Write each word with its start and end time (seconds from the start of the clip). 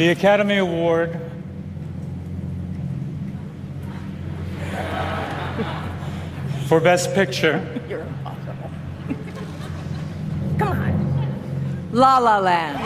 the 0.00 0.08
Academy 0.08 0.56
Award 0.56 1.10
for 6.68 6.80
Best 6.80 7.12
Picture 7.12 7.60
You're 7.86 8.00
impossible. 8.00 8.70
Come 10.58 10.68
on. 10.68 11.92
La 11.92 12.16
La 12.16 12.38
Land. 12.38 12.82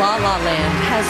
La 0.00 0.16
La 0.16 0.36
Land 0.38 0.74
has 0.90 1.06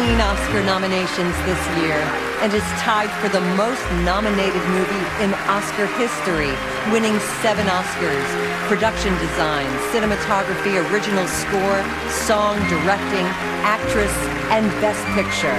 14 0.00 0.18
Oscar 0.18 0.62
nominations 0.64 1.36
this 1.44 1.82
year 1.82 2.31
and 2.42 2.52
is 2.52 2.62
tied 2.82 3.10
for 3.22 3.28
the 3.28 3.40
most 3.54 3.82
nominated 4.02 4.62
movie 4.74 5.06
in 5.22 5.32
Oscar 5.46 5.86
history, 5.94 6.50
winning 6.90 7.18
seven 7.40 7.66
Oscars 7.66 8.52
production 8.66 9.12
design, 9.18 9.66
cinematography, 9.92 10.74
original 10.90 11.26
score, 11.28 11.84
song, 12.10 12.56
directing, 12.68 13.26
actress, 13.62 14.12
and 14.50 14.66
best 14.80 15.04
picture. 15.14 15.52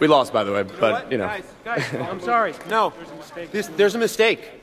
We 0.00 0.06
lost, 0.06 0.32
by 0.32 0.44
the 0.44 0.52
way, 0.52 0.62
but 0.64 1.10
you 1.10 1.18
know. 1.18 1.26
Guys, 1.26 1.44
guys, 1.64 1.94
I'm 1.94 2.20
sorry. 2.20 2.54
No, 2.68 2.92
this, 3.52 3.68
there's 3.68 3.94
a 3.94 3.98
mistake. 3.98 4.60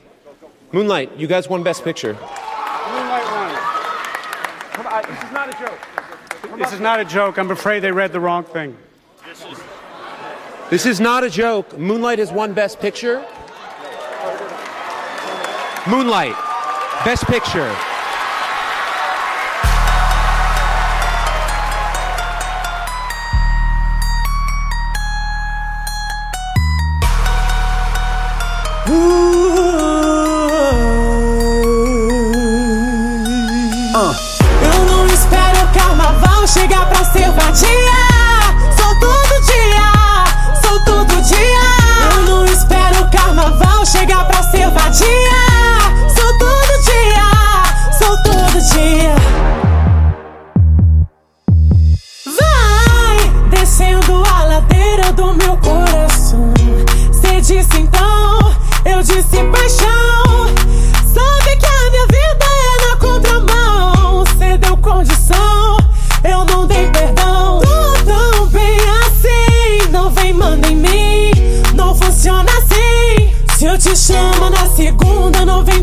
Moonlight, 0.71 1.18
you 1.18 1.27
guys 1.27 1.49
won 1.49 1.63
Best 1.63 1.84
Picture. 1.84 2.18
Moonlight. 4.78 4.84
Come 4.84 4.88
on, 4.88 5.04
this 5.10 5.24
is 5.24 5.32
not 5.32 5.50
a 5.50 5.60
joke. 5.60 6.58
This 6.58 6.74
is 6.74 6.80
not 6.80 7.00
a 7.00 7.06
joke. 7.06 7.38
I'm 7.38 7.52
afraid 7.52 7.80
they 7.82 7.92
read 7.92 8.12
the 8.12 8.20
wrong 8.20 8.44
thing. 8.44 8.78
This 10.70 10.86
is 10.86 11.00
not 11.00 11.24
a 11.24 11.30
joke. 11.30 11.78
Moonlight 11.78 12.20
has 12.20 12.32
won 12.32 12.54
Best 12.54 12.80
Picture. 12.80 13.26
Moonlight, 15.88 16.36
Best 17.04 17.26
Picture. 17.26 17.76
Eu 28.88 29.30
pra 37.52 37.91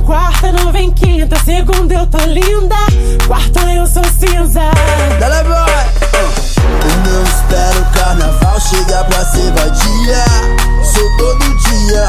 quarta, 0.08 0.50
não 0.50 0.72
vem 0.72 0.90
quinta. 0.90 1.36
Segunda 1.44 1.94
eu 1.94 2.06
tô 2.06 2.18
linda, 2.24 2.74
quarta 3.26 3.60
eu 3.74 3.86
sou 3.86 4.02
cinza. 4.04 4.70
Dale 5.20 5.44
boy! 5.44 6.08
Eu 6.14 7.12
não 7.12 7.22
espero 7.24 7.80
o 7.80 7.98
carnaval 7.98 8.58
chegar 8.58 9.04
pra 9.04 9.24
ser 9.26 9.52
vadia. 9.52 10.24
Sou 10.82 11.16
todo 11.18 11.44
dia, 11.58 12.08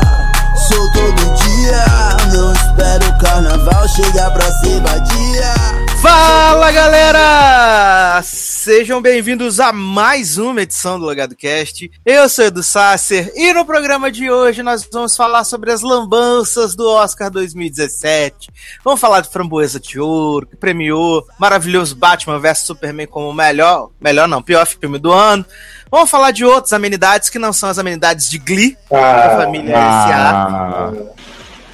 sou 0.55 0.91
todo 0.93 1.35
dia. 1.35 1.83
Não 2.31 2.53
espero 2.53 3.09
o 3.09 3.17
carnaval 3.19 3.87
chegar 3.89 4.31
pra 4.31 4.49
ser 4.59 4.79
vadia. 4.79 5.53
Fala 6.01 6.71
galera! 6.71 8.23
Sejam 8.69 9.01
bem-vindos 9.01 9.59
a 9.59 9.73
mais 9.73 10.37
uma 10.37 10.61
edição 10.61 10.99
do 10.99 11.05
Logado 11.05 11.35
Cast. 11.35 11.89
Eu 12.05 12.29
sou 12.29 12.45
Edu 12.45 12.61
Sasser 12.61 13.33
e 13.35 13.51
no 13.51 13.65
programa 13.65 14.11
de 14.11 14.29
hoje 14.29 14.61
nós 14.61 14.87
vamos 14.93 15.15
falar 15.15 15.43
sobre 15.43 15.71
as 15.71 15.81
lambanças 15.81 16.75
do 16.75 16.87
Oscar 16.87 17.31
2017. 17.31 18.51
Vamos 18.83 18.99
falar 18.99 19.21
de 19.21 19.29
Framboesa 19.31 19.79
de 19.79 19.99
Ouro, 19.99 20.45
que 20.45 20.55
premiou 20.55 21.25
maravilhoso 21.39 21.95
Batman 21.95 22.37
vs 22.37 22.59
Superman 22.59 23.07
como 23.07 23.29
o 23.29 23.33
melhor, 23.33 23.89
melhor 23.99 24.27
não, 24.27 24.39
pior 24.39 24.67
filme 24.67 24.99
do 24.99 25.11
ano. 25.11 25.43
Vamos 25.89 26.11
falar 26.11 26.29
de 26.29 26.45
outras 26.45 26.71
amenidades 26.71 27.27
que 27.27 27.39
não 27.39 27.51
são 27.51 27.69
as 27.69 27.79
amenidades 27.79 28.29
de 28.29 28.37
Glee 28.37 28.77
da 28.87 29.35
família 29.35 29.73
S.A 29.73 30.93
amenidades 30.93 31.28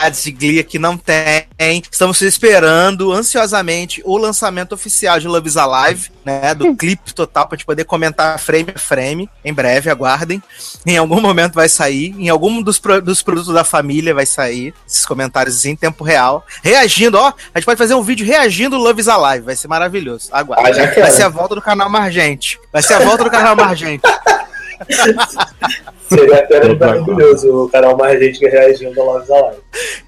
de 0.09 0.31
Glee 0.31 0.63
que 0.63 0.77
não 0.79 0.97
tem. 0.97 1.45
Estamos 1.91 2.21
esperando 2.21 3.11
ansiosamente 3.11 4.01
o 4.05 4.17
lançamento 4.17 4.73
oficial 4.73 5.19
de 5.19 5.27
Love 5.27 5.47
is 5.47 5.57
Alive, 5.57 6.09
né? 6.23 6.53
Do 6.53 6.75
clipe 6.75 7.13
total 7.13 7.47
pra 7.47 7.55
gente 7.57 7.65
poder 7.65 7.85
comentar 7.85 8.37
frame 8.39 8.67
a 8.75 8.79
frame. 8.79 9.29
Em 9.43 9.53
breve, 9.53 9.89
aguardem. 9.89 10.41
Em 10.85 10.97
algum 10.97 11.21
momento 11.21 11.53
vai 11.53 11.69
sair. 11.69 12.15
Em 12.17 12.29
algum 12.29 12.61
dos, 12.61 12.79
pro- 12.79 13.01
dos 13.01 13.21
produtos 13.21 13.53
da 13.53 13.63
família 13.63 14.13
vai 14.13 14.25
sair. 14.25 14.73
Esses 14.87 15.05
comentários 15.05 15.65
em 15.65 15.75
tempo 15.75 16.03
real. 16.03 16.45
Reagindo, 16.63 17.17
ó. 17.17 17.33
A 17.53 17.59
gente 17.59 17.65
pode 17.65 17.77
fazer 17.77 17.93
um 17.95 18.01
vídeo 18.03 18.25
reagindo 18.25 18.77
Love 18.77 19.01
is 19.01 19.07
Alive. 19.07 19.45
Vai 19.45 19.55
ser 19.55 19.67
maravilhoso. 19.67 20.29
Aguardem. 20.31 20.83
Ah, 20.83 21.01
vai 21.01 21.11
ser 21.11 21.23
a 21.23 21.29
volta 21.29 21.55
do 21.55 21.61
canal 21.61 21.89
Margente. 21.89 22.59
Vai 22.71 22.81
ser 22.83 22.93
a 22.95 22.99
volta 22.99 23.23
do 23.23 23.29
canal 23.31 23.55
Margente. 23.55 24.03
Seria 26.07 26.39
apenas 26.39 26.77
maravilhoso 26.77 27.65
o 27.65 27.69
canal 27.69 27.97
mais 27.97 28.19
gente 28.19 28.39
que 28.39 28.47
reagindo 28.47 28.99
ao 29.01 29.07
Love 29.07 29.33
Alive. 29.33 29.61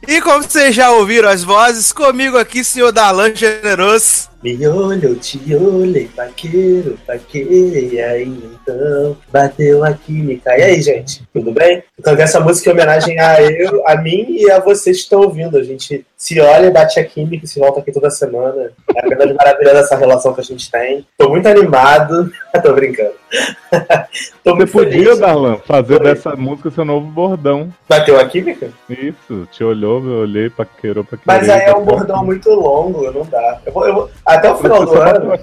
E 0.08 0.22
como 0.22 0.44
vocês 0.44 0.76
já 0.76 0.92
ouviram 0.92 1.30
as 1.30 1.44
vozes, 1.44 1.92
comigo 1.92 2.38
aqui, 2.38 2.64
senhor 2.64 2.92
Darlan 2.92 3.34
Generoso. 3.34 4.30
Me 4.56 4.68
olho, 4.68 5.16
te 5.16 5.40
olhei, 5.56 6.08
paqueiro, 6.16 6.98
paquei, 7.06 7.90
e 7.94 8.02
aí 8.02 8.24
então 8.64 9.18
bateu 9.32 9.84
a 9.84 9.92
química. 9.94 10.58
E 10.58 10.62
aí, 10.64 10.82
gente, 10.82 11.24
tudo 11.34 11.52
bem? 11.52 11.84
Então, 12.00 12.14
essa 12.16 12.40
música 12.40 12.70
é 12.70 12.74
homenagem 12.74 13.20
a 13.20 13.42
eu, 13.42 13.86
a 13.88 13.96
mim 13.98 14.26
e 14.30 14.50
a 14.50 14.60
vocês 14.60 14.98
que 14.98 15.04
estão 15.04 15.22
ouvindo. 15.22 15.58
A 15.58 15.64
gente 15.64 16.06
se 16.16 16.40
olha, 16.40 16.72
bate 16.72 17.00
a 17.00 17.04
química 17.04 17.44
e 17.46 17.48
se 17.48 17.60
volta 17.60 17.80
aqui 17.80 17.92
toda 17.92 18.10
semana. 18.10 18.72
É 18.96 19.00
apenas 19.06 19.34
maravilhosa 19.36 19.80
essa 19.80 19.98
relação 19.98 20.34
que 20.34 20.42
a 20.42 20.44
gente 20.44 20.70
tem. 20.72 21.06
Tô 21.18 21.30
muito 21.30 21.48
animado. 21.48 22.32
Tô 22.64 22.74
brincando. 22.74 23.12
Tô 24.44 24.56
Você 24.56 24.66
podia, 24.68 24.92
feliz. 25.04 25.20
Darlan, 25.20 25.58
fazer 25.58 25.96
Oi. 25.96 26.00
dessa 26.04 26.36
música 26.36 26.72
seu 26.72 26.86
novo 26.86 27.08
bordão. 27.08 27.72
Bateu 27.90 28.20
a 28.20 28.26
química? 28.28 28.70
Isso, 28.90 29.48
te 29.52 29.64
olhou, 29.64 30.04
eu 30.06 30.22
olhei, 30.22 30.50
paquerou, 30.50 31.04
paquerei. 31.04 31.24
Mas 31.26 31.50
aí 31.50 31.62
é 31.64 31.74
um 31.76 31.82
a 31.82 31.82
bordão 31.82 32.24
muito 32.26 32.50
longo, 32.52 33.12
não 33.12 33.26
dá. 33.26 33.60
Eu 33.66 33.74
vou, 33.74 33.86
eu 33.88 33.94
vou- 33.94 34.10
até 34.38 34.52
o 34.52 34.56
final 34.58 34.86
do 34.86 34.98
ano. 34.98 35.40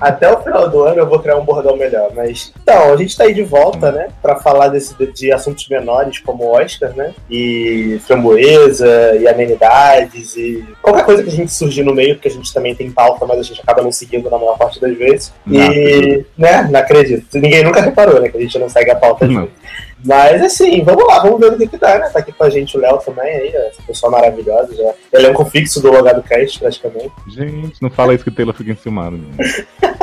Até 0.00 0.32
o 0.32 0.42
final 0.42 0.68
do 0.68 0.82
ano 0.82 0.98
eu 0.98 1.06
vou 1.06 1.20
criar 1.20 1.36
um 1.36 1.44
bordão 1.44 1.76
melhor, 1.76 2.10
mas. 2.14 2.52
Então, 2.62 2.92
a 2.92 2.96
gente 2.96 3.16
tá 3.16 3.24
aí 3.24 3.34
de 3.34 3.42
volta, 3.42 3.92
né? 3.92 4.08
Pra 4.20 4.36
falar 4.36 4.68
desse, 4.68 4.94
de 5.12 5.32
assuntos 5.32 5.68
menores 5.68 6.18
como 6.18 6.50
Oscar, 6.50 6.94
né? 6.96 7.14
E 7.30 8.00
framboesa, 8.06 9.16
e 9.16 9.28
amenidades, 9.28 10.36
e 10.36 10.64
qualquer 10.80 11.04
coisa 11.04 11.22
que 11.22 11.28
a 11.28 11.32
gente 11.32 11.52
surgir 11.52 11.82
no 11.82 11.94
meio, 11.94 12.14
porque 12.14 12.28
a 12.28 12.32
gente 12.32 12.52
também 12.52 12.74
tem 12.74 12.90
pauta, 12.90 13.26
mas 13.26 13.38
a 13.38 13.42
gente 13.42 13.60
acaba 13.60 13.82
não 13.82 13.92
seguindo 13.92 14.30
na 14.30 14.38
maior 14.38 14.58
parte 14.58 14.80
das 14.80 14.96
vezes. 14.96 15.32
E, 15.46 16.24
né? 16.36 16.68
Não 16.70 16.80
acredito. 16.80 17.38
Ninguém 17.38 17.62
nunca 17.62 17.80
reparou, 17.80 18.20
né? 18.20 18.28
Que 18.28 18.38
a 18.38 18.40
gente 18.40 18.58
não 18.58 18.68
segue 18.68 18.90
a 18.90 18.96
pauta. 18.96 19.26
Não. 19.26 19.42
vezes. 19.42 19.62
Mas 20.04 20.42
assim, 20.42 20.82
vamos 20.82 21.06
lá, 21.06 21.20
vamos 21.20 21.40
ver 21.40 21.52
o 21.52 21.58
que, 21.58 21.68
que 21.68 21.78
dá, 21.78 21.98
né? 21.98 22.08
Tá 22.08 22.18
aqui 22.18 22.32
com 22.32 22.44
a 22.44 22.50
gente 22.50 22.76
o 22.76 22.80
Léo 22.80 22.98
também, 22.98 23.24
aí, 23.24 23.48
essa 23.54 23.82
pessoa 23.82 24.10
maravilhosa, 24.10 24.74
já. 24.74 24.92
Elenco 25.12 25.44
fixo 25.44 25.80
do 25.80 25.92
Logado 25.92 26.22
Cast, 26.22 26.58
praticamente. 26.58 27.12
Gente, 27.28 27.80
não 27.80 27.90
fala 27.90 28.14
isso 28.14 28.24
que 28.24 28.30
o 28.30 28.34
Taylor 28.34 28.54
fica 28.54 28.72
enciumado. 28.72 29.12
menino. 29.12 29.36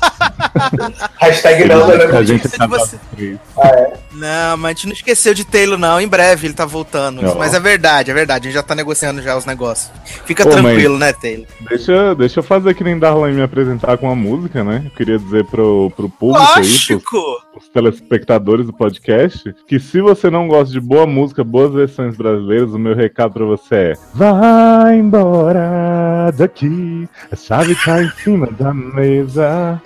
Hashtag 1.18 1.64
Léo 1.64 1.86
do 1.86 1.92
a 1.92 1.94
elenco 1.94 2.24
gente 2.24 2.48
você. 2.68 2.98
isso. 3.18 3.40
Ah, 3.58 3.68
é? 3.68 3.92
Não, 4.12 4.56
mas 4.56 4.64
a 4.64 4.72
gente 4.74 4.86
não 4.86 4.92
esqueceu 4.92 5.34
de 5.34 5.44
Taylor, 5.44 5.78
não. 5.78 6.00
Em 6.00 6.08
breve 6.08 6.46
ele 6.46 6.54
tá 6.54 6.64
voltando. 6.64 7.22
Não. 7.22 7.36
Mas 7.36 7.54
é 7.54 7.60
verdade, 7.60 8.10
é 8.10 8.14
verdade. 8.14 8.48
A 8.48 8.50
gente 8.50 8.54
já 8.54 8.62
tá 8.62 8.74
negociando 8.74 9.22
já 9.22 9.36
os 9.36 9.44
negócios. 9.44 9.90
Fica 10.24 10.44
Pô, 10.44 10.50
tranquilo, 10.50 10.98
né, 10.98 11.12
Taylor? 11.12 11.46
Deixa, 11.68 12.14
deixa 12.14 12.40
eu 12.40 12.44
fazer 12.44 12.74
que 12.74 12.84
nem 12.84 12.98
Darlan 12.98 13.30
e 13.30 13.34
me 13.34 13.42
apresentar 13.42 13.96
com 13.98 14.06
uma 14.06 14.16
música, 14.16 14.64
né? 14.64 14.82
Eu 14.84 14.90
queria 14.90 15.18
dizer 15.18 15.44
pro, 15.46 15.90
pro 15.96 16.08
público 16.08 16.40
aí, 16.40 16.54
pros, 16.54 16.88
Lógico! 16.88 17.40
os 17.56 17.68
telespectadores 17.68 18.66
do 18.66 18.72
podcast, 18.72 19.54
que 19.66 19.78
se 19.78 20.00
você 20.00 20.30
não 20.30 20.48
gosta 20.48 20.72
de 20.72 20.80
boa 20.80 21.06
música, 21.06 21.44
boas 21.44 21.72
versões 21.72 22.16
brasileiras, 22.16 22.72
o 22.72 22.78
meu 22.78 22.94
recado 22.94 23.32
pra 23.32 23.44
você 23.44 23.74
é: 23.74 23.94
Vai 24.14 24.98
embora 24.98 26.30
daqui, 26.36 27.08
a 27.30 27.36
chave 27.36 27.74
tá 27.76 28.02
em 28.02 28.10
cima 28.22 28.48
da 28.52 28.72
mesa. 28.72 29.80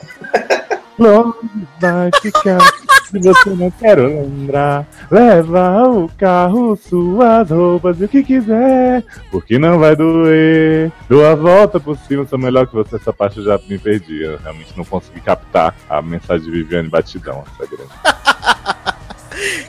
Longe 0.98 1.34
vai 1.80 2.10
ficar. 2.22 2.60
Se 3.04 3.18
você 3.18 3.50
não 3.50 3.70
quer 3.70 3.98
lembrar, 3.98 4.86
leva 5.10 5.88
o 5.88 6.08
carro, 6.16 6.76
suas 6.76 7.50
roupas 7.50 8.00
e 8.00 8.04
o 8.04 8.08
que 8.08 8.24
quiser, 8.24 9.04
porque 9.30 9.58
não 9.58 9.78
vai 9.78 9.94
doer. 9.94 10.90
Dou 11.08 11.24
a 11.24 11.34
volta 11.34 11.78
por 11.78 11.96
cima, 11.96 12.26
sou 12.26 12.38
melhor 12.38 12.66
que 12.66 12.74
você. 12.74 12.96
Essa 12.96 13.12
parte 13.12 13.38
eu 13.38 13.44
já 13.44 13.58
me 13.68 13.78
perdi. 13.78 14.22
Eu 14.22 14.38
realmente 14.38 14.76
não 14.76 14.84
consegui 14.84 15.20
captar 15.20 15.74
a 15.88 16.00
mensagem 16.00 16.44
de 16.44 16.50
Viviane 16.50 16.88
Batidão. 16.88 17.44
Essa 17.54 17.70
grande. 17.70 18.94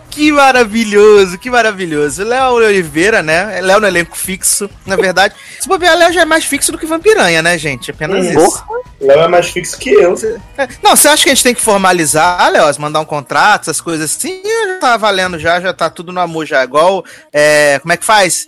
Que 0.10 0.32
maravilhoso, 0.32 1.38
que 1.38 1.50
maravilhoso. 1.50 2.24
Léo 2.24 2.54
Oliveira, 2.54 3.22
né? 3.22 3.60
Léo 3.62 3.80
no 3.80 3.88
elenco 3.88 4.16
fixo, 4.16 4.70
na 4.86 4.96
verdade. 4.96 5.34
Se 5.60 5.68
bobear, 5.68 5.98
Léo 5.98 6.14
já 6.14 6.22
é 6.22 6.26
mais 6.26 6.46
fixo 6.46 6.72
do 6.72 6.78
que 6.78 6.86
Vampiranha, 6.86 7.42
né, 7.42 7.58
gente? 7.58 7.92
Apenas 7.92 8.26
Uhum. 8.26 8.46
isso. 8.46 8.64
Léo 9.02 9.22
é 9.22 9.28
mais 9.28 9.50
fixo 9.50 9.78
que 9.78 9.90
eu. 9.90 10.16
É, 10.58 10.68
Não, 10.82 10.96
você 10.96 11.08
acha 11.08 11.24
que 11.24 11.30
a 11.30 11.34
gente 11.34 11.44
tem 11.44 11.54
que 11.56 11.62
formalizar, 11.62 12.50
Léo? 12.52 12.66
mandar 12.80 13.00
um 13.02 13.06
contrato, 13.06 13.64
essas 13.64 13.82
coisas 13.82 14.12
assim? 14.16 14.42
Já 14.44 14.80
tá 14.80 14.98
valendo 14.98 15.38
já, 15.38 15.60
já 15.60 15.74
tá 15.74 15.90
tudo 15.90 16.12
no 16.14 16.20
amor 16.22 16.46
já. 16.46 16.64
Igual, 16.64 17.04
é, 17.34 17.80
como 17.80 17.92
é 17.92 17.98
que 17.98 18.06
faz? 18.06 18.48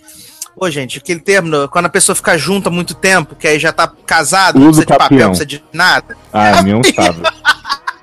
Pô, 0.58 0.68
gente, 0.70 0.98
aquele 0.98 1.20
termo, 1.20 1.68
quando 1.68 1.86
a 1.86 1.90
pessoa 1.90 2.16
fica 2.16 2.36
junto 2.36 2.68
há 2.68 2.72
muito 2.72 2.92
tempo, 2.92 3.36
que 3.36 3.46
aí 3.46 3.60
já 3.60 3.72
tá 3.72 3.92
casado, 4.04 4.58
não 4.58 4.68
Uso 4.68 4.80
precisa 4.82 4.92
de 4.92 4.98
papel, 4.98 5.18
não 5.18 5.26
precisa 5.28 5.46
de 5.46 5.62
nada. 5.72 6.16
Ah, 6.32 6.48
é 6.58 6.62
minha 6.62 6.76
um 6.78 6.82
sabe. 6.82 7.22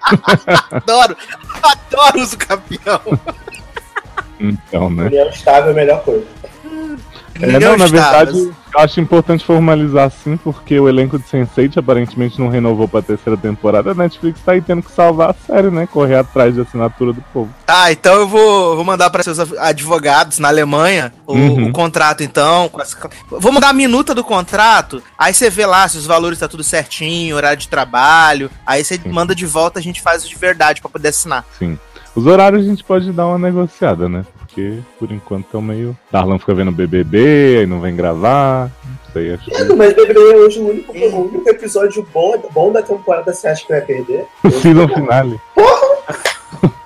Adoro, 0.72 1.18
adoro 1.64 2.22
uso 2.22 2.38
campeão. 2.38 3.02
Então, 4.40 4.90
né? 4.90 5.06
União 5.06 5.30
estável 5.30 5.70
é 5.70 5.72
a 5.72 5.76
melhor 5.76 6.04
coisa. 6.04 6.26
É, 7.42 7.60
não, 7.60 7.76
na 7.78 7.86
verdade, 7.88 8.32
eu 8.38 8.80
acho 8.80 9.00
importante 9.02 9.44
formalizar 9.44 10.06
assim, 10.06 10.38
porque 10.38 10.80
o 10.80 10.88
elenco 10.88 11.20
de 11.20 11.26
Sense8 11.26 11.78
aparentemente 11.78 12.40
não 12.40 12.48
renovou 12.48 12.88
pra 12.88 13.02
terceira 13.02 13.36
temporada. 13.38 13.92
A 13.92 13.94
Netflix 13.94 14.40
tá 14.40 14.54
aí 14.54 14.62
tendo 14.62 14.82
que 14.82 14.92
salvar 14.92 15.32
a 15.32 15.34
série, 15.34 15.70
né? 15.70 15.86
Correr 15.86 16.16
atrás 16.16 16.56
de 16.56 16.62
assinatura 16.62 17.12
do 17.12 17.22
povo. 17.34 17.50
Ah, 17.68 17.92
então 17.92 18.14
eu 18.16 18.28
vou, 18.28 18.78
vou 18.78 18.86
mandar 18.86 19.10
para 19.10 19.22
seus 19.22 19.38
advogados 19.40 20.40
na 20.40 20.48
Alemanha 20.48 21.12
o, 21.28 21.34
Uhum. 21.34 21.68
o 21.70 21.72
contrato, 21.74 22.24
então. 22.24 22.72
as- 22.80 22.96
Vou 23.30 23.52
mandar 23.52 23.70
a 23.70 23.74
minuta 23.74 24.16
do 24.16 24.24
contrato, 24.24 25.04
aí 25.18 25.34
você 25.34 25.50
vê 25.50 25.66
lá 25.66 25.86
se 25.90 25.98
os 25.98 26.06
valores 26.06 26.40
tá 26.40 26.48
tudo 26.48 26.64
certinho, 26.64 27.36
horário 27.36 27.58
de 27.58 27.68
trabalho. 27.68 28.50
Aí 28.66 28.82
você 28.84 28.98
manda 29.06 29.36
de 29.36 29.46
volta, 29.46 29.78
a 29.80 29.82
gente 29.84 30.02
faz 30.02 30.28
de 30.28 30.36
verdade 30.38 30.80
para 30.80 30.90
poder 30.90 31.10
assinar. 31.10 31.44
Sim. 31.60 31.78
Os 32.16 32.26
horários 32.26 32.66
a 32.66 32.70
gente 32.70 32.82
pode 32.82 33.12
dar 33.12 33.28
uma 33.28 33.38
negociada, 33.38 34.08
né? 34.08 34.24
Porque 34.56 34.80
por 34.98 35.12
enquanto 35.12 35.46
estão 35.48 35.62
meio. 35.62 35.98
Darlan 36.10 36.40
fica 36.40 36.56
vendo 36.56 36.72
BBB, 36.72 37.58
aí 37.60 37.66
não 37.66 37.82
vem 37.82 37.94
gravar. 37.94 38.72
Não 38.86 39.12
sei, 39.12 39.34
acho 39.34 39.52
que. 39.52 39.74
Mas 39.76 39.94
deveria 39.94 40.38
hoje 40.38 40.60
o 40.60 40.70
único, 40.70 40.94
o 40.98 41.30
único 41.30 41.50
episódio 41.50 42.08
bom, 42.14 42.42
bom 42.54 42.72
da 42.72 42.82
temporada 42.82 43.34
você 43.34 43.50
acha 43.50 43.66
que 43.66 43.74
vai 43.74 43.82
perder? 43.82 44.26
O 44.46 44.50
season 44.50 44.88
finale. 44.88 45.38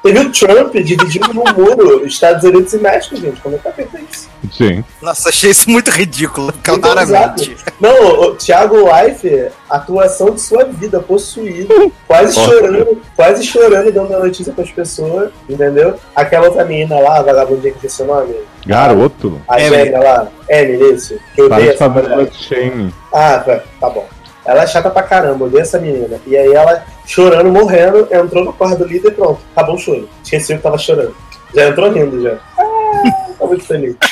Teve 0.02 0.20
o 0.20 0.32
Trump 0.32 0.74
dividindo 0.76 1.34
no 1.34 1.44
muro 1.54 2.06
Estados 2.06 2.44
Unidos 2.44 2.74
e 2.74 2.78
México, 2.78 3.16
gente. 3.18 3.40
Como 3.42 3.56
é 3.56 3.58
que 3.58 3.64
vai 3.66 3.74
perder 3.74 4.04
isso? 4.10 4.30
Gente. 4.52 4.86
Nossa, 5.02 5.30
achei 5.30 5.52
isso 5.52 5.70
muito 5.70 5.92
ridículo, 5.92 6.54
Então, 6.62 6.80
claramente. 6.80 7.52
exato. 7.52 7.74
Não, 7.80 8.22
o 8.22 8.36
Thiago 8.36 8.78
Life, 8.78 9.50
atuação 9.70 10.32
de 10.32 10.42
sua 10.42 10.64
vida, 10.66 11.00
possuído, 11.02 11.92
quase 12.08 12.36
Nossa. 12.38 12.50
chorando, 12.52 13.02
quase 13.16 13.44
chorando, 13.46 13.92
dando 13.92 14.16
a 14.16 14.20
notícia 14.20 14.54
pras 14.54 14.72
pessoas, 14.72 15.32
entendeu? 15.50 15.96
Aquela 16.16 16.48
outra 16.48 16.64
menina 16.66 16.98
lá, 17.00 17.20
a 17.20 17.22
vagabundinha 17.22 17.72
que 17.74 17.78
esqueci 17.86 18.02
o 18.02 18.06
nome, 18.06 18.36
Garoto. 18.66 19.42
a 19.48 19.60
Emily. 19.62 19.84
gêmea 19.86 20.00
lá, 20.00 20.28
Emily, 20.50 20.94
isso, 20.96 21.20
que 21.36 21.48
de 21.50 21.70
essa 21.70 21.90
mulher. 21.90 22.30
shame. 22.34 22.94
Ah, 23.14 23.40
tá, 23.46 23.62
tá 23.80 23.90
bom. 23.90 24.08
Ela 24.50 24.64
é 24.64 24.68
chata 24.68 24.90
pra 24.90 25.04
caramba, 25.04 25.46
odeio 25.46 25.62
essa 25.62 25.78
menina. 25.80 26.20
E 26.26 26.36
aí 26.36 26.52
ela, 26.54 26.84
chorando, 27.06 27.52
morrendo, 27.52 28.08
entrou 28.12 28.44
no 28.44 28.54
quarto 28.54 28.80
do 28.80 28.86
líder 28.88 29.10
e 29.10 29.12
pronto, 29.12 29.40
acabou 29.56 29.76
o 29.76 29.80
choro. 29.80 30.10
Esqueci 30.24 30.56
que 30.56 30.62
tava 30.64 30.78
chorando. 30.78 31.16
Já 31.54 31.68
entrou 31.68 31.92
rindo 31.92 32.22
já. 32.22 32.38
Ah, 32.58 33.28
tô 33.38 33.48
muito 33.48 33.64
feliz. 33.66 33.96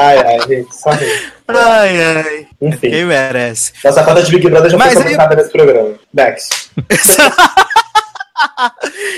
Ai, 0.00 0.16
ai, 0.18 0.40
gente, 0.46 0.76
só 0.76 0.90
rindo. 0.90 1.12
Ai, 1.48 2.00
ai. 2.00 2.46
Enfim. 2.62 2.90
Quem 2.90 3.04
merece? 3.04 3.72
Nossa 3.84 4.04
falta 4.04 4.22
de 4.22 4.30
Big 4.30 4.48
Brother 4.48 4.70
já 4.70 4.76
Mas 4.78 4.92
foi 4.92 5.02
aí- 5.02 5.08
comentada 5.08 5.34
nesse 5.34 5.50
programa. 5.50 5.90
Next. 6.14 6.70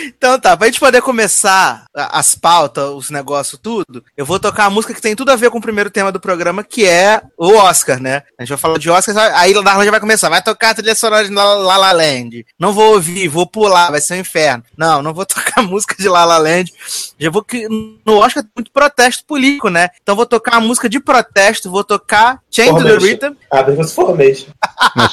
Então 0.06 0.38
tá, 0.38 0.56
pra 0.56 0.66
gente 0.66 0.80
poder 0.80 1.00
começar 1.00 1.84
as 1.94 2.34
pautas, 2.34 2.90
os 2.90 3.10
negócios, 3.10 3.60
tudo, 3.60 4.04
eu 4.16 4.24
vou 4.24 4.38
tocar 4.38 4.66
a 4.66 4.70
música 4.70 4.94
que 4.94 5.00
tem 5.00 5.16
tudo 5.16 5.30
a 5.30 5.36
ver 5.36 5.50
com 5.50 5.58
o 5.58 5.62
primeiro 5.62 5.90
tema 5.90 6.12
do 6.12 6.20
programa, 6.20 6.62
que 6.62 6.86
é 6.86 7.22
o 7.36 7.54
Oscar, 7.54 8.00
né? 8.00 8.22
A 8.38 8.42
gente 8.42 8.50
vai 8.50 8.58
falar 8.58 8.78
de 8.78 8.90
Oscar, 8.90 9.16
aí 9.34 9.56
o 9.56 9.62
Darlan 9.62 9.84
já 9.84 9.90
vai 9.90 10.00
começar, 10.00 10.28
vai 10.28 10.42
tocar 10.42 10.70
a 10.70 10.74
trilha 10.74 10.94
sonora 10.94 11.26
de 11.26 11.34
La 11.34 11.54
La, 11.54 11.76
La 11.76 11.92
Land. 11.92 12.46
Não 12.58 12.72
vou 12.72 12.94
ouvir, 12.94 13.28
vou 13.28 13.46
pular, 13.46 13.90
vai 13.90 14.00
ser 14.00 14.14
um 14.14 14.18
inferno. 14.18 14.64
Não, 14.76 15.02
não 15.02 15.14
vou 15.14 15.24
tocar 15.26 15.62
música 15.62 15.94
de 15.98 16.08
La 16.08 16.24
La 16.24 16.38
Land. 16.38 16.72
Já 17.18 17.30
vou 17.30 17.42
que 17.42 17.68
no 17.68 18.18
Oscar 18.18 18.42
tem 18.42 18.52
muito 18.56 18.70
protesto 18.72 19.24
político, 19.24 19.68
né? 19.68 19.90
Então 20.02 20.16
vou 20.16 20.26
tocar 20.26 20.56
a 20.56 20.60
música 20.60 20.88
de 20.88 21.00
protesto, 21.00 21.70
vou 21.70 21.84
tocar 21.84 22.40
Chain 22.50 22.74
to 22.74 22.82
the. 22.84 22.96
Rhythm. 22.96 23.34
Ah, 23.50 23.64
mas 23.76 23.92
Formation. 23.92 24.48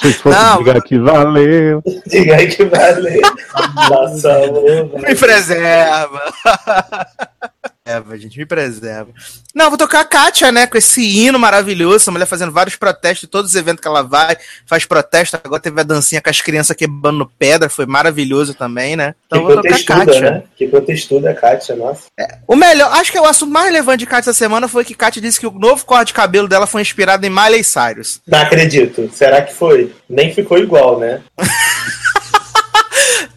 Que 0.02 0.14
fosse 0.14 0.38
Não, 0.38 0.58
diga 0.58 0.82
que 0.82 0.98
valeu. 0.98 1.84
Diga 2.08 2.36
aí 2.36 2.48
que 2.48 2.66
vale. 2.66 3.22
Nossa. 4.02 4.40
Me 5.08 5.16
preserva. 5.16 6.34
Preserva, 7.88 8.18
gente, 8.18 8.38
me 8.38 8.46
preserva. 8.46 9.14
Não, 9.56 9.70
vou 9.70 9.78
tocar 9.78 10.02
a 10.02 10.06
Kátia, 10.06 10.52
né? 10.52 10.68
Com 10.68 10.78
esse 10.78 11.02
hino 11.02 11.40
maravilhoso. 11.40 11.96
Essa 11.96 12.12
mulher 12.12 12.26
fazendo 12.26 12.52
vários 12.52 12.76
protestos 12.76 13.24
em 13.24 13.32
todos 13.32 13.52
os 13.52 13.56
eventos 13.56 13.82
que 13.82 13.88
ela 13.88 14.02
vai, 14.04 14.36
faz 14.66 14.84
protesto. 14.84 15.40
Agora 15.42 15.62
teve 15.62 15.80
a 15.80 15.86
dancinha 15.86 16.22
com 16.22 16.30
as 16.30 16.42
crianças 16.42 16.76
quebrando 16.76 17.32
pedra, 17.40 17.70
foi 17.70 17.86
maravilhoso 17.86 18.54
também, 18.54 18.98
né? 18.98 19.16
Então 19.26 19.40
Que 19.40 19.46
vou 19.54 19.56
tocar 19.64 20.02
a 20.02 20.06
Kátia. 20.06 20.22
né? 20.32 20.44
Que 20.58 20.68
protestuda 20.68 21.32
a 21.32 21.34
Kátia, 21.34 21.78
nossa. 21.78 22.08
O 22.46 22.58
melhor, 22.58 22.92
acho 22.92 23.10
que 23.10 23.20
o 23.20 23.26
assunto 23.26 23.54
mais 23.54 23.68
relevante 23.68 24.00
de 24.00 24.06
Kátia 24.06 24.32
essa 24.32 24.38
semana 24.38 24.68
foi 24.68 24.84
que 24.84 24.94
Kátia 24.94 25.22
disse 25.22 25.40
que 25.40 25.48
o 25.48 25.52
novo 25.52 25.86
corte 25.86 26.08
de 26.08 26.14
cabelo 26.14 26.50
dela 26.50 26.68
foi 26.68 26.82
inspirado 26.82 27.26
em 27.26 27.30
Miley 27.30 27.64
Cyrus. 27.64 28.20
Não 28.28 28.40
acredito. 28.40 29.10
Será 29.14 29.42
que 29.42 29.54
foi? 29.54 29.96
Nem 30.10 30.34
ficou 30.34 30.58
igual, 30.58 31.00
né? 31.00 31.22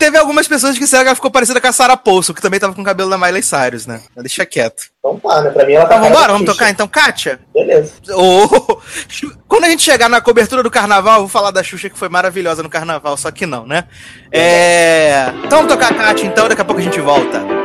Teve 0.00 0.16
algumas 0.16 0.48
pessoas 0.48 0.78
que 0.78 0.84
disseram 0.84 1.04
que 1.04 1.08
ela 1.08 1.14
ficou 1.14 1.30
parecida 1.30 1.60
com 1.60 1.66
a 1.66 1.72
Sarah 1.72 1.94
Paulson, 1.94 2.32
que 2.32 2.40
também 2.40 2.58
tava 2.58 2.72
com 2.72 2.80
o 2.80 2.84
cabelo 2.84 3.10
da 3.10 3.18
Miley 3.18 3.42
Cyrus, 3.42 3.86
né? 3.86 4.00
Mas 4.16 4.24
Deixa 4.24 4.46
quieto. 4.46 4.84
Então 4.98 5.20
tá, 5.20 5.42
né? 5.42 5.50
Pra 5.50 5.66
mim 5.66 5.74
ela 5.74 5.84
tá 5.84 5.98
Então 5.98 6.08
vambora, 6.08 6.32
vamos 6.32 6.46
tocar 6.46 6.70
então, 6.70 6.88
Kátia? 6.88 7.38
Beleza. 7.52 7.92
Ô, 8.14 8.80
Quando 9.46 9.64
a 9.64 9.68
gente 9.68 9.82
chegar 9.82 10.08
na 10.08 10.22
cobertura 10.22 10.62
do 10.62 10.70
carnaval, 10.70 11.16
eu 11.16 11.20
vou 11.20 11.28
falar 11.28 11.50
da 11.50 11.62
Xuxa 11.62 11.90
que 11.90 11.98
foi 11.98 12.08
maravilhosa 12.08 12.62
no 12.62 12.70
carnaval, 12.70 13.14
só 13.18 13.30
que 13.30 13.44
não, 13.44 13.66
né? 13.66 13.84
É. 14.32 15.26
Então 15.44 15.58
vamos 15.58 15.70
tocar 15.70 15.92
a 15.92 15.94
Kátia, 15.94 16.26
então, 16.26 16.48
daqui 16.48 16.62
a 16.62 16.64
pouco 16.64 16.80
a 16.80 16.84
gente 16.84 16.98
volta. 16.98 17.59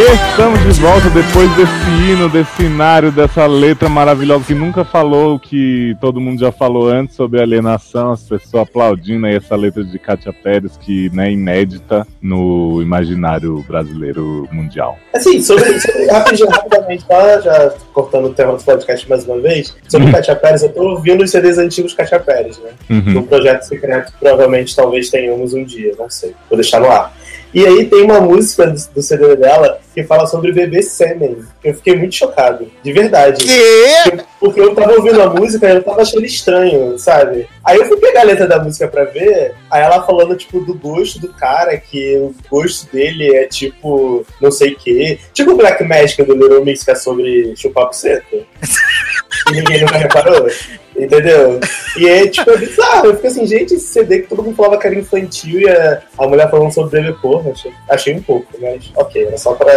Estamos 0.00 0.60
de 0.60 0.80
volta 0.80 1.10
depois 1.10 1.54
desse 1.56 2.10
hino, 2.10 2.26
desse 2.30 2.50
cenário, 2.56 3.12
dessa 3.12 3.44
letra 3.46 3.86
maravilhosa 3.86 4.44
que 4.46 4.54
nunca 4.54 4.82
falou 4.82 5.34
o 5.34 5.38
que 5.38 5.94
todo 6.00 6.18
mundo 6.18 6.40
já 6.40 6.50
falou 6.50 6.88
antes 6.88 7.14
sobre 7.14 7.38
alienação, 7.42 8.12
as 8.12 8.22
pessoas 8.22 8.62
aplaudindo 8.62 9.26
aí 9.26 9.36
essa 9.36 9.54
letra 9.54 9.84
de 9.84 9.98
Katia 9.98 10.32
Pérez, 10.32 10.78
que 10.78 11.10
né, 11.10 11.28
é 11.28 11.32
inédita 11.32 12.06
no 12.22 12.80
imaginário 12.80 13.62
brasileiro 13.68 14.48
mundial. 14.50 14.96
Assim, 15.12 15.42
sobre, 15.42 15.78
sobre 15.78 16.06
rapidinho, 16.06 16.48
rapidamente, 16.48 17.04
só 17.06 17.40
já 17.42 17.74
cortando 17.92 18.24
o 18.28 18.32
tema 18.32 18.56
do 18.56 18.64
podcast 18.64 19.06
mais 19.06 19.26
uma 19.26 19.38
vez, 19.38 19.76
sobre 19.86 20.06
Uhum. 20.06 20.12
Katia 20.12 20.34
Pérez, 20.34 20.62
eu 20.62 20.72
tô 20.72 20.82
ouvindo 20.82 21.22
os 21.22 21.30
CDs 21.30 21.58
antigos 21.58 21.92
Katia 21.92 22.18
Pérez, 22.18 22.58
né? 22.58 22.70
Uhum. 22.88 23.12
Do 23.12 23.22
projeto 23.24 23.64
secreto, 23.64 24.14
provavelmente 24.18 24.74
talvez 24.74 25.10
tenhamos 25.10 25.52
um 25.52 25.62
dia, 25.62 25.92
não 25.98 26.08
sei. 26.08 26.34
Vou 26.48 26.56
deixar 26.56 26.80
no 26.80 26.90
ar. 26.90 27.12
E 27.52 27.66
aí 27.66 27.86
tem 27.86 28.02
uma 28.02 28.20
música 28.20 28.66
do, 28.66 29.02
CD 29.02 29.36
dela 29.36 29.80
que 29.92 30.04
fala 30.04 30.26
sobre 30.26 30.52
bebê 30.52 30.82
sêmen. 30.82 31.44
Eu 31.64 31.74
fiquei 31.74 31.96
muito 31.96 32.14
chocado, 32.14 32.70
de 32.82 32.92
verdade. 32.92 33.44
Que? 33.44 34.22
Porque 34.38 34.60
eu 34.60 34.74
tava 34.74 34.92
ouvindo 34.92 35.20
a 35.20 35.30
música 35.30 35.68
e 35.68 35.76
eu 35.76 35.82
tava 35.82 36.02
achando 36.02 36.24
estranho, 36.24 36.96
sabe? 36.98 37.48
Aí 37.64 37.76
eu 37.76 37.86
fui 37.86 37.96
pegar 37.98 38.20
a 38.20 38.24
letra 38.24 38.46
da 38.46 38.62
música 38.62 38.86
pra 38.86 39.04
ver, 39.04 39.54
aí 39.70 39.82
ela 39.82 40.06
falando, 40.06 40.36
tipo, 40.36 40.60
do 40.60 40.74
gosto 40.74 41.18
do 41.18 41.28
cara, 41.28 41.76
que 41.76 42.16
o 42.16 42.34
gosto 42.48 42.90
dele 42.92 43.34
é 43.34 43.46
tipo, 43.46 44.24
não 44.40 44.50
sei 44.50 44.72
o 44.72 44.76
quê. 44.76 45.18
Tipo 45.32 45.52
o 45.52 45.56
Black 45.56 45.82
Magic 45.82 46.22
do 46.22 46.34
Little 46.34 46.64
Mix, 46.64 46.84
que 46.84 46.90
é 46.92 46.94
sobre 46.94 47.54
chupar 47.56 47.86
buceta. 47.86 48.24
e 49.50 49.52
ninguém 49.52 49.80
nunca 49.80 49.98
reparou. 49.98 50.48
Entendeu? 51.04 51.60
E 51.96 52.08
é 52.08 52.28
tipo, 52.28 52.50
é 52.50 52.56
bizarro. 52.56 53.06
Eu 53.06 53.14
fico 53.16 53.26
assim, 53.26 53.46
gente, 53.46 53.74
esse 53.74 53.86
CD 53.86 54.20
que 54.20 54.28
todo 54.28 54.42
mundo 54.42 54.56
falava 54.56 54.78
que 54.78 54.86
era 54.86 54.96
infantil 54.98 55.60
e 55.60 55.68
a, 55.68 56.02
a 56.18 56.26
mulher 56.28 56.50
falando 56.50 56.72
sobre 56.72 57.00
bebê 57.00 57.16
porra, 57.20 57.50
achei, 57.50 57.72
achei 57.88 58.14
um 58.14 58.22
pouco, 58.22 58.46
mas 58.60 58.90
ok, 58.94 59.26
era 59.26 59.38
só 59.38 59.54
pra. 59.54 59.70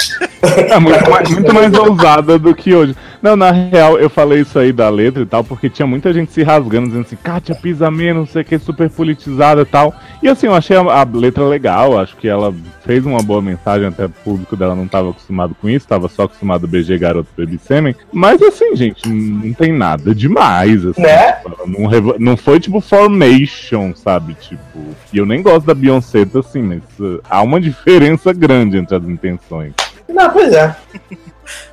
É 0.70 0.78
muito 0.78 1.10
mais, 1.10 1.30
muito 1.30 1.54
mais 1.54 1.74
ousada 1.74 2.38
do 2.38 2.54
que 2.54 2.74
hoje. 2.74 2.96
Não, 3.22 3.36
na 3.36 3.50
real, 3.50 3.98
eu 3.98 4.08
falei 4.08 4.40
isso 4.40 4.58
aí 4.58 4.72
da 4.72 4.88
letra 4.88 5.22
e 5.22 5.26
tal, 5.26 5.44
porque 5.44 5.68
tinha 5.68 5.86
muita 5.86 6.12
gente 6.12 6.32
se 6.32 6.42
rasgando, 6.42 6.86
dizendo 6.86 7.02
assim, 7.02 7.16
Kátia 7.16 7.54
pisa 7.54 7.90
menos, 7.90 8.20
não 8.20 8.26
sei 8.26 8.42
o 8.42 8.44
que, 8.44 8.58
super 8.58 8.88
politizada 8.88 9.60
e 9.60 9.64
tal. 9.66 9.94
E 10.22 10.28
assim, 10.28 10.46
eu 10.46 10.54
achei 10.54 10.76
a, 10.76 10.80
a 10.80 11.06
letra 11.12 11.44
legal, 11.44 11.98
acho 11.98 12.16
que 12.16 12.26
ela 12.26 12.54
fez 12.84 13.04
uma 13.04 13.22
boa 13.22 13.42
mensagem, 13.42 13.88
até 13.88 14.06
o 14.06 14.10
público 14.10 14.56
dela 14.56 14.74
não 14.74 14.84
estava 14.86 15.10
acostumado 15.10 15.54
com 15.60 15.68
isso, 15.68 15.84
estava 15.84 16.08
só 16.08 16.22
acostumado 16.22 16.64
a 16.64 16.68
BG 16.68 16.98
Garoto 16.98 17.28
Baby 17.36 17.60
Semen. 17.62 17.94
Mas 18.10 18.40
assim, 18.42 18.74
gente, 18.74 19.06
não 19.08 19.52
tem 19.52 19.72
nada 19.72 20.14
demais, 20.14 20.84
assim. 20.86 21.02
Né? 21.02 21.36
Não, 21.66 21.86
revo- 21.86 22.16
não 22.18 22.36
foi 22.36 22.58
tipo 22.58 22.80
Formation, 22.80 23.94
sabe? 23.94 24.34
Tipo, 24.34 24.80
e 25.12 25.18
eu 25.18 25.26
nem 25.26 25.42
gosto 25.42 25.66
da 25.66 25.74
Beyoncé, 25.74 26.26
assim, 26.34 26.62
mas 26.62 26.82
uh, 26.98 27.20
há 27.28 27.42
uma 27.42 27.60
diferença 27.60 28.32
grande 28.32 28.78
entre 28.78 28.96
as 28.96 29.04
intenções. 29.04 29.74
Não, 30.12 30.30
pois 30.30 30.52
é. 30.52 30.74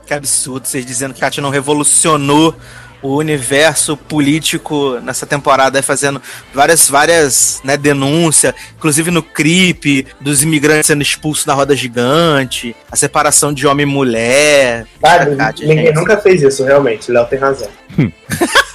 Que 0.08 0.13
absurdo 0.13 0.65
vocês 0.65 0.86
dizendo 0.86 1.13
que 1.13 1.20
a 1.20 1.27
Katia 1.27 1.44
não 1.44 1.50
revolucionou 1.50 2.56
o 3.01 3.15
universo 3.17 3.96
político 3.96 5.00
nessa 5.01 5.25
temporada, 5.25 5.82
fazendo 5.84 6.22
várias, 6.53 6.89
várias 6.89 7.62
né, 7.63 7.77
denúncias, 7.77 8.53
inclusive 8.75 9.12
no 9.12 9.22
CRIP, 9.22 10.08
dos 10.20 10.41
imigrantes 10.41 10.88
sendo 10.88 11.01
expulsos 11.01 11.46
da 11.46 11.53
roda 11.53 11.75
gigante, 11.75 12.75
a 12.91 12.96
separação 12.96 13.53
de 13.53 13.67
homem 13.67 13.86
e 13.86 13.89
mulher. 13.89 14.86
Ah, 15.03 15.25
ninguém 15.60 15.88
gente. 15.88 15.96
nunca 15.96 16.17
fez 16.17 16.41
isso, 16.41 16.63
realmente. 16.63 17.12
Léo 17.12 17.25
tem 17.27 17.38
razão. 17.38 17.70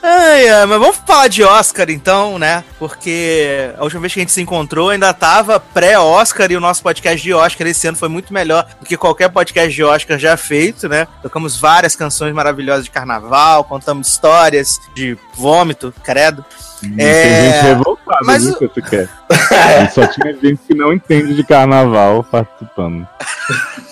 Ai, 0.00 0.48
ai, 0.48 0.66
mas 0.66 0.78
vamos 0.78 0.96
falar 1.04 1.28
de 1.28 1.42
Oscar 1.42 1.90
então, 1.90 2.38
né? 2.38 2.62
Porque 2.78 3.72
a 3.76 3.82
última 3.82 4.00
vez 4.02 4.14
que 4.14 4.20
a 4.20 4.22
gente 4.22 4.32
se 4.32 4.40
encontrou 4.40 4.90
ainda 4.90 5.12
tava 5.12 5.58
pré-Oscar 5.58 6.50
e 6.52 6.56
o 6.56 6.60
nosso 6.60 6.82
podcast 6.82 7.20
de 7.20 7.34
Oscar 7.34 7.66
esse 7.66 7.86
ano 7.88 7.96
foi 7.96 8.08
muito 8.08 8.32
melhor 8.32 8.64
do 8.80 8.86
que 8.86 8.96
qualquer 8.96 9.28
podcast 9.28 9.74
de 9.74 9.82
Oscar 9.82 10.16
já 10.18 10.36
feito, 10.36 10.88
né? 10.88 11.08
Tocamos 11.20 11.58
várias 11.58 11.96
canções 11.96 12.32
maravilhosas 12.32 12.84
de 12.84 12.90
carnaval, 12.90 13.64
contamos 13.64 14.08
histórias 14.08 14.78
de 14.94 15.18
vômito, 15.34 15.92
credo. 16.04 16.44
Tem 16.80 16.94
É, 16.96 17.52
gente 17.52 17.64
revoltada, 17.64 18.20
mas 18.24 18.44
viu, 18.44 18.54
que 18.56 18.68
você 18.68 18.82
quer. 18.82 19.08
Só 19.92 20.06
tinha 20.06 20.32
gente 20.34 20.60
que 20.64 20.74
não 20.74 20.92
entende 20.92 21.34
de 21.34 21.42
carnaval 21.42 22.22
participando. 22.22 23.06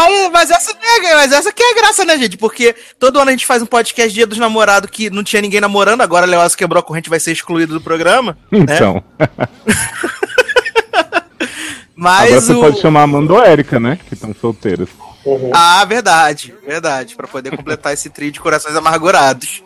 Mas, 0.00 0.30
mas, 0.32 0.50
essa, 0.50 0.74
que 0.74 0.86
é, 0.86 1.14
mas 1.14 1.30
essa 1.30 1.52
que 1.52 1.62
é 1.62 1.72
a 1.72 1.74
graça, 1.74 2.06
né, 2.06 2.16
gente? 2.16 2.38
Porque 2.38 2.74
todo 2.98 3.18
ano 3.18 3.28
a 3.28 3.32
gente 3.32 3.44
faz 3.44 3.62
um 3.62 3.66
podcast 3.66 4.14
Dia 4.14 4.26
dos 4.26 4.38
Namorados 4.38 4.88
que 4.90 5.10
não 5.10 5.22
tinha 5.22 5.42
ninguém 5.42 5.60
namorando, 5.60 6.00
agora 6.00 6.24
Leoz 6.24 6.54
quebrou 6.54 6.80
a 6.80 6.82
corrente 6.82 7.10
vai 7.10 7.20
ser 7.20 7.32
excluído 7.32 7.74
do 7.74 7.82
programa. 7.82 8.38
né? 8.50 8.60
Então, 8.60 9.04
Mas 11.94 12.28
agora 12.28 12.40
você 12.40 12.52
o... 12.54 12.60
pode 12.60 12.80
chamar 12.80 13.00
a 13.00 13.02
Amanda 13.02 13.34
ou 13.34 13.38
a 13.38 13.50
Erika, 13.50 13.78
né? 13.78 13.98
Que 14.08 14.14
estão 14.14 14.34
solteiras. 14.34 14.88
Ah, 15.52 15.84
verdade, 15.84 16.54
verdade, 16.66 17.14
Pra 17.14 17.28
poder 17.28 17.54
completar 17.54 17.92
esse 17.92 18.08
trio 18.08 18.32
de 18.32 18.40
corações 18.40 18.74
amargurados. 18.74 19.62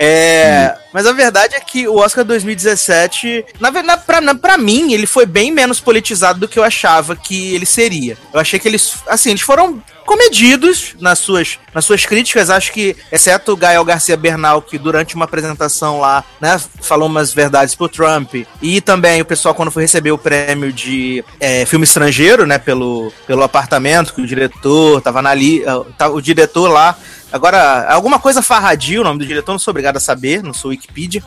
É, 0.00 0.76
mas 0.92 1.06
a 1.06 1.12
verdade 1.12 1.56
é 1.56 1.60
que 1.60 1.88
o 1.88 1.96
Oscar 1.96 2.24
2017, 2.24 3.44
na 3.58 3.68
verdade, 3.70 4.02
pra, 4.06 4.20
na- 4.20 4.34
pra 4.34 4.56
mim, 4.56 4.92
ele 4.92 5.06
foi 5.06 5.26
bem 5.26 5.50
menos 5.50 5.80
politizado 5.80 6.38
do 6.38 6.46
que 6.48 6.58
eu 6.58 6.62
achava 6.62 7.16
que 7.16 7.52
ele 7.54 7.66
seria. 7.66 8.16
Eu 8.32 8.38
achei 8.38 8.60
que 8.60 8.68
eles, 8.68 8.94
assim, 9.08 9.30
eles 9.30 9.42
foram 9.42 9.82
comedidos 10.06 10.94
nas 11.00 11.18
suas, 11.18 11.58
nas 11.74 11.84
suas 11.84 12.06
críticas, 12.06 12.48
acho 12.48 12.72
que, 12.72 12.96
exceto 13.12 13.52
o 13.52 13.56
Gael 13.56 13.84
Garcia 13.84 14.16
Bernal, 14.16 14.62
que 14.62 14.78
durante 14.78 15.14
uma 15.14 15.26
apresentação 15.26 16.00
lá, 16.00 16.24
né, 16.40 16.58
falou 16.80 17.08
umas 17.08 17.30
verdades 17.34 17.74
pro 17.74 17.90
Trump, 17.90 18.34
e 18.62 18.80
também 18.80 19.20
o 19.20 19.24
pessoal 19.26 19.54
quando 19.54 19.70
foi 19.70 19.82
receber 19.82 20.10
o 20.12 20.16
prêmio 20.16 20.72
de 20.72 21.22
é, 21.38 21.66
filme 21.66 21.84
estrangeiro, 21.84 22.46
né, 22.46 22.56
pelo, 22.56 23.12
pelo 23.26 23.42
apartamento, 23.42 24.14
que 24.14 24.22
o 24.22 24.26
diretor 24.26 25.02
tava 25.02 25.20
na 25.20 25.34
li, 25.34 25.62
ah, 25.66 25.82
tá- 25.98 26.08
o 26.08 26.22
diretor 26.22 26.68
lá, 26.68 26.96
agora, 27.32 27.92
alguma 27.92 28.18
coisa 28.18 28.42
Farradio, 28.42 29.00
o 29.00 29.04
nome 29.04 29.18
do 29.20 29.26
diretor, 29.26 29.52
não 29.52 29.58
sou 29.58 29.72
obrigado 29.72 29.96
a 29.96 30.00
saber, 30.00 30.42
não 30.42 30.54
sou 30.54 30.70
Wikipedia, 30.70 31.22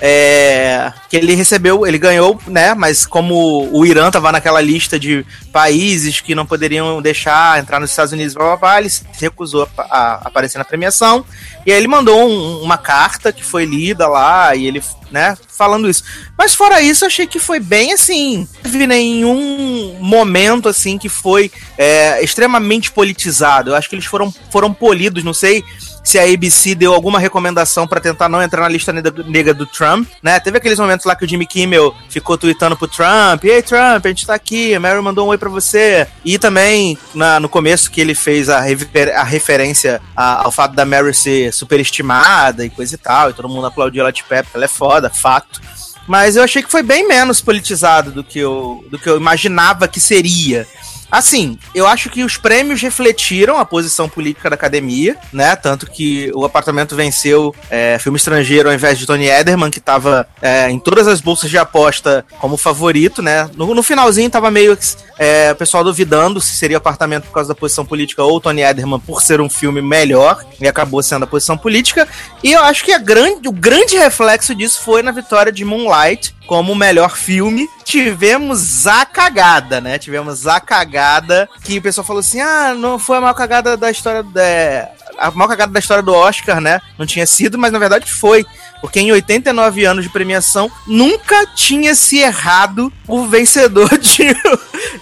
é, 0.00 0.92
que 1.08 1.16
ele 1.16 1.34
recebeu, 1.34 1.86
ele 1.86 1.98
ganhou, 1.98 2.38
né? 2.46 2.74
Mas 2.74 3.06
como 3.06 3.68
o 3.72 3.86
Irã 3.86 4.10
tava 4.10 4.32
naquela 4.32 4.60
lista 4.60 4.98
de 4.98 5.24
países 5.52 6.20
que 6.20 6.34
não 6.34 6.44
poderiam 6.44 7.00
deixar 7.00 7.58
entrar 7.58 7.80
nos 7.80 7.90
Estados 7.90 8.12
Unidos, 8.12 8.34
blá, 8.34 8.44
blá, 8.44 8.56
blá, 8.56 8.80
ele 8.80 8.90
se 8.90 9.04
recusou 9.20 9.68
a, 9.78 9.82
a 9.82 10.14
aparecer 10.24 10.58
na 10.58 10.64
premiação. 10.64 11.24
E 11.66 11.72
aí 11.72 11.78
ele 11.78 11.88
mandou 11.88 12.28
um- 12.28 12.60
uma 12.62 12.76
carta 12.76 13.32
que 13.32 13.42
foi 13.44 13.64
lida 13.64 14.06
lá 14.06 14.54
e 14.54 14.66
ele, 14.66 14.82
né, 15.10 15.36
falando 15.48 15.88
isso. 15.88 16.04
Mas 16.36 16.54
fora 16.54 16.82
isso, 16.82 17.06
achei 17.06 17.26
que 17.26 17.38
foi 17.38 17.58
bem 17.60 17.92
assim. 17.92 18.46
Não 18.62 18.70
vi 18.70 18.86
nenhum 18.86 19.96
momento 20.00 20.68
assim 20.68 20.98
que 20.98 21.08
foi 21.08 21.50
é, 21.78 22.22
extremamente 22.22 22.90
politizado. 22.92 23.70
Eu 23.70 23.76
acho 23.76 23.88
que 23.88 23.94
eles 23.94 24.04
foram, 24.04 24.32
foram 24.50 24.74
polidos, 24.74 25.24
não 25.24 25.32
sei 25.32 25.64
se 26.04 26.18
a 26.18 26.22
ABC 26.24 26.74
deu 26.74 26.92
alguma 26.94 27.18
recomendação 27.18 27.86
pra 27.88 27.98
tentar 28.00 28.28
não 28.28 28.42
entrar 28.42 28.60
na 28.62 28.68
lista 28.68 28.92
nega 28.92 29.54
do 29.54 29.64
Trump, 29.66 30.06
né? 30.22 30.38
Teve 30.38 30.58
aqueles 30.58 30.78
momentos 30.78 31.06
lá 31.06 31.16
que 31.16 31.24
o 31.24 31.28
Jimmy 31.28 31.46
Kimmel 31.46 31.94
ficou 32.10 32.36
tweetando 32.38 32.76
pro 32.76 32.86
Trump, 32.86 33.42
ei 33.44 33.62
Trump, 33.62 34.04
a 34.04 34.08
gente 34.08 34.26
tá 34.26 34.34
aqui, 34.34 34.74
a 34.74 34.78
Mary 34.80 35.00
mandou 35.00 35.24
um 35.26 35.30
oi 35.30 35.38
pra 35.38 35.48
você. 35.48 36.06
E 36.24 36.38
também 36.38 36.98
na- 37.14 37.40
no 37.40 37.48
começo 37.48 37.90
que 37.90 38.00
ele 38.00 38.14
fez 38.14 38.48
a, 38.50 38.60
refer- 38.60 39.16
a 39.16 39.24
referência 39.24 40.00
a- 40.14 40.44
ao 40.44 40.52
fato 40.52 40.74
da 40.74 40.84
Mary 40.84 41.14
ser 41.14 41.52
superestimada 41.52 42.64
e 42.64 42.70
coisa 42.70 42.94
e 42.94 42.98
tal, 42.98 43.30
e 43.30 43.32
todo 43.32 43.48
mundo 43.48 43.66
aplaudiu 43.66 44.02
ela 44.02 44.12
de 44.12 44.22
pé, 44.24 44.42
porque 44.42 44.56
ela 44.56 44.66
é 44.66 44.68
foda, 44.68 45.08
fato. 45.10 45.60
Mas 46.06 46.36
eu 46.36 46.42
achei 46.42 46.62
que 46.62 46.70
foi 46.70 46.82
bem 46.82 47.08
menos 47.08 47.40
politizado 47.40 48.12
do 48.12 48.22
que 48.22 48.38
eu, 48.38 48.84
do 48.90 48.98
que 48.98 49.08
eu 49.08 49.16
imaginava 49.16 49.88
que 49.88 49.98
seria. 49.98 50.66
Assim, 51.10 51.58
eu 51.74 51.86
acho 51.86 52.10
que 52.10 52.24
os 52.24 52.36
prêmios 52.36 52.80
refletiram 52.80 53.58
a 53.58 53.64
posição 53.64 54.08
política 54.08 54.50
da 54.50 54.54
academia, 54.54 55.16
né? 55.32 55.54
Tanto 55.56 55.86
que 55.86 56.30
o 56.34 56.44
apartamento 56.44 56.96
venceu 56.96 57.54
é, 57.70 57.98
filme 57.98 58.16
estrangeiro 58.16 58.68
ao 58.68 58.74
invés 58.74 58.98
de 58.98 59.06
Tony 59.06 59.28
Ederman, 59.28 59.70
que 59.70 59.80
tava 59.80 60.26
é, 60.42 60.70
em 60.70 60.78
todas 60.78 61.06
as 61.06 61.20
bolsas 61.20 61.50
de 61.50 61.58
aposta 61.58 62.24
como 62.40 62.56
favorito, 62.56 63.22
né? 63.22 63.48
No, 63.54 63.74
no 63.74 63.82
finalzinho 63.82 64.30
tava 64.30 64.50
meio 64.50 64.76
é, 65.18 65.52
o 65.52 65.56
pessoal 65.56 65.84
duvidando 65.84 66.40
se 66.40 66.56
seria 66.56 66.78
apartamento 66.78 67.24
por 67.24 67.32
causa 67.32 67.48
da 67.48 67.54
posição 67.54 67.84
política 67.84 68.22
ou 68.22 68.40
Tony 68.40 68.62
Ederman 68.62 68.98
por 68.98 69.22
ser 69.22 69.40
um 69.40 69.48
filme 69.48 69.80
melhor, 69.80 70.44
e 70.60 70.66
acabou 70.66 71.02
sendo 71.02 71.24
a 71.24 71.26
posição 71.26 71.56
política. 71.56 72.08
E 72.42 72.52
eu 72.52 72.62
acho 72.62 72.84
que 72.84 72.96
grande, 72.98 73.48
o 73.48 73.52
grande 73.52 73.96
reflexo 73.96 74.54
disso 74.54 74.80
foi 74.82 75.02
na 75.02 75.12
vitória 75.12 75.52
de 75.52 75.64
Moonlight 75.64 76.34
como 76.46 76.74
melhor 76.74 77.16
filme. 77.16 77.68
Tivemos 77.84 78.86
a 78.86 79.04
cagada, 79.04 79.80
né? 79.80 79.98
Tivemos 79.98 80.46
a 80.46 80.60
cagada 80.60 81.48
que 81.62 81.78
o 81.78 81.82
pessoal 81.82 82.06
falou 82.06 82.20
assim: 82.20 82.40
ah, 82.40 82.74
não 82.74 82.98
foi 82.98 83.18
a 83.18 83.20
maior 83.20 83.34
cagada 83.34 83.76
da 83.76 83.90
história. 83.90 84.22
Da... 84.22 84.90
A 85.18 85.30
maior 85.30 85.48
cagada 85.48 85.72
da 85.72 85.78
história 85.80 86.02
do 86.02 86.12
Oscar, 86.12 86.60
né? 86.60 86.80
Não 86.98 87.06
tinha 87.06 87.26
sido, 87.26 87.58
mas 87.58 87.72
na 87.72 87.78
verdade 87.78 88.10
foi. 88.12 88.44
Porque 88.80 89.00
em 89.00 89.10
89 89.12 89.84
anos 89.86 90.04
de 90.04 90.10
premiação, 90.10 90.70
nunca 90.86 91.46
tinha 91.54 91.94
se 91.94 92.18
errado 92.18 92.92
o 93.08 93.26
vencedor 93.26 93.88
de, 93.98 94.36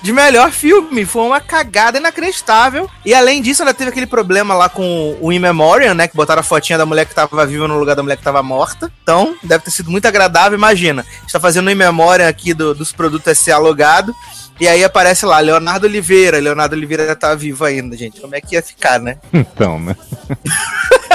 de 0.02 0.12
melhor 0.12 0.52
filme. 0.52 1.04
Foi 1.04 1.22
uma 1.22 1.40
cagada 1.40 1.98
inacreditável. 1.98 2.88
E 3.04 3.12
além 3.12 3.42
disso, 3.42 3.62
ainda 3.62 3.74
teve 3.74 3.90
aquele 3.90 4.06
problema 4.06 4.54
lá 4.54 4.68
com 4.68 5.18
o 5.20 5.32
In 5.32 5.40
Memoriam, 5.40 5.94
né? 5.94 6.06
Que 6.06 6.14
botaram 6.16 6.40
a 6.40 6.44
fotinha 6.44 6.78
da 6.78 6.86
mulher 6.86 7.06
que 7.06 7.14
tava 7.14 7.44
viva 7.44 7.66
no 7.66 7.78
lugar 7.78 7.96
da 7.96 8.02
mulher 8.02 8.16
que 8.16 8.22
tava 8.22 8.42
morta. 8.42 8.92
Então, 9.02 9.34
deve 9.42 9.64
ter 9.64 9.70
sido 9.72 9.90
muito 9.90 10.06
agradável. 10.06 10.56
Imagina, 10.56 11.04
está 11.26 11.40
fazendo 11.40 11.66
o 11.66 11.70
In 11.70 11.74
Memoriam 11.74 12.28
aqui 12.28 12.54
do- 12.54 12.74
dos 12.74 12.92
produtos 12.92 13.36
SCA 13.36 13.58
logado. 13.58 14.14
E 14.60 14.68
aí 14.68 14.84
aparece 14.84 15.26
lá, 15.26 15.40
Leonardo 15.40 15.86
Oliveira. 15.86 16.38
Leonardo 16.38 16.74
Oliveira 16.76 17.16
tá 17.16 17.34
vivo 17.34 17.64
ainda, 17.64 17.96
gente. 17.96 18.20
Como 18.20 18.34
é 18.34 18.40
que 18.40 18.54
ia 18.54 18.62
ficar, 18.62 19.00
né? 19.00 19.16
Então, 19.32 19.78
né? 19.80 19.96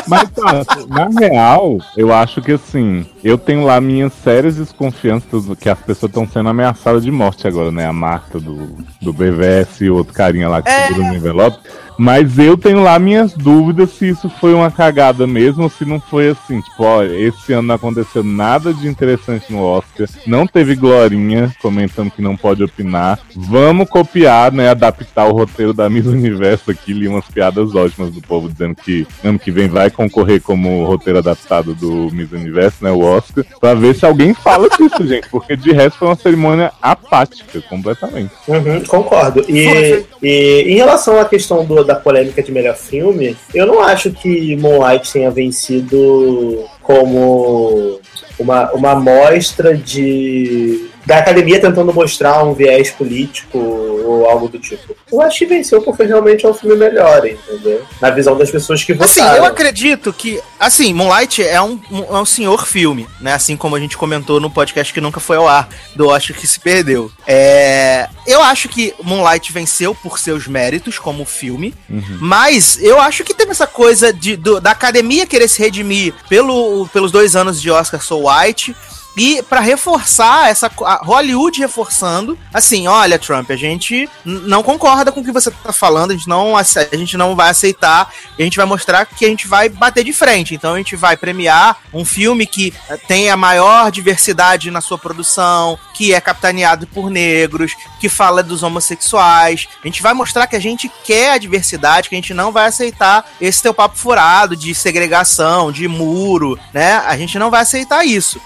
Mas, 0.08 0.30
tá, 0.30 0.64
na 0.88 1.08
real, 1.20 1.78
eu 1.98 2.14
acho 2.14 2.42
que 2.42 2.54
assim, 2.54 3.06
eu 3.24 3.38
tenho 3.38 3.66
lá 3.66 3.80
minhas 3.82 4.14
sérias 4.24 4.56
desconfianças 4.56 5.44
que 5.60 5.70
as 5.70 5.80
pessoas 5.80 6.10
estão 6.10 6.28
sendo 6.28 6.48
ameaçadas 6.50 7.04
de 7.04 7.12
morte 7.12 7.48
agora, 7.48 7.72
né? 7.72 7.86
A 7.86 7.94
Marta 7.94 8.40
do, 8.40 8.78
do 9.02 9.12
BVS 9.12 9.82
e 9.82 9.90
o 9.90 9.96
outro 9.96 10.14
carinha 10.14 10.48
lá 10.48 10.62
que 10.62 10.70
É. 10.70 10.88
segura 10.88 11.08
no 11.10 11.16
envelope. 11.16 11.60
Mas 11.98 12.38
eu 12.38 12.56
tenho 12.58 12.82
lá 12.84 12.98
minhas 13.00 13.34
dúvidas 13.34 13.92
se 13.92 14.10
isso 14.10 14.30
foi 14.30 14.54
uma 14.54 14.70
cagada 14.70 15.26
mesmo 15.26 15.64
ou 15.64 15.70
se 15.70 15.84
não 15.86 16.00
foi 16.00 16.30
assim. 16.30 16.62
Tipo, 16.62 16.84
ó, 16.84 17.04
esse 17.04 17.54
ano 17.54 17.68
não 17.70 17.76
aconteceu 17.76 18.24
nada 18.24 18.74
de 18.74 18.88
interessante 18.88 19.52
no 19.52 19.62
Oscar. 19.64 20.08
Não 20.26 20.46
teve 20.46 20.76
Glorinha 20.76 21.52
comentando 21.62 22.12
que 22.12 22.22
não 22.22 22.36
pode 22.38 22.64
opinar. 22.64 23.20
Vamos 23.36 23.90
copiar, 23.90 24.52
né? 24.52 24.70
Adaptar 24.70 25.26
o 25.26 25.32
roteiro 25.34 25.74
da 25.74 25.90
Miss 25.90 26.06
Universo 26.06 26.70
aqui. 26.72 26.94
Li 26.94 27.08
umas 27.08 27.26
piadas 27.26 27.74
ótimas 27.74 28.12
do 28.12 28.22
povo 28.22 28.48
dizendo 28.50 28.76
que 28.76 29.08
ano 29.24 29.40
que 29.40 29.50
vem 29.52 29.68
vai 29.68 29.90
concorrer 29.90 30.42
como 30.42 30.84
roteiro 30.86 31.20
adaptado 31.20 31.74
do 31.74 32.10
Miss 32.12 32.32
Universo, 32.32 32.84
né? 32.84 32.92
O 32.92 33.00
Oscar. 33.02 33.44
Pra 33.60 33.74
ver 33.74 33.96
se 33.96 34.06
alguém 34.06 34.34
fala 34.34 34.70
disso, 34.70 35.04
gente. 35.08 35.30
Porque 35.30 35.56
de 35.56 35.72
resto 35.72 35.98
foi 36.00 36.08
uma 36.10 36.16
cerimônia 36.16 36.72
apática, 36.82 37.60
completamente. 37.62 38.32
Uhum, 38.48 38.84
concordo. 38.86 39.44
E, 39.50 40.06
e 40.22 40.66
em 40.68 40.76
relação 40.76 41.20
à 41.20 41.26
questão 41.26 41.66
do- 41.66 41.87
da 41.88 41.96
polêmica 41.96 42.44
de 42.44 42.52
melhor 42.52 42.76
filme, 42.76 43.36
eu 43.54 43.66
não 43.66 43.82
acho 43.82 44.12
que 44.12 44.56
Moonlight 44.56 45.12
tenha 45.12 45.32
vencido 45.32 46.66
como 46.88 48.00
uma, 48.40 48.72
uma 48.72 48.92
amostra 48.92 49.76
de 49.76 50.88
da 51.06 51.20
academia 51.20 51.58
tentando 51.58 51.94
mostrar 51.94 52.44
um 52.44 52.54
viés 52.54 52.90
político 52.92 53.58
ou 53.58 54.30
algo 54.30 54.50
do 54.50 54.60
tipo. 54.60 54.94
Eu 55.10 55.22
acho 55.22 55.38
que 55.40 55.46
venceu 55.46 55.82
porque 55.82 56.04
realmente 56.04 56.46
é 56.46 56.50
um 56.50 56.54
filme 56.54 56.76
melhor, 56.76 57.26
entendeu? 57.26 57.82
Na 58.02 58.10
visão 58.10 58.38
das 58.38 58.52
pessoas 58.52 58.84
que 58.84 58.92
Assim, 58.92 59.22
votaram. 59.22 59.38
eu 59.38 59.46
acredito 59.46 60.12
que. 60.12 60.42
Assim, 60.60 60.94
Moonlight 60.94 61.42
é 61.42 61.62
um, 61.62 61.80
é 62.10 62.14
um 62.18 62.26
senhor 62.26 62.68
filme, 62.68 63.08
né? 63.22 63.32
Assim 63.34 63.56
como 63.56 63.78
a 63.78 63.80
gente 63.80 63.96
comentou 63.96 64.42
no 64.42 64.50
podcast 64.50 64.94
que 64.94 65.00
nunca 65.00 65.22
foi 65.22 65.38
ao 65.38 65.48
ar, 65.48 65.70
do 65.96 66.12
Acho 66.12 66.34
que 66.34 66.46
se 66.46 66.60
perdeu. 66.60 67.10
É, 67.26 68.10
eu 68.26 68.42
acho 68.44 68.68
que 68.68 68.94
Moonlight 69.02 69.54
venceu 69.54 69.96
por 69.96 70.20
seus 70.20 70.46
méritos 70.46 71.00
como 71.00 71.24
filme, 71.24 71.74
mas 72.20 72.84
eu 72.84 73.00
acho 73.00 73.24
que 73.24 73.34
teve 73.34 73.52
essa 73.52 73.66
coisa 73.68 74.12
de, 74.12 74.36
do- 74.36 74.60
da 74.60 74.72
academia 74.72 75.26
querer 75.26 75.48
se 75.48 75.62
redimir 75.62 76.14
pelo, 76.28 76.77
pelos 76.86 77.12
dois 77.12 77.36
anos 77.36 77.62
de 77.62 77.72
Oscar 77.72 78.02
So 78.02 78.18
White. 78.18 78.76
E 79.18 79.42
pra 79.42 79.60
reforçar 79.60 80.48
essa 80.48 80.72
Hollywood 81.02 81.60
reforçando, 81.60 82.38
assim, 82.54 82.88
olha, 82.88 83.18
Trump, 83.18 83.50
a 83.50 83.56
gente 83.56 84.08
não 84.24 84.62
concorda 84.62 85.12
com 85.12 85.22
o 85.22 85.24
que 85.24 85.32
você 85.32 85.50
tá 85.50 85.74
falando, 85.74 86.12
a 86.12 86.14
gente 86.14 86.28
não 86.28 86.56
a 86.56 86.64
gente 86.96 87.18
não 87.18 87.36
vai 87.36 87.50
aceitar, 87.50 88.14
a 88.38 88.42
gente 88.42 88.58
vai 88.58 88.66
mostrar 88.68 89.06
que 89.06 89.26
a 89.26 89.28
gente 89.28 89.48
vai 89.48 89.70
bater 89.70 90.04
de 90.04 90.14
frente. 90.14 90.54
Então 90.54 90.76
a 90.76 90.78
gente 90.78 90.96
vai 90.96 91.18
premiar 91.18 91.78
um 91.92 92.06
filme 92.06 92.46
que 92.46 92.72
eh, 92.90 92.98
tem 93.08 93.32
a 93.32 93.36
maior 93.36 93.90
diversidade 93.92 94.70
na 94.70 94.82
sua 94.82 95.00
produção, 95.00 95.80
que 95.96 96.14
é 96.14 96.22
capitaneado 96.22 96.86
por 96.86 97.10
negros, 97.10 97.74
que 98.00 98.08
fala 98.08 98.44
dos 98.44 98.62
homossexuais. 98.62 99.68
A 99.84 99.88
gente 99.88 100.04
vai 100.04 100.14
mostrar 100.14 100.46
que 100.46 100.56
a 100.56 100.62
gente 100.62 100.92
quer 101.04 101.32
a 101.32 101.38
diversidade, 101.40 102.08
que 102.08 102.16
a 102.16 102.20
gente 102.20 102.36
não 102.36 102.52
vai 102.52 102.68
aceitar 102.68 103.26
esse 103.42 103.64
teu 103.64 103.74
papo 103.74 103.98
furado 103.98 104.56
de 104.56 104.76
segregação, 104.76 105.72
de 105.72 105.88
muro, 105.88 106.60
né? 106.72 106.98
A 106.98 107.18
gente 107.18 107.40
não 107.40 107.50
vai 107.50 107.62
aceitar 107.62 108.06
isso. 108.06 108.40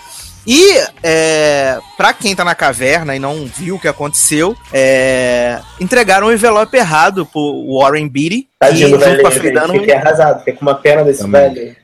E 0.46 0.74
é, 1.04 1.80
para 1.96 2.14
quem 2.14 2.36
tá 2.36 2.44
na 2.44 2.56
caverna 2.56 3.16
e 3.16 3.20
não 3.20 3.46
viu 3.46 3.76
o 3.76 3.80
que 3.80 3.88
aconteceu, 3.88 4.56
é, 4.74 5.60
entregaram 5.80 6.28
o 6.28 6.34
envelope 6.34 6.76
errado 6.76 7.26
pro 7.26 7.80
Warren 7.80 8.08
Beatty. 8.08 8.51
Tadinho 8.62 8.88
e 8.90 8.92
junto 8.92 9.22
com 9.22 9.28
a 9.28 9.30
Dunaway- 9.32 9.80
fiquei 9.80 9.96
arrasado, 9.96 10.38
fiquei 10.40 10.54
com 10.54 10.62
uma 10.62 10.76
pena 10.76 11.04
desse 11.04 11.22
Também. 11.22 11.52
velho. 11.52 11.76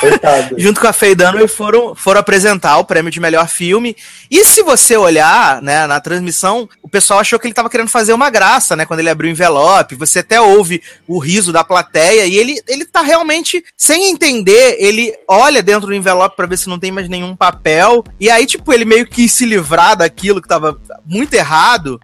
Coitado. 0.00 0.56
junto 0.58 0.80
com 0.80 0.88
a 0.88 0.92
Faye 0.92 1.14
Dunaway 1.14 1.46
foram, 1.46 1.94
foram 1.94 2.18
apresentar 2.18 2.78
o 2.78 2.84
prêmio 2.84 3.12
de 3.12 3.20
melhor 3.20 3.46
filme. 3.48 3.96
E 4.28 4.44
se 4.44 4.60
você 4.62 4.96
olhar, 4.96 5.62
né, 5.62 5.86
na 5.86 6.00
transmissão, 6.00 6.68
o 6.82 6.88
pessoal 6.88 7.20
achou 7.20 7.38
que 7.38 7.46
ele 7.46 7.54
tava 7.54 7.70
querendo 7.70 7.88
fazer 7.88 8.12
uma 8.12 8.28
graça, 8.28 8.74
né, 8.74 8.84
quando 8.84 8.98
ele 8.98 9.08
abriu 9.08 9.28
o 9.28 9.32
envelope. 9.32 9.94
Você 9.94 10.18
até 10.18 10.40
ouve 10.40 10.82
o 11.06 11.18
riso 11.20 11.52
da 11.52 11.62
plateia 11.62 12.26
e 12.26 12.36
ele, 12.36 12.60
ele 12.66 12.84
tá 12.84 13.02
realmente 13.02 13.64
sem 13.76 14.10
entender, 14.10 14.76
ele 14.80 15.14
olha 15.28 15.62
dentro 15.62 15.86
do 15.86 15.94
envelope 15.94 16.34
pra 16.34 16.46
ver 16.46 16.56
se 16.58 16.68
não 16.68 16.78
tem 16.78 16.90
mais 16.90 17.08
nenhum 17.08 17.36
papel. 17.36 18.02
E 18.18 18.28
aí, 18.28 18.46
tipo, 18.46 18.72
ele 18.72 18.84
meio 18.84 19.06
que 19.06 19.28
se 19.28 19.46
livrar 19.46 19.96
daquilo 19.96 20.42
que 20.42 20.48
tava 20.48 20.76
muito 21.04 21.34
errado. 21.34 22.00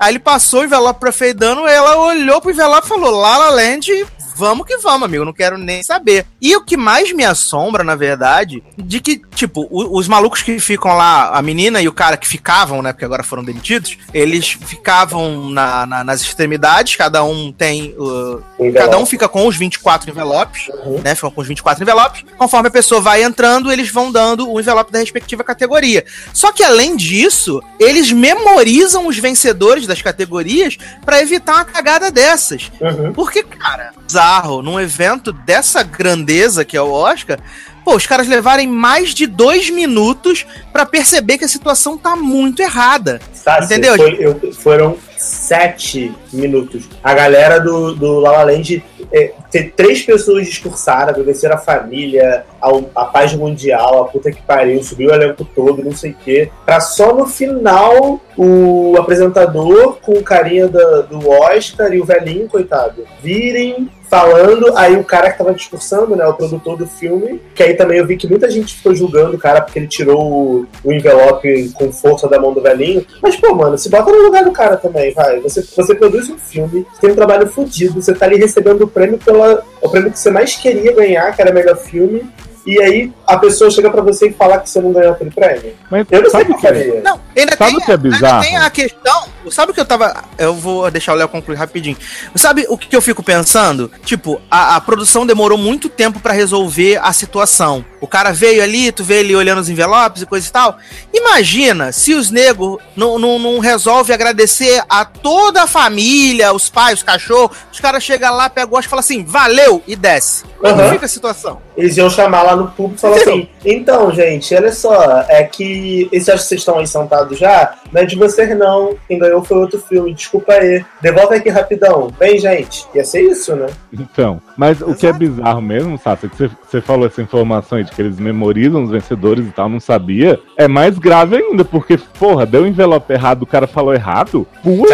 Aí 0.00 0.12
ele 0.12 0.18
passou 0.18 0.60
o 0.60 0.64
envelope 0.64 0.98
pra 0.98 1.12
Faye 1.12 1.34
Dunaway, 1.34 1.74
ela 1.74 1.96
olhou 1.98 2.40
pro 2.40 2.50
envelope 2.50 2.86
e 2.86 2.88
falou: 2.88 3.10
La 3.20 3.36
La 3.36 3.50
Land, 3.66 3.88
vamos 4.36 4.66
que 4.66 4.76
vamos, 4.78 5.04
amigo, 5.04 5.24
não 5.24 5.32
quero 5.32 5.56
nem 5.58 5.82
saber. 5.82 6.26
E 6.40 6.54
o 6.54 6.64
que 6.64 6.76
mais 6.76 7.12
me 7.12 7.24
assombra, 7.24 7.82
na 7.82 7.94
verdade, 7.96 8.62
de 8.76 9.00
que, 9.00 9.20
tipo, 9.34 9.66
o- 9.70 9.98
os 9.98 10.06
malucos 10.06 10.42
que 10.42 10.58
ficam 10.60 10.94
lá, 10.96 11.30
a 11.30 11.40
menina 11.42 11.80
e 11.80 11.88
o 11.88 11.92
cara 11.92 12.16
que 12.16 12.28
ficavam, 12.28 12.82
né, 12.82 12.92
porque 12.92 13.04
agora 13.04 13.22
foram 13.22 13.42
demitidos, 13.42 13.96
eles 14.12 14.46
ficavam 14.50 15.50
na- 15.50 15.86
na- 15.86 16.04
nas 16.04 16.20
extremidades, 16.20 16.96
cada 16.96 17.24
um 17.24 17.50
tem. 17.52 17.94
uh, 17.98 18.42
cada 18.74 18.98
um 18.98 19.06
fica 19.06 19.28
com 19.28 19.46
os 19.46 19.56
24 19.56 20.10
envelopes, 20.10 20.68
né? 21.02 21.14
Ficam 21.14 21.30
com 21.30 21.40
os 21.40 21.46
24 21.48 21.82
envelopes. 21.82 22.24
Conforme 22.36 22.68
a 22.68 22.70
pessoa 22.70 23.00
vai 23.00 23.22
entrando, 23.22 23.72
eles 23.72 23.90
vão 23.90 24.12
dando 24.12 24.50
o 24.50 24.60
envelope 24.60 24.92
da 24.92 24.98
respectiva 24.98 25.42
categoria. 25.42 26.04
Só 26.32 26.52
que 26.52 26.62
além 26.62 26.96
disso, 26.96 27.62
eles 27.80 28.10
memorizam 28.12 29.06
os 29.06 29.18
vencedores 29.18 29.86
das 29.86 30.02
categorias 30.02 30.76
pra 31.04 31.20
evitar 31.22 31.54
uma 31.54 31.64
cagada 31.64 32.10
dessas. 32.10 32.70
Uhum. 32.80 33.12
Porque, 33.12 33.42
cara, 33.42 33.92
bizarro, 34.26 34.62
num 34.62 34.80
evento 34.80 35.32
dessa 35.32 35.82
grandeza 35.82 36.64
que 36.64 36.76
é 36.76 36.82
o 36.82 36.90
Oscar, 36.90 37.38
pô, 37.84 37.94
os 37.94 38.06
caras 38.06 38.26
levarem 38.26 38.66
mais 38.66 39.14
de 39.14 39.26
dois 39.26 39.70
minutos 39.70 40.44
pra 40.72 40.84
perceber 40.84 41.38
que 41.38 41.44
a 41.44 41.48
situação 41.48 41.96
tá 41.96 42.16
muito 42.16 42.60
errada. 42.60 43.20
Sassi, 43.32 43.64
Entendeu? 43.66 43.96
foi- 43.96 44.16
eu- 44.18 44.52
foram 44.52 44.96
sete 45.16 46.12
minutos. 46.32 46.84
A 47.02 47.14
galera 47.14 47.60
do, 47.60 47.94
do 47.94 48.18
La 48.20 48.32
La 48.32 48.42
Land 48.44 48.82
é, 49.12 49.32
ter 49.50 49.72
três 49.76 50.02
pessoas 50.02 50.46
discursaram, 50.46 51.10
agradecer 51.10 51.50
a 51.52 51.58
família, 51.58 52.44
ao- 52.60 52.90
a 52.94 53.04
paz 53.04 53.32
mundial, 53.34 54.02
a 54.02 54.04
puta 54.06 54.30
que 54.30 54.42
pariu, 54.42 54.82
subiu 54.82 55.10
o 55.10 55.14
elenco 55.14 55.44
todo, 55.54 55.84
não 55.84 55.92
sei 55.94 56.10
o 56.12 56.16
quê. 56.24 56.50
Pra 56.64 56.80
só 56.80 57.14
no 57.14 57.26
final 57.26 58.20
o 58.36 58.94
apresentador 58.98 59.96
com 60.00 60.12
o 60.12 60.22
carinha 60.22 60.68
da- 60.68 61.02
do 61.02 61.28
Oscar 61.28 61.92
e 61.92 62.00
o 62.00 62.04
velhinho, 62.04 62.48
coitado, 62.48 63.04
virem 63.22 63.88
falando, 64.08 64.76
aí 64.76 64.94
o 64.96 65.02
cara 65.02 65.32
que 65.32 65.38
tava 65.38 65.52
discursando, 65.52 66.14
né, 66.14 66.24
o 66.26 66.32
produtor 66.34 66.76
do 66.76 66.86
filme, 66.86 67.40
que 67.56 67.60
aí 67.60 67.74
também 67.74 67.98
eu 67.98 68.06
vi 68.06 68.16
que 68.16 68.28
muita 68.28 68.48
gente 68.48 68.76
ficou 68.76 68.94
julgando 68.94 69.34
o 69.34 69.38
cara 69.38 69.60
porque 69.60 69.80
ele 69.80 69.88
tirou 69.88 70.20
o, 70.32 70.66
o 70.84 70.92
envelope 70.92 71.70
com 71.74 71.90
força 71.90 72.28
da 72.28 72.38
mão 72.38 72.52
do 72.54 72.60
velhinho. 72.62 73.04
Mas, 73.20 73.34
pô, 73.34 73.52
mano, 73.52 73.76
se 73.76 73.88
bota 73.88 74.12
no 74.12 74.22
lugar 74.22 74.44
do 74.44 74.52
cara 74.52 74.76
também, 74.76 75.12
vai. 75.12 75.40
Você, 75.40 75.60
você 75.76 75.92
produz 75.96 76.30
um 76.30 76.38
filme, 76.38 76.86
tem 77.00 77.10
um 77.10 77.16
trabalho 77.16 77.48
fodido, 77.48 78.00
você 78.00 78.14
tá 78.14 78.26
ali 78.26 78.36
recebendo 78.36 78.86
prêmio 78.96 79.18
pela. 79.18 79.62
O 79.82 79.90
prêmio 79.90 80.10
que 80.10 80.18
você 80.18 80.30
mais 80.30 80.56
queria 80.56 80.94
ganhar, 80.94 81.36
que 81.36 81.42
era 81.42 81.52
melhor 81.52 81.76
filme. 81.76 82.26
E 82.66 82.82
aí 82.82 83.12
a 83.26 83.36
pessoa 83.36 83.70
chega 83.70 83.88
pra 83.90 84.02
você 84.02 84.28
e 84.28 84.32
fala 84.32 84.58
que 84.58 84.68
você 84.68 84.80
não 84.80 84.92
ganhou 84.92 85.12
aquele 85.12 85.30
prêmio. 85.30 85.74
Mas 85.88 86.04
Eu 86.10 86.22
não 86.22 86.30
sei 86.30 86.40
sabe 86.40 86.52
o 86.52 86.56
que 86.56 86.62
faria. 86.62 87.00
Não, 87.00 87.20
ainda 87.36 87.56
Sabe 87.56 87.70
tem, 87.70 87.76
o 87.78 87.84
que 87.84 87.90
é 87.90 87.94
ainda 87.94 87.96
bizarro? 87.96 88.42
tem 88.42 88.56
a 88.56 88.70
questão. 88.70 89.24
Sabe 89.50 89.70
o 89.70 89.74
que 89.74 89.80
eu 89.80 89.84
tava. 89.84 90.24
Eu 90.36 90.54
vou 90.54 90.90
deixar 90.90 91.12
o 91.12 91.16
Léo 91.16 91.28
concluir 91.28 91.56
rapidinho. 91.56 91.96
Sabe 92.34 92.66
o 92.68 92.76
que 92.76 92.94
eu 92.94 93.00
fico 93.00 93.22
pensando? 93.22 93.90
Tipo, 94.04 94.40
a, 94.50 94.74
a 94.74 94.80
produção 94.80 95.24
demorou 95.24 95.56
muito 95.56 95.88
tempo 95.88 96.18
pra 96.18 96.32
resolver 96.32 96.98
a 97.00 97.12
situação. 97.12 97.84
O 98.00 98.08
cara 98.08 98.32
veio 98.32 98.62
ali, 98.62 98.90
tu 98.90 99.04
vê 99.04 99.20
ele 99.20 99.36
olhando 99.36 99.60
os 99.60 99.68
envelopes 99.68 100.22
e 100.22 100.26
coisa 100.26 100.48
e 100.48 100.50
tal. 100.50 100.76
Imagina 101.14 101.92
se 101.92 102.14
os 102.14 102.30
negros 102.30 102.78
não, 102.96 103.18
não, 103.18 103.38
não 103.38 103.58
resolvem 103.60 104.12
agradecer 104.14 104.82
a 104.88 105.04
toda 105.04 105.62
a 105.62 105.66
família, 105.68 106.52
os 106.52 106.68
pais, 106.68 106.98
os 106.98 107.02
cachorros. 107.04 107.56
Os 107.72 107.78
caras 107.78 108.02
chegam 108.02 108.34
lá, 108.34 108.50
pegam 108.50 108.76
o 108.76 108.80
e 108.80 108.82
falam 108.82 109.00
assim, 109.00 109.24
valeu, 109.24 109.82
e 109.86 109.94
desce. 109.94 110.44
Como 110.70 110.82
Aham. 110.82 110.92
fica 110.92 111.06
a 111.06 111.08
situação? 111.08 111.58
Eles 111.76 111.96
iam 111.96 112.08
chamar 112.10 112.42
lá 112.42 112.56
no 112.56 112.68
público 112.68 112.96
e 112.96 113.00
falar 113.00 113.16
assim: 113.16 113.48
então, 113.64 114.10
gente, 114.12 114.54
olha 114.54 114.72
só, 114.72 115.24
é 115.28 115.42
que 115.44 116.08
esse 116.12 116.30
acho 116.30 116.42
que 116.42 116.48
vocês 116.48 116.60
estão 116.60 116.78
aí 116.78 116.86
sentados 116.86 117.38
já, 117.38 117.74
não 117.92 118.02
é 118.02 118.04
de 118.04 118.16
vocês 118.16 118.56
não. 118.58 118.94
Quem 119.08 119.18
ganhou 119.18 119.44
foi 119.44 119.58
outro 119.58 119.78
filme, 119.80 120.12
desculpa 120.14 120.52
aí. 120.54 120.84
Devolve 121.00 121.36
aqui 121.36 121.48
rapidão. 121.48 122.08
Vem, 122.18 122.38
gente. 122.38 122.86
Ia 122.94 123.04
ser 123.04 123.22
isso, 123.22 123.54
né? 123.54 123.66
Então, 123.92 124.40
mas 124.56 124.80
o 124.80 124.94
que 124.94 125.06
é 125.06 125.12
bizarro 125.12 125.60
mesmo, 125.60 125.98
Sasha, 125.98 126.28
que 126.28 126.36
você- 126.36 126.50
você 126.66 126.80
falou 126.80 127.06
essa 127.06 127.20
informação 127.22 127.78
aí 127.78 127.84
de 127.84 127.92
que 127.92 128.00
eles 128.02 128.18
memorizam 128.18 128.82
os 128.84 128.90
vencedores 128.90 129.46
e 129.46 129.50
tal, 129.50 129.68
não 129.68 129.80
sabia, 129.80 130.38
é 130.56 130.66
mais 130.68 130.98
grave 130.98 131.36
ainda, 131.36 131.64
porque, 131.64 131.98
porra, 132.18 132.44
deu 132.46 132.62
o 132.62 132.66
envelope 132.66 133.12
errado, 133.12 133.42
o 133.42 133.46
cara 133.46 133.66
falou 133.66 133.94
errado, 133.94 134.46
pula 134.62 134.86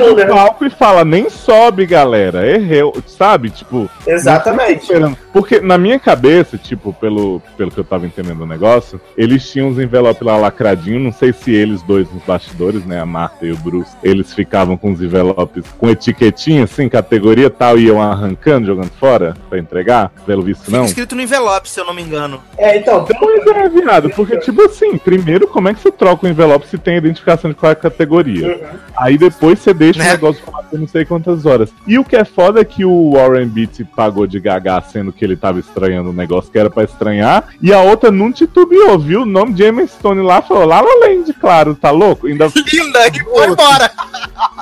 do 0.00 0.16
né? 0.16 0.26
palco 0.26 0.64
e 0.64 0.70
fala, 0.70 1.04
nem 1.04 1.28
sobe, 1.30 1.86
galera, 1.86 2.46
erreu, 2.46 2.92
sabe? 3.06 3.50
Tipo, 3.50 3.88
Exatamente. 4.06 4.92
Esperando. 5.00 5.18
Porque 5.32 5.60
na 5.60 5.78
minha 5.78 5.98
cabeça, 5.98 6.58
tipo, 6.58 6.92
pelo, 6.92 7.40
pelo 7.56 7.70
que 7.70 7.78
eu 7.78 7.84
tava 7.84 8.06
entendendo 8.06 8.38
do 8.38 8.46
negócio, 8.46 9.00
eles 9.16 9.48
tinham 9.50 9.68
os 9.68 9.78
envelopes 9.78 10.22
lá 10.22 10.36
lacradinhos. 10.36 11.02
Não 11.02 11.12
sei 11.12 11.32
se 11.32 11.52
eles 11.52 11.82
dois 11.82 12.10
nos 12.12 12.22
bastidores, 12.24 12.84
né? 12.84 13.00
A 13.00 13.06
Marta 13.06 13.46
e 13.46 13.52
o 13.52 13.56
Bruce, 13.56 13.90
eles 14.02 14.34
ficavam 14.34 14.76
com 14.76 14.92
os 14.92 15.00
envelopes 15.00 15.64
com 15.78 15.88
etiquetinha, 15.88 16.64
assim, 16.64 16.88
categoria 16.88 17.48
tal, 17.50 17.78
e 17.78 17.86
iam 17.86 18.00
arrancando, 18.02 18.66
jogando 18.66 18.90
fora 18.98 19.34
pra 19.48 19.58
entregar. 19.58 20.10
Pelo 20.26 20.42
visto, 20.42 20.64
Fica 20.64 20.76
não. 20.76 20.84
escrito 20.84 21.14
no 21.14 21.22
envelope, 21.22 21.68
se 21.68 21.80
eu 21.80 21.84
não 21.84 21.94
me 21.94 22.02
engano. 22.02 22.40
É, 22.58 22.76
então, 22.78 23.04
Pois 23.18 23.46
é, 23.46 23.68
viado, 23.68 24.10
porque, 24.10 24.38
tipo 24.38 24.62
assim, 24.62 24.96
primeiro, 24.98 25.46
como 25.46 25.68
é 25.68 25.74
que 25.74 25.80
você 25.80 25.90
troca 25.90 26.26
o 26.26 26.28
envelope 26.30 26.66
se 26.66 26.78
tem 26.78 26.96
identificação 26.96 27.50
de 27.50 27.56
qual 27.56 27.70
é 27.70 27.72
a 27.72 27.76
categoria? 27.76 28.68
Aí 28.96 29.16
depois 29.16 29.58
você 29.58 29.72
deixa 29.72 29.98
Né? 29.98 30.08
o 30.08 30.12
negócio 30.12 30.42
falar 30.44 30.62
por 30.64 30.78
não 30.78 30.86
sei 30.88 31.04
quantas 31.04 31.46
horas. 31.46 31.70
E 31.86 31.98
o 31.98 32.04
que 32.04 32.16
é 32.16 32.24
foda 32.24 32.60
é 32.60 32.64
que 32.64 32.84
o 32.84 33.12
Warren 33.12 33.46
Beatty 33.48 33.84
pagou 33.84 34.26
de 34.26 34.38
gaga, 34.40 34.79
sendo 34.80 35.12
que 35.12 35.24
ele 35.24 35.36
tava 35.36 35.60
estranhando 35.60 36.10
o 36.10 36.14
negócio 36.14 36.50
que 36.50 36.58
era 36.58 36.70
pra 36.70 36.84
estranhar, 36.84 37.48
e 37.60 37.72
a 37.72 37.80
outra 37.80 38.10
não 38.10 38.32
titubeou, 38.32 38.98
viu? 38.98 39.22
O 39.22 39.26
nome 39.26 39.52
de 39.52 39.64
Emma 39.64 39.86
Stone 39.86 40.22
lá 40.22 40.42
falou, 40.42 40.64
lá 40.64 40.80
La 40.80 41.06
Land, 41.06 41.32
claro, 41.34 41.74
tá 41.74 41.90
louco? 41.90 42.26
Ainda 42.26 42.46
Linda, 42.72 43.08
e 43.08 43.24
foi 43.24 43.48
embora. 43.48 43.90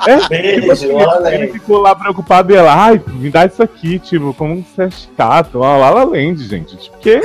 é, 0.07 0.29
Beijo, 0.29 0.61
tipo 0.61 0.73
assim, 0.73 0.89
ele 1.35 1.49
ficou 1.49 1.79
lá 1.79 1.95
preocupado 1.95 2.53
e 2.53 2.57
ela, 2.57 2.75
ai, 2.75 3.01
me 3.07 3.31
dá 3.31 3.47
isso 3.47 3.63
aqui, 3.63 3.99
tipo, 3.99 4.35
como 4.35 4.65
você 4.65 4.85
é 4.85 4.91
chato, 5.17 5.61
ó, 5.61 5.77
lá 5.79 5.91
La 5.91 6.05
Land, 6.05 6.43
gente, 6.45 6.77
tipo, 6.77 6.99
que? 6.99 7.21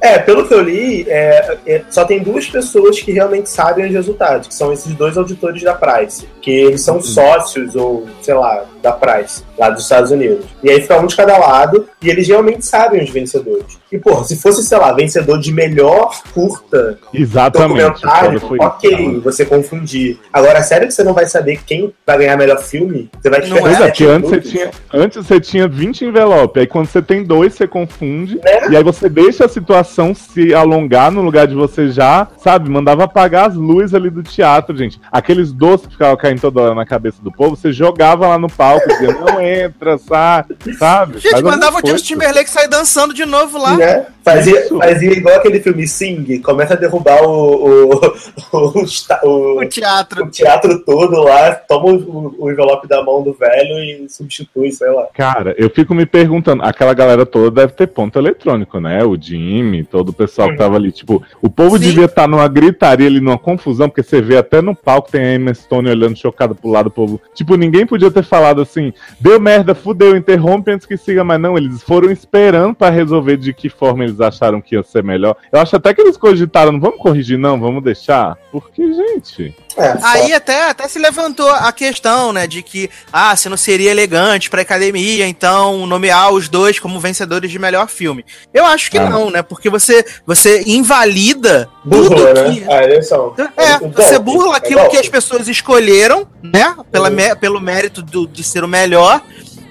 É, 0.00 0.18
pelo 0.18 0.46
que 0.46 0.52
eu 0.52 0.62
li, 0.62 1.06
é, 1.08 1.58
é, 1.66 1.82
só 1.90 2.04
tem 2.04 2.22
duas 2.22 2.46
pessoas 2.46 3.00
que 3.00 3.12
realmente 3.12 3.48
sabem 3.48 3.86
os 3.86 3.92
resultados, 3.92 4.46
que 4.46 4.54
são 4.54 4.72
esses 4.72 4.94
dois 4.94 5.16
auditores 5.16 5.62
da 5.62 5.74
Price, 5.74 6.28
que 6.42 6.50
eles 6.50 6.82
são 6.82 7.00
sócios 7.00 7.74
ou, 7.74 8.06
sei 8.20 8.34
lá, 8.34 8.66
da 8.86 8.92
Price, 8.92 9.42
lá 9.58 9.68
dos 9.70 9.82
Estados 9.82 10.10
Unidos. 10.12 10.44
E 10.62 10.70
aí 10.70 10.80
fica 10.80 11.00
um 11.00 11.06
de 11.06 11.16
cada 11.16 11.36
lado, 11.36 11.88
e 12.00 12.08
eles 12.08 12.28
realmente 12.28 12.64
sabem 12.64 13.02
os 13.02 13.10
vencedores. 13.10 13.78
E, 13.90 13.98
porra, 13.98 14.24
se 14.24 14.36
fosse, 14.36 14.62
sei 14.64 14.78
lá, 14.78 14.92
vencedor 14.92 15.38
de 15.38 15.52
melhor 15.52 16.10
curta 16.34 16.98
Exatamente. 17.14 18.02
documentário, 18.02 18.42
ok, 18.60 18.90
isso. 18.90 19.20
você 19.20 19.44
confundir. 19.44 20.18
Agora, 20.32 20.62
sério 20.62 20.88
que 20.88 20.94
você 20.94 21.04
não 21.04 21.12
vai 21.12 21.26
saber 21.26 21.60
quem 21.64 21.92
vai 22.04 22.18
ganhar 22.18 22.36
melhor 22.36 22.58
filme? 22.58 23.08
Você 23.20 23.30
vai 23.30 23.40
te 23.40 23.50
Não 23.50 23.58
Pois 23.58 23.80
é, 23.80 24.04
antes 24.04 24.30
você, 24.30 24.40
tinha, 24.40 24.70
antes 24.92 25.16
você 25.16 25.40
tinha 25.40 25.68
20 25.68 26.04
envelopes, 26.04 26.60
aí 26.60 26.66
quando 26.66 26.86
você 26.86 27.00
tem 27.00 27.24
dois, 27.24 27.54
você 27.54 27.66
confunde, 27.66 28.36
Né? 28.36 28.70
e 28.70 28.76
aí 28.76 28.82
você 28.82 29.08
deixa 29.08 29.44
a 29.44 29.48
situação 29.48 30.14
se 30.14 30.54
alongar 30.54 31.10
no 31.10 31.22
lugar 31.22 31.46
de 31.46 31.54
você 31.54 31.88
já, 31.88 32.28
sabe, 32.38 32.68
mandava 32.68 33.04
apagar 33.04 33.48
as 33.48 33.54
luzes 33.54 33.94
ali 33.94 34.10
do 34.10 34.22
teatro, 34.22 34.76
gente. 34.76 35.00
Aqueles 35.10 35.52
doces 35.52 35.86
que 35.86 35.92
ficavam 35.92 36.16
caindo 36.16 36.40
toda 36.40 36.60
hora 36.60 36.74
na 36.74 36.84
cabeça 36.84 37.22
do 37.22 37.30
povo, 37.32 37.56
você 37.56 37.72
jogava 37.72 38.26
lá 38.28 38.38
no 38.38 38.48
palco, 38.80 39.24
não 39.24 39.40
entra, 39.40 39.98
sabe? 39.98 40.56
sabe? 40.78 41.18
Gente, 41.18 41.30
Faz 41.32 41.42
mandava 41.42 41.78
o 41.82 41.86
Justin. 41.86 42.14
Timberlake 42.14 42.50
sair 42.50 42.68
dançando 42.68 43.12
de 43.14 43.24
novo 43.24 43.58
lá. 43.58 43.76
Né? 43.76 44.06
Fazia, 44.24 44.60
Isso. 44.60 44.76
fazia 44.78 45.12
igual 45.12 45.36
aquele 45.36 45.60
filme 45.60 45.86
Sing, 45.86 46.40
começa 46.40 46.74
a 46.74 46.76
derrubar 46.76 47.22
o, 47.22 47.92
o, 47.92 47.94
o, 48.52 48.84
o- 49.24 49.60
O 49.60 49.68
teatro. 49.68 50.24
o 50.24 50.30
teatro 50.30 50.80
todo 50.84 51.22
lá, 51.22 51.54
toma 51.54 51.86
o, 51.92 52.34
o 52.38 52.50
envelope 52.50 52.88
da 52.88 53.02
mão 53.04 53.22
do 53.22 53.32
velho 53.32 53.78
e 53.78 54.08
substitui, 54.08 54.72
sei 54.72 54.90
lá. 54.90 55.06
Cara, 55.14 55.54
eu 55.56 55.70
fico 55.70 55.94
me 55.94 56.04
perguntando, 56.04 56.62
aquela 56.64 56.92
galera 56.92 57.24
toda 57.24 57.50
deve 57.62 57.72
ter 57.74 57.86
ponto 57.86 58.18
eletrônico, 58.18 58.80
né? 58.80 59.04
O 59.04 59.16
Jimmy, 59.20 59.84
todo 59.84 60.08
o 60.08 60.12
pessoal 60.12 60.48
que 60.50 60.56
tava 60.56 60.74
ali. 60.76 60.90
Tipo, 60.90 61.22
o 61.40 61.48
povo 61.48 61.78
Sim. 61.78 61.84
devia 61.84 62.06
estar 62.06 62.26
numa 62.26 62.48
gritaria 62.48 63.06
ali, 63.06 63.20
numa 63.20 63.38
confusão, 63.38 63.88
porque 63.88 64.02
você 64.02 64.20
vê 64.20 64.36
até 64.36 64.60
no 64.60 64.74
palco 64.74 65.10
tem 65.10 65.24
a 65.24 65.34
Emma 65.34 65.54
Stone 65.54 65.88
olhando 65.88 66.16
chocada 66.16 66.52
pro 66.54 66.68
lado 66.70 66.84
do 66.86 66.90
povo. 66.90 67.20
Tipo, 67.34 67.56
ninguém 67.56 67.86
podia 67.86 68.10
ter 68.10 68.24
falado 68.24 68.65
assim, 68.68 68.92
deu 69.20 69.40
merda, 69.40 69.74
fudeu, 69.74 70.16
interrompe 70.16 70.70
antes 70.70 70.86
que 70.86 70.96
siga, 70.96 71.22
mas 71.24 71.40
não, 71.40 71.56
eles 71.56 71.82
foram 71.82 72.10
esperando 72.10 72.74
pra 72.74 72.90
resolver 72.90 73.36
de 73.36 73.52
que 73.52 73.68
forma 73.68 74.04
eles 74.04 74.20
acharam 74.20 74.60
que 74.60 74.74
ia 74.74 74.82
ser 74.82 75.02
melhor. 75.02 75.36
Eu 75.52 75.60
acho 75.60 75.76
até 75.76 75.94
que 75.94 76.00
eles 76.00 76.16
cogitaram, 76.16 76.72
não 76.72 76.80
vamos 76.80 76.98
corrigir, 77.00 77.38
não, 77.38 77.58
vamos 77.60 77.82
deixar. 77.82 78.36
Porque, 78.52 78.82
gente. 78.92 79.54
É, 79.76 79.94
Aí 80.02 80.32
até, 80.32 80.70
até 80.70 80.88
se 80.88 80.98
levantou 80.98 81.48
a 81.50 81.70
questão, 81.70 82.32
né, 82.32 82.46
de 82.46 82.62
que, 82.62 82.88
ah, 83.12 83.36
se 83.36 83.48
não 83.48 83.56
seria 83.58 83.90
elegante 83.90 84.48
pra 84.48 84.62
academia, 84.62 85.26
então 85.26 85.86
nomear 85.86 86.32
os 86.32 86.48
dois 86.48 86.78
como 86.78 86.98
vencedores 86.98 87.50
de 87.50 87.58
melhor 87.58 87.88
filme. 87.88 88.24
Eu 88.54 88.64
acho 88.64 88.90
que 88.90 88.96
Ah. 88.98 89.08
não, 89.10 89.30
né, 89.30 89.42
porque 89.42 89.68
você, 89.68 90.04
você 90.26 90.62
invalida 90.66 91.68
burla, 91.84 92.08
tudo 92.16 92.34
né? 92.34 92.54
que... 92.54 92.72
A 92.72 92.82
eleição. 92.84 93.34
É, 93.56 93.76
O 93.84 93.90
você 93.90 94.18
burla 94.18 94.54
é 94.54 94.56
aquilo 94.56 94.80
golpe. 94.80 94.94
que 94.96 95.00
as 95.02 95.08
pessoas 95.08 95.46
escolheram, 95.48 96.26
né, 96.42 96.74
pela 96.90 97.08
Uhum. 97.10 97.14
mé- 97.14 97.34
pelo 97.34 97.60
mérito 97.60 98.00
do- 98.02 98.26
de 98.26 98.42
ser 98.46 98.64
o 98.64 98.68
melhor, 98.68 99.22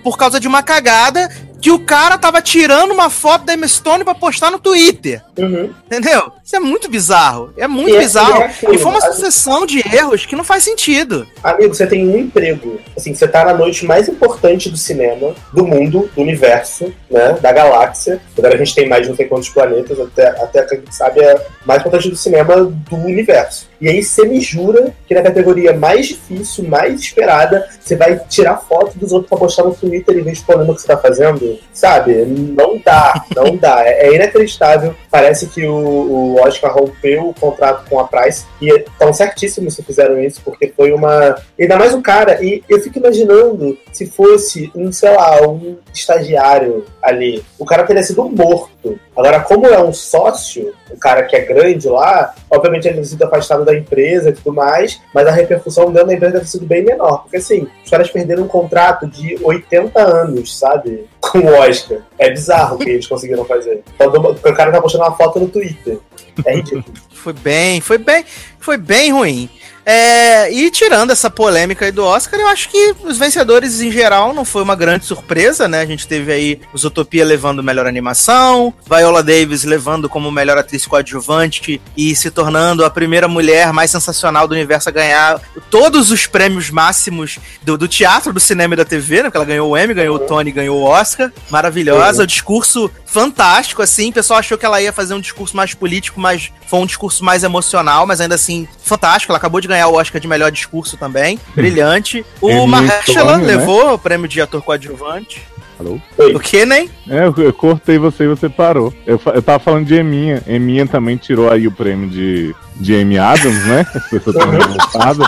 por 0.03 0.17
causa 0.17 0.39
de 0.39 0.47
uma 0.47 0.61
cagada 0.61 1.29
que 1.61 1.71
o 1.71 1.79
cara 1.79 2.17
tava 2.17 2.41
tirando 2.41 2.91
uma 2.91 3.09
foto 3.09 3.45
da 3.45 3.53
Emma 3.53 3.67
Stone 3.67 4.03
pra 4.03 4.13
postar 4.15 4.51
no 4.51 4.59
Twitter. 4.59 5.21
Uhum. 5.37 5.73
Entendeu? 5.85 6.31
Isso 6.43 6.55
é 6.55 6.59
muito 6.59 6.89
bizarro. 6.89 7.51
É 7.57 7.67
muito 7.67 7.89
E 7.89 7.95
é- 7.95 7.99
bizarro. 7.99 8.39
e 8.41 8.43
é 8.67 8.75
e 8.75 8.77
foi 8.77 8.91
uma 8.91 9.01
sucessão 9.01 9.65
de 9.65 9.79
erros 9.95 10.25
que 10.25 10.35
não 10.35 10.43
faz 10.43 10.63
sentido. 10.63 11.27
Amigo, 11.43 11.73
você 11.73 11.87
tem 11.87 12.07
um 12.07 12.17
emprego. 12.17 12.79
Assim, 12.95 13.13
você 13.13 13.27
tá 13.27 13.43
na 13.43 13.53
noite 13.53 13.85
mais 13.85 14.07
importante 14.07 14.69
do 14.69 14.77
cinema, 14.77 15.33
do 15.51 15.65
mundo, 15.65 16.09
do 16.15 16.21
universo, 16.21 16.93
né? 17.09 17.37
Da 17.41 17.51
galáxia. 17.51 18.19
Agora 18.37 18.53
a 18.55 18.57
gente 18.57 18.75
tem 18.75 18.87
mais 18.87 19.03
de 19.03 19.09
não 19.09 19.15
sei 19.15 19.25
quantos 19.27 19.49
planetas, 19.49 19.99
até, 19.99 20.27
até 20.27 20.63
que 20.63 20.73
a 20.75 20.77
gente 20.77 20.95
sabe 20.95 21.19
é 21.21 21.45
mais 21.65 21.79
importante 21.81 22.09
do 22.09 22.15
cinema 22.15 22.55
do 22.63 22.95
universo. 22.95 23.67
E 23.81 23.89
aí 23.89 24.03
você 24.03 24.25
me 24.25 24.39
jura 24.39 24.93
que 25.07 25.13
na 25.13 25.21
categoria 25.21 25.73
mais 25.73 26.07
difícil, 26.07 26.63
mais 26.67 26.99
esperada, 26.99 27.67
você 27.79 27.95
vai 27.95 28.17
tirar 28.29 28.57
foto 28.57 28.97
dos 28.97 29.11
outros 29.11 29.29
pra 29.29 29.37
postar 29.37 29.63
no 29.63 29.73
Twitter 29.73 30.17
em 30.17 30.21
vez 30.21 30.37
de 30.37 30.45
o 30.45 30.75
que 30.75 30.81
você 30.81 30.87
tá 30.87 30.97
fazendo? 30.97 31.44
Sabe? 31.73 32.25
Não 32.25 32.79
dá, 32.83 33.25
não 33.35 33.55
dá. 33.55 33.83
É, 33.85 34.07
é 34.07 34.15
inacreditável. 34.15 34.95
Parece 35.09 35.47
que 35.47 35.65
o, 35.65 35.73
o 35.73 36.41
Oscar 36.41 36.73
rompeu 36.73 37.29
o 37.29 37.33
contrato 37.33 37.89
com 37.89 37.99
a 37.99 38.07
Price 38.07 38.45
e 38.61 38.69
estão 38.69 39.13
certíssimos 39.13 39.75
se 39.75 39.83
fizeram 39.83 40.21
isso, 40.21 40.41
porque 40.43 40.73
foi 40.75 40.91
uma. 40.91 41.35
Ainda 41.59 41.77
mais 41.77 41.93
o 41.93 42.01
cara, 42.01 42.43
e 42.43 42.63
eu 42.69 42.79
fico 42.81 42.99
imaginando 42.99 43.77
se 43.91 44.05
fosse 44.07 44.71
um, 44.75 44.91
sei 44.91 45.11
lá, 45.11 45.47
um 45.47 45.77
estagiário 45.93 46.85
ali. 47.01 47.43
O 47.57 47.65
cara 47.65 47.83
teria 47.83 48.03
sido 48.03 48.23
morto. 48.29 48.99
Agora, 49.15 49.39
como 49.39 49.65
é 49.67 49.81
um 49.81 49.93
sócio, 49.93 50.73
o 50.91 50.97
cara 50.97 51.23
que 51.23 51.35
é 51.35 51.41
grande 51.41 51.87
lá, 51.87 52.33
obviamente 52.49 52.87
ele 52.87 52.95
tem 52.95 53.03
sido 53.03 53.23
afastado 53.23 53.63
da 53.63 53.75
empresa 53.75 54.29
e 54.29 54.33
tudo 54.33 54.53
mais, 54.53 55.01
mas 55.13 55.25
a 55.25 55.31
repercussão 55.31 55.91
dentro 55.91 56.07
da 56.07 56.13
empresa 56.13 56.33
deve 56.33 56.45
ter 56.45 56.51
sido 56.51 56.65
bem 56.65 56.83
menor. 56.83 57.23
Porque 57.23 57.37
assim, 57.37 57.67
os 57.83 57.89
caras 57.89 58.09
perderam 58.09 58.43
um 58.43 58.47
contrato 58.47 59.07
de 59.07 59.37
80 59.41 59.99
anos, 59.99 60.57
sabe? 60.57 61.05
Com 61.41 61.47
o 61.47 61.53
Oscar. 61.53 61.99
É 62.17 62.29
bizarro 62.29 62.75
o 62.75 62.79
que 62.79 62.89
eles 62.89 63.07
conseguiram 63.07 63.45
fazer. 63.45 63.83
O 63.99 64.53
cara 64.53 64.71
tá 64.71 64.81
postando 64.81 65.03
uma 65.03 65.15
foto 65.15 65.39
no 65.39 65.47
Twitter. 65.47 65.99
É 66.45 66.55
ridículo. 66.55 66.85
Foi 67.11 67.33
bem, 67.33 67.81
foi 67.81 67.97
bem, 67.97 68.25
foi 68.59 68.77
bem 68.77 69.11
ruim. 69.11 69.49
É, 69.85 70.51
e 70.51 70.71
tirando 70.71 71.11
essa 71.11 71.29
polêmica 71.29 71.85
aí 71.85 71.91
do 71.91 72.03
Oscar, 72.03 72.39
eu 72.39 72.47
acho 72.47 72.69
que 72.69 72.95
os 73.03 73.17
vencedores 73.17 73.81
em 73.81 73.91
geral 73.91 74.33
não 74.33 74.43
foi 74.43 74.63
uma 74.63 74.75
grande 74.75 75.05
surpresa, 75.05 75.67
né? 75.67 75.81
A 75.81 75.85
gente 75.85 76.07
teve 76.07 76.31
aí 76.31 76.59
os 76.73 76.83
Utopia 76.83 77.23
levando 77.23 77.61
melhor 77.61 77.85
animação, 77.85 78.73
Viola 78.89 79.21
Davis 79.21 79.63
levando 79.63 80.09
como 80.09 80.31
melhor 80.31 80.57
atriz 80.57 80.87
coadjuvante 80.87 81.79
e 81.95 82.15
se 82.15 82.31
tornando 82.31 82.83
a 82.83 82.89
primeira 82.89 83.27
mulher 83.27 83.71
mais 83.71 83.91
sensacional 83.91 84.47
do 84.47 84.55
universo 84.55 84.89
a 84.89 84.91
ganhar 84.91 85.39
todos 85.69 86.09
os 86.09 86.25
prêmios 86.25 86.71
máximos 86.71 87.37
do, 87.61 87.77
do 87.77 87.87
teatro, 87.87 88.33
do 88.33 88.39
cinema 88.39 88.73
e 88.73 88.77
da 88.77 88.85
TV, 88.85 89.17
né? 89.17 89.23
Porque 89.23 89.37
ela 89.37 89.45
ganhou 89.45 89.69
o 89.69 89.77
Emmy, 89.77 89.93
ganhou 89.93 90.15
o 90.15 90.19
Tony, 90.19 90.51
ganhou 90.51 90.79
o 90.79 90.83
Oscar. 90.83 91.31
Maravilhosa, 91.51 92.23
o 92.23 92.27
discurso 92.27 92.89
fantástico, 93.05 93.81
assim. 93.81 94.09
O 94.09 94.13
pessoal 94.13 94.39
achou 94.39 94.57
que 94.57 94.65
ela 94.65 94.81
ia 94.81 94.91
fazer 94.91 95.13
um 95.13 95.21
discurso 95.21 95.55
mais 95.55 95.73
político, 95.73 96.19
mas 96.19 96.51
foi 96.67 96.79
um 96.79 96.85
discurso 96.85 97.23
mais 97.23 97.43
emocional, 97.43 98.05
mas 98.05 98.19
ainda 98.19 98.35
assim, 98.35 98.67
fantástico. 98.83 99.31
Ela 99.31 99.37
acabou 99.37 99.61
de 99.61 99.67
ganhar 99.67 99.74
o 99.83 99.93
Oscar 99.93 100.21
de 100.21 100.27
melhor 100.27 100.51
discurso 100.51 100.97
também. 100.97 101.39
Brilhante. 101.55 102.25
O 102.39 102.49
Emmy 102.49 102.67
Mahershala 102.67 103.37
né? 103.37 103.45
levou 103.45 103.93
o 103.93 103.99
prêmio 103.99 104.27
de 104.27 104.39
ator 104.39 104.61
coadjuvante. 104.61 105.41
Alô? 105.79 105.99
O 106.17 106.39
que, 106.39 106.65
nem? 106.65 106.89
É, 107.09 107.25
eu, 107.25 107.33
eu 107.37 107.51
cortei 107.51 107.97
você 107.97 108.23
e 108.23 108.27
você 108.27 108.47
parou. 108.47 108.93
Eu, 109.05 109.19
eu 109.33 109.41
tava 109.41 109.59
falando 109.59 109.85
de 109.85 109.95
Eminha. 109.95 110.41
Eminha 110.47 110.87
também 110.87 111.17
tirou 111.17 111.51
aí 111.51 111.67
o 111.67 111.71
prêmio 111.71 112.09
de, 112.09 112.55
de 112.75 112.95
Amy 112.99 113.17
Adams, 113.17 113.65
né? 113.67 113.85
As 113.93 114.09
pessoas 114.09 114.35
estão 114.35 114.49
revoltadas. 114.51 115.27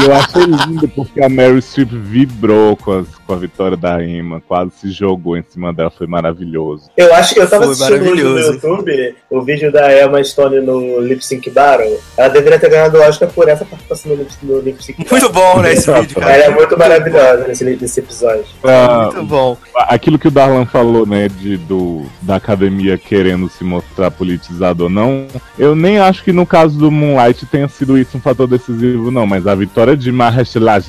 E 0.00 0.04
eu 0.04 0.14
achei 0.14 0.44
lindo 0.44 0.86
porque 0.88 1.20
a 1.22 1.28
Mary 1.28 1.60
Streep 1.60 1.90
vibrou 1.92 2.76
com, 2.76 3.00
as- 3.00 3.06
com 3.26 3.32
a 3.32 3.36
vitória 3.36 3.76
da 3.76 4.02
Emma, 4.02 4.40
quase 4.46 4.70
se 4.80 4.90
jogou 4.92 5.36
em 5.36 5.44
cima 5.48 5.72
dela, 5.72 5.90
foi 5.90 6.06
maravilhoso. 6.06 6.84
Eu 6.96 7.12
acho 7.14 7.34
que 7.34 7.40
eu 7.40 7.48
tava 7.50 7.64
Foi 7.64 7.72
assistindo 7.72 8.04
vídeo 8.04 8.28
no. 8.30 8.38
YouTube, 8.38 9.16
o 9.28 9.42
vídeo 9.42 9.72
da 9.72 9.92
Emma 10.04 10.22
Stone 10.22 10.60
no 10.60 11.00
Lip 11.00 11.24
Sync 11.24 11.50
Battle. 11.50 11.98
Ela 12.16 12.28
deveria 12.28 12.58
ter 12.60 12.70
ganhado 12.70 12.96
o 12.96 13.00
Oscar 13.02 13.28
por 13.28 13.48
essa 13.48 13.64
participação 13.64 14.12
no 14.12 14.18
Lip, 14.18 14.30
no 14.42 14.60
lip 14.60 14.82
Sync 14.84 14.98
Battle. 14.98 15.18
Muito 15.20 15.32
bom, 15.32 15.60
né, 15.60 15.72
esse 15.72 15.92
vídeo, 15.92 16.20
cara. 16.20 16.32
Ela 16.32 16.44
é 16.44 16.50
muito 16.50 16.78
maravilhosa 16.78 17.48
nesse, 17.48 17.64
nesse 17.64 18.00
episódio. 18.00 18.44
Ah, 18.62 19.10
Muito 19.12 19.26
bom. 19.26 19.56
aquilo 19.74 20.18
que 20.18 20.28
o 20.28 20.30
Darlan 20.30 20.64
falou, 20.64 21.04
né, 21.04 21.28
de, 21.28 21.56
do, 21.56 22.06
da 22.22 22.36
academia 22.36 22.96
querendo 22.96 23.48
se 23.48 23.64
mostrar 23.64 24.12
politizado 24.12 24.84
ou 24.84 24.90
não, 24.90 25.26
eu 25.58 25.74
nem 25.74 25.98
acho 25.98 26.22
que 26.22 26.32
no 26.32 26.46
caso 26.58 26.76
do 26.76 26.90
Moonlight 26.90 27.46
tenha 27.46 27.68
sido 27.68 27.96
isso 27.96 28.18
um 28.18 28.20
fator 28.20 28.48
decisivo, 28.48 29.12
não, 29.12 29.24
mas 29.26 29.46
a 29.46 29.54
vitória 29.54 29.96
de 29.96 30.10
Mahershala 30.10 30.82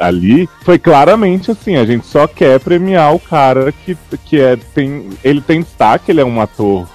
ali 0.00 0.48
foi, 0.62 0.78
claramente 0.78 1.50
assim, 1.50 1.76
a 1.76 1.84
gente 1.84 2.06
só 2.06 2.26
quer 2.26 2.58
premiar 2.58 3.14
o 3.14 3.20
cara 3.20 3.70
que, 3.70 3.96
que 4.24 4.40
é, 4.40 4.56
tem. 4.56 5.10
Ele 5.22 5.42
tem 5.42 5.60
destaque, 5.60 6.10
ele 6.10 6.22
é 6.22 6.24
um 6.24 6.40
ator 6.40 6.88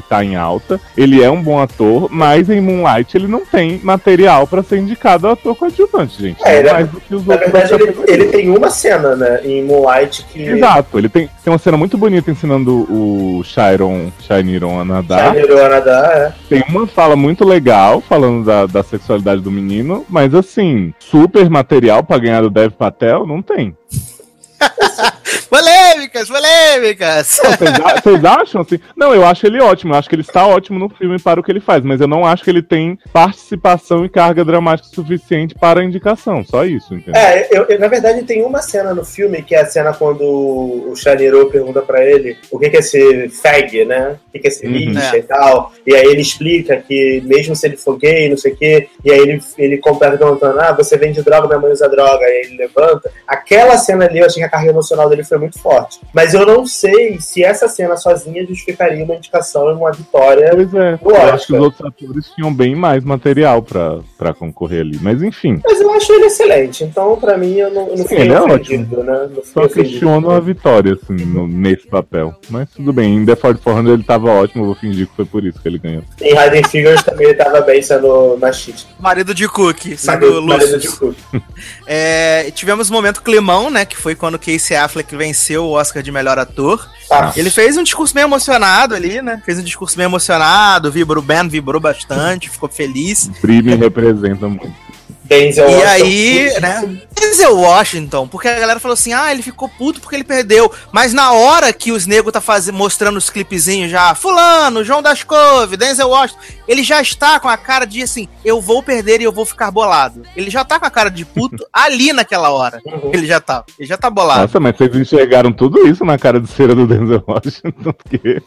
que 0.00 0.08
tá 0.08 0.24
em 0.24 0.36
alta, 0.36 0.80
ele 0.96 1.22
é 1.22 1.30
um 1.30 1.42
bom 1.42 1.60
ator, 1.60 2.08
mas 2.10 2.48
em 2.48 2.60
Moonlight 2.60 3.16
ele 3.16 3.26
não 3.26 3.44
tem 3.44 3.80
material 3.82 4.46
pra 4.46 4.62
ser 4.62 4.78
indicado 4.78 5.26
ao 5.26 5.32
ator 5.32 5.56
coadjuvante, 5.56 6.22
gente. 6.22 6.44
É, 6.44 6.58
ele, 6.58 6.68
Não 6.68 6.74
mais 6.74 6.88
do 6.88 7.00
que 7.00 7.14
os 7.14 7.26
na 7.26 7.34
outros 7.34 7.52
verdade, 7.52 7.78
da 7.78 7.84
ele, 7.84 8.22
ele 8.22 8.24
tem 8.26 8.50
uma 8.50 8.70
cena, 8.70 9.16
né, 9.16 9.40
em 9.44 9.64
Moonlight 9.64 10.24
que. 10.32 10.42
Exato, 10.42 10.98
ele 10.98 11.08
tem, 11.08 11.28
tem 11.42 11.52
uma 11.52 11.58
cena 11.58 11.76
muito 11.76 11.98
bonita 11.98 12.30
ensinando 12.30 12.86
o 12.90 13.42
Chiron, 13.44 14.12
Shiniron 14.20 14.80
a 14.80 14.84
nadar. 14.84 15.34
Que 15.34 15.40
a 15.40 15.68
nadar, 15.68 16.16
é. 16.16 16.32
Tem 16.48 16.64
uma 16.68 16.86
fala 16.86 17.16
muito 17.16 17.44
legal 17.44 18.00
falando 18.00 18.44
da, 18.44 18.66
da 18.66 18.82
sexualidade 18.82 19.40
do 19.40 19.50
menino, 19.50 20.04
mas 20.08 20.34
assim, 20.34 20.94
super 20.98 21.48
material 21.50 22.02
pra 22.02 22.18
ganhar 22.18 22.42
do 22.42 22.50
Dev 22.50 22.72
Patel, 22.72 23.26
não 23.26 23.42
tem. 23.42 23.76
Polêmicas, 25.48 26.28
polêmicas! 26.28 27.38
Não, 27.42 28.02
Vocês 28.02 28.24
acham 28.24 28.60
assim? 28.60 28.78
Não, 28.96 29.14
eu 29.14 29.24
acho 29.24 29.46
ele 29.46 29.60
ótimo, 29.60 29.94
eu 29.94 29.98
acho 29.98 30.08
que 30.08 30.14
ele 30.14 30.22
está 30.22 30.46
ótimo 30.46 30.78
no 30.78 30.88
filme 30.88 31.18
para 31.20 31.40
o 31.40 31.42
que 31.42 31.50
ele 31.50 31.60
faz, 31.60 31.82
mas 31.82 32.00
eu 32.00 32.06
não 32.08 32.24
acho 32.24 32.44
que 32.44 32.50
ele 32.50 32.62
tem 32.62 32.98
participação 33.12 34.04
e 34.04 34.08
carga 34.08 34.44
dramática 34.44 34.88
suficiente 34.94 35.54
para 35.54 35.80
a 35.80 35.84
indicação, 35.84 36.44
só 36.44 36.64
isso, 36.64 36.94
entendeu? 36.94 37.20
É, 37.20 37.48
eu, 37.50 37.64
eu- 37.64 37.78
na 37.78 37.88
verdade 37.88 38.22
tem 38.24 38.44
uma 38.44 38.60
cena 38.60 38.94
no 38.94 39.04
filme 39.04 39.42
que 39.42 39.54
é 39.54 39.60
a 39.62 39.66
cena 39.66 39.92
quando 39.92 40.22
o 40.22 40.94
Shaniro 40.96 41.50
pergunta 41.50 41.80
pra 41.82 42.04
ele 42.04 42.36
o 42.50 42.58
que 42.58 42.68
que 42.70 42.76
é 42.76 42.82
ser 42.82 43.30
fag, 43.30 43.84
né? 43.84 44.16
O 44.28 44.32
que 44.32 44.38
que 44.40 44.48
é 44.48 44.50
ser 44.50 44.66
Uhum. 44.66 44.72
bicha 44.72 45.16
É. 45.16 45.18
e 45.18 45.22
tal. 45.22 45.72
E 45.86 45.94
aí 45.94 46.04
ele 46.06 46.20
explica 46.20 46.76
que 46.76 47.22
mesmo 47.24 47.56
se 47.56 47.66
ele 47.66 47.76
for 47.76 47.96
gay, 47.96 48.28
não 48.28 48.36
sei 48.36 48.52
o 48.52 48.56
quê, 48.56 48.88
e 49.04 49.10
aí 49.10 49.18
ele, 49.18 49.42
ele 49.56 49.78
completa 49.78 50.18
perguntando, 50.18 50.60
ah, 50.60 50.72
você 50.72 50.96
vende 50.96 51.22
droga, 51.22 51.46
minha 51.48 51.58
mãe 51.58 51.72
usa 51.72 51.88
droga, 51.88 52.24
aí 52.24 52.42
ele 52.46 52.56
levanta. 52.56 53.10
Aquela 53.26 53.76
cena 53.78 54.04
ali, 54.04 54.18
eu 54.18 54.26
achei 54.26 54.42
que 54.42 54.46
a 54.46 54.50
carga 54.50 54.67
emocional 54.70 55.08
dele 55.08 55.24
foi 55.24 55.38
muito 55.38 55.58
forte. 55.58 56.00
Mas 56.12 56.34
eu 56.34 56.44
não 56.46 56.66
sei 56.66 57.20
se 57.20 57.42
essa 57.42 57.68
cena 57.68 57.96
sozinha 57.96 58.46
justificaria 58.46 59.04
uma 59.04 59.14
indicação 59.14 59.70
e 59.70 59.74
uma 59.74 59.90
vitória 59.92 60.50
Pois 60.54 60.74
é, 60.74 60.96
do 60.96 61.10
eu 61.10 61.16
acho 61.34 61.46
que 61.46 61.54
os 61.54 61.60
outros 61.60 61.86
atores 61.86 62.26
tinham 62.34 62.52
bem 62.52 62.74
mais 62.74 63.04
material 63.04 63.62
pra, 63.62 63.98
pra 64.16 64.32
concorrer 64.34 64.80
ali, 64.80 64.98
mas 65.00 65.22
enfim. 65.22 65.60
Mas 65.64 65.80
eu 65.80 65.92
acho 65.92 66.12
ele 66.12 66.26
excelente, 66.26 66.84
então 66.84 67.16
pra 67.16 67.36
mim 67.36 67.54
eu 67.54 67.70
não, 67.70 67.88
eu 67.88 67.96
não 67.98 68.06
Sim, 68.06 68.14
ele 68.16 68.32
é 68.32 68.40
ofendido, 68.42 69.02
né? 69.02 69.28
Não 69.34 69.42
fiquei 69.42 69.52
Só 69.52 69.68
questiono 69.68 70.30
a 70.30 70.40
vitória, 70.40 70.94
assim, 70.94 71.24
no- 71.24 71.46
nesse 71.48 71.86
papel. 71.86 72.34
Mas 72.50 72.70
tudo 72.70 72.92
bem, 72.92 73.16
em 73.16 73.24
The 73.26 73.36
Ford 73.36 73.58
400 73.62 73.92
ele 73.94 74.02
tava 74.04 74.30
ótimo, 74.30 74.62
eu 74.62 74.66
vou 74.66 74.74
fingir 74.74 75.06
que 75.08 75.16
foi 75.16 75.24
por 75.24 75.44
isso 75.44 75.60
que 75.60 75.68
ele 75.68 75.78
ganhou. 75.78 76.02
Em 76.20 76.34
Hidden 76.36 76.64
Figures 76.64 77.02
também 77.02 77.26
ele 77.28 77.34
tava 77.34 77.60
bem 77.60 77.80
sendo 77.82 78.36
machista. 78.40 78.88
Marido 78.98 79.34
de 79.34 79.48
Cook, 79.48 79.96
sendo 79.96 80.42
Marido- 80.42 80.42
marido 80.42 80.78
de 80.78 80.88
Cook. 80.88 81.16
É, 81.86 82.50
tivemos 82.54 82.90
o 82.90 82.92
momento 82.92 83.22
climão, 83.22 83.70
né? 83.70 83.84
Que 83.84 83.96
foi 83.96 84.14
quando 84.14 84.38
Casey 84.38 84.57
Affleck 84.58 85.14
venceu 85.16 85.64
o 85.64 85.72
Oscar 85.72 86.02
de 86.02 86.12
melhor 86.12 86.38
ator. 86.38 86.88
Ah. 87.10 87.32
Ele 87.36 87.50
fez 87.50 87.76
um 87.76 87.82
discurso 87.82 88.14
meio 88.14 88.26
emocionado 88.26 88.94
ali, 88.94 89.22
né? 89.22 89.40
Fez 89.44 89.58
um 89.58 89.62
discurso 89.62 89.96
meio 89.96 90.08
emocionado, 90.08 90.90
vibrou, 90.90 91.22
o 91.22 91.26
Ben 91.26 91.48
vibrou 91.48 91.80
bastante, 91.80 92.50
ficou 92.50 92.68
feliz. 92.68 93.30
Bri 93.40 93.62
me 93.62 93.74
representa 93.74 94.48
muito. 94.48 94.87
Denzel 95.28 95.68
E 95.68 95.74
Washington, 95.74 95.88
aí, 95.88 96.60
né? 96.60 96.98
Denzel 97.14 97.56
Washington, 97.56 98.28
porque 98.28 98.48
a 98.48 98.58
galera 98.58 98.80
falou 98.80 98.94
assim: 98.94 99.12
ah, 99.12 99.30
ele 99.30 99.42
ficou 99.42 99.68
puto 99.68 100.00
porque 100.00 100.16
ele 100.16 100.24
perdeu. 100.24 100.72
Mas 100.90 101.12
na 101.12 101.32
hora 101.32 101.70
que 101.72 101.92
os 101.92 102.06
negros 102.06 102.32
tá 102.32 102.40
fazendo, 102.40 102.76
mostrando 102.76 103.18
os 103.18 103.28
clipezinhos 103.28 103.90
já, 103.90 104.14
Fulano, 104.14 104.82
João 104.82 105.02
das 105.02 105.22
Couve, 105.22 105.76
Denzel 105.76 106.08
Washington, 106.08 106.40
ele 106.66 106.82
já 106.82 107.02
está 107.02 107.38
com 107.38 107.48
a 107.48 107.58
cara 107.58 107.84
de 107.84 108.02
assim: 108.02 108.26
eu 108.42 108.60
vou 108.60 108.82
perder 108.82 109.20
e 109.20 109.24
eu 109.24 109.32
vou 109.32 109.44
ficar 109.44 109.70
bolado. 109.70 110.22
Ele 110.34 110.48
já 110.48 110.64
tá 110.64 110.80
com 110.80 110.86
a 110.86 110.90
cara 110.90 111.10
de 111.10 111.26
puto 111.26 111.66
ali 111.72 112.12
naquela 112.12 112.48
hora. 112.48 112.80
Uhum. 112.86 113.10
Ele 113.12 113.26
já 113.26 113.38
tá. 113.38 113.64
Ele 113.78 113.86
já 113.86 113.98
tá 113.98 114.08
bolado. 114.08 114.40
Nossa, 114.40 114.58
mas 114.58 114.76
vocês 114.76 114.96
enxergaram 114.96 115.52
tudo 115.52 115.86
isso 115.86 116.06
na 116.06 116.16
cara 116.16 116.40
de 116.40 116.48
cera 116.48 116.74
do 116.74 116.86
Denzel 116.86 117.22
Washington, 117.26 117.92
porque 117.92 118.42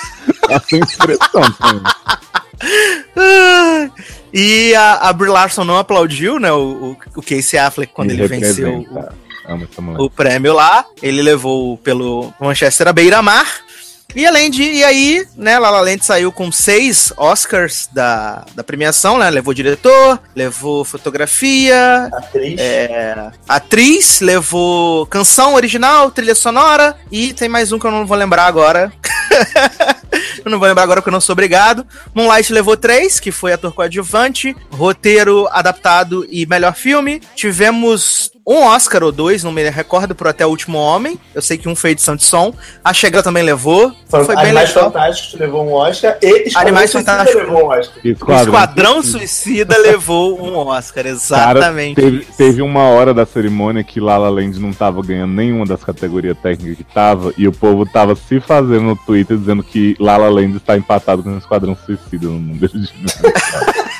tá 0.48 0.60
sem 0.60 0.80
expressão 0.80 1.42
também. 1.52 1.82
Ah, 3.16 3.90
E 4.32 4.74
a, 4.74 5.08
a 5.08 5.12
Brie 5.12 5.30
Larson 5.30 5.64
não 5.64 5.76
aplaudiu, 5.76 6.38
né? 6.38 6.50
O, 6.52 6.56
o, 6.92 6.96
o 7.16 7.22
Casey 7.22 7.58
Affleck 7.58 7.92
quando 7.92 8.08
Me 8.08 8.14
ele 8.14 8.26
venceu 8.28 8.78
o, 8.78 8.98
essa 9.64 9.82
mulher. 9.82 10.00
o 10.00 10.08
prêmio 10.08 10.54
lá. 10.54 10.84
Ele 11.02 11.20
levou 11.22 11.76
pelo 11.78 12.32
Manchester 12.40 12.88
à 12.88 12.92
beira-mar. 12.92 13.46
E 14.14 14.26
além 14.26 14.50
de. 14.50 14.62
E 14.62 14.84
aí, 14.84 15.26
né, 15.36 15.58
La 15.58 15.70
La 15.70 15.80
Land 15.80 16.04
saiu 16.04 16.30
com 16.30 16.52
seis 16.52 17.12
Oscars 17.16 17.88
da, 17.92 18.44
da 18.54 18.62
premiação, 18.62 19.16
né? 19.16 19.30
Levou 19.30 19.54
diretor, 19.54 20.20
levou 20.36 20.84
fotografia, 20.84 22.10
Atriz. 22.12 22.60
é, 22.60 23.30
atriz, 23.48 24.20
levou 24.20 25.06
canção 25.06 25.54
original, 25.54 26.10
trilha 26.10 26.34
sonora 26.34 26.94
e 27.10 27.32
tem 27.32 27.48
mais 27.48 27.72
um 27.72 27.78
que 27.78 27.86
eu 27.86 27.90
não 27.90 28.06
vou 28.06 28.16
lembrar 28.16 28.44
agora. 28.44 28.92
eu 30.44 30.50
não 30.50 30.58
vou 30.58 30.68
lembrar 30.68 30.82
agora 30.82 31.00
porque 31.00 31.10
eu 31.10 31.12
não 31.12 31.20
sou 31.20 31.34
obrigado. 31.34 31.86
Moonlight 32.14 32.52
levou 32.52 32.76
três, 32.76 33.20
que 33.20 33.30
foi 33.30 33.52
ator 33.52 33.72
coadjuvante, 33.72 34.56
roteiro 34.70 35.48
adaptado 35.50 36.26
e 36.30 36.46
melhor 36.46 36.74
filme. 36.74 37.20
Tivemos 37.34 38.31
um 38.46 38.64
Oscar 38.64 39.02
ou 39.04 39.12
dois, 39.12 39.44
não 39.44 39.52
me 39.52 39.68
recordo, 39.70 40.14
por 40.14 40.26
Até 40.26 40.44
o 40.44 40.48
Último 40.48 40.76
Homem. 40.78 41.18
Eu 41.34 41.40
sei 41.40 41.56
que 41.56 41.68
um 41.68 41.76
foi 41.76 41.90
edição 41.90 42.16
de 42.16 42.24
som. 42.24 42.52
A 42.84 42.92
Chega 42.92 43.22
também 43.22 43.42
levou. 43.42 43.92
Foi 44.08 44.26
bem 44.26 44.36
Animais 44.36 44.70
legal. 44.70 44.84
Fantásticos 44.90 45.40
levou 45.40 45.64
um 45.64 45.72
Oscar 45.72 46.18
e 46.20 46.26
Esquadrão 46.26 46.60
Animais 46.60 46.90
Suicida 46.90 47.12
Fantásticos. 47.12 47.42
levou 47.46 47.62
um 47.62 47.68
Oscar. 47.68 48.02
O 48.04 48.08
Esquadrão. 48.08 48.42
Esquadrão 48.42 49.02
Suicida 49.02 49.78
levou 49.78 50.42
um 50.42 50.56
Oscar, 50.66 51.04
Cara, 51.04 51.14
exatamente. 51.14 51.94
teve, 52.00 52.26
teve 52.36 52.62
uma 52.62 52.82
hora 52.88 53.14
da 53.14 53.24
cerimônia 53.24 53.84
que 53.84 54.00
Lala 54.00 54.28
Land 54.28 54.58
não 54.58 54.72
tava 54.72 55.02
ganhando 55.02 55.32
nenhuma 55.32 55.64
das 55.64 55.84
categorias 55.84 56.36
técnicas 56.38 56.76
que 56.76 56.84
tava, 56.84 57.32
e 57.38 57.46
o 57.46 57.52
povo 57.52 57.86
tava 57.86 58.16
se 58.16 58.40
fazendo 58.40 58.82
no 58.82 58.96
Twitter 58.96 59.36
dizendo 59.36 59.62
que 59.62 59.96
Lala 60.00 60.28
Land 60.28 60.56
está 60.56 60.76
empatado 60.76 61.22
com 61.22 61.30
o 61.34 61.38
Esquadrão 61.38 61.76
Suicida 61.86 62.26
no 62.26 62.54
de 62.54 62.68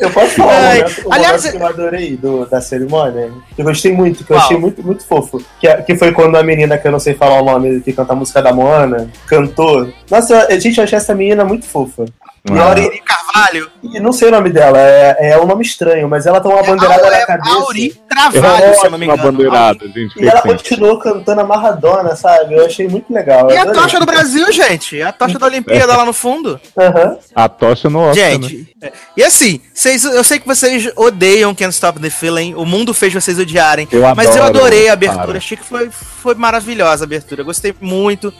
Eu 0.00 0.10
posso 0.10 0.30
falar 0.34 0.52
Ai, 0.52 0.78
um 0.78 0.82
momento, 0.82 1.08
um 1.08 1.12
aliás, 1.12 1.42
momento 1.44 1.56
que 1.56 1.62
eu 1.62 1.66
adorei 1.66 2.16
do, 2.16 2.46
da 2.46 2.60
cerimônia? 2.60 3.30
Que 3.54 3.62
eu 3.62 3.64
gostei 3.64 3.92
muito, 3.92 4.24
que 4.24 4.32
eu 4.32 4.36
achei 4.36 4.56
muito, 4.58 4.82
muito 4.84 5.04
fofo. 5.06 5.42
Que, 5.60 5.68
é- 5.68 5.80
que 5.82 5.96
foi 5.96 6.12
quando 6.12 6.36
a 6.36 6.42
menina, 6.42 6.76
que 6.76 6.86
eu 6.86 6.92
não 6.92 6.98
sei 6.98 7.14
falar 7.14 7.40
o 7.40 7.44
nome, 7.44 7.80
que 7.80 7.92
canta 7.92 8.12
a 8.12 8.16
música 8.16 8.42
da 8.42 8.52
Moana, 8.52 9.08
cantou. 9.26 9.88
Nossa, 10.10 10.48
gente, 10.60 10.78
eu 10.78 10.84
achei 10.84 10.96
essa 10.98 11.14
menina 11.14 11.44
muito 11.44 11.64
fofa. 11.64 12.04
Ela, 12.46 12.64
Aureli 12.66 13.00
Carvalho. 13.00 13.70
e 13.82 13.98
não 13.98 14.12
sei 14.12 14.28
o 14.28 14.30
nome 14.30 14.50
dela, 14.50 14.78
é, 14.78 15.30
é 15.30 15.40
um 15.40 15.46
nome 15.46 15.62
estranho, 15.62 16.06
mas 16.06 16.26
ela 16.26 16.42
tem 16.42 16.52
uma 16.52 16.62
bandeirada 16.62 17.10
na 17.10 17.26
cabeça. 17.26 17.54
Auri 17.54 17.98
Carvalho, 18.06 18.74
se 18.74 18.86
eu 18.86 18.90
não 18.90 18.98
me 18.98 19.06
uma 19.06 19.14
engano. 19.14 19.32
bandeirada, 19.32 19.88
gente. 19.88 20.22
E 20.22 20.28
ela 20.28 20.42
continuou 20.42 20.98
cantando 20.98 21.40
amarradona, 21.40 22.14
sabe? 22.14 22.54
Eu 22.54 22.66
achei 22.66 22.86
muito 22.86 23.10
legal. 23.10 23.50
E 23.50 23.56
eu 23.56 23.62
a 23.62 23.72
tocha 23.72 23.98
do 23.98 24.04
Brasil, 24.04 24.52
gente. 24.52 25.00
A 25.00 25.10
tocha 25.10 25.38
da 25.38 25.46
Olimpíada 25.46 25.96
lá 25.96 26.04
no 26.04 26.12
fundo. 26.12 26.60
Aham. 26.76 27.16
A 27.34 27.48
tocha 27.48 27.88
no 27.88 28.00
Oscar, 28.00 28.24
né? 28.24 28.32
Gente, 28.32 28.76
é. 28.82 28.92
e 29.16 29.24
assim, 29.24 29.60
vocês, 29.72 30.04
eu 30.04 30.22
sei 30.22 30.38
que 30.38 30.46
vocês 30.46 30.92
odeiam 30.96 31.54
Can't 31.54 31.72
Stop 31.72 31.98
the 31.98 32.10
Feeling. 32.10 32.54
O 32.54 32.66
mundo 32.66 32.92
fez 32.92 33.12
vocês 33.14 33.38
odiarem. 33.38 33.88
Eu 33.90 34.02
mas 34.14 34.36
eu 34.36 34.42
adoro, 34.42 34.58
adorei 34.58 34.90
a 34.90 34.92
abertura. 34.92 35.26
para. 35.26 35.38
Achei 35.38 35.56
que 35.56 35.64
foi, 35.64 35.90
foi 35.90 36.34
maravilhosa 36.34 37.04
a 37.04 37.06
abertura. 37.06 37.42
Gostei 37.42 37.74
muito. 37.80 38.32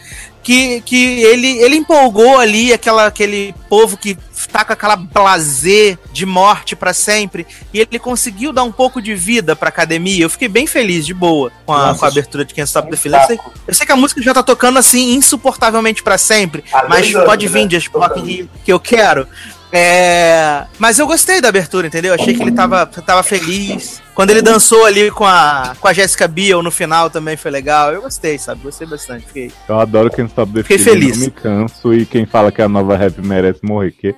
Que, 0.44 0.82
que 0.82 1.22
ele, 1.22 1.58
ele 1.58 1.76
empolgou 1.76 2.38
ali 2.38 2.72
aquela, 2.72 3.06
aquele 3.06 3.54
povo 3.68 3.96
que 3.96 4.16
tá 4.52 4.64
com 4.64 4.74
aquela 4.74 4.94
blazer 4.94 5.98
de 6.12 6.26
morte 6.26 6.76
pra 6.76 6.92
sempre. 6.92 7.46
E 7.72 7.80
ele 7.80 7.98
conseguiu 7.98 8.52
dar 8.52 8.62
um 8.62 8.70
pouco 8.70 9.00
de 9.00 9.14
vida 9.14 9.56
pra 9.56 9.70
academia. 9.70 10.22
Eu 10.22 10.30
fiquei 10.30 10.46
bem 10.46 10.66
feliz, 10.66 11.06
de 11.06 11.14
boa, 11.14 11.50
com 11.64 11.72
a, 11.72 11.86
Nossa, 11.86 11.98
com 11.98 12.04
a 12.04 12.08
abertura 12.08 12.44
de 12.44 12.52
Can't 12.54 12.68
Stop 12.68 12.90
the 12.90 12.96
Feeling. 12.96 13.16
Eu 13.16 13.26
sei, 13.26 13.38
eu 13.68 13.74
sei 13.74 13.86
que 13.86 13.92
a 13.92 13.96
música 13.96 14.20
já 14.22 14.34
tá 14.34 14.42
tocando 14.42 14.78
assim 14.78 15.14
insuportavelmente 15.14 16.02
pra 16.02 16.18
sempre. 16.18 16.62
Mas 16.88 17.12
anos, 17.12 17.24
pode 17.26 17.48
vir, 17.48 17.64
né? 17.64 17.70
Just 17.70 17.88
Rock 17.92 18.48
que 18.64 18.72
eu 18.72 18.78
quero. 18.78 19.26
É, 19.72 20.64
mas 20.78 20.98
eu 20.98 21.06
gostei 21.06 21.40
da 21.40 21.48
abertura, 21.48 21.86
entendeu? 21.86 22.14
Achei 22.14 22.34
que 22.34 22.42
ele 22.42 22.52
tava, 22.52 22.86
tava 22.86 23.22
feliz. 23.22 24.00
Quando 24.14 24.30
ele 24.30 24.40
dançou 24.40 24.84
ali 24.84 25.10
com 25.10 25.24
a, 25.24 25.74
com 25.80 25.88
a 25.88 25.92
Jessica 25.92 26.28
Biel 26.28 26.62
no 26.62 26.70
final 26.70 27.10
também 27.10 27.36
foi 27.36 27.50
legal. 27.50 27.92
Eu 27.92 28.02
gostei, 28.02 28.38
sabe? 28.38 28.62
Gostei 28.62 28.86
bastante. 28.86 29.26
Fiquei... 29.26 29.50
Eu 29.68 29.80
adoro 29.80 30.10
quem 30.10 30.26
Stop 30.26 30.52
the 30.52 30.62
Fiquei 30.62 30.78
feliz. 30.78 31.18
Não 31.18 31.24
me 31.24 31.30
canso 31.32 31.92
e 31.92 32.06
quem 32.06 32.24
fala 32.24 32.52
que 32.52 32.62
a 32.62 32.68
nova 32.68 32.96
rap 32.96 33.20
merece 33.20 33.60
morrer. 33.64 33.90
Que... 33.90 34.14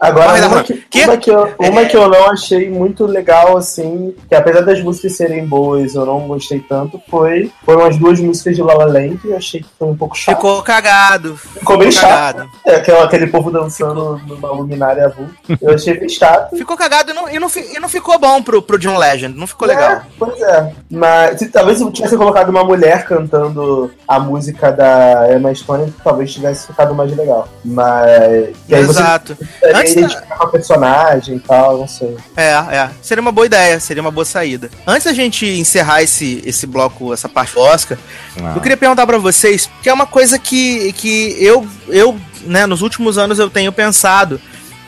Agora, 0.00 0.46
uma, 0.46 0.62
que, 0.62 0.74
que- 0.90 1.04
uma, 1.04 1.16
que 1.16 1.30
eu, 1.30 1.54
uma 1.58 1.84
que 1.86 1.96
eu 1.96 2.08
não 2.08 2.26
achei 2.30 2.68
muito 2.68 3.06
legal, 3.06 3.56
assim, 3.56 4.14
que 4.28 4.34
apesar 4.34 4.60
das 4.60 4.82
músicas 4.82 5.16
serem 5.16 5.46
boas, 5.46 5.94
eu 5.94 6.04
não 6.04 6.20
gostei 6.26 6.60
tanto, 6.60 7.00
foi 7.08 7.50
foram 7.64 7.84
as 7.86 7.96
duas 7.96 8.20
músicas 8.20 8.56
de 8.56 8.62
La 8.62 8.74
La 8.74 8.84
Land, 8.86 9.16
que 9.18 9.28
eu 9.28 9.36
achei 9.36 9.60
que 9.60 9.68
foi 9.78 9.88
um 9.88 9.96
pouco 9.96 10.14
chato. 10.16 10.34
Ficou 10.36 10.62
cagado. 10.62 11.36
Ficou 11.36 11.78
bem 11.78 11.90
chato. 11.90 12.08
cagado. 12.38 12.50
É, 12.66 12.74
aquela, 12.76 13.04
aquele 13.04 13.26
povo 13.28 13.50
dançando 13.50 14.20
numa 14.26 14.50
luminária 14.52 15.06
avulsa. 15.06 15.32
Eu 15.60 15.72
achei 15.74 15.98
bem 15.98 16.08
chato. 16.08 16.54
Ficou 16.56 16.76
cagado 16.76 17.10
e 17.10 17.14
não, 17.14 17.30
e 17.30 17.38
não, 17.38 17.48
e 17.74 17.78
não 17.80 17.88
ficou 17.88 18.18
bom 18.18 18.42
pro, 18.42 18.60
pro 18.60 18.78
John 18.78 18.98
Legend. 18.98 19.38
Não 19.38 19.46
ficou 19.46 19.66
legal. 19.68 19.90
É, 19.92 20.02
pois 20.18 20.38
é. 20.42 20.72
Mas 20.90 21.38
se, 21.38 21.48
talvez 21.48 21.78
se 21.78 21.84
eu 21.84 21.90
tivesse 21.90 22.16
colocado 22.16 22.50
uma 22.50 22.64
mulher 22.64 23.04
cantando 23.06 23.90
a 24.06 24.18
música 24.20 24.70
da 24.70 25.32
Emma 25.34 25.54
Stone, 25.54 25.94
talvez 26.02 26.32
tivesse 26.32 26.66
ficado 26.66 26.94
mais 26.94 27.16
legal. 27.16 27.48
Mas. 27.64 28.50
você- 28.68 28.74
Exato. 28.74 29.36
Daí 29.40 29.48
Antes 29.74 29.96
a 29.96 30.00
da- 30.20 30.36
a 30.40 30.46
personagem 30.48 31.36
e 31.36 31.40
tal, 31.40 31.78
não 31.78 31.88
sei. 31.88 32.16
É, 32.36 32.50
é. 32.52 32.90
Seria 33.02 33.22
uma 33.22 33.32
boa 33.32 33.46
ideia, 33.46 33.78
seria 33.80 34.00
uma 34.02 34.10
boa 34.10 34.24
saída. 34.24 34.70
Antes 34.86 35.04
da 35.04 35.12
gente 35.12 35.46
encerrar 35.46 36.02
esse, 36.02 36.42
esse 36.44 36.66
bloco, 36.66 37.12
essa 37.12 37.28
parte 37.28 37.54
do 37.54 37.60
Oscar, 37.60 37.96
Ah. 38.42 38.52
eu 38.56 38.60
queria 38.60 38.76
perguntar 38.76 39.06
pra 39.06 39.18
vocês, 39.18 39.68
que 39.82 39.88
é 39.88 39.92
uma 39.92 40.06
coisa 40.06 40.38
que, 40.38 40.92
que 40.94 41.36
eu, 41.38 41.66
eu, 41.88 42.18
né, 42.46 42.66
nos 42.66 42.82
últimos 42.82 43.16
anos 43.18 43.38
eu 43.38 43.48
tenho 43.48 43.72
pensado 43.72 44.40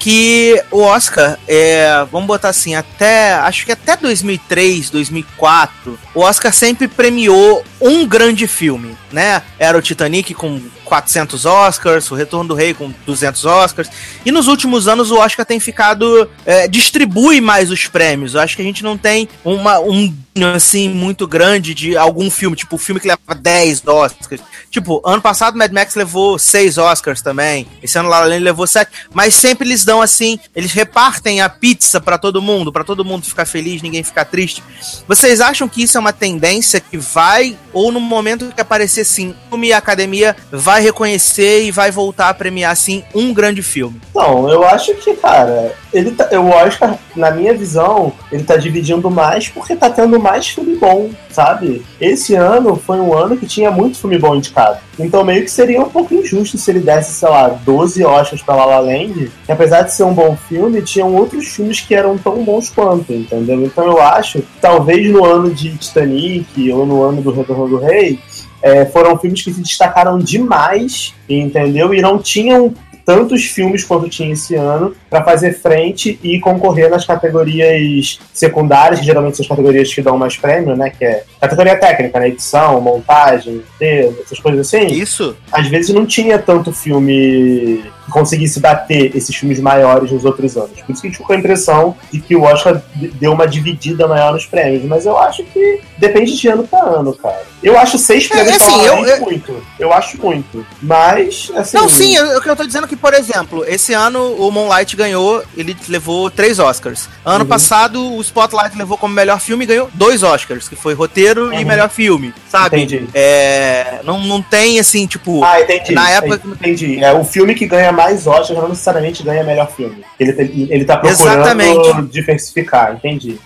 que 0.06 0.62
o 0.70 0.82
Oscar, 0.82 1.36
é, 1.48 2.06
vamos 2.12 2.28
botar 2.28 2.50
assim, 2.50 2.76
até, 2.76 3.32
acho 3.32 3.66
que 3.66 3.72
até 3.72 3.96
2003, 3.96 4.88
2004, 4.88 5.98
o 6.14 6.20
Oscar 6.20 6.52
sempre 6.52 6.86
premiou 6.86 7.64
um 7.80 8.06
grande 8.06 8.46
filme, 8.46 8.96
né? 9.10 9.42
Era 9.58 9.76
o 9.76 9.82
Titanic 9.82 10.32
com 10.32 10.60
400 10.84 11.44
Oscars, 11.44 12.08
o 12.08 12.14
Retorno 12.14 12.46
do 12.46 12.54
Rei 12.54 12.72
com 12.72 12.94
200 13.04 13.44
Oscars, 13.46 13.90
e 14.24 14.30
nos 14.30 14.46
últimos 14.46 14.86
anos 14.86 15.10
o 15.10 15.18
Oscar 15.18 15.44
tem 15.44 15.58
ficado, 15.58 16.30
é, 16.44 16.68
distribui 16.68 17.40
mais 17.40 17.72
os 17.72 17.88
prêmios, 17.88 18.34
eu 18.34 18.40
acho 18.40 18.54
que 18.54 18.62
a 18.62 18.64
gente 18.64 18.84
não 18.84 18.96
tem 18.96 19.28
uma, 19.44 19.80
um 19.80 20.14
assim 20.44 20.88
muito 20.88 21.26
grande 21.26 21.74
de 21.74 21.96
algum 21.96 22.30
filme, 22.30 22.56
tipo 22.56 22.76
o 22.76 22.78
filme 22.78 23.00
que 23.00 23.08
leva 23.08 23.20
10 23.34 23.86
Oscars. 23.86 24.42
Tipo, 24.70 25.00
ano 25.04 25.22
passado 25.22 25.56
Mad 25.56 25.72
Max 25.72 25.94
levou 25.94 26.38
6 26.38 26.78
Oscars 26.78 27.22
também. 27.22 27.66
Esse 27.82 27.98
ano 27.98 28.08
La 28.08 28.20
La 28.20 28.26
Land 28.26 28.42
levou 28.42 28.66
7, 28.66 28.90
mas 29.12 29.34
sempre 29.34 29.66
eles 29.66 29.84
dão 29.84 30.02
assim, 30.02 30.38
eles 30.54 30.72
repartem 30.72 31.40
a 31.40 31.48
pizza 31.48 32.00
pra 32.00 32.18
todo 32.18 32.42
mundo, 32.42 32.72
pra 32.72 32.84
todo 32.84 33.04
mundo 33.04 33.24
ficar 33.24 33.46
feliz, 33.46 33.80
ninguém 33.80 34.02
ficar 34.02 34.24
triste. 34.24 34.62
Vocês 35.06 35.40
acham 35.40 35.68
que 35.68 35.82
isso 35.82 35.96
é 35.96 36.00
uma 36.00 36.12
tendência 36.12 36.80
que 36.80 36.98
vai 36.98 37.56
ou 37.72 37.92
no 37.92 38.00
momento 38.00 38.52
que 38.54 38.60
aparecer 38.60 39.02
assim, 39.02 39.34
filme 39.48 39.72
a 39.72 39.78
academia 39.78 40.36
vai 40.50 40.82
reconhecer 40.82 41.64
e 41.64 41.70
vai 41.70 41.90
voltar 41.90 42.28
a 42.28 42.34
premiar 42.34 42.72
assim 42.72 43.04
um 43.14 43.32
grande 43.32 43.62
filme? 43.62 44.00
Não, 44.14 44.48
eu 44.48 44.66
acho 44.66 44.94
que, 44.94 45.14
cara, 45.14 45.74
ele 45.92 46.10
tá, 46.10 46.28
o 46.38 46.48
Oscar, 46.48 46.98
na 47.14 47.30
minha 47.30 47.54
visão, 47.54 48.12
ele 48.30 48.44
tá 48.44 48.56
dividindo 48.56 49.10
mais 49.10 49.48
porque 49.48 49.76
tá 49.76 49.88
tendo 49.88 50.18
mais 50.26 50.48
filme 50.48 50.74
bom, 50.76 51.10
sabe? 51.30 51.84
Esse 52.00 52.34
ano 52.34 52.74
foi 52.74 52.98
um 52.98 53.16
ano 53.16 53.36
que 53.36 53.46
tinha 53.46 53.70
muito 53.70 53.98
filme 53.98 54.18
bom 54.18 54.34
indicado. 54.34 54.78
Então 54.98 55.24
meio 55.24 55.44
que 55.44 55.50
seria 55.50 55.80
um 55.80 55.88
pouco 55.88 56.14
injusto 56.14 56.58
se 56.58 56.70
ele 56.70 56.80
desse, 56.80 57.12
sei 57.12 57.28
lá, 57.28 57.48
12 57.48 58.04
Oscars 58.04 58.42
pra 58.42 58.56
La 58.56 58.64
La 58.64 58.78
Land, 58.80 59.30
que 59.44 59.52
apesar 59.52 59.82
de 59.82 59.94
ser 59.94 60.02
um 60.02 60.12
bom 60.12 60.36
filme, 60.48 60.82
tinham 60.82 61.14
outros 61.14 61.46
filmes 61.46 61.80
que 61.80 61.94
eram 61.94 62.18
tão 62.18 62.42
bons 62.44 62.70
quanto, 62.70 63.12
entendeu? 63.12 63.62
Então 63.64 63.86
eu 63.86 64.00
acho 64.00 64.40
que 64.40 64.48
talvez 64.60 65.08
no 65.10 65.24
ano 65.24 65.54
de 65.54 65.76
Titanic 65.76 66.72
ou 66.72 66.84
no 66.84 67.02
ano 67.04 67.22
do 67.22 67.30
Retorno 67.30 67.68
do 67.68 67.78
Rei, 67.78 68.18
é, 68.62 68.84
foram 68.86 69.16
filmes 69.16 69.42
que 69.42 69.52
se 69.52 69.60
destacaram 69.60 70.18
demais, 70.18 71.14
entendeu? 71.28 71.94
E 71.94 72.02
não 72.02 72.18
tinham 72.18 72.74
tantos 73.06 73.44
filmes 73.44 73.84
quanto 73.84 74.08
tinha 74.08 74.32
esse 74.32 74.56
ano 74.56 74.92
para 75.08 75.22
fazer 75.22 75.52
frente 75.52 76.18
e 76.24 76.40
concorrer 76.40 76.90
nas 76.90 77.06
categorias 77.06 78.18
secundárias, 78.34 78.98
que 78.98 79.06
geralmente 79.06 79.36
são 79.36 79.44
as 79.44 79.48
categorias 79.48 79.94
que 79.94 80.02
dão 80.02 80.18
mais 80.18 80.36
prêmio, 80.36 80.76
né? 80.76 80.90
Que 80.90 81.04
é 81.04 81.24
categoria 81.40 81.78
técnica, 81.78 82.18
né? 82.18 82.28
Edição, 82.28 82.80
montagem, 82.80 83.62
roteiro, 83.72 84.18
essas 84.20 84.40
coisas 84.40 84.66
assim. 84.66 84.86
Isso. 84.86 85.36
Às 85.52 85.68
vezes 85.68 85.94
não 85.94 86.04
tinha 86.04 86.36
tanto 86.36 86.72
filme 86.72 87.84
conseguisse 88.10 88.60
bater 88.60 89.14
esses 89.16 89.34
filmes 89.34 89.58
maiores 89.60 90.10
nos 90.10 90.24
outros 90.24 90.56
anos. 90.56 90.70
Por 90.82 90.92
isso 90.92 91.00
que 91.02 91.06
a 91.08 91.10
gente 91.10 91.12
ficou 91.18 91.26
com 91.26 91.32
a 91.32 91.36
impressão 91.36 91.96
de 92.12 92.20
que 92.20 92.34
o 92.36 92.42
Oscar 92.42 92.80
deu 92.94 93.32
uma 93.32 93.46
dividida 93.46 94.06
maior 94.06 94.32
nos 94.32 94.46
prêmios. 94.46 94.84
Mas 94.84 95.06
eu 95.06 95.16
acho 95.18 95.42
que 95.44 95.80
depende 95.98 96.36
de 96.36 96.48
ano 96.48 96.66
pra 96.66 96.80
ano, 96.80 97.12
cara. 97.14 97.42
Eu 97.62 97.78
acho 97.78 97.98
seis 97.98 98.26
prêmios 98.28 98.54
É, 98.54 98.58
pra 98.58 98.66
assim, 98.66 98.76
La 98.76 98.82
La 98.82 99.00
eu- 99.00 99.06
eu- 99.06 99.20
muito. 99.22 99.62
Eu 99.78 99.92
acho 99.92 100.20
muito. 100.20 100.64
Mas, 100.80 101.50
assim... 101.56 101.76
Não, 101.76 101.88
sim, 101.88 102.14
eu, 102.14 102.26
eu, 102.26 102.42
eu 102.42 102.56
tô 102.56 102.64
dizendo 102.64 102.86
que, 102.86 102.96
por 102.96 103.12
exemplo, 103.14 103.64
esse 103.66 103.92
ano 103.92 104.34
o 104.38 104.50
Moonlight 104.50 104.94
ganhou, 104.96 105.42
ele 105.56 105.76
levou 105.88 106.30
três 106.30 106.58
Oscars. 106.58 107.08
Ano 107.24 107.44
Uhum. 107.44 107.48
passado 107.48 108.14
o 108.14 108.20
Spotlight 108.20 108.76
levou 108.76 108.96
como 108.96 109.12
melhor 109.14 109.40
filme 109.40 109.64
e 109.64 109.66
ganhou 109.66 109.90
dois 109.94 110.22
Oscars, 110.22 110.68
que 110.68 110.76
foi 110.76 110.94
roteiro 110.94 111.52
e 111.52 111.58
Uhum. 111.58 111.64
melhor 111.66 111.88
filme, 111.90 112.32
sabe? 112.48 112.76
Entendi. 112.82 113.08
É, 113.14 114.00
não, 114.04 114.20
não 114.20 114.40
tem 114.42 114.78
assim, 114.78 115.06
tipo, 115.06 115.42
Ah, 115.42 115.60
entendi. 115.60 115.92
na 115.92 116.10
época 116.10 116.40
Entendi. 116.46 117.02
É 117.02 117.12
o 117.12 117.24
filme 117.24 117.54
que 117.54 117.66
ganha 117.66 117.90
mais 117.96 118.26
Oscars 118.26 118.50
não 118.50 118.68
necessariamente 118.68 119.22
ganha 119.22 119.42
melhor 119.42 119.70
filme. 119.70 120.04
Ele, 120.20 120.68
ele, 120.70 120.84
tá 120.84 120.96
procurando 120.96 121.40
Exatamente. 121.40 122.02
diversificar, 122.12 122.94
entendi. 122.94 123.38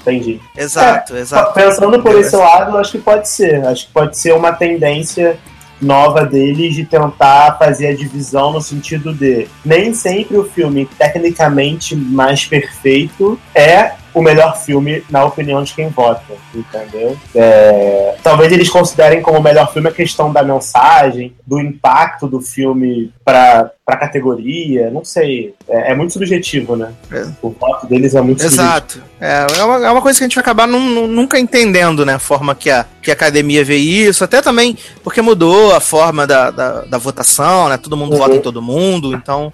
Entendi. 0.00 0.38
Exato, 0.54 1.16
É, 1.16 1.20
exato. 1.20 1.54
Pensando 1.54 2.02
por 2.02 2.18
esse 2.18 2.36
lado, 2.36 2.76
acho 2.76 2.92
que 2.92 2.98
pode 2.98 3.28
ser. 3.28 3.64
Acho 3.66 3.86
que 3.86 3.92
pode 3.92 4.18
ser 4.18 4.34
uma 4.34 4.52
tendência 4.52 5.38
nova 5.80 6.24
deles 6.24 6.74
de 6.74 6.84
tentar 6.84 7.56
fazer 7.58 7.88
a 7.88 7.94
divisão 7.94 8.52
no 8.52 8.60
sentido 8.60 9.12
de 9.12 9.48
nem 9.64 9.92
sempre 9.92 10.36
o 10.36 10.44
filme 10.44 10.88
tecnicamente 10.98 11.96
mais 11.96 12.44
perfeito 12.44 13.38
é 13.54 13.92
o 14.14 14.22
melhor 14.22 14.56
filme 14.56 15.02
na 15.10 15.24
opinião 15.24 15.62
de 15.64 15.74
quem 15.74 15.88
vota, 15.88 16.22
entendeu? 16.54 17.16
É, 17.34 18.14
talvez 18.22 18.52
eles 18.52 18.70
considerem 18.70 19.20
como 19.20 19.38
o 19.38 19.42
melhor 19.42 19.72
filme 19.72 19.88
a 19.88 19.92
questão 19.92 20.32
da 20.32 20.42
mensagem, 20.42 21.34
do 21.46 21.60
impacto 21.60 22.26
do 22.28 22.40
filme 22.40 23.12
para 23.24 23.70
a 23.86 23.96
categoria, 23.96 24.90
não 24.90 25.04
sei. 25.04 25.54
É, 25.68 25.90
é 25.90 25.94
muito 25.94 26.12
subjetivo, 26.12 26.76
né? 26.76 26.92
É. 27.12 27.26
O 27.42 27.50
voto 27.50 27.86
deles 27.86 28.14
é 28.14 28.20
muito 28.20 28.40
subjetivo. 28.40 28.68
Exato. 28.68 29.02
É, 29.20 29.46
é, 29.58 29.64
uma, 29.64 29.86
é 29.86 29.90
uma 29.90 30.00
coisa 30.02 30.18
que 30.18 30.24
a 30.24 30.28
gente 30.28 30.34
vai 30.36 30.42
acabar 30.42 30.66
nun- 30.68 31.06
nunca 31.08 31.38
entendendo, 31.38 32.06
né? 32.06 32.14
A 32.14 32.18
forma 32.18 32.54
que 32.54 32.70
a, 32.70 32.86
que 33.02 33.10
a 33.10 33.14
academia 33.14 33.64
vê 33.64 33.76
isso. 33.76 34.22
Até 34.24 34.40
também 34.40 34.76
porque 35.02 35.20
mudou 35.20 35.74
a 35.74 35.80
forma 35.80 36.26
da, 36.26 36.50
da, 36.50 36.80
da 36.82 36.98
votação, 36.98 37.68
né? 37.68 37.76
Todo 37.76 37.96
mundo 37.96 38.12
Uhum. 38.12 38.18
vota 38.18 38.36
em 38.36 38.40
todo 38.40 38.62
mundo, 38.62 39.14
então. 39.14 39.52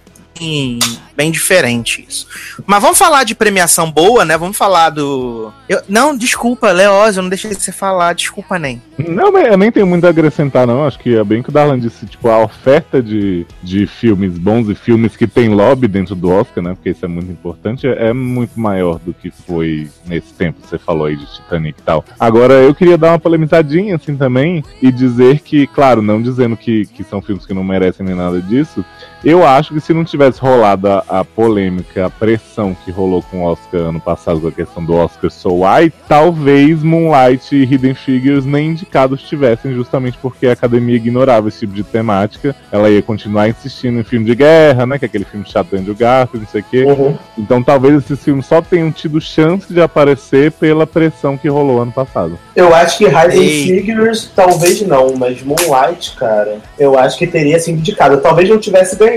Bem- 1.17 1.31
diferente 1.31 2.05
isso. 2.09 2.27
Mas 2.67 2.81
vamos 2.83 2.99
falar 2.99 3.25
de 3.25 3.35
premiação 3.35 3.91
boa, 3.91 4.25
né? 4.25 4.37
Vamos 4.39 4.57
falar 4.57 4.91
do. 4.91 5.53
Eu- 5.69 5.83
não, 5.89 6.17
desculpa, 6.17 6.71
Leoz, 6.73 7.17
eu 7.17 7.23
não 7.23 7.29
deixei 7.29 7.53
você 7.53 7.71
falar, 7.71 8.15
desculpa 8.15 8.59
nem. 8.59 8.81
Não, 8.99 9.37
eu 9.39 9.57
nem 9.59 9.71
tenho 9.71 9.87
muito 9.87 10.07
a 10.07 10.11
acrescentar, 10.11 10.67
não. 10.67 10.85
Acho 10.87 10.99
que 10.99 11.15
é 11.17 11.23
bem 11.23 11.43
que 11.43 11.51
o 11.51 11.53
Darlan 11.53 11.79
disse, 11.79 12.07
tipo, 12.07 12.29
a 12.29 12.43
oferta 12.43 13.03
de, 13.03 13.47
de 13.63 13.87
filmes 13.87 14.37
bons 14.39 14.69
e 14.69 14.75
filmes 14.75 15.17
que 15.17 15.27
tem 15.27 15.49
lobby 15.51 15.87
dentro 15.89 16.15
do 16.15 16.31
Oscar, 16.31 16.63
né? 16.65 16.75
Porque 16.75 16.91
isso 16.91 17.05
é 17.05 17.09
muito 17.09 17.31
importante, 17.31 17.87
é, 17.87 18.09
é 18.09 18.13
muito 18.13 18.59
maior 18.59 18.99
do 18.99 19.13
que 19.13 19.31
foi 19.31 19.89
nesse 20.07 20.33
tempo 20.33 20.61
que 20.63 20.69
você 20.69 20.79
falou 20.79 21.07
aí 21.07 21.17
de 21.17 21.27
Titanic 21.27 21.79
e 21.79 21.83
tal. 21.83 22.05
Agora, 22.19 22.55
eu 22.55 22.75
queria 22.75 22.97
dar 22.99 23.13
uma 23.13 23.19
polemizadinha, 23.19 23.97
assim, 23.97 24.17
também, 24.17 24.65
e 24.83 24.91
dizer 24.91 25.41
que, 25.41 25.67
claro, 25.67 26.01
não 26.03 26.21
dizendo 26.21 26.57
que, 26.57 26.87
que 26.87 27.05
são 27.05 27.21
filmes 27.23 27.45
que 27.47 27.55
não 27.55 27.63
merecem 27.65 28.05
nem 28.07 28.15
nada 28.15 28.41
disso, 28.41 28.85
eu 29.25 29.47
acho 29.47 29.75
que 29.75 29.81
se 29.81 29.93
não 29.93 30.05
tivesse 30.05 30.41
rolado 30.41 30.89
a, 30.89 31.05
a 31.09 31.25
polêmica, 31.25 32.07
a 32.07 32.11
pressão 32.11 32.75
que 32.85 32.91
rolou 32.91 33.23
com 33.23 33.43
o 33.43 33.45
Oscar 33.45 33.81
ano 33.81 34.01
passado 34.01 34.41
com 34.41 34.49
a 34.49 34.53
questão 34.53 34.85
do 34.85 34.95
Oscar 34.95 35.31
So 35.31 35.65
White, 35.65 35.97
talvez 36.09 36.83
Moonlight 36.83 37.55
e 37.55 37.63
Hidden 37.63 37.95
Figures 37.95 38.45
nem 38.45 38.69
indicados 38.69 39.23
tivessem, 39.23 39.75
justamente 39.75 40.19
porque 40.19 40.47
a 40.47 40.53
academia 40.53 40.97
ignorava 40.97 41.49
esse 41.49 41.61
tipo 41.61 41.75
de 41.75 41.85
temática. 41.85 42.55
Ela 42.73 42.91
ia 42.91 43.03
continuar 43.03 43.49
insistindo 43.49 44.01
em 44.01 44.05
filme 44.05 44.27
de 44.27 44.35
guerra, 44.35 44.87
né? 44.87 44.99
Que 44.99 45.05
é 45.05 45.09
aquele 45.09 45.25
filme 45.25 45.47
chato 45.47 45.69
do 45.69 45.77
Andrew 45.77 45.95
Garfield, 45.95 46.45
não 46.45 46.51
sei 46.51 46.61
o 46.61 46.65
quê. 46.65 46.85
Uhum. 46.85 47.19
Então 47.39 47.63
talvez 47.63 47.95
esses 47.97 48.23
filmes 48.23 48.47
só 48.47 48.63
tenham 48.63 48.91
tido 48.91 49.21
chance 49.21 49.73
de 49.73 49.81
aparecer 49.81 50.53
pela 50.53 50.87
pressão 50.87 51.37
que 51.37 51.49
rolou 51.49 51.83
ano 51.83 51.93
passado. 51.93 52.39
Eu 52.57 52.75
acho 52.75 52.99
que 52.99 53.05
Hidden 53.05 53.41
Ei. 53.41 53.67
Figures 53.67 54.31
talvez 54.35 54.81
não, 54.83 55.15
mas 55.17 55.43
Moonlight, 55.43 56.17
cara, 56.17 56.59
eu 56.79 56.99
acho 56.99 57.19
que 57.19 57.27
teria 57.27 57.59
sido 57.59 57.79
indicado. 57.79 58.19
Talvez 58.19 58.49
não 58.49 58.59
tivesse 58.59 58.97
ganhado, 58.97 59.10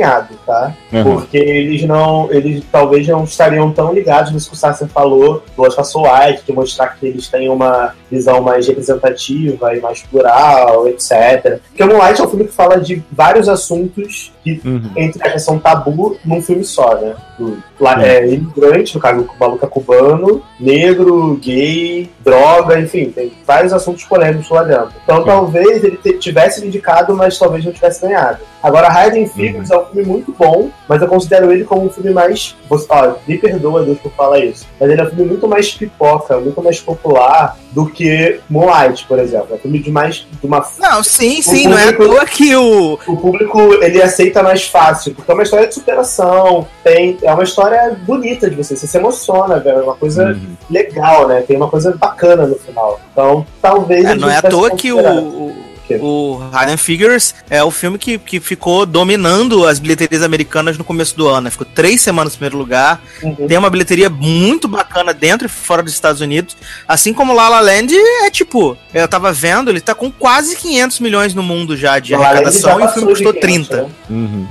tá? 0.46 0.74
Uhum. 0.92 1.04
Porque 1.04 1.38
eles 1.38 1.84
não. 1.84 2.32
Eles 2.32 2.64
talvez 2.72 3.08
não 3.08 3.24
estariam 3.24 3.72
tão 3.72 3.94
ligados 3.94 4.32
nisso 4.32 4.50
que 4.50 4.56
o 4.56 4.60
Sasser 4.60 4.88
falou 4.88 5.44
do 5.56 5.64
White, 5.64 6.44
de 6.46 6.54
mostrar 6.54 6.88
que 6.90 7.06
eles 7.06 7.28
têm 7.28 7.50
uma 7.50 7.94
visão 8.10 8.42
mais 8.42 8.68
representativa 8.68 9.76
e 9.76 9.80
mais 9.80 10.04
plural, 10.04 10.88
etc. 10.88 11.60
Porque 11.70 11.84
Moonlight 11.84 12.22
é 12.22 12.24
um 12.24 12.30
filme 12.30 12.46
que 12.46 12.54
fala 12.54 12.80
de 12.80 13.04
vários 13.12 13.50
assuntos 13.50 14.32
que 14.44 14.62
Uhum. 14.64 14.92
entre 14.96 15.26
a 15.26 15.32
questão 15.32 15.58
tabu 15.58 16.18
num 16.26 16.42
filme 16.42 16.64
só, 16.64 16.96
né? 16.96 17.16
Do, 17.40 17.58
lá, 17.80 17.96
Sim. 17.96 18.06
é, 18.06 18.28
imigrante, 18.28 18.94
no 18.96 19.02
caso, 19.02 19.22
o 19.22 19.40
maluco 19.40 19.66
é 19.66 19.68
cubano, 19.68 20.44
negro, 20.60 21.36
gay, 21.42 22.10
droga, 22.24 22.80
enfim, 22.80 23.10
tem 23.10 23.32
vários 23.46 23.74
assuntos 23.74 24.04
polêmicos 24.04 24.50
lá 24.50 24.64
dentro. 24.64 24.92
Então 25.04 25.24
talvez 25.24 25.84
ele 25.84 25.98
tivesse 26.20 26.66
indicado, 26.66 27.16
mas 27.16 27.38
talvez 27.38 27.64
não 27.64 27.72
tivesse 27.72 28.02
ganhado. 28.02 28.40
Agora, 28.62 28.88
Hidden 29.08 29.28
Figures 29.28 29.72
é 29.72 29.78
um 29.78 29.83
filme 29.86 30.08
muito 30.08 30.34
bom, 30.38 30.70
mas 30.88 31.02
eu 31.02 31.08
considero 31.08 31.52
ele 31.52 31.64
como 31.64 31.86
um 31.86 31.90
filme 31.90 32.12
mais. 32.12 32.56
você- 32.70 32.86
Ó, 32.90 33.14
me 33.28 33.38
perdoa, 33.38 33.84
Deus, 33.84 33.98
por 34.00 34.12
falar 34.14 34.40
isso. 34.40 34.66
Mas 34.80 34.90
ele 34.90 35.02
é 35.02 35.04
um 35.04 35.10
filme 35.10 35.26
muito 35.26 35.48
mais 35.48 35.72
pipoca, 35.72 36.38
muito 36.40 36.62
mais 36.62 36.80
popular 36.80 37.58
do 37.72 37.86
que 37.88 38.40
Moonlight, 38.50 39.06
por 39.08 39.18
exemplo. 39.20 39.48
É 39.52 39.56
um 39.56 39.58
filme 39.58 39.80
de 39.80 39.92
mais. 39.92 40.26
De 40.40 40.46
uma 40.48 40.64
Não, 40.80 41.04
sim, 41.04 41.40
O 41.40 41.44
sim, 41.44 41.68
não 41.68 41.78
é 41.78 41.84
à 41.90 41.94
público- 41.94 42.16
toa 42.16 42.26
que 42.26 42.56
o. 42.56 42.94
o 43.08 43.18
público 43.18 43.60
ele 43.82 44.02
aceita 44.02 44.44
mais 44.44 44.66
fácil, 44.68 45.14
porque 45.16 45.32
é 45.32 45.34
uma 45.34 45.44
história 45.44 45.68
de 45.68 45.74
superação, 45.74 46.68
tem, 46.84 47.18
é 47.24 47.34
uma 47.34 47.44
história 47.44 47.98
bonita 48.06 48.50
de 48.50 48.56
você, 48.56 48.76
você 48.76 48.86
se 48.88 48.98
emociona, 48.98 49.60
velho, 49.60 49.80
é 49.80 49.84
uma 49.84 49.96
coisa 49.96 50.26
Uhum. 50.30 50.56
legal, 50.70 51.28
né? 51.28 51.42
Tem 51.42 51.56
uma 51.58 51.70
coisa 51.70 51.96
bacana 51.98 52.46
no 52.46 52.56
final. 52.56 53.00
Então, 53.12 53.46
talvez. 53.62 54.06
É, 54.06 54.16
não 54.16 54.30
é 54.30 54.38
à 54.38 54.42
toa 54.42 54.72
que 54.72 54.92
o. 54.92 55.54
o- 56.00 56.42
Hidden 56.62 56.78
Figures 56.78 57.36
é 57.50 57.64
o 57.64 57.70
filme 57.72 57.98
que, 57.98 58.18
que 58.18 58.40
ficou 58.40 58.86
dominando 58.86 59.68
as 59.68 59.80
bilheterias 59.80 60.24
americanas 60.24 60.78
no 60.78 60.84
começo 60.84 61.16
do 61.18 61.28
ano. 61.28 61.42
né? 61.42 61.50
Ficou 61.50 61.68
três 61.74 62.02
semanas 62.02 62.34
no 62.34 62.38
primeiro 62.40 62.58
lugar. 62.58 63.02
Uhum. 63.22 63.36
Tem 63.48 63.58
uma 63.58 63.70
bilheteria 63.70 64.10
muito 64.10 64.68
bacana 64.68 65.14
dentro 65.14 65.46
e 65.46 65.50
fora 65.50 65.84
dos 65.84 65.94
Estados 65.94 66.22
Unidos. 66.22 66.56
Assim 66.88 67.14
como 67.14 67.34
La 67.34 67.50
La 67.50 67.60
Land 67.60 67.94
é 67.96 68.30
tipo, 68.32 68.78
eu 68.94 69.08
tava 69.08 69.32
vendo, 69.34 69.70
ele 69.70 69.82
tá 69.82 69.94
com 69.94 70.12
quase 70.12 70.56
500 70.56 71.00
milhões 71.00 71.34
no 71.34 71.44
mundo 71.44 71.76
já 71.76 72.00
de 72.00 72.14
La 72.14 72.20
La 72.20 72.26
Land 72.32 72.36
arrecadação 72.48 72.80
e 72.80 72.84
o 72.84 72.90
filme 72.90 73.08
custou 73.10 73.34
500, 73.34 73.68
30. 73.70 73.84
né? 73.84 73.90
Uhum. 74.10 74.48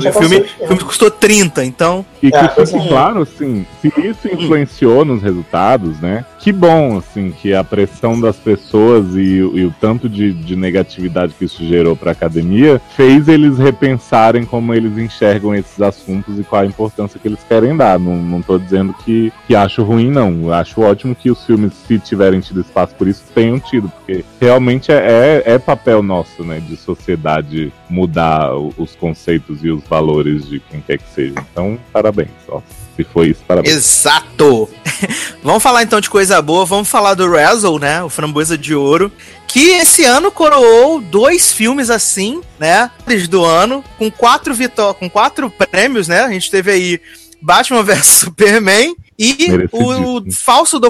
Já 0.00 0.10
O 0.10 0.12
filme, 0.14 0.38
o 0.60 0.66
filme 0.66 0.84
custou 0.84 1.10
30, 1.10 1.64
então. 1.64 2.04
E 2.22 2.30
que 2.30 2.36
É, 2.36 2.42
fique 2.42 2.54
pois 2.56 2.74
é. 2.74 2.88
claro, 2.88 3.22
assim, 3.22 3.64
se 3.80 3.88
isso 4.00 4.28
influenciou 4.28 5.04
nos 5.04 5.22
resultados, 5.22 6.00
né? 6.00 6.24
Que 6.38 6.52
bom, 6.52 6.96
assim, 6.98 7.30
que 7.30 7.52
a 7.54 7.62
pressão 7.62 8.20
das 8.20 8.36
pessoas 8.36 9.06
e, 9.14 9.42
o- 9.42 9.56
e 9.58 9.64
o 9.64 9.74
tanto 9.80 10.08
de, 10.08 10.32
de 10.32 10.56
negatividade 10.56 11.34
que 11.38 11.44
isso 11.44 11.64
gerou 11.64 11.94
para 11.96 12.10
a 12.10 12.12
academia 12.12 12.80
fez 12.96 13.28
eles 13.28 13.58
repensarem 13.58 14.44
como 14.44 14.72
eles 14.74 14.96
enxergam 14.98 15.54
esses 15.54 15.80
assuntos 15.80 16.38
e 16.38 16.42
qual 16.44 16.62
a 16.62 16.66
importância 16.66 17.18
que 17.20 17.28
eles 17.28 17.40
querem 17.48 17.76
dar. 17.76 17.98
Não, 17.98 18.16
não 18.16 18.40
tô 18.42 18.58
dizendo 18.58 18.94
que, 19.04 19.32
que 19.46 19.54
acho 19.54 19.82
ruim, 19.82 20.10
não. 20.10 20.44
Eu 20.44 20.52
acho 20.54 20.80
ótimo 20.80 21.14
que 21.14 21.30
os 21.30 21.44
filmes, 21.44 21.72
se 21.86 21.98
tiverem 21.98 22.40
tido 22.40 22.60
espaço 22.60 22.94
por 22.94 23.06
isso, 23.08 23.22
tenham 23.34 23.58
tido, 23.60 23.88
porque 23.90 24.24
realmente 24.40 24.90
é, 24.92 25.42
é, 25.46 25.52
é 25.54 25.58
papel 25.58 26.02
nosso, 26.02 26.42
né, 26.44 26.60
de 26.60 26.76
sociedade 26.76 27.72
mudar 27.90 28.52
os 28.54 28.94
conceitos 28.96 29.57
e 29.62 29.70
os 29.70 29.82
valores 29.84 30.48
de 30.48 30.60
quem 30.60 30.80
quer 30.80 30.98
que 30.98 31.08
seja. 31.14 31.34
Então, 31.50 31.78
parabéns. 31.92 32.30
Ó. 32.48 32.60
Se 32.96 33.04
foi 33.04 33.28
isso, 33.28 33.40
parabéns. 33.46 33.76
Exato! 33.76 34.68
vamos 35.42 35.62
falar 35.62 35.84
então 35.84 36.00
de 36.00 36.10
coisa 36.10 36.42
boa, 36.42 36.64
vamos 36.64 36.88
falar 36.88 37.14
do 37.14 37.30
Razzle, 37.30 37.78
né? 37.78 38.02
O 38.02 38.08
Framboesa 38.08 38.58
de 38.58 38.74
Ouro, 38.74 39.12
que 39.46 39.68
esse 39.68 40.04
ano 40.04 40.32
coroou 40.32 41.00
dois 41.00 41.52
filmes 41.52 41.90
assim, 41.90 42.40
né? 42.58 42.90
Do 43.30 43.44
ano, 43.44 43.84
com 43.96 44.10
quatro 44.10 44.52
vitó 44.52 44.92
com 44.94 45.08
quatro 45.08 45.48
prêmios, 45.70 46.08
né? 46.08 46.22
A 46.22 46.30
gente 46.30 46.50
teve 46.50 46.72
aí 46.72 47.00
Batman 47.40 47.82
vs 47.84 48.04
Superman 48.04 48.96
e 49.18 49.48
o, 49.48 49.50
Merecidíssimo. 49.50 50.32
falso 50.32 50.80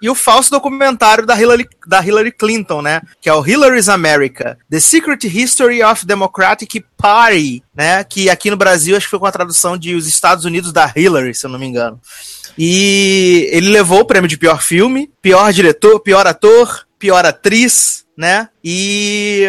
e 0.00 0.08
o 0.08 0.14
falso 0.14 0.50
documentário 0.52 1.26
da 1.26 1.38
Hillary, 1.38 1.68
da 1.84 2.00
Hillary 2.00 2.30
Clinton, 2.30 2.80
né? 2.80 3.02
Que 3.20 3.28
é 3.28 3.34
o 3.34 3.42
Hillary's 3.42 3.88
America: 3.88 4.56
The 4.70 4.78
Secret 4.78 5.24
History 5.24 5.82
of 5.82 6.06
Democratic 6.06 6.84
Party, 6.96 7.62
né? 7.74 8.04
Que 8.04 8.30
aqui 8.30 8.50
no 8.50 8.56
Brasil 8.56 8.96
acho 8.96 9.06
que 9.06 9.10
foi 9.10 9.18
com 9.18 9.26
a 9.26 9.32
tradução 9.32 9.76
de 9.76 9.96
Os 9.96 10.06
Estados 10.06 10.44
Unidos 10.44 10.72
da 10.72 10.92
Hillary, 10.94 11.34
se 11.34 11.44
eu 11.44 11.50
não 11.50 11.58
me 11.58 11.66
engano. 11.66 12.00
E 12.56 13.48
ele 13.50 13.70
levou 13.70 14.00
o 14.00 14.04
prêmio 14.04 14.28
de 14.28 14.36
pior 14.36 14.62
filme, 14.62 15.10
pior 15.20 15.52
diretor, 15.52 15.98
pior 16.00 16.26
ator, 16.26 16.86
pior 16.98 17.24
atriz, 17.24 18.04
né? 18.16 18.48
E 18.62 19.48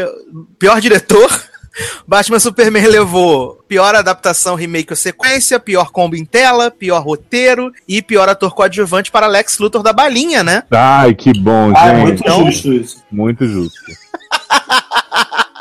pior 0.57 0.81
diretor. 0.81 1.29
Batman 2.07 2.39
Superman 2.39 2.87
levou 2.87 3.63
pior 3.67 3.95
adaptação, 3.95 4.55
remake 4.55 4.91
ou 4.93 4.97
sequência, 4.97 5.59
pior 5.59 5.91
combo 5.91 6.15
em 6.15 6.25
tela, 6.25 6.69
pior 6.71 7.01
roteiro 7.03 7.71
e 7.87 8.01
pior 8.01 8.29
ator 8.29 8.53
coadjuvante 8.53 9.09
para 9.11 9.27
Lex 9.27 9.57
Luthor 9.59 9.81
da 9.83 9.91
Balinha, 9.93 10.43
né? 10.43 10.63
Ai, 10.71 11.13
que 11.15 11.31
bom, 11.39 11.73
Ah, 11.75 11.87
é 11.87 11.95
gente. 11.95 12.01
muito 12.03 12.21
Então- 12.21 12.45
justo 12.45 12.73
isso. 12.73 13.03
Muito 13.11 13.45
justo. 13.47 13.79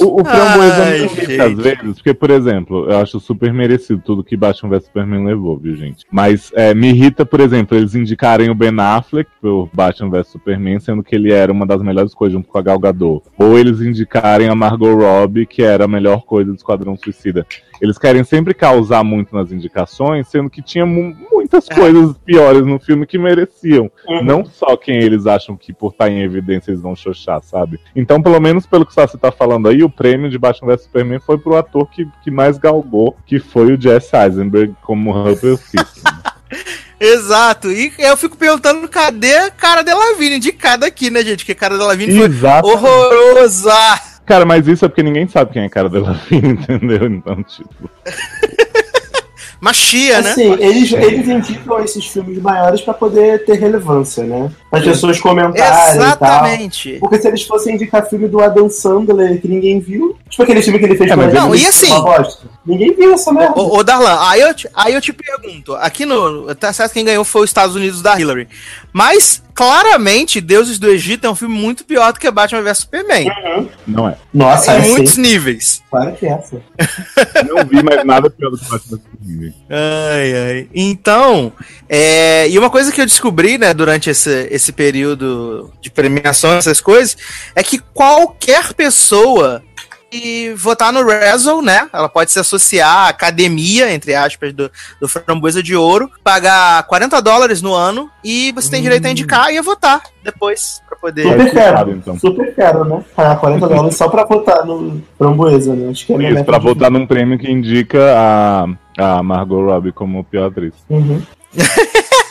O, 0.00 0.20
o 0.20 0.24
Framboesa 0.24 0.82
Ai, 0.84 0.98
não 1.00 1.44
às 1.46 1.56
vezes, 1.56 1.94
porque, 1.94 2.14
por 2.14 2.30
exemplo, 2.30 2.90
eu 2.90 2.98
acho 2.98 3.20
super 3.20 3.52
merecido 3.52 4.02
tudo 4.04 4.24
que 4.24 4.36
Batman 4.36 4.70
vs 4.70 4.84
Superman 4.84 5.24
levou, 5.24 5.58
viu, 5.58 5.76
gente? 5.76 6.04
Mas 6.10 6.50
é, 6.54 6.74
me 6.74 6.88
irrita, 6.88 7.24
por 7.26 7.40
exemplo, 7.40 7.76
eles 7.76 7.94
indicarem 7.94 8.50
o 8.50 8.54
Ben 8.54 8.72
Affleck 8.78 9.30
por 9.40 9.68
Batman 9.72 10.10
vs 10.10 10.28
Superman, 10.28 10.80
sendo 10.80 11.02
que 11.02 11.14
ele 11.14 11.32
era 11.32 11.52
uma 11.52 11.66
das 11.66 11.82
melhores 11.82 12.14
coisas 12.14 12.32
junto 12.32 12.48
com 12.48 12.58
a 12.58 12.62
Gal 12.62 12.78
Gadot. 12.78 13.22
Ou 13.38 13.58
eles 13.58 13.80
indicarem 13.80 14.48
a 14.48 14.54
Margot 14.54 14.94
Robbie, 14.94 15.46
que 15.46 15.62
era 15.62 15.84
a 15.84 15.88
melhor 15.88 16.22
coisa 16.22 16.50
do 16.50 16.56
Esquadrão 16.56 16.96
Suicida. 16.96 17.46
Eles 17.82 17.98
querem 17.98 18.22
sempre 18.22 18.54
causar 18.54 19.02
muito 19.02 19.34
nas 19.34 19.50
indicações, 19.50 20.28
sendo 20.28 20.48
que 20.48 20.62
tinha 20.62 20.86
mu- 20.86 21.16
muitas 21.32 21.68
coisas 21.68 22.16
piores 22.24 22.64
no 22.64 22.78
filme 22.78 23.04
que 23.04 23.18
mereciam. 23.18 23.90
Uhum. 24.06 24.22
Não 24.22 24.44
só 24.44 24.76
quem 24.76 24.98
eles 25.02 25.26
acham 25.26 25.56
que 25.56 25.72
por 25.72 25.90
estar 25.90 26.08
em 26.08 26.22
evidência 26.22 26.70
eles 26.70 26.80
vão 26.80 26.94
xoxar, 26.94 27.42
sabe? 27.42 27.80
Então, 27.96 28.22
pelo 28.22 28.38
menos 28.38 28.66
pelo 28.66 28.86
que 28.86 28.94
você 28.94 29.18
tá 29.18 29.32
falando 29.32 29.68
aí, 29.68 29.82
o 29.82 29.90
prêmio 29.90 30.30
de 30.30 30.38
Batman 30.38 30.68
vs 30.76 30.84
Superman 30.84 31.18
foi 31.18 31.38
pro 31.38 31.56
ator 31.56 31.90
que, 31.90 32.06
que 32.22 32.30
mais 32.30 32.56
galgou, 32.56 33.16
que 33.26 33.40
foi 33.40 33.72
o 33.74 33.80
Jesse 33.80 34.14
Eisenberg 34.16 34.72
como 34.82 35.10
Russell 35.10 35.58
Fisk. 35.58 36.04
Exato. 37.00 37.68
E 37.72 37.92
eu 37.98 38.16
fico 38.16 38.36
perguntando 38.36 38.86
cadê 38.86 39.36
a 39.38 39.50
cara 39.50 39.82
de 39.82 39.92
Lavigne 39.92 40.36
indicada 40.36 40.86
aqui, 40.86 41.10
né, 41.10 41.24
gente? 41.24 41.38
Porque 41.38 41.50
a 41.50 41.56
cara 41.56 41.76
de 41.76 41.82
Lavigne 41.82 42.14
foi 42.16 42.28
horrorosa. 42.70 43.74
Cara, 44.32 44.46
mas 44.46 44.66
isso 44.66 44.82
é 44.82 44.88
porque 44.88 45.02
ninguém 45.02 45.28
sabe 45.28 45.52
quem 45.52 45.62
é 45.62 45.66
a 45.66 45.68
cara 45.68 45.90
dela, 45.90 46.18
entendeu? 46.32 47.04
Então, 47.06 47.42
tipo. 47.42 47.68
Machia, 49.60 50.22
né? 50.22 50.30
Assim, 50.30 50.52
eles, 50.54 50.90
eles 50.92 51.28
indicam 51.28 51.78
esses 51.84 52.06
filmes 52.06 52.38
maiores 52.40 52.80
pra 52.80 52.94
poder 52.94 53.44
ter 53.44 53.58
relevância, 53.60 54.24
né? 54.24 54.50
As 54.72 54.82
pessoas 54.82 55.20
comentarem 55.20 55.96
Exatamente. 55.96 56.88
e 56.88 56.92
tal. 56.92 57.00
Porque 57.00 57.20
se 57.22 57.28
eles 57.28 57.42
fossem 57.42 57.74
indicar 57.74 58.08
filme 58.08 58.26
do 58.26 58.40
Adam 58.40 58.68
Sandler 58.70 59.38
que 59.40 59.46
ninguém 59.46 59.78
viu, 59.78 60.16
tipo 60.30 60.42
aquele 60.42 60.62
filme 60.62 60.78
que 60.78 60.86
ele 60.86 60.96
fez 60.96 61.10
É, 61.10 61.14
com 61.14 61.20
mas 61.20 61.30
a 61.36 61.40
Não, 61.42 61.54
e 61.54 61.64
assim- 61.66 61.90
uma 61.92 62.02
bosta. 62.02 62.46
Ninguém 62.64 62.94
viu 62.94 63.12
essa 63.12 63.32
merda. 63.32 63.60
Ô, 63.60 63.78
ô 63.78 63.82
Darlan, 63.82 64.16
aí 64.20 64.40
eu, 64.40 64.54
te, 64.54 64.68
aí 64.72 64.94
eu 64.94 65.00
te 65.00 65.12
pergunto, 65.12 65.74
aqui 65.74 66.06
no. 66.06 66.54
Tá 66.54 66.72
certo 66.72 66.92
que 66.92 66.98
quem 67.00 67.04
ganhou 67.04 67.24
foi 67.24 67.42
os 67.42 67.50
Estados 67.50 67.74
Unidos 67.74 68.00
da 68.00 68.18
Hillary. 68.18 68.48
Mas, 68.92 69.42
claramente, 69.52 70.40
Deuses 70.40 70.78
do 70.78 70.88
Egito 70.88 71.26
é 71.26 71.30
um 71.30 71.34
filme 71.34 71.54
muito 71.54 71.84
pior 71.84 72.12
do 72.12 72.20
que 72.20 72.30
Batman 72.30 72.62
vs 72.62 72.78
Superman. 72.78 73.26
Não 73.86 74.08
é. 74.08 74.16
Nossa, 74.32 74.78
em 74.78 74.84
é 74.84 74.88
muitos 74.88 75.14
sim. 75.14 75.22
níveis. 75.22 75.82
Claro 75.90 76.14
que 76.14 76.26
é 76.26 76.30
essa. 76.30 76.62
Não 77.48 77.64
vi 77.64 77.82
mais 77.82 78.04
nada 78.04 78.30
pior 78.30 78.50
do 78.50 78.58
que 78.58 78.64
Batman 78.64 78.78
vs 78.78 79.00
Superman. 79.18 79.54
Ai, 79.68 80.32
ai. 80.34 80.68
Então, 80.72 81.52
é, 81.88 82.48
e 82.48 82.56
uma 82.58 82.70
coisa 82.70 82.92
que 82.92 83.00
eu 83.00 83.06
descobri, 83.06 83.58
né, 83.58 83.74
durante 83.74 84.08
esse, 84.08 84.48
esse 84.52 84.72
período 84.72 85.72
de 85.80 85.90
premiação, 85.90 86.52
essas 86.52 86.80
coisas, 86.80 87.16
é 87.56 87.62
que 87.62 87.78
qualquer 87.92 88.72
pessoa 88.74 89.62
que 90.12 90.52
votar 90.54 90.92
no 90.92 91.02
Razzle, 91.02 91.62
né, 91.62 91.88
ela 91.92 92.08
pode 92.08 92.30
se 92.30 92.38
associar 92.38 93.06
à 93.06 93.08
academia, 93.08 93.92
entre 93.92 94.14
aspas, 94.14 94.52
do, 94.52 94.70
do 95.00 95.08
Framboesa 95.08 95.62
de 95.62 95.74
Ouro, 95.74 96.10
pagar 96.22 96.82
40 96.86 97.20
dólares 97.22 97.62
no 97.62 97.74
ano 97.74 98.10
e 98.22 98.52
você 98.52 98.70
tem 98.70 98.82
direito 98.82 99.06
a 99.06 99.10
indicar 99.10 99.50
e 99.50 99.56
a 99.56 99.62
votar 99.62 100.02
depois, 100.22 100.82
pra 100.86 100.98
poder... 100.98 101.26
Super 101.26 101.50
quero, 101.50 101.90
então. 101.90 102.18
super 102.18 102.54
quero, 102.54 102.84
né? 102.84 103.02
Pagar 103.16 103.40
40 103.40 103.68
dólares 103.68 103.96
só 103.96 104.08
pra 104.08 104.24
votar 104.24 104.66
no 104.66 105.02
Framboesa, 105.16 105.74
né? 105.74 105.90
Acho 105.90 106.06
que 106.06 106.12
é 106.12 106.30
Isso, 106.30 106.44
pra 106.44 106.58
de 106.58 106.64
votar 106.64 106.90
num 106.90 107.06
prêmio 107.06 107.38
que 107.38 107.50
indica 107.50 108.14
a, 108.14 108.66
a 108.98 109.22
Margot 109.22 109.64
Robbie 109.64 109.92
como 109.92 110.22
pior 110.24 110.48
atriz. 110.50 110.74
Uhum. 110.90 111.22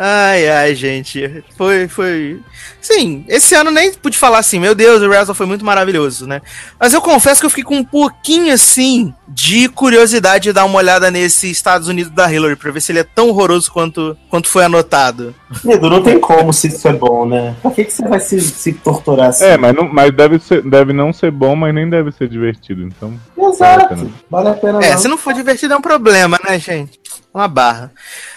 Ai, 0.00 0.48
ai, 0.48 0.74
gente. 0.76 1.42
Foi, 1.56 1.88
foi. 1.88 2.40
Sim, 2.80 3.24
esse 3.26 3.52
ano 3.56 3.68
nem 3.72 3.92
pude 3.92 4.16
falar 4.16 4.38
assim, 4.38 4.60
meu 4.60 4.72
Deus, 4.72 5.02
o 5.02 5.08
Wrestle 5.08 5.34
foi 5.34 5.44
muito 5.44 5.64
maravilhoso, 5.64 6.24
né? 6.24 6.40
Mas 6.78 6.94
eu 6.94 7.00
confesso 7.02 7.40
que 7.40 7.46
eu 7.46 7.50
fiquei 7.50 7.64
com 7.64 7.78
um 7.78 7.84
pouquinho 7.84 8.54
assim 8.54 9.12
de 9.26 9.68
curiosidade 9.68 10.44
de 10.44 10.52
dar 10.52 10.66
uma 10.66 10.78
olhada 10.78 11.10
nesse 11.10 11.50
Estados 11.50 11.88
Unidos 11.88 12.12
da 12.12 12.32
Hillary 12.32 12.54
pra 12.54 12.70
ver 12.70 12.80
se 12.80 12.92
ele 12.92 13.00
é 13.00 13.04
tão 13.04 13.28
horroroso 13.28 13.72
quanto, 13.72 14.16
quanto 14.30 14.48
foi 14.48 14.64
anotado. 14.64 15.34
Edu, 15.66 15.90
não 15.90 16.00
tem 16.00 16.20
como 16.20 16.52
se 16.52 16.68
isso 16.68 16.86
é 16.86 16.92
bom, 16.92 17.26
né? 17.26 17.56
Por 17.60 17.74
que, 17.74 17.84
que 17.84 17.92
você 17.92 18.06
vai 18.06 18.20
se, 18.20 18.40
se 18.40 18.72
torturar 18.74 19.30
assim? 19.30 19.46
É, 19.46 19.56
mas, 19.56 19.74
não, 19.74 19.92
mas 19.92 20.14
deve, 20.14 20.38
ser, 20.38 20.62
deve 20.62 20.92
não 20.92 21.12
ser 21.12 21.32
bom, 21.32 21.56
mas 21.56 21.74
nem 21.74 21.90
deve 21.90 22.12
ser 22.12 22.28
divertido, 22.28 22.82
então. 22.82 23.18
vale 23.36 23.82
a 23.82 23.86
pena. 23.88 24.02
Exato. 24.02 24.12
Vale 24.30 24.48
a 24.48 24.54
pena 24.54 24.84
É, 24.84 24.92
não. 24.92 24.98
se 24.98 25.08
não 25.08 25.18
for 25.18 25.34
divertido 25.34 25.74
é 25.74 25.76
um 25.76 25.82
problema, 25.82 26.38
né, 26.48 26.56
gente? 26.60 27.00
Uma 27.34 27.48
barra. 27.48 27.90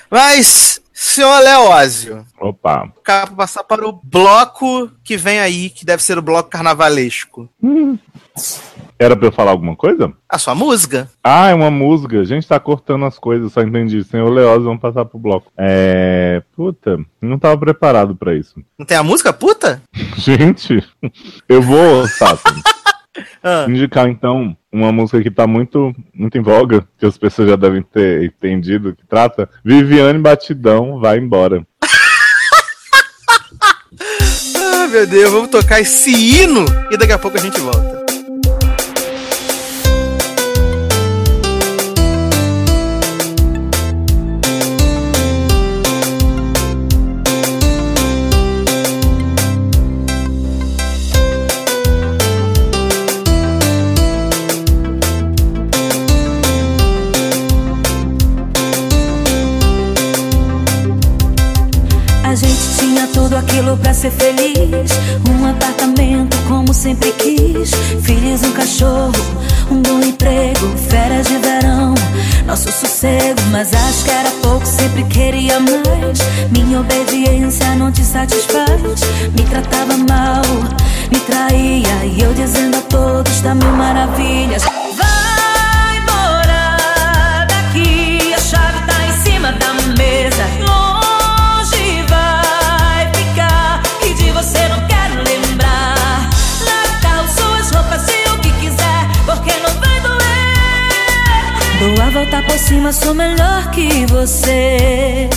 Mas, 0.10 0.82
senhor 1.04 1.40
Leózio, 1.40 2.26
Opa. 2.40 2.92
pra 3.04 3.28
passar 3.28 3.64
para 3.64 3.88
o 3.88 4.00
bloco 4.04 4.90
que 5.04 5.18
vem 5.18 5.40
aí, 5.40 5.70
que 5.70 5.84
deve 5.86 6.04
ser 6.04 6.18
o 6.18 6.22
bloco 6.22 6.50
carnavalesco. 6.50 7.50
Era 9.00 9.16
pra 9.16 9.28
eu 9.28 9.32
falar 9.32 9.52
alguma 9.52 9.76
coisa? 9.76 10.14
A 10.30 10.38
sua 10.38 10.54
música? 10.54 11.10
Ah, 11.24 11.50
é 11.50 11.54
uma 11.56 11.72
música. 11.72 12.20
A 12.20 12.24
gente 12.24 12.48
tá 12.48 12.60
cortando 12.60 13.04
as 13.06 13.18
coisas, 13.18 13.52
só 13.52 13.62
entendi. 13.62 14.04
Senhor 14.04 14.30
Leoz, 14.30 14.64
vamos 14.64 14.80
passar 14.80 15.04
pro 15.06 15.18
bloco. 15.18 15.52
É. 15.58 16.44
Puta, 16.56 17.00
não 17.20 17.40
tava 17.40 17.58
preparado 17.58 18.16
pra 18.16 18.36
isso. 18.36 18.62
Não 18.78 18.86
tem 18.86 18.96
a 18.98 19.04
música, 19.04 19.34
puta? 19.34 19.82
Gente, 20.18 20.88
eu 21.50 21.62
vou, 21.64 22.08
Sato, 22.08 22.44
Ah. 23.44 23.66
indicar 23.68 24.08
então 24.08 24.56
uma 24.72 24.92
música 24.92 25.22
que 25.22 25.30
tá 25.30 25.46
muito, 25.46 25.94
muito 26.14 26.38
em 26.38 26.42
voga, 26.42 26.88
que 26.98 27.06
as 27.06 27.18
pessoas 27.18 27.50
já 27.50 27.56
devem 27.56 27.82
ter 27.82 28.24
entendido 28.24 28.96
que 28.96 29.06
trata. 29.06 29.50
Viviane 29.64 30.20
Batidão 30.20 31.00
vai 31.00 31.18
embora. 31.18 31.66
Ah, 34.84 34.88
meu 34.88 35.06
Deus, 35.06 35.32
vamos 35.32 35.50
tocar 35.50 35.80
esse 35.80 36.12
hino 36.12 36.66
e 36.90 36.98
daqui 36.98 37.12
a 37.12 37.20
pouco 37.20 37.38
a 37.38 37.40
gente 37.40 37.60
volta. 37.60 38.01
Aquilo 63.62 63.78
pra 63.78 63.94
ser 63.94 64.12
feliz. 64.12 64.92
Um 65.30 65.48
apartamento 65.48 66.36
como 66.48 66.74
sempre 66.74 67.12
quis. 67.14 67.72
Filhos, 68.02 68.44
um 68.44 68.52
cachorro, 68.52 69.14
um 69.70 69.82
bom 69.82 70.00
emprego. 70.02 70.68
Férias 70.90 71.28
de 71.28 71.38
verão, 71.38 71.94
nosso 72.46 72.72
sossego. 72.72 73.40
Mas 73.52 73.74
acho 73.74 74.04
que 74.04 74.12
era 74.12 74.32
pouco, 74.42 74.66
sempre 74.66 75.04
queria 75.04 75.60
mais. 75.60 76.20
Minha 76.52 76.82
obediência 76.82 77.76
não 77.76 77.92
te 77.92 78.04
satisfaz. 78.04 79.02
Me 79.38 79.44
tratava 79.44 79.96
mal, 79.98 80.42
me 81.12 81.20
traía. 81.20 82.06
E 82.06 82.22
eu 82.22 82.34
dizendo 82.34 82.78
a 82.78 82.82
todos 82.82 83.42
da 83.42 83.54
mil 83.54 83.72
maravilhas. 83.74 84.64
Cima, 102.62 102.94
sou 102.94 103.14
melhor 103.14 103.72
que 103.72 104.06
você. 104.06 105.30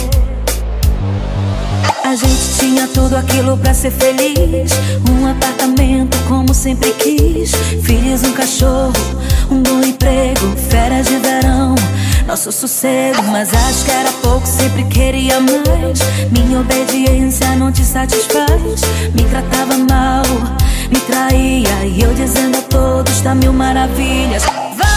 A 2.05 2.14
gente 2.14 2.59
tinha 2.59 2.87
tudo 2.89 3.16
aquilo 3.16 3.57
pra 3.57 3.72
ser 3.72 3.91
feliz. 3.91 4.72
Um 5.11 5.27
apartamento 5.27 6.16
como 6.29 6.53
sempre 6.53 6.91
quis. 6.93 7.53
Filhos, 7.83 8.22
um 8.22 8.33
cachorro, 8.33 8.93
um 9.51 9.62
bom 9.62 9.81
emprego. 9.81 10.55
Férias 10.68 11.07
de 11.09 11.16
verão, 11.16 11.75
nosso 12.27 12.53
sossego. 12.53 13.22
Mas 13.33 13.53
acho 13.55 13.85
que 13.85 13.91
era 13.91 14.12
pouco, 14.22 14.47
sempre 14.47 14.85
queria 14.85 15.41
mais. 15.41 15.99
Minha 16.31 16.61
obediência 16.61 17.57
não 17.57 17.72
te 17.72 17.85
satisfaz. 17.85 18.83
Me 19.14 19.25
tratava 19.25 19.79
mal, 19.79 20.25
me 20.91 21.01
traía. 21.01 21.87
E 21.87 22.03
eu 22.03 22.12
dizendo 22.12 22.59
a 22.59 22.62
todos 22.62 23.20
da 23.22 23.35
mil 23.35 23.53
maravilhas. 23.53 24.45
Vai 24.77 24.93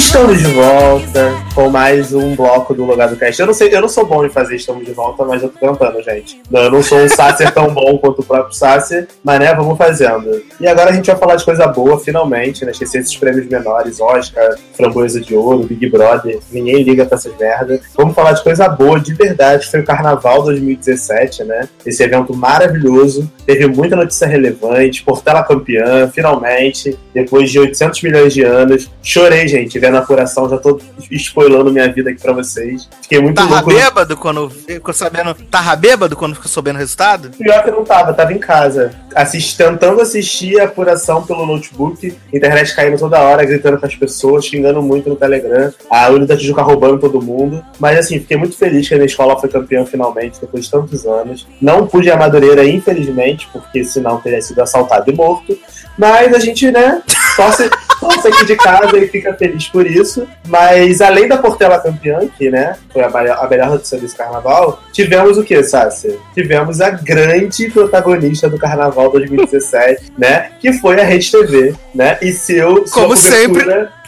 Estamos 0.00 0.42
de 0.42 0.48
volta 0.54 1.44
mais 1.68 2.14
um 2.14 2.34
bloco 2.34 2.72
do 2.72 2.84
Logado 2.84 3.16
Cast. 3.16 3.40
Eu 3.40 3.46
não 3.46 3.54
sei, 3.54 3.74
eu 3.74 3.80
não 3.80 3.88
sou 3.88 4.06
bom 4.06 4.24
em 4.24 4.30
fazer 4.30 4.56
Estamos 4.56 4.84
de 4.84 4.92
volta, 4.92 5.24
mas 5.24 5.42
eu 5.42 5.48
tô 5.48 5.58
tentando, 5.58 6.02
gente. 6.02 6.40
Eu 6.50 6.70
não 6.70 6.82
sou 6.82 6.98
um 6.98 7.08
Sácer 7.08 7.52
tão 7.52 7.72
bom 7.74 7.98
quanto 7.98 8.20
o 8.20 8.24
próprio 8.24 8.54
Sácer, 8.54 9.08
mas 9.22 9.38
né, 9.38 9.54
vamos 9.54 9.76
fazendo. 9.76 10.42
E 10.58 10.66
agora 10.66 10.90
a 10.90 10.92
gente 10.92 11.06
vai 11.06 11.16
falar 11.16 11.36
de 11.36 11.44
coisa 11.44 11.66
boa, 11.66 11.98
finalmente, 11.98 12.64
né? 12.64 12.70
Esquecer 12.70 13.00
esses 13.00 13.16
prêmios 13.16 13.46
menores, 13.46 14.00
Oscar, 14.00 14.56
Framboesa 14.74 15.20
de 15.20 15.34
Ouro, 15.34 15.64
Big 15.64 15.88
Brother, 15.90 16.38
ninguém 16.50 16.82
liga 16.82 17.04
pra 17.04 17.16
essas 17.16 17.36
merdas. 17.36 17.80
Vamos 17.96 18.14
falar 18.14 18.32
de 18.32 18.42
coisa 18.42 18.68
boa, 18.68 18.98
de 18.98 19.12
verdade, 19.12 19.66
foi 19.66 19.80
o 19.80 19.84
Carnaval 19.84 20.42
2017, 20.44 21.44
né? 21.44 21.68
Esse 21.84 22.02
evento 22.02 22.34
maravilhoso, 22.34 23.30
teve 23.44 23.66
muita 23.66 23.96
notícia 23.96 24.26
relevante, 24.26 25.02
Portela 25.02 25.42
campeã, 25.42 26.08
finalmente, 26.08 26.98
depois 27.12 27.50
de 27.50 27.58
800 27.58 28.02
milhões 28.02 28.32
de 28.32 28.42
anos. 28.42 28.90
Chorei, 29.02 29.46
gente, 29.48 29.78
vendo 29.78 29.96
a 29.96 30.00
apuração, 30.00 30.48
já 30.48 30.56
tô 30.56 30.80
spoilando 31.10 31.49
minha 31.70 31.92
vida 31.92 32.10
aqui 32.10 32.20
pra 32.20 32.32
vocês. 32.32 32.88
Fiquei 33.02 33.20
muito 33.20 33.36
Tava 33.36 33.56
louco. 33.56 33.70
bêbado 33.70 34.16
quando 34.16 34.50
ficou 34.50 34.94
sabendo. 34.94 35.34
Tava 35.34 35.76
bêbado 35.76 36.16
quando 36.16 36.34
ficou 36.34 36.48
sabendo 36.48 36.76
o 36.76 36.78
resultado? 36.78 37.30
Pior 37.30 37.62
que 37.62 37.70
eu 37.70 37.74
não 37.74 37.84
tava, 37.84 38.12
tava 38.12 38.32
em 38.32 38.38
casa. 38.38 38.92
Assist, 39.14 39.56
tentando 39.56 40.00
assistir 40.00 40.60
a 40.60 40.64
apuração 40.64 41.22
pelo 41.22 41.44
notebook, 41.46 42.16
internet 42.32 42.74
caindo 42.74 42.98
toda 42.98 43.18
hora, 43.20 43.44
gritando 43.44 43.78
com 43.78 43.86
as 43.86 43.94
pessoas, 43.94 44.46
xingando 44.46 44.80
muito 44.80 45.08
no 45.08 45.16
Telegram, 45.16 45.72
a 45.90 46.08
Uni 46.10 46.26
da 46.26 46.36
Tijuca 46.36 46.62
roubando 46.62 46.98
todo 46.98 47.20
mundo. 47.20 47.62
Mas 47.78 47.98
assim, 47.98 48.20
fiquei 48.20 48.36
muito 48.36 48.56
feliz 48.56 48.88
que 48.88 48.94
a 48.94 48.96
minha 48.96 49.06
escola 49.06 49.38
foi 49.38 49.48
campeã 49.48 49.84
finalmente, 49.84 50.40
depois 50.40 50.64
de 50.64 50.70
tantos 50.70 51.06
anos. 51.06 51.46
Não 51.60 51.86
pude 51.86 52.08
ir 52.08 52.12
a 52.12 52.16
Madureira, 52.16 52.64
infelizmente, 52.64 53.48
porque 53.52 53.82
senão 53.84 54.20
teria 54.20 54.40
sido 54.40 54.60
assaltado 54.60 55.10
e 55.10 55.14
morto. 55.14 55.58
Mas 55.98 56.32
a 56.32 56.38
gente, 56.38 56.70
né, 56.70 57.02
torce, 57.36 57.68
torce 58.00 58.26
aqui 58.26 58.46
de 58.46 58.56
casa 58.56 58.98
e 58.98 59.06
fica 59.06 59.34
feliz 59.34 59.68
por 59.68 59.86
isso. 59.86 60.26
Mas 60.48 61.00
além 61.00 61.28
da 61.28 61.36
Portela 61.36 61.78
campeã, 61.78 62.20
que, 62.36 62.50
né, 62.50 62.76
foi 62.92 63.02
a 63.02 63.10
melhor, 63.10 63.38
a 63.44 63.48
melhor 63.48 63.70
notícia 63.70 63.98
desse 63.98 64.16
carnaval, 64.16 64.82
tivemos 64.92 65.36
o 65.36 65.44
que, 65.44 65.62
Sácia? 65.62 66.16
Tivemos 66.34 66.80
a 66.80 66.90
grande 66.90 67.70
protagonista 67.70 68.48
do 68.48 68.58
carnaval 68.58 69.12
2017, 69.12 70.12
né, 70.18 70.52
que 70.58 70.72
foi 70.72 71.00
a 71.00 71.04
Rede 71.04 71.30
TV, 71.30 71.74
né, 71.94 72.18
e 72.22 72.32
seu, 72.32 72.84
Como 72.90 73.14
sempre. 73.14 73.62
cobertura 73.62 74.00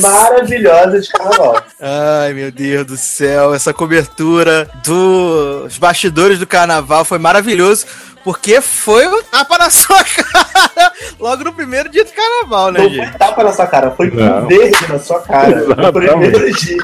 maravilhosa 0.00 1.00
de 1.00 1.08
carnaval. 1.08 1.62
Ai, 1.80 2.32
meu 2.32 2.50
Deus 2.50 2.86
do 2.86 2.96
céu, 2.96 3.54
essa 3.54 3.72
cobertura 3.72 4.68
dos 4.84 5.78
bastidores 5.78 6.38
do 6.38 6.46
carnaval 6.46 7.04
foi 7.04 7.18
maravilhoso, 7.18 7.86
porque 8.24 8.60
foi 8.60 9.06
um 9.08 9.22
tapa 9.22 9.58
na 9.58 9.70
sua 9.70 10.02
cara 10.04 10.92
logo 11.18 11.44
no 11.44 11.52
primeiro 11.52 11.88
dia 11.88 12.04
do 12.04 12.12
carnaval, 12.12 12.70
né, 12.72 12.80
Não 12.80 12.88
foi 12.88 12.96
gente? 12.98 13.18
tapa 13.18 13.44
na 13.44 13.52
sua 13.52 13.66
cara, 13.66 13.90
foi 13.92 14.10
Não. 14.10 14.44
um 14.44 14.46
verde 14.46 14.88
na 14.88 14.98
sua 14.98 15.20
cara. 15.20 15.56
No 15.64 15.72
Exatamente. 15.72 16.18
primeiro 16.20 16.54
dia. 16.54 16.78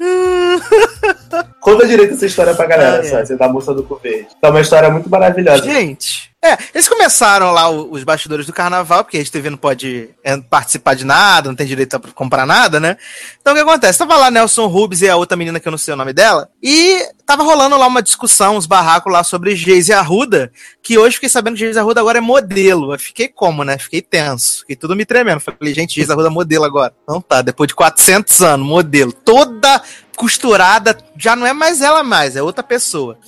Conta 1.60 1.86
direito 1.86 2.14
essa 2.14 2.26
história 2.26 2.54
pra 2.54 2.66
galera, 2.66 2.96
Ah, 2.96 3.00
é. 3.00 3.02
Sácia, 3.02 3.36
da 3.36 3.48
moça 3.48 3.74
do 3.74 3.82
cu 3.82 3.96
verde. 4.02 4.28
É 4.40 4.48
uma 4.48 4.60
história 4.60 4.90
muito 4.90 5.08
maravilhosa. 5.10 5.62
Gente, 5.64 6.27
é, 6.40 6.56
eles 6.72 6.88
começaram 6.88 7.50
lá 7.50 7.68
os 7.68 8.04
bastidores 8.04 8.46
do 8.46 8.52
carnaval, 8.52 9.02
porque 9.02 9.18
a 9.18 9.24
TV 9.24 9.50
não 9.50 9.58
pode 9.58 10.10
é, 10.22 10.36
participar 10.36 10.94
de 10.94 11.04
nada, 11.04 11.48
não 11.48 11.56
tem 11.56 11.66
direito 11.66 11.96
a 11.96 12.00
comprar 12.14 12.46
nada, 12.46 12.78
né? 12.78 12.96
Então 13.40 13.52
o 13.52 13.56
que 13.56 13.62
acontece? 13.62 13.98
Tava 13.98 14.16
lá 14.16 14.30
Nelson 14.30 14.68
Rubens 14.68 15.02
e 15.02 15.08
a 15.08 15.16
outra 15.16 15.36
menina 15.36 15.58
que 15.58 15.66
eu 15.66 15.72
não 15.72 15.78
sei 15.78 15.94
o 15.94 15.96
nome 15.96 16.12
dela, 16.12 16.48
e 16.62 17.04
tava 17.26 17.42
rolando 17.42 17.76
lá 17.76 17.88
uma 17.88 18.00
discussão, 18.00 18.56
uns 18.56 18.66
barracos 18.66 19.12
lá 19.12 19.24
sobre 19.24 19.56
Geise 19.56 19.92
Arruda, 19.92 20.52
que 20.80 20.96
hoje 20.96 21.16
fiquei 21.16 21.28
sabendo 21.28 21.54
que 21.54 21.60
Geise 21.60 21.78
Arruda 21.80 22.00
agora 22.00 22.18
é 22.18 22.20
modelo. 22.20 22.94
Eu 22.94 22.98
fiquei 23.00 23.26
como, 23.26 23.64
né? 23.64 23.76
Fiquei 23.76 24.00
tenso, 24.00 24.60
fiquei 24.60 24.76
tudo 24.76 24.94
me 24.94 25.04
tremendo. 25.04 25.40
Falei, 25.40 25.74
gente, 25.74 25.96
Geise 25.96 26.12
Arruda 26.12 26.28
é 26.28 26.30
modelo 26.30 26.64
agora. 26.64 26.94
Então 27.02 27.20
tá, 27.20 27.42
depois 27.42 27.66
de 27.66 27.74
400 27.74 28.42
anos, 28.42 28.66
modelo, 28.66 29.12
toda 29.12 29.82
costurada, 30.16 30.96
já 31.16 31.34
não 31.34 31.46
é 31.46 31.52
mais 31.52 31.82
ela 31.82 32.04
mais, 32.04 32.36
é 32.36 32.42
outra 32.42 32.62
pessoa. 32.62 33.18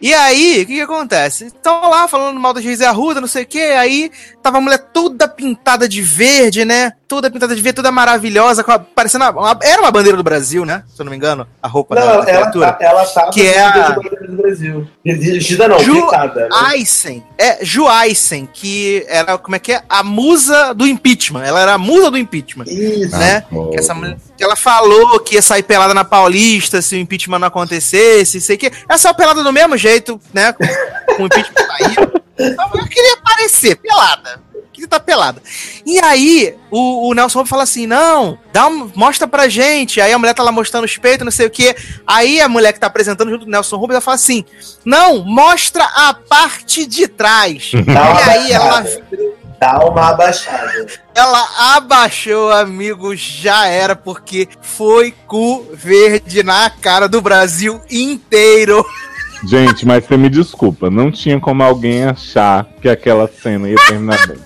E 0.00 0.14
aí, 0.14 0.62
o 0.62 0.66
que 0.66 0.74
que 0.76 0.80
acontece? 0.80 1.46
Estão 1.46 1.90
lá 1.90 2.08
falando 2.08 2.40
mal 2.40 2.54
da 2.54 2.60
Geise 2.60 2.84
Arruda, 2.84 3.20
não 3.20 3.28
sei 3.28 3.42
o 3.42 3.46
que, 3.46 3.60
aí 3.60 4.10
tava 4.42 4.56
a 4.56 4.60
mulher 4.60 4.78
toda 4.94 5.28
pintada 5.28 5.86
de 5.86 6.00
verde, 6.00 6.64
né? 6.64 6.92
Toda 7.06 7.30
pintada 7.30 7.54
de 7.54 7.60
verde, 7.60 7.76
toda 7.76 7.92
maravilhosa, 7.92 8.64
com 8.64 8.72
a- 8.72 8.78
parecendo 8.78 9.24
uma, 9.24 9.52
uma- 9.52 9.58
era 9.62 9.82
uma 9.82 9.90
bandeira 9.90 10.16
do 10.16 10.22
Brasil, 10.22 10.64
né? 10.64 10.84
Se 10.94 11.02
eu 11.02 11.04
não 11.04 11.10
me 11.10 11.16
engano, 11.16 11.46
a 11.62 11.68
roupa 11.68 11.94
da, 11.96 12.00
Não, 12.00 12.06
da 12.08 12.14
ela, 12.14 12.24
criatura. 12.40 12.72
tá, 12.72 12.84
ela 12.84 13.04
tava 13.04 13.30
Que 13.30 13.46
é 13.46 13.60
a- 13.60 13.90
do 13.90 14.36
Brasil. 14.36 14.88
Não, 15.04 15.78
Ju- 15.80 15.94
pintada. 16.06 16.42
né? 16.42 16.48
Aysen, 16.52 17.22
é 17.36 17.62
Ju 17.64 17.86
Aysen, 17.86 18.48
que 18.50 19.04
era, 19.08 19.36
como 19.36 19.56
é 19.56 19.58
que 19.58 19.72
é? 19.72 19.82
A 19.88 20.02
musa 20.02 20.72
do 20.72 20.86
impeachment. 20.86 21.42
Ela 21.42 21.60
era 21.60 21.74
a 21.74 21.78
musa 21.78 22.10
do 22.10 22.16
impeachment. 22.16 22.64
Isso. 22.68 23.16
né? 23.18 23.44
Ah, 23.52 23.70
Que 23.70 23.78
essa 23.78 23.92
mulher, 23.94 24.16
ela 24.44 24.56
falou 24.56 25.20
que 25.20 25.34
ia 25.34 25.42
sair 25.42 25.62
pelada 25.62 25.94
na 25.94 26.04
Paulista 26.04 26.80
se 26.80 26.94
o 26.94 26.98
impeachment 26.98 27.38
não 27.38 27.48
acontecesse, 27.48 28.40
sei 28.40 28.56
que. 28.56 28.72
Ela 28.88 28.98
saiu 28.98 29.14
pelada 29.14 29.42
do 29.42 29.52
mesmo 29.52 29.76
jeito, 29.76 30.20
né? 30.32 30.52
Com 31.16 31.22
o 31.22 31.26
impeachment 31.26 31.66
saiu. 31.66 32.20
Então, 32.38 32.70
eu 32.74 32.86
queria 32.86 33.14
aparecer 33.14 33.76
pelada. 33.76 34.40
Queria 34.72 34.86
estar 34.86 35.00
pelada. 35.00 35.42
E 35.84 35.98
aí, 35.98 36.54
o, 36.70 37.08
o 37.10 37.14
Nelson 37.14 37.44
fala 37.44 37.64
assim: 37.64 37.86
não, 37.86 38.38
dá 38.52 38.66
um, 38.66 38.90
mostra 38.94 39.28
pra 39.28 39.48
gente. 39.48 40.00
Aí 40.00 40.12
a 40.12 40.18
mulher 40.18 40.34
tá 40.34 40.42
lá 40.42 40.50
mostrando 40.50 40.84
os 40.84 40.96
peitos, 40.96 41.24
não 41.24 41.30
sei 41.30 41.46
o 41.46 41.50
quê. 41.50 41.76
Aí 42.06 42.40
a 42.40 42.48
mulher 42.48 42.72
que 42.72 42.80
tá 42.80 42.86
apresentando 42.86 43.30
junto 43.30 43.44
com 43.44 43.48
o 43.48 43.50
Nelson 43.50 43.76
Rubens, 43.76 43.96
ela 43.96 44.00
fala 44.00 44.14
assim: 44.14 44.44
não, 44.84 45.22
mostra 45.24 45.84
a 45.84 46.14
parte 46.14 46.86
de 46.86 47.06
trás. 47.06 47.72
E 47.90 48.30
aí 48.30 48.52
ela. 48.52 48.84
Dá 49.60 49.78
uma 49.84 50.08
abaixada. 50.08 50.86
ela 51.14 51.76
abaixou, 51.76 52.50
amigo, 52.50 53.14
já 53.14 53.66
era, 53.66 53.94
porque 53.94 54.48
foi 54.62 55.12
cu 55.26 55.68
verde 55.74 56.42
na 56.42 56.70
cara 56.70 57.06
do 57.06 57.20
Brasil 57.20 57.78
inteiro. 57.90 58.82
Gente, 59.46 59.86
mas 59.86 60.04
você 60.04 60.16
me 60.16 60.30
desculpa, 60.30 60.88
não 60.90 61.10
tinha 61.10 61.38
como 61.38 61.62
alguém 61.62 62.04
achar 62.04 62.66
que 62.80 62.88
aquela 62.88 63.28
cena 63.28 63.68
ia 63.68 63.76
terminar 63.86 64.26
bem. 64.26 64.38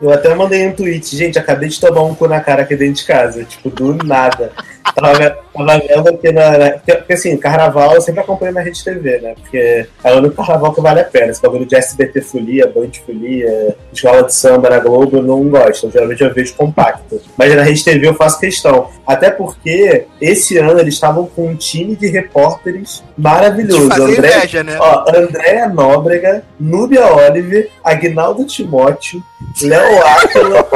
Eu 0.00 0.12
até 0.12 0.34
mandei 0.34 0.68
um 0.68 0.72
tweet, 0.74 1.16
gente, 1.16 1.38
acabei 1.38 1.70
de 1.70 1.80
tomar 1.80 2.02
um 2.02 2.14
cu 2.14 2.28
na 2.28 2.40
cara 2.40 2.62
aqui 2.62 2.76
dentro 2.76 2.96
de 2.96 3.06
casa. 3.06 3.44
Tipo, 3.44 3.70
do 3.70 3.94
nada. 4.04 4.52
Tava, 4.94 5.36
tava 5.54 5.78
vendo 5.86 6.18
que, 6.18 6.32
na, 6.32 6.56
na- 6.58 6.70
porque, 6.78 7.12
assim, 7.12 7.36
carnaval 7.36 7.94
eu 7.94 8.00
sempre 8.00 8.20
acompanho 8.20 8.52
na 8.52 8.60
Rede 8.60 8.82
TV, 8.82 9.18
né? 9.20 9.34
Porque 9.40 9.86
é 10.04 10.12
o 10.12 10.18
único 10.18 10.36
carnaval 10.36 10.72
que 10.72 10.80
vale 10.80 11.00
a 11.00 11.04
pena. 11.04 11.30
Esse 11.32 11.42
bagulho 11.42 11.66
de 11.66 11.76
SBT 11.76 12.20
Folia, 12.22 12.66
Band 12.66 12.90
Folia, 13.04 13.76
escola 13.92 14.22
de 14.22 14.34
samba 14.34 14.70
na 14.70 14.78
Globo, 14.78 15.18
eu 15.18 15.22
não 15.22 15.42
gosto. 15.48 15.90
Geralmente 15.90 16.22
eu 16.22 16.32
vejo 16.32 16.54
compacto. 16.54 17.20
Mas 17.36 17.54
na 17.54 17.62
Rede 17.62 17.84
TV 17.84 18.06
eu 18.08 18.14
faço 18.14 18.38
questão. 18.40 18.88
Até 19.06 19.30
porque 19.30 20.06
esse 20.20 20.56
ano 20.58 20.78
eles 20.80 20.94
estavam 20.94 21.26
com 21.26 21.46
um 21.48 21.56
time 21.56 21.94
de 21.94 22.08
repórteres 22.08 23.02
maravilhoso. 23.16 23.88
De 23.90 24.02
André, 24.02 24.36
inveja, 24.36 24.62
né? 24.64 24.76
Ó, 24.80 25.04
Andréa 25.14 25.68
Nóbrega, 25.68 26.42
Núbia 26.58 27.06
Oliver, 27.06 27.68
Agnaldo 27.84 28.44
Timóteo, 28.44 29.22
Léo 29.62 30.02
Áquila, 30.06 30.66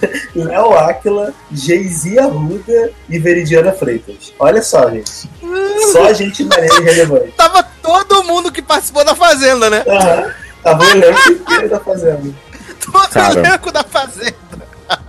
Léo 0.34 0.72
Áquila, 0.74 1.32
Geizia 1.50 2.24
Arruda 2.24 2.90
e 3.08 3.18
Veridiana 3.18 3.72
Freitas. 3.72 4.32
Olha 4.38 4.62
só, 4.62 4.90
gente. 4.90 5.28
Só 5.92 6.12
gente 6.12 6.44
maneira 6.44 6.74
e 6.80 6.84
relevante. 6.84 7.32
Tava 7.36 7.62
todo 7.82 8.24
mundo 8.24 8.52
que 8.52 8.62
participou 8.62 9.04
da 9.04 9.14
Fazenda, 9.14 9.70
né? 9.70 9.84
Aham. 9.86 10.30
Tava 10.62 10.84
o 10.84 10.90
elenco 10.90 11.32
inteiro 11.32 11.68
da 11.68 11.80
Fazenda. 11.80 12.34
Todo 12.80 13.08
Cara. 13.08 13.38
elenco 13.38 13.72
da 13.72 13.84
Fazenda. 13.84 14.36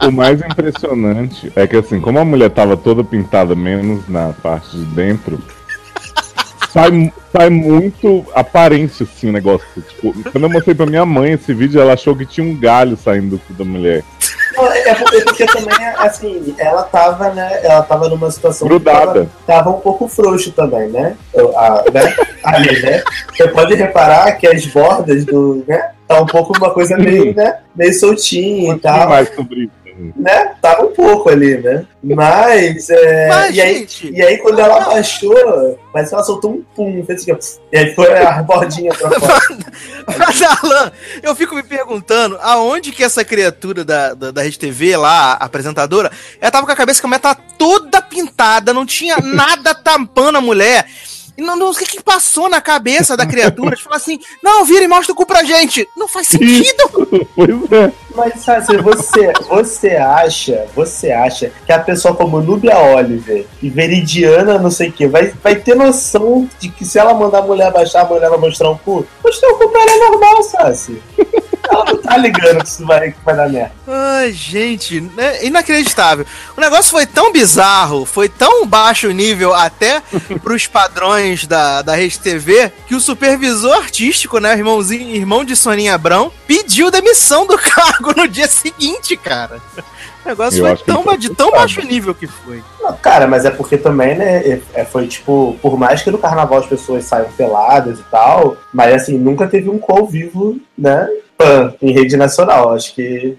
O 0.01 0.11
mais 0.11 0.41
impressionante 0.41 1.51
é 1.55 1.65
que, 1.65 1.77
assim, 1.77 2.01
como 2.01 2.19
a 2.19 2.25
mulher 2.25 2.49
tava 2.49 2.75
toda 2.75 3.03
pintada, 3.03 3.55
menos 3.55 4.07
na 4.09 4.33
parte 4.33 4.75
de 4.75 4.83
dentro, 4.85 5.41
sai, 6.71 7.13
sai 7.31 7.49
muito 7.49 8.25
aparente, 8.33 9.03
assim, 9.03 9.29
o 9.29 9.33
negócio. 9.33 9.65
Tipo, 9.75 10.13
quando 10.31 10.43
eu 10.43 10.49
mostrei 10.49 10.75
pra 10.75 10.85
minha 10.85 11.05
mãe 11.05 11.33
esse 11.33 11.53
vídeo, 11.53 11.81
ela 11.81 11.93
achou 11.93 12.15
que 12.15 12.25
tinha 12.25 12.45
um 12.45 12.55
galho 12.57 12.97
saindo 12.97 13.39
da 13.49 13.65
mulher. 13.65 14.03
É 14.85 14.93
porque, 14.95 15.15
é 15.17 15.21
porque 15.21 15.45
também, 15.45 15.85
assim, 15.97 16.55
ela 16.57 16.83
tava, 16.83 17.29
né? 17.29 17.59
Ela 17.63 17.81
tava 17.83 18.09
numa 18.09 18.29
situação. 18.31 18.67
Grudada. 18.67 19.29
Tava, 19.47 19.69
um 19.69 19.79
pouco 19.79 20.07
frouxo 20.07 20.51
também, 20.51 20.89
né? 20.89 21.15
A- 21.55 21.83
né? 21.93 22.15
Ali, 22.43 22.81
né? 22.81 23.01
Você 23.31 23.47
pode 23.47 23.75
reparar 23.75 24.31
que 24.33 24.47
as 24.47 24.65
bordas 24.65 25.23
do. 25.23 25.63
né? 25.67 25.91
Tá 26.07 26.19
um 26.21 26.25
pouco 26.25 26.57
uma 26.57 26.71
coisa 26.71 26.97
meio, 26.97 27.33
né? 27.35 27.59
Meio 27.75 27.93
soltinha 27.93 28.73
e 28.73 28.79
tal. 28.79 29.07
mais 29.09 29.33
sobre 29.33 29.61
isso. 29.65 29.71
Né? 30.15 30.53
Tava 30.61 30.85
um 30.85 30.93
pouco 30.93 31.29
ali, 31.29 31.57
né? 31.57 31.85
Mas, 32.01 32.89
é, 32.89 33.27
Mas, 33.27 33.55
e, 33.55 33.61
aí, 33.61 33.77
gente- 33.79 34.11
e 34.11 34.21
aí, 34.21 34.37
quando 34.37 34.59
ela 34.59 34.79
baixou, 34.79 35.77
parece 35.91 36.09
que 36.11 36.15
ela 36.15 36.23
soltou 36.23 36.51
um 36.51 36.63
pum, 36.75 37.03
fez 37.05 37.27
assim, 37.29 37.59
e 37.71 37.77
aí 37.77 37.93
foi 37.93 38.11
a 38.17 38.41
bordinha 38.43 38.93
pra 38.93 39.19
fora. 39.19 39.39
Mas, 40.17 40.41
Alan, 40.41 40.91
eu 41.21 41.35
fico 41.35 41.55
me 41.55 41.63
perguntando 41.63 42.37
aonde 42.41 42.91
que 42.91 43.03
essa 43.03 43.23
criatura 43.25 43.83
da, 43.83 44.13
da, 44.13 44.31
da 44.31 44.41
Rede 44.41 44.57
TV 44.57 44.95
lá, 44.97 45.33
a 45.33 45.45
apresentadora, 45.45 46.11
ela 46.39 46.51
tava 46.51 46.65
com 46.65 46.71
a 46.71 46.75
cabeça 46.75 46.99
que 46.99 47.05
a 47.05 47.09
mulher 47.09 47.19
tá 47.19 47.35
toda 47.35 48.01
pintada, 48.01 48.73
não 48.73 48.85
tinha 48.85 49.17
nada 49.17 49.75
tampando 49.75 50.37
a 50.37 50.41
mulher. 50.41 50.85
E 51.39 51.41
não, 51.41 51.55
não 51.55 51.71
sei 51.71 51.87
o 51.87 51.89
que 51.89 52.03
passou 52.03 52.49
na 52.49 52.59
cabeça 52.59 53.15
da 53.15 53.25
criatura 53.25 53.73
de 53.73 53.81
falar 53.81 53.95
assim: 53.95 54.19
não, 54.43 54.65
vira 54.65 54.83
e 54.83 54.89
mostra 54.89 55.13
o 55.13 55.15
cu 55.15 55.25
pra 55.25 55.41
gente. 55.41 55.87
Não 55.95 56.05
faz 56.05 56.27
sentido. 56.27 56.89
pois 57.33 57.71
é. 57.71 57.91
Mas, 58.13 58.41
sabe, 58.41 58.77
você, 58.79 59.31
você 59.47 59.95
acha, 59.95 60.67
você 60.75 61.11
acha 61.11 61.49
que 61.65 61.71
a 61.71 61.79
pessoa 61.79 62.13
como 62.13 62.41
Núbia 62.41 62.77
Oliver 62.77 63.45
e 63.63 63.69
Veridiana, 63.69 64.59
não 64.59 64.69
sei 64.69 64.89
o 64.89 64.91
que, 64.91 65.07
vai, 65.07 65.31
vai 65.41 65.55
ter 65.55 65.75
noção 65.75 66.49
de 66.59 66.67
que 66.67 66.83
se 66.83 66.99
ela 66.99 67.13
mandar 67.13 67.39
a 67.39 67.43
mulher 67.43 67.71
baixar, 67.71 68.01
a 68.01 68.05
mulher 68.05 68.29
vai 68.29 68.39
mostrar 68.39 68.69
um 68.69 68.77
cu? 68.77 69.07
Mostrar 69.23 69.49
um 69.49 69.57
cu 69.57 69.69
pra 69.69 69.81
ela 69.81 69.91
é 69.91 70.09
normal, 70.09 70.43
Sassi. 70.43 71.01
Ela 71.71 71.85
não 71.85 71.97
tá 71.97 72.17
ligando 72.17 72.63
que 72.63 72.67
isso 72.69 72.85
vai, 72.85 73.11
que 73.11 73.17
vai 73.23 73.35
dar 73.35 73.49
merda. 73.49 73.71
Ai, 73.87 74.31
gente, 74.31 75.07
é 75.17 75.45
inacreditável. 75.45 76.25
O 76.57 76.61
negócio 76.61 76.91
foi 76.91 77.05
tão 77.05 77.31
bizarro, 77.31 78.05
foi 78.05 78.27
tão 78.27 78.65
baixo 78.65 79.09
nível 79.11 79.53
até 79.53 80.01
pros 80.43 80.67
padrões 80.67 81.45
da, 81.45 81.81
da 81.81 81.95
Rede 81.95 82.19
TV, 82.19 82.71
que 82.87 82.95
o 82.95 82.99
supervisor 82.99 83.75
artístico, 83.77 84.39
né, 84.39 84.53
irmãozinho, 84.53 85.15
irmão 85.15 85.45
de 85.45 85.55
Soninha 85.55 85.95
Abrão, 85.95 86.31
pediu 86.47 86.89
demissão 86.91 87.45
do 87.45 87.57
cargo 87.59 88.13
no 88.15 88.27
dia 88.27 88.47
seguinte, 88.47 89.15
cara. 89.15 89.61
O 90.25 90.29
negócio 90.29 90.65
Eu 90.65 90.75
foi 90.75 90.85
tão, 90.85 91.03
tá 91.03 91.15
de 91.15 91.29
tão 91.29 91.49
baixo 91.51 91.81
nível 91.81 92.13
que 92.13 92.27
foi. 92.27 92.61
Não, 92.81 92.93
cara, 92.97 93.25
mas 93.25 93.45
é 93.45 93.49
porque 93.49 93.77
também, 93.77 94.15
né, 94.17 94.37
é- 94.39 94.61
é- 94.73 94.85
foi 94.85 95.07
tipo, 95.07 95.57
por 95.61 95.77
mais 95.77 96.01
que 96.01 96.11
no 96.11 96.17
carnaval 96.17 96.59
as 96.59 96.65
pessoas 96.67 97.05
saiam 97.05 97.31
peladas 97.31 97.99
e 97.99 98.03
tal, 98.11 98.57
mas 98.73 98.93
assim, 98.93 99.17
nunca 99.17 99.47
teve 99.47 99.69
um 99.69 99.79
ao 99.87 100.05
vivo, 100.05 100.57
né, 100.77 101.07
pan, 101.39 101.73
em 101.81 101.93
rede 101.93 102.17
nacional. 102.17 102.73
Acho 102.73 102.93
que 102.93 103.37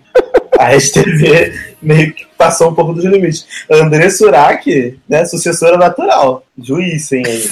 a 0.58 0.64
Rede 0.64 0.90
TV 0.90 1.52
meio 1.80 2.14
que 2.14 2.26
passou 2.38 2.70
um 2.70 2.74
pouco 2.74 2.94
dos 2.94 3.04
limites. 3.04 3.46
André 3.70 4.08
Surak, 4.08 4.98
né, 5.06 5.26
sucessora 5.26 5.76
natural. 5.76 6.42
Juiz, 6.58 7.12
hein, 7.12 7.22
aí. 7.26 7.50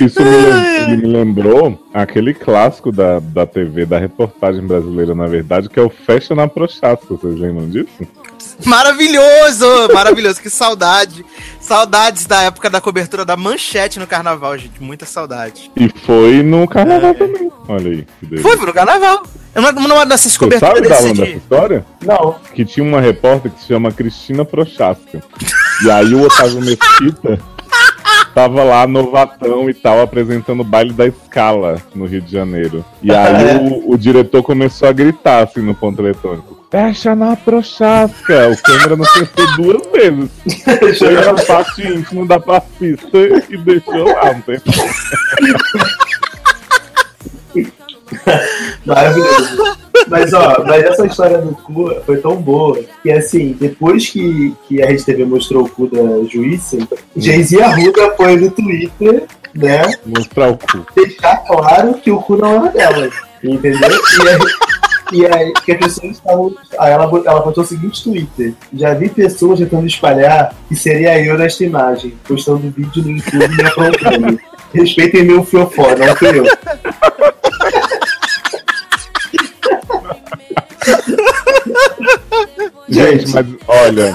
Isso 0.00 0.20
me, 0.22 0.96
me 0.96 1.06
lembrou 1.06 1.86
aquele 1.92 2.32
clássico 2.32 2.92
da, 2.92 3.18
da 3.18 3.46
TV, 3.46 3.84
da 3.84 3.98
reportagem 3.98 4.66
brasileira, 4.66 5.14
na 5.14 5.26
verdade, 5.26 5.68
que 5.68 5.78
é 5.78 5.82
o 5.82 5.90
Fecha 5.90 6.34
na 6.34 6.46
Prochasca. 6.46 7.06
Vocês 7.08 7.38
lembram 7.38 7.68
disso? 7.68 7.88
Maravilhoso, 8.64 9.66
maravilhoso, 9.92 10.40
que 10.40 10.48
saudade. 10.48 11.24
Saudades 11.66 12.26
da 12.26 12.42
época 12.42 12.70
da 12.70 12.80
cobertura 12.80 13.24
da 13.24 13.36
manchete 13.36 13.98
no 13.98 14.06
carnaval, 14.06 14.56
gente. 14.56 14.80
Muita 14.80 15.04
saudade. 15.04 15.68
E 15.76 15.88
foi 15.88 16.40
no 16.40 16.68
carnaval 16.68 17.12
também. 17.12 17.50
Olha 17.66 17.90
aí. 17.90 18.06
que 18.20 18.26
delícia. 18.26 18.48
Foi 18.48 18.56
pro 18.56 18.72
carnaval. 18.72 19.24
Numa, 19.52 19.72
numa 19.72 20.06
dessas 20.06 20.30
Você 20.30 20.38
coberturas 20.38 20.76
sabe, 20.76 20.88
desse 20.88 21.02
Dalan, 21.02 21.14
dessa 21.14 21.36
história? 21.36 21.86
Não. 22.04 22.36
Que 22.54 22.64
tinha 22.64 22.86
uma 22.86 23.00
repórter 23.00 23.50
que 23.50 23.60
se 23.60 23.66
chama 23.66 23.90
Cristina 23.90 24.44
Prochaska. 24.44 25.20
E 25.82 25.90
aí 25.90 26.14
o 26.14 26.22
Otávio 26.22 26.60
Mesquita 26.60 27.40
tava 28.32 28.62
lá, 28.62 28.86
novatão 28.86 29.68
e 29.68 29.74
tal, 29.74 30.00
apresentando 30.00 30.60
o 30.60 30.64
baile 30.64 30.92
da 30.92 31.06
escala 31.06 31.82
no 31.96 32.06
Rio 32.06 32.20
de 32.20 32.30
Janeiro. 32.30 32.84
E 33.02 33.10
aí 33.10 33.56
o, 33.58 33.92
o 33.92 33.98
diretor 33.98 34.40
começou 34.40 34.88
a 34.88 34.92
gritar 34.92 35.42
assim 35.42 35.62
no 35.62 35.74
ponto 35.74 36.00
eletrônico. 36.00 36.55
Fecha 36.70 37.14
na 37.14 37.36
Prochaska! 37.36 38.48
O 38.48 38.62
câmera 38.62 38.96
não 38.96 39.04
fechou 39.04 39.56
duas 39.56 39.82
vezes. 39.92 40.30
Foi 40.98 41.12
na 41.12 41.34
parte 41.34 41.86
íntima 41.86 42.26
da 42.26 42.40
passista 42.40 43.18
e 43.48 43.56
deixou 43.58 44.04
lá, 44.04 44.34
não 44.34 44.40
tem 44.42 44.58
Maravilhoso. 48.84 49.76
Mas 50.08 50.32
ó, 50.32 50.64
mas 50.64 50.84
essa 50.84 51.06
história 51.06 51.38
do 51.38 51.54
cu 51.54 51.94
foi 52.04 52.18
tão 52.18 52.36
boa 52.36 52.78
que 53.02 53.10
assim, 53.10 53.56
depois 53.58 54.08
que, 54.08 54.54
que 54.66 54.82
a 54.82 54.86
Rede 54.86 55.04
TV 55.04 55.24
mostrou 55.24 55.64
o 55.64 55.68
cu 55.68 55.88
da 55.88 56.24
juíza, 56.28 56.78
Jay-Z 57.16 57.62
Arruda 57.62 58.14
foi 58.16 58.36
no 58.36 58.50
Twitter, 58.50 59.24
né? 59.54 59.82
Mostrar 60.04 60.50
o 60.50 60.58
cu. 60.58 60.86
Deixar 60.94 61.36
claro 61.38 61.94
que 61.94 62.10
o 62.10 62.20
cu 62.20 62.36
não 62.36 62.66
era 62.66 62.68
dela. 62.70 63.10
Entendeu? 63.42 63.90
E 63.90 64.28
aí, 64.28 64.38
e 65.12 65.26
aí 65.26 65.52
que 65.64 65.72
as 65.72 65.78
pessoas 65.78 66.12
estavam. 66.12 66.54
Aí 66.78 66.92
ela, 66.92 67.04
ela 67.04 67.40
botou 67.40 67.62
o 67.64 67.66
seguinte 67.66 68.02
Twitter. 68.02 68.54
Já 68.74 68.94
vi 68.94 69.08
pessoas 69.08 69.58
tentando 69.58 69.86
espalhar 69.86 70.54
que 70.68 70.76
seria 70.76 71.22
eu 71.22 71.38
nesta 71.38 71.64
imagem, 71.64 72.14
postando 72.26 72.70
vídeo 72.70 73.02
no 73.02 73.10
YouTube 73.10 73.44
e 73.44 73.48
me 73.48 73.64
aprontando. 73.64 74.40
Respeitem 74.74 75.24
meu 75.24 75.44
fiofó, 75.44 75.94
não 75.96 76.16
fui 76.16 76.40
eu. 76.40 76.44
Gente, 82.88 83.28
mas 83.30 83.46
olha. 83.66 84.12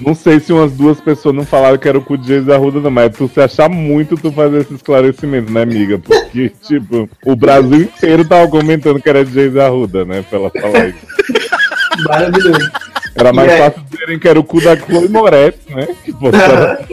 Não 0.00 0.14
sei 0.14 0.40
se 0.40 0.52
umas 0.52 0.72
duas 0.72 1.00
pessoas 1.00 1.34
não 1.34 1.44
falaram 1.46 1.78
que 1.78 1.88
era 1.88 1.96
o 1.96 2.02
cu 2.02 2.18
de 2.18 2.26
Geis 2.26 2.48
Arruda, 2.48 2.80
não, 2.80 2.90
mas 2.90 3.16
tu 3.16 3.30
se 3.32 3.40
achar 3.40 3.68
muito 3.68 4.16
tu 4.16 4.32
fazer 4.32 4.62
esse 4.62 4.74
esclarecimento, 4.74 5.52
né, 5.52 5.62
amiga? 5.62 5.98
Porque, 5.98 6.50
tipo, 6.66 7.08
o 7.24 7.36
Brasil 7.36 7.82
inteiro 7.82 8.24
tava 8.24 8.48
comentando 8.48 9.00
que 9.00 9.08
era 9.08 9.24
de 9.24 9.32
Geis 9.32 9.56
Arruda, 9.56 10.04
né? 10.04 10.24
Pra 10.28 10.38
ela 10.40 10.50
falar 10.50 10.88
isso. 10.88 10.98
Maravilhoso. 12.08 12.70
Era 13.14 13.32
mais 13.32 13.52
E 13.52 13.56
fácil 13.58 13.82
dizerem 13.88 14.18
que 14.18 14.26
era 14.28 14.40
o 14.40 14.44
cu 14.44 14.60
da 14.60 14.76
Chloe 14.76 15.08
Moretz, 15.08 15.58
né? 15.68 15.86
Que 16.04 16.10
botaram- 16.12 16.76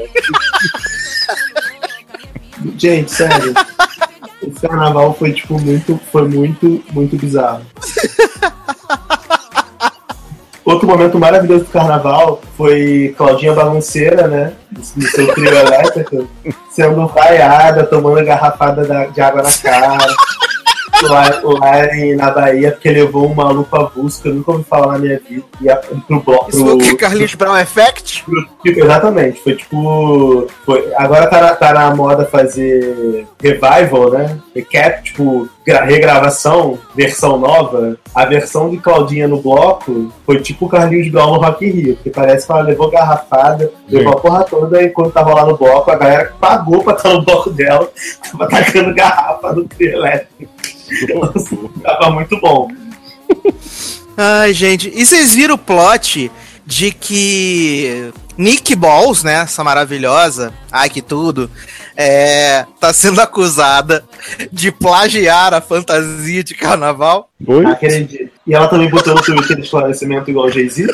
Gente, 2.77 3.11
sério. 3.11 3.53
Esse 4.47 4.67
carnaval 4.67 5.15
foi, 5.17 5.33
tipo, 5.33 5.59
muito, 5.59 5.99
foi 6.11 6.27
muito, 6.27 6.83
muito 6.93 7.17
bizarro. 7.17 7.63
Outro 10.63 10.87
momento 10.87 11.17
maravilhoso 11.17 11.65
do 11.65 11.71
carnaval 11.71 12.39
foi 12.55 13.15
Claudinha 13.17 13.53
Bagunceira, 13.53 14.27
né? 14.27 14.53
No 14.95 15.07
seu 15.07 15.33
trio 15.33 15.49
elétrico, 15.49 16.27
sendo 16.69 17.07
vaiada, 17.07 17.83
tomando 17.83 18.23
garrafada 18.23 18.85
da- 18.85 19.05
de 19.07 19.19
água 19.21 19.41
na 19.41 19.51
cara. 19.51 20.13
Lá, 21.09 21.41
lá 21.43 21.95
em, 21.95 22.15
na 22.15 22.31
Bahia, 22.31 22.71
porque 22.71 22.89
levou 22.89 23.29
um 23.29 23.33
maluco 23.33 23.75
à 23.75 23.83
busca, 23.85 24.29
eu 24.29 24.35
nunca 24.35 24.51
ouvi 24.51 24.63
falar 24.63 24.93
na 24.93 24.99
minha 24.99 25.19
vida. 25.19 25.43
E 25.61 25.69
a, 25.69 25.75
pro 25.75 26.19
bloco. 26.19 26.49
Isso 26.49 26.63
foi 26.63 26.73
o 26.73 26.77
que? 26.77 26.95
Carlinhos 26.95 27.35
Brown 27.35 27.57
Effect? 27.57 28.23
pro- 28.23 28.45
tipo, 28.63 28.79
exatamente, 28.79 29.41
foi 29.41 29.55
tipo. 29.55 30.47
Foi, 30.65 30.91
agora 30.95 31.27
tá 31.27 31.41
na, 31.41 31.55
tá 31.55 31.73
na 31.73 31.95
moda 31.95 32.25
fazer 32.25 33.25
revival, 33.41 34.11
né? 34.11 34.37
Recap, 34.55 35.03
tipo, 35.03 35.49
gra- 35.65 35.83
regravação, 35.85 36.77
versão 36.95 37.37
nova. 37.37 37.97
A 38.13 38.25
versão 38.25 38.69
de 38.69 38.77
Claudinha 38.77 39.27
no 39.27 39.41
bloco 39.41 40.11
foi 40.25 40.39
tipo 40.41 40.65
o 40.65 40.69
Carlinhos 40.69 41.09
Brown 41.09 41.33
no 41.35 41.39
Rock 41.41 41.65
in 41.65 41.69
Rio, 41.71 41.95
porque 41.95 42.09
parece 42.09 42.45
que 42.45 42.51
ela 42.51 42.61
levou 42.61 42.89
garrafada, 42.91 43.71
levou 43.87 44.13
a 44.13 44.17
porra 44.17 44.43
toda, 44.43 44.81
e 44.83 44.89
quando 44.89 45.11
tava 45.11 45.33
lá 45.33 45.45
no 45.45 45.57
bloco, 45.57 45.89
a 45.89 45.95
galera 45.95 46.33
pagou 46.39 46.83
pra 46.83 46.93
estar 46.93 47.09
no 47.13 47.23
bloco 47.23 47.49
dela, 47.49 47.89
tava 48.31 48.47
tacando 48.49 48.93
garrafa 48.93 49.53
no 49.53 49.63
trio 49.65 49.93
elétrico. 49.93 50.51
Tava 51.83 52.11
muito 52.11 52.39
bom. 52.39 52.69
Ai, 54.17 54.53
gente. 54.53 54.91
E 54.93 55.05
vocês 55.05 55.33
viram 55.33 55.55
o 55.55 55.57
plot 55.57 56.31
de 56.65 56.91
que 56.91 58.11
Nick 58.37 58.75
Balls, 58.75 59.23
né? 59.23 59.41
Essa 59.41 59.63
maravilhosa, 59.63 60.53
ai 60.71 60.89
que 60.89 61.01
tudo, 61.01 61.49
é, 61.95 62.65
tá 62.79 62.93
sendo 62.93 63.19
acusada 63.19 64.03
de 64.51 64.71
plagiar 64.71 65.53
a 65.53 65.61
fantasia 65.61 66.43
de 66.43 66.55
carnaval. 66.55 67.29
Oi? 67.45 67.65
Acredito. 67.65 68.31
E 68.45 68.53
ela 68.53 68.67
também 68.67 68.89
botou 68.89 69.15
no 69.15 69.21
Twitter 69.21 69.57
de 69.57 69.63
esclarecimento 69.63 70.29
igual 70.29 70.47
o 70.47 70.51
Jay-Z. 70.51 70.87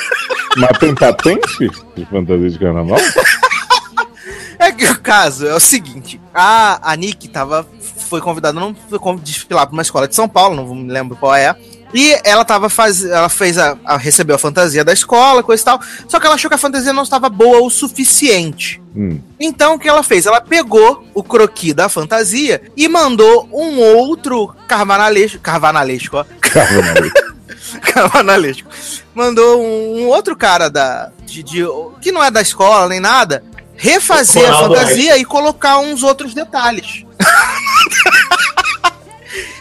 Mas 0.58 0.78
tem 0.80 0.96
patente 0.96 1.70
de 1.96 2.06
fantasia 2.06 2.50
de 2.50 2.60
carnaval? 2.60 3.00
É 4.60 4.72
que 4.72 4.86
o 4.86 5.00
caso 5.00 5.46
é 5.46 5.54
o 5.54 5.60
seguinte: 5.60 6.20
a, 6.34 6.92
a 6.92 6.96
Nick 6.96 7.28
tava, 7.28 7.66
foi 8.08 8.22
convidada 8.22 8.60
não 8.60 8.76
foi 8.90 9.00
desfilar 9.18 9.66
pra 9.68 9.74
uma 9.74 9.82
escola 9.82 10.08
de 10.08 10.16
São 10.16 10.28
Paulo, 10.28 10.56
não 10.56 10.74
me 10.76 10.92
lembro 10.92 11.16
qual 11.18 11.36
é. 11.36 11.56
E 11.94 12.20
ela 12.26 12.44
tava 12.44 12.70
faz, 12.70 13.06
ela 13.06 13.30
fez 13.30 13.58
a, 13.58 13.78
a- 13.86 13.96
recebeu 13.96 14.36
a 14.36 14.40
fantasia 14.40 14.84
da 14.84 14.92
escola, 14.92 15.42
coisa 15.42 15.62
e 15.62 15.66
tal. 15.66 15.80
Só 16.10 16.20
que 16.20 16.26
ela 16.26 16.36
achou 16.36 16.50
que 16.50 16.56
a 16.56 16.58
fantasia 16.58 16.92
não 16.92 17.04
estava 17.04 17.30
boa 17.30 17.62
o 17.62 17.70
suficiente. 17.70 18.82
Hum. 18.94 19.20
Então 19.40 19.76
o 19.76 19.80
que 19.80 19.88
ela 19.88 20.04
fez? 20.04 20.26
Ela 20.26 20.42
pegou 20.42 21.06
o 21.14 21.24
croqui 21.24 21.74
da 21.74 21.88
fantasia 21.88 22.62
e 22.76 22.90
mandou 22.90 23.48
um 23.54 23.80
outro 23.80 24.54
carvanalesco, 24.68 25.40
carvanalesco, 25.40 26.18
ó, 26.18 26.26
Carnaval. 26.42 27.10
carvanalesco. 27.82 28.68
Mandou 29.16 29.62
um, 29.62 30.02
um 30.04 30.08
outro 30.08 30.36
cara 30.36 30.70
da 30.70 31.10
de, 31.26 31.42
de- 31.42 31.64
que 32.02 32.12
não 32.12 32.24
é 32.24 32.30
da 32.30 32.42
escola 32.42 32.88
nem 32.90 33.00
nada, 33.00 33.44
refazer 33.76 34.44
a 34.50 34.58
fantasia 34.60 35.18
e 35.18 35.24
colocar 35.26 35.80
uns 35.80 36.04
outros 36.04 36.34
detalhes. 36.34 37.06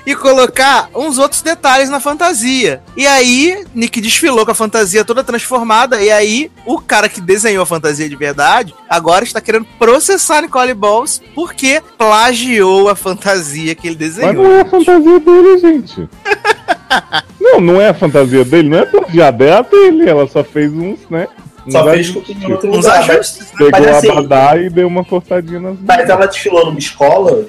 e 0.07 0.15
colocar 0.15 0.89
uns 0.95 1.19
outros 1.19 1.43
detalhes 1.43 1.91
na 1.91 1.99
fantasia. 1.99 2.81
E 2.97 3.07
aí, 3.07 3.65
Nick 3.75 4.01
desfilou 4.01 4.45
com 4.47 4.53
a 4.53 4.55
fantasia 4.55 5.05
toda 5.05 5.25
transformada. 5.25 6.01
E 6.01 6.11
aí, 6.11 6.51
o 6.65 6.81
cara 6.81 7.09
que 7.09 7.21
desenhou 7.21 7.65
a 7.65 7.67
fantasia 7.67 8.09
de 8.09 8.15
verdade 8.17 8.73
agora 8.89 9.25
está 9.25 9.41
querendo 9.41 9.67
processar 9.79 10.41
Nicole 10.43 10.73
Balls 10.75 11.21
porque 11.35 11.83
plagiou 11.99 12.89
a 12.89 12.95
fantasia 12.95 13.75
que 13.75 13.89
ele 13.89 13.97
desenhou. 13.97 14.33
Mas 14.33 14.43
não 14.45 14.53
é 14.53 14.61
a 14.61 14.65
fantasia 14.65 15.21
dele, 15.21 15.59
gente. 15.59 16.09
Não, 17.39 17.61
não 17.61 17.81
é 17.81 17.89
a 17.91 17.95
fantasia 17.95 18.45
dele, 18.45 18.69
não 18.69 18.79
é 18.79 18.87
plagiada, 18.87 19.45
é 19.45 19.53
a 19.53 19.63
dele. 19.63 20.09
Ela 20.09 20.27
só 20.27 20.43
fez 20.43 20.73
uns, 20.73 20.99
né? 21.09 21.29
Só 21.69 21.85
fez 21.85 22.09
ajustes. 22.09 22.35
com 22.37 22.41
que 22.41 22.53
outro 22.53 22.71
Uns 22.71 22.77
lugar. 22.77 22.99
ajustes. 23.11 23.49
Mas, 23.53 23.59
Pegou 23.59 23.71
mas 23.81 23.87
a 23.87 23.99
assim, 23.99 24.11
abadá 24.11 24.57
e 24.57 24.71
deu 24.71 24.87
uma 24.87 25.05
cortadinha 25.05 25.61
nas 25.61 25.77
mas 25.81 26.09
ela 26.09 26.27
desfilou 26.27 26.67
numa 26.67 26.79
escola. 26.79 27.47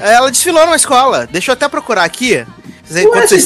Ela 0.00 0.30
desfilou 0.30 0.64
numa 0.64 0.76
escola. 0.76 1.26
Deixa 1.30 1.50
eu 1.50 1.52
até 1.54 1.68
procurar 1.68 2.04
aqui. 2.04 2.44
Vocês- 2.84 3.04
Ué, 3.04 3.10
Enquanto 3.10 3.28
vocês 3.28 3.42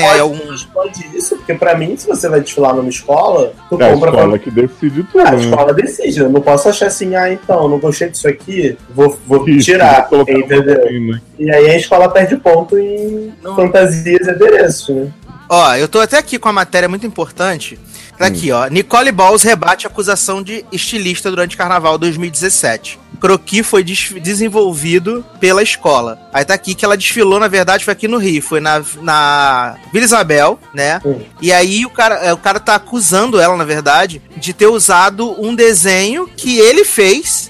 pode- 0.00 0.12
aí 0.14 0.18
algum. 0.20 0.38
Pode 0.72 1.16
isso, 1.16 1.36
porque 1.36 1.54
pra 1.54 1.76
mim, 1.76 1.96
se 1.96 2.08
você 2.08 2.28
vai 2.28 2.40
desfilar 2.40 2.74
numa 2.74 2.88
escola, 2.88 3.52
tu 3.68 3.80
É 3.80 3.88
a 3.88 3.92
compra 3.92 4.10
escola 4.10 4.38
que 4.38 4.50
decide 4.50 5.04
tudo, 5.04 5.20
A 5.20 5.30
né? 5.30 5.40
escola 5.44 5.72
decide, 5.72 6.18
eu 6.18 6.28
não 6.28 6.40
posso 6.40 6.68
achar 6.68 6.86
assim, 6.86 7.14
ah, 7.14 7.32
então, 7.32 7.68
não 7.68 7.78
gostei 7.78 8.08
disso 8.08 8.26
aqui, 8.26 8.76
vou, 8.92 9.16
vou 9.26 9.48
Isso, 9.48 9.66
tirar, 9.66 10.08
vou 10.10 10.22
entendeu? 10.22 10.64
uma 10.64 11.12
né? 11.14 11.20
E 11.38 11.48
aí 11.54 11.70
a 11.70 11.76
escola 11.76 12.08
perde 12.08 12.36
ponto 12.36 12.76
em 12.76 13.32
fantasias 13.54 14.26
e 14.26 14.30
adereços, 14.30 14.88
né? 14.88 15.08
Ó, 15.48 15.74
eu 15.76 15.86
tô 15.86 16.00
até 16.00 16.18
aqui 16.18 16.36
com 16.38 16.48
a 16.48 16.52
matéria 16.52 16.88
muito 16.88 17.06
importante. 17.06 17.78
Tá 18.20 18.26
aqui, 18.26 18.52
ó. 18.52 18.66
Nicole 18.66 19.10
Balls 19.10 19.42
rebate 19.42 19.86
a 19.86 19.88
acusação 19.90 20.42
de 20.42 20.62
estilista 20.70 21.30
durante 21.30 21.56
Carnaval 21.56 21.96
2017. 21.96 22.98
Croqui 23.18 23.62
foi 23.62 23.82
des- 23.82 24.12
desenvolvido 24.22 25.24
pela 25.40 25.62
escola. 25.62 26.18
Aí 26.30 26.44
tá 26.44 26.52
aqui 26.52 26.74
que 26.74 26.84
ela 26.84 26.98
desfilou, 26.98 27.40
na 27.40 27.48
verdade, 27.48 27.82
foi 27.82 27.92
aqui 27.92 28.06
no 28.06 28.18
Rio. 28.18 28.42
Foi 28.42 28.60
na, 28.60 28.82
na 29.00 29.76
Vila 29.90 30.04
Isabel, 30.04 30.58
né? 30.74 31.00
Hum. 31.04 31.20
E 31.40 31.50
aí 31.50 31.86
o 31.86 31.90
cara, 31.90 32.16
é, 32.16 32.30
o 32.32 32.36
cara 32.36 32.60
tá 32.60 32.74
acusando 32.74 33.40
ela, 33.40 33.56
na 33.56 33.64
verdade, 33.64 34.20
de 34.36 34.52
ter 34.52 34.66
usado 34.66 35.34
um 35.42 35.54
desenho 35.54 36.28
que 36.36 36.58
ele 36.58 36.84
fez 36.84 37.49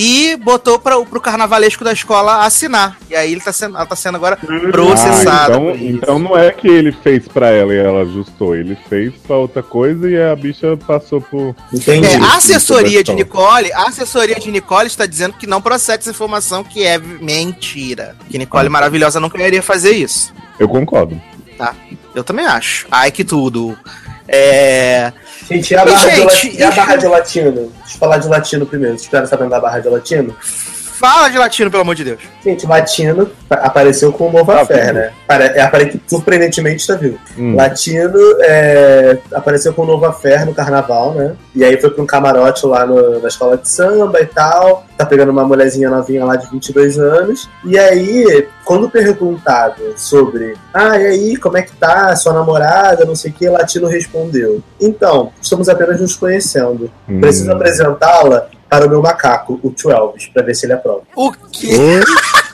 e 0.00 0.36
botou 0.36 0.78
pra, 0.78 0.96
pro 1.00 1.20
carnavalesco 1.20 1.82
da 1.82 1.92
escola 1.92 2.44
assinar. 2.44 2.96
E 3.10 3.16
aí 3.16 3.32
ele 3.32 3.40
tá 3.40 3.52
sendo, 3.52 3.76
ela 3.76 3.84
tá 3.84 3.96
sendo 3.96 4.14
agora 4.14 4.38
processada. 4.70 5.56
Ah, 5.56 5.58
então, 5.58 5.76
então 5.76 6.18
não 6.20 6.38
é 6.38 6.52
que 6.52 6.68
ele 6.68 6.92
fez 6.92 7.26
pra 7.26 7.50
ela 7.50 7.74
e 7.74 7.78
ela 7.78 8.02
ajustou, 8.02 8.54
ele 8.54 8.78
fez 8.88 9.12
pra 9.26 9.34
outra 9.34 9.60
coisa 9.60 10.08
e 10.08 10.16
a 10.16 10.36
bicha 10.36 10.76
passou 10.86 11.20
por. 11.20 11.52
Entendi. 11.72 12.06
É, 12.06 12.14
a 12.14 12.36
assessoria 12.36 13.02
de 13.02 13.12
Nicole, 13.12 13.72
a 13.72 13.88
assessoria 13.88 14.36
de 14.36 14.52
Nicole 14.52 14.86
está 14.86 15.04
dizendo 15.04 15.34
que 15.34 15.48
não 15.48 15.60
procede 15.60 16.02
essa 16.02 16.10
informação, 16.10 16.62
que 16.62 16.84
é 16.84 16.96
mentira. 16.96 18.14
Que 18.30 18.38
Nicole 18.38 18.68
maravilhosa 18.68 19.18
não 19.18 19.28
queria 19.28 19.62
fazer 19.62 19.96
isso. 19.96 20.32
Eu 20.60 20.68
concordo. 20.68 21.20
Tá? 21.56 21.74
Eu 22.14 22.22
também 22.22 22.46
acho. 22.46 22.86
Ai, 22.88 23.10
que 23.10 23.24
tudo. 23.24 23.76
É. 24.28 25.12
Gente, 25.48 25.72
e 25.72 25.76
a 25.76 25.82
E, 25.82 25.84
barra, 25.86 25.96
de, 26.08 26.14
gente, 26.16 26.24
latino, 26.24 26.54
e 26.58 26.62
a 26.62 26.68
e- 26.70 26.74
barra 26.74 26.96
de 26.96 27.06
latino? 27.06 27.52
Deixa 27.52 27.94
eu 27.94 27.98
falar 27.98 28.18
de 28.18 28.28
latino 28.28 28.66
primeiro. 28.66 28.94
Vocês 28.96 29.04
ficaram 29.06 29.26
sabendo 29.26 29.50
da 29.50 29.60
barra 29.60 29.80
de 29.80 29.88
latino? 29.88 30.34
Fala 30.98 31.28
de 31.28 31.38
latino, 31.38 31.70
pelo 31.70 31.82
amor 31.82 31.94
de 31.94 32.02
Deus. 32.02 32.18
Gente, 32.44 32.66
latino 32.66 33.30
pa- 33.48 33.54
apareceu 33.56 34.12
com 34.12 34.28
o 34.28 34.32
Nova 34.32 34.62
Ah, 34.62 34.66
Fé, 34.66 34.80
vivo. 34.86 34.92
né? 34.94 35.12
Pare- 35.28 35.44
É, 35.54 35.60
apare- 35.62 36.02
surpreendentemente 36.08 36.80
está 36.80 36.96
vivo. 36.96 37.16
Hum. 37.38 37.54
Latino 37.54 38.18
é, 38.40 39.16
apareceu 39.32 39.72
com 39.72 39.82
o 39.82 39.86
Nova 39.86 40.12
Fé 40.12 40.44
no 40.44 40.52
carnaval, 40.52 41.14
né? 41.14 41.36
E 41.54 41.64
aí 41.64 41.80
foi 41.80 41.90
pra 41.90 42.02
um 42.02 42.06
camarote 42.06 42.66
lá 42.66 42.84
no- 42.84 43.20
na 43.20 43.28
escola 43.28 43.56
de 43.56 43.68
samba 43.68 44.20
e 44.20 44.26
tal. 44.26 44.84
Tá 44.98 45.06
pegando 45.06 45.30
uma 45.30 45.44
mulherzinha 45.44 45.88
novinha 45.88 46.24
lá 46.24 46.34
de 46.34 46.50
22 46.50 46.98
anos. 46.98 47.48
E 47.64 47.78
aí, 47.78 48.48
quando 48.64 48.90
perguntado 48.90 49.94
sobre, 49.96 50.56
ah, 50.74 50.98
e 50.98 51.06
aí, 51.06 51.36
como 51.36 51.56
é 51.56 51.62
que 51.62 51.74
tá 51.76 52.14
sua 52.16 52.32
namorada, 52.32 53.04
não 53.04 53.14
sei 53.14 53.30
o 53.30 53.34
que, 53.34 53.48
Latino 53.48 53.86
respondeu. 53.86 54.60
Então, 54.80 55.32
estamos 55.40 55.68
apenas 55.68 56.00
nos 56.00 56.16
conhecendo. 56.16 56.90
Hum. 57.08 57.20
Preciso 57.20 57.52
apresentá-la 57.52 58.48
para 58.68 58.86
o 58.86 58.90
meu 58.90 59.00
macaco, 59.00 59.58
o 59.62 59.70
Tio 59.70 59.90
Elvis, 59.90 60.26
pra 60.26 60.42
ver 60.42 60.54
se 60.54 60.66
ele 60.66 60.72
aprova. 60.72 61.02
O 61.16 61.32
quê? 61.32 62.00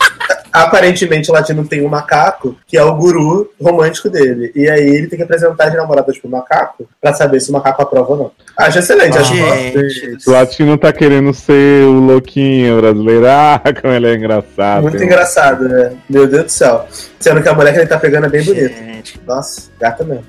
Aparentemente, 0.55 1.29
o 1.29 1.35
Latino 1.35 1.67
tem 1.67 1.85
um 1.85 1.89
macaco 1.89 2.57
que 2.65 2.79
é 2.79 2.85
o 2.85 2.95
guru 2.95 3.51
romântico 3.61 4.09
dele. 4.09 4.53
E 4.55 4.71
aí 4.71 4.89
ele 4.89 5.09
tem 5.09 5.17
que 5.17 5.25
apresentar 5.25 5.67
as 5.67 5.75
namoradas 5.75 6.17
pro 6.17 6.31
macaco 6.31 6.89
pra 7.01 7.13
saber 7.13 7.41
se 7.41 7.51
o 7.51 7.53
macaco 7.53 7.83
aprova 7.83 8.13
ou 8.13 8.17
não. 8.17 8.31
Acho 8.57 8.79
excelente, 8.79 9.19
acho 9.19 9.35
Gente. 9.35 10.29
O 10.29 10.31
latino 10.31 10.79
tá 10.79 10.93
querendo 10.93 11.35
ser 11.35 11.85
o 11.87 11.99
louquinho 11.99 12.81
brasileiro. 12.81 13.27
Ah, 13.27 13.61
como 13.83 13.93
ele 13.93 14.07
é 14.07 14.15
engraçado. 14.15 14.83
muito 14.83 14.97
hein? 14.97 15.07
engraçado, 15.07 15.69
né? 15.69 15.93
Meu 16.09 16.29
Deus 16.29 16.45
do 16.45 16.51
céu. 16.51 16.87
Sendo 17.19 17.43
que 17.43 17.49
a 17.49 17.55
mulher 17.55 17.73
que 17.73 17.81
ele 17.81 17.89
tá 17.89 17.99
pegando 17.99 18.27
é 18.27 18.29
bem 18.29 18.45
bonita. 18.45 18.75
Nossa, 19.27 19.73
gata 19.81 20.05
mesmo. 20.05 20.25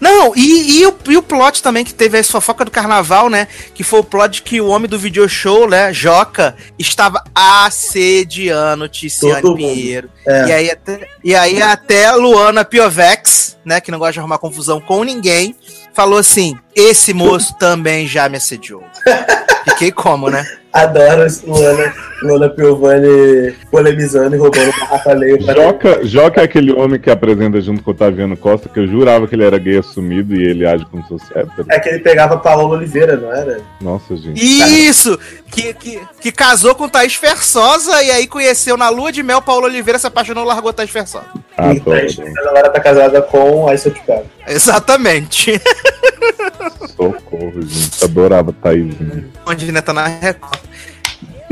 Não, 0.00 0.32
e, 0.34 0.80
e 0.80 0.86
o, 0.86 0.96
e 1.08 1.16
o 1.16 1.22
plot 1.22 1.62
também 1.62 1.84
que 1.84 1.92
teve 1.92 2.18
a 2.18 2.24
fofoca 2.24 2.64
do 2.64 2.70
carnaval, 2.70 3.28
né? 3.28 3.46
Que 3.74 3.84
foi 3.84 4.00
o 4.00 4.04
plot 4.04 4.42
que 4.42 4.60
o 4.60 4.68
homem 4.68 4.88
do 4.88 4.98
video 4.98 5.28
show, 5.28 5.68
né? 5.68 5.92
Joca, 5.92 6.56
estava 6.78 7.22
assediando 7.34 8.88
Tiziane. 8.88 9.54
Pinheiro. 9.54 10.10
É. 10.26 10.46
E, 10.46 10.52
aí 10.52 10.70
até, 10.70 11.08
e 11.22 11.34
aí 11.34 11.62
até 11.62 12.06
a 12.06 12.14
Luana 12.14 12.64
Piovex, 12.64 13.58
né? 13.64 13.80
Que 13.80 13.90
não 13.90 13.98
gosta 13.98 14.14
de 14.14 14.18
arrumar 14.20 14.38
confusão 14.38 14.80
com 14.80 15.04
ninguém, 15.04 15.54
falou 15.92 16.18
assim: 16.18 16.56
esse 16.74 17.12
moço 17.12 17.56
também 17.58 18.06
já 18.06 18.28
me 18.28 18.36
assediou. 18.36 18.82
Fiquei 19.64 19.92
como, 19.92 20.30
né? 20.30 20.44
Adoro 20.72 21.26
Luana, 21.46 21.94
Luana 22.22 22.48
Piovani 22.48 23.52
polemizando 23.70 24.36
e 24.36 24.38
roubando 24.38 24.70
garrafa 24.78 25.10
alheia 25.10 25.40
Joca, 25.40 26.06
Joca 26.06 26.40
é 26.40 26.44
aquele 26.44 26.72
homem 26.72 27.00
que 27.00 27.10
apresenta 27.10 27.60
junto 27.60 27.82
com 27.82 27.90
o 27.90 27.94
Otaviano 27.94 28.36
Costa, 28.36 28.68
que 28.68 28.78
eu 28.78 28.86
jurava 28.86 29.26
que 29.26 29.34
ele 29.34 29.44
era 29.44 29.58
gay 29.58 29.78
assumido 29.78 30.34
e 30.34 30.44
ele 30.44 30.64
age 30.64 30.86
como 30.86 31.02
se 31.02 31.08
fosse 31.08 31.26
hétero. 31.36 31.66
É 31.68 31.80
que 31.80 31.88
ele 31.88 31.98
pegava 31.98 32.36
Paola 32.36 32.76
Oliveira, 32.76 33.16
não 33.16 33.32
era? 33.32 33.60
Nossa, 33.80 34.16
gente. 34.16 34.40
Isso! 34.40 35.18
Que, 35.50 35.74
que, 35.74 36.00
que 36.20 36.30
casou 36.30 36.74
com 36.76 36.88
Thaís 36.88 37.16
Fersosa 37.16 38.00
e 38.04 38.10
aí 38.12 38.26
conheceu 38.28 38.76
na 38.76 38.88
lua 38.88 39.10
de 39.10 39.22
mel 39.22 39.42
Paulo 39.42 39.66
Oliveira, 39.66 39.98
se 39.98 40.06
apaixonou, 40.06 40.44
largou 40.44 40.72
Thaís 40.72 40.90
Fersosa. 40.90 41.26
Adoro. 41.56 42.06
Mas 42.16 42.46
agora 42.46 42.70
tá 42.70 42.78
casada 42.78 43.20
com 43.20 43.66
Te 43.74 43.90
Pego. 44.06 44.26
Exatamente. 44.46 45.60
Socorro, 46.78 47.62
gente. 47.62 48.04
Adorava 48.04 48.52
Thaísinha. 48.52 49.28
Onde 49.46 49.70
né, 49.72 49.80
tá 49.80 49.92
na 49.92 50.06
Record. 50.06 50.60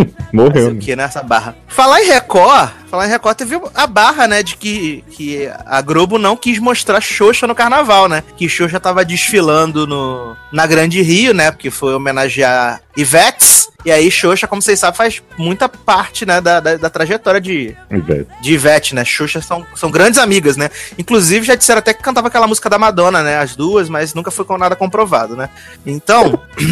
Morreu. 0.32 0.70
o 0.70 0.78
que 0.78 0.94
nessa 0.94 1.22
barra. 1.22 1.56
Falar 1.66 2.02
em 2.02 2.06
Record, 2.06 2.70
falar 2.90 3.06
em 3.06 3.10
Record, 3.10 3.36
teve 3.36 3.60
a 3.74 3.86
barra, 3.86 4.26
né, 4.26 4.42
de 4.42 4.56
que, 4.56 5.04
que 5.10 5.50
a 5.66 5.80
Globo 5.80 6.18
não 6.18 6.36
quis 6.36 6.58
mostrar 6.58 7.00
Xoxa 7.00 7.46
no 7.46 7.54
carnaval, 7.54 8.08
né? 8.08 8.22
Que 8.36 8.48
Xoxa 8.48 8.78
tava 8.80 9.04
desfilando 9.04 9.86
no, 9.86 10.36
na 10.52 10.66
Grande 10.66 11.00
Rio, 11.02 11.32
né? 11.32 11.50
Porque 11.50 11.70
foi 11.70 11.94
homenagear 11.94 12.80
Ivetes. 12.96 13.68
E 13.84 13.92
aí, 13.92 14.10
Xoxa, 14.10 14.46
como 14.46 14.60
vocês 14.60 14.78
sabem, 14.78 14.96
faz 14.96 15.22
muita 15.38 15.68
parte, 15.68 16.26
né, 16.26 16.40
da, 16.40 16.60
da, 16.60 16.76
da 16.76 16.90
trajetória 16.90 17.40
de, 17.40 17.76
Ivete. 17.90 18.28
de 18.42 18.52
Ivete, 18.52 18.94
né? 18.94 19.04
Xuxa 19.04 19.40
são, 19.40 19.64
são 19.74 19.90
grandes 19.90 20.18
amigas, 20.18 20.56
né? 20.56 20.68
Inclusive, 20.98 21.46
já 21.46 21.54
disseram 21.54 21.78
até 21.78 21.94
que 21.94 22.02
cantava 22.02 22.28
aquela 22.28 22.46
música 22.46 22.68
da 22.68 22.78
Madonna, 22.78 23.22
né? 23.22 23.38
As 23.38 23.54
duas, 23.54 23.88
mas 23.88 24.14
nunca 24.14 24.30
foi 24.30 24.44
com 24.44 24.58
nada 24.58 24.74
comprovado, 24.74 25.36
né? 25.36 25.48
Então, 25.86 26.42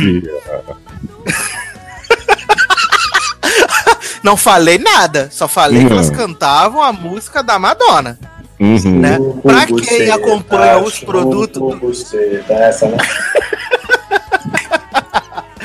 não 4.26 4.36
falei 4.36 4.76
nada. 4.76 5.28
Só 5.30 5.46
falei 5.46 5.78
que 5.78 5.84
Não. 5.88 5.92
elas 5.92 6.10
cantavam 6.10 6.82
a 6.82 6.92
música 6.92 7.42
da 7.42 7.58
Madonna. 7.58 8.18
Uhum. 8.58 9.00
Né? 9.00 9.18
Pra 9.42 9.66
quem 9.66 9.76
Buceta, 9.76 10.14
acompanha 10.14 10.78
os 10.78 10.94
chupa 10.94 11.12
produtos. 11.12 11.78
buceta. 11.78 12.52
Essa, 12.54 12.88
né? 12.88 12.96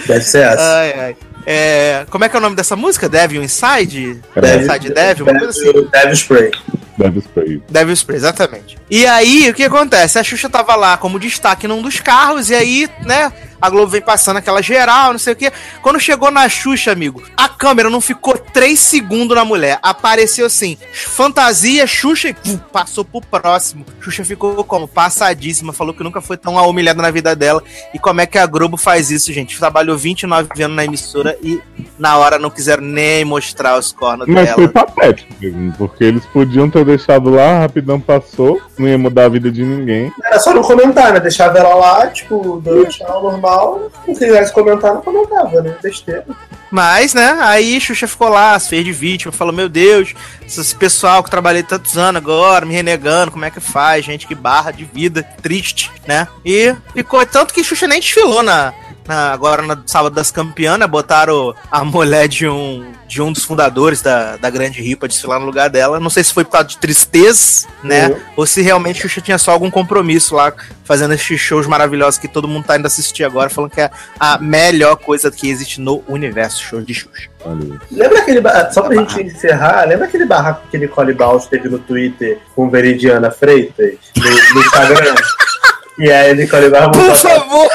Deve 0.07 0.21
ser 0.21 0.43
essa. 0.43 0.61
Ai, 0.77 0.93
ai. 0.99 1.15
É, 1.45 2.05
como 2.09 2.23
é 2.23 2.29
que 2.29 2.35
é 2.35 2.39
o 2.39 2.41
nome 2.41 2.55
dessa 2.55 2.75
música? 2.75 3.09
Devil 3.09 3.41
Inside? 3.41 4.21
Devil- 4.35 4.61
Inside 4.61 4.93
Devil? 4.93 5.25
Uma 5.25 5.39
coisa 5.39 5.49
assim. 5.49 5.65
Devil, 5.65 5.89
Devil 5.89 6.13
Spray. 6.15 6.51
Deve 6.97 7.19
spray. 7.19 7.61
Devil 7.69 7.93
Spray, 7.95 8.17
exatamente. 8.17 8.77
E 8.89 9.05
aí, 9.05 9.49
o 9.49 9.53
que 9.53 9.63
acontece? 9.63 10.19
A 10.19 10.23
Xuxa 10.23 10.49
tava 10.49 10.75
lá 10.75 10.97
como 10.97 11.19
destaque 11.19 11.67
num 11.67 11.81
dos 11.81 11.99
carros, 11.99 12.49
e 12.49 12.55
aí, 12.55 12.89
né, 13.05 13.31
a 13.61 13.69
Globo 13.69 13.87
vem 13.87 14.01
passando 14.01 14.37
aquela 14.37 14.61
geral, 14.61 15.11
não 15.11 15.19
sei 15.19 15.33
o 15.33 15.35
quê. 15.35 15.51
Quando 15.81 15.99
chegou 15.99 16.31
na 16.31 16.49
Xuxa, 16.49 16.91
amigo, 16.91 17.21
a 17.37 17.47
câmera 17.47 17.89
não 17.89 18.01
ficou 18.01 18.35
três 18.37 18.79
segundos 18.79 19.37
na 19.37 19.45
mulher. 19.45 19.77
Apareceu 19.83 20.47
assim, 20.47 20.77
fantasia, 20.91 21.85
Xuxa 21.85 22.29
e 22.29 22.33
pum, 22.33 22.57
passou 22.57 23.05
pro 23.05 23.21
próximo. 23.21 23.85
Xuxa 23.99 24.25
ficou 24.25 24.63
como? 24.63 24.87
Passadíssima, 24.87 25.71
falou 25.71 25.93
que 25.93 26.03
nunca 26.03 26.21
foi 26.21 26.37
tão 26.37 26.55
humilhada 26.55 27.01
na 27.01 27.11
vida 27.11 27.35
dela. 27.35 27.63
E 27.93 27.99
como 27.99 28.19
é 28.19 28.25
que 28.25 28.37
a 28.37 28.47
Globo 28.47 28.77
faz 28.77 29.11
isso, 29.11 29.31
gente? 29.31 29.57
Trabalhou 29.59 29.95
29 29.95 30.63
anos 30.63 30.75
na 30.75 30.85
emissora 30.85 31.37
e 31.43 31.61
na 31.99 32.17
hora 32.17 32.39
não 32.39 32.49
quiseram 32.49 32.83
nem 32.83 33.23
mostrar 33.23 33.77
os 33.77 33.91
cornos 33.91 34.27
Mas 34.27 34.45
dela. 34.45 34.55
foi 34.55 34.67
patético 34.67 35.33
mesmo, 35.39 35.71
porque 35.77 36.03
eles 36.03 36.25
podiam 36.25 36.67
ter 36.69 36.80
deixado 36.85 37.29
lá, 37.29 37.59
rapidão 37.59 37.99
passou, 37.99 38.61
não 38.77 38.87
ia 38.87 38.97
mudar 38.97 39.25
a 39.25 39.29
vida 39.29 39.51
de 39.51 39.63
ninguém. 39.63 40.11
Era 40.23 40.39
só 40.39 40.53
não 40.53 40.61
comentar, 40.61 41.13
né? 41.13 41.19
Deixava 41.19 41.57
ela 41.57 41.75
lá, 41.75 42.07
tipo, 42.07 42.61
dando 42.63 42.85
tchau 42.87 43.23
normal. 43.23 43.89
Se 44.05 44.13
quisesse 44.13 44.53
comentar, 44.53 44.93
não 44.93 45.01
comentava, 45.01 45.61
né? 45.61 45.75
Besteira. 45.81 46.25
Mas, 46.71 47.13
né, 47.13 47.37
aí 47.41 47.81
Xuxa 47.81 48.07
ficou 48.07 48.29
lá, 48.29 48.57
se 48.57 48.69
fez 48.69 48.85
de 48.85 48.93
vítima, 48.93 49.31
falou, 49.31 49.53
meu 49.53 49.67
Deus, 49.67 50.13
esse 50.47 50.73
pessoal 50.73 51.21
que 51.21 51.29
trabalhei 51.29 51.63
tantos 51.63 51.97
anos 51.97 52.21
agora, 52.21 52.65
me 52.65 52.73
renegando, 52.73 53.29
como 53.29 53.43
é 53.43 53.51
que 53.51 53.59
faz, 53.59 54.05
gente, 54.05 54.25
que 54.25 54.33
barra 54.33 54.71
de 54.71 54.85
vida, 54.85 55.21
triste, 55.41 55.91
né? 56.07 56.29
E 56.45 56.73
ficou, 56.93 57.25
tanto 57.25 57.53
que 57.53 57.61
Xuxa 57.61 57.87
nem 57.87 57.99
desfilou 57.99 58.41
na, 58.41 58.73
na- 59.07 59.31
agora 59.33 59.61
no 59.61 59.81
sábado 59.85 60.13
das 60.15 60.31
campeãs, 60.31 60.79
botaram 60.87 61.53
a 61.71 61.83
mulher 61.83 62.27
de 62.27 62.47
um, 62.47 62.91
de 63.07 63.21
um 63.21 63.31
dos 63.31 63.43
fundadores 63.43 64.01
da, 64.01 64.37
da 64.37 64.49
Grande 64.49 64.81
Rio 64.81 64.97
pra 64.97 65.07
desfilar 65.07 65.39
no 65.39 65.45
lugar 65.45 65.69
dela, 65.69 65.99
não 65.99 66.09
sei 66.09 66.23
se 66.23 66.33
foi 66.33 66.43
por 66.43 66.51
causa 66.51 66.67
de 66.67 66.77
tristeza, 66.77 67.67
né, 67.83 68.07
Uhum. 68.09 68.19
ou 68.37 68.45
se 68.45 68.61
realmente 68.61 69.01
Xuxa 69.01 69.21
tinha 69.21 69.37
só 69.37 69.51
algum 69.51 69.69
compromisso 69.69 70.35
lá, 70.35 70.53
fazendo 70.85 71.13
esses 71.13 71.39
shows 71.39 71.67
maravilhosos 71.67 72.19
que 72.19 72.27
todo 72.27 72.47
mundo 72.47 72.65
tá 72.65 72.77
indo 72.77 72.85
assistir 72.87 73.23
agora, 73.23 73.49
falando 73.49 73.71
que 73.71 73.81
é 73.81 73.89
a 74.19 74.37
melhor 74.37 74.95
coisa 74.97 75.29
que 75.31 75.49
existe 75.49 75.79
no 75.81 76.03
universo, 76.07 76.61
show 76.63 76.81
de 76.81 76.93
Xuxa. 76.93 77.29
Aí. 77.45 77.73
Lembra 77.91 78.19
aquele. 78.19 78.41
Só 78.71 78.83
pra 78.83 78.95
gente 78.95 79.23
encerrar, 79.23 79.83
lembra 79.87 80.05
aquele 80.05 80.25
barraco 80.25 80.67
que 80.69 80.77
Nicole 80.77 81.13
Baus 81.13 81.47
teve 81.47 81.67
no 81.69 81.79
Twitter 81.79 82.37
com 82.55 82.69
Veridiana 82.69 83.31
Freitas? 83.31 83.95
No, 84.15 84.29
no 84.29 84.61
Instagram? 84.61 85.15
e 85.97 86.11
aí 86.11 86.35
Nicole 86.35 86.69
Baus 86.69 86.95
Por 86.95 87.15
favor! 87.15 87.67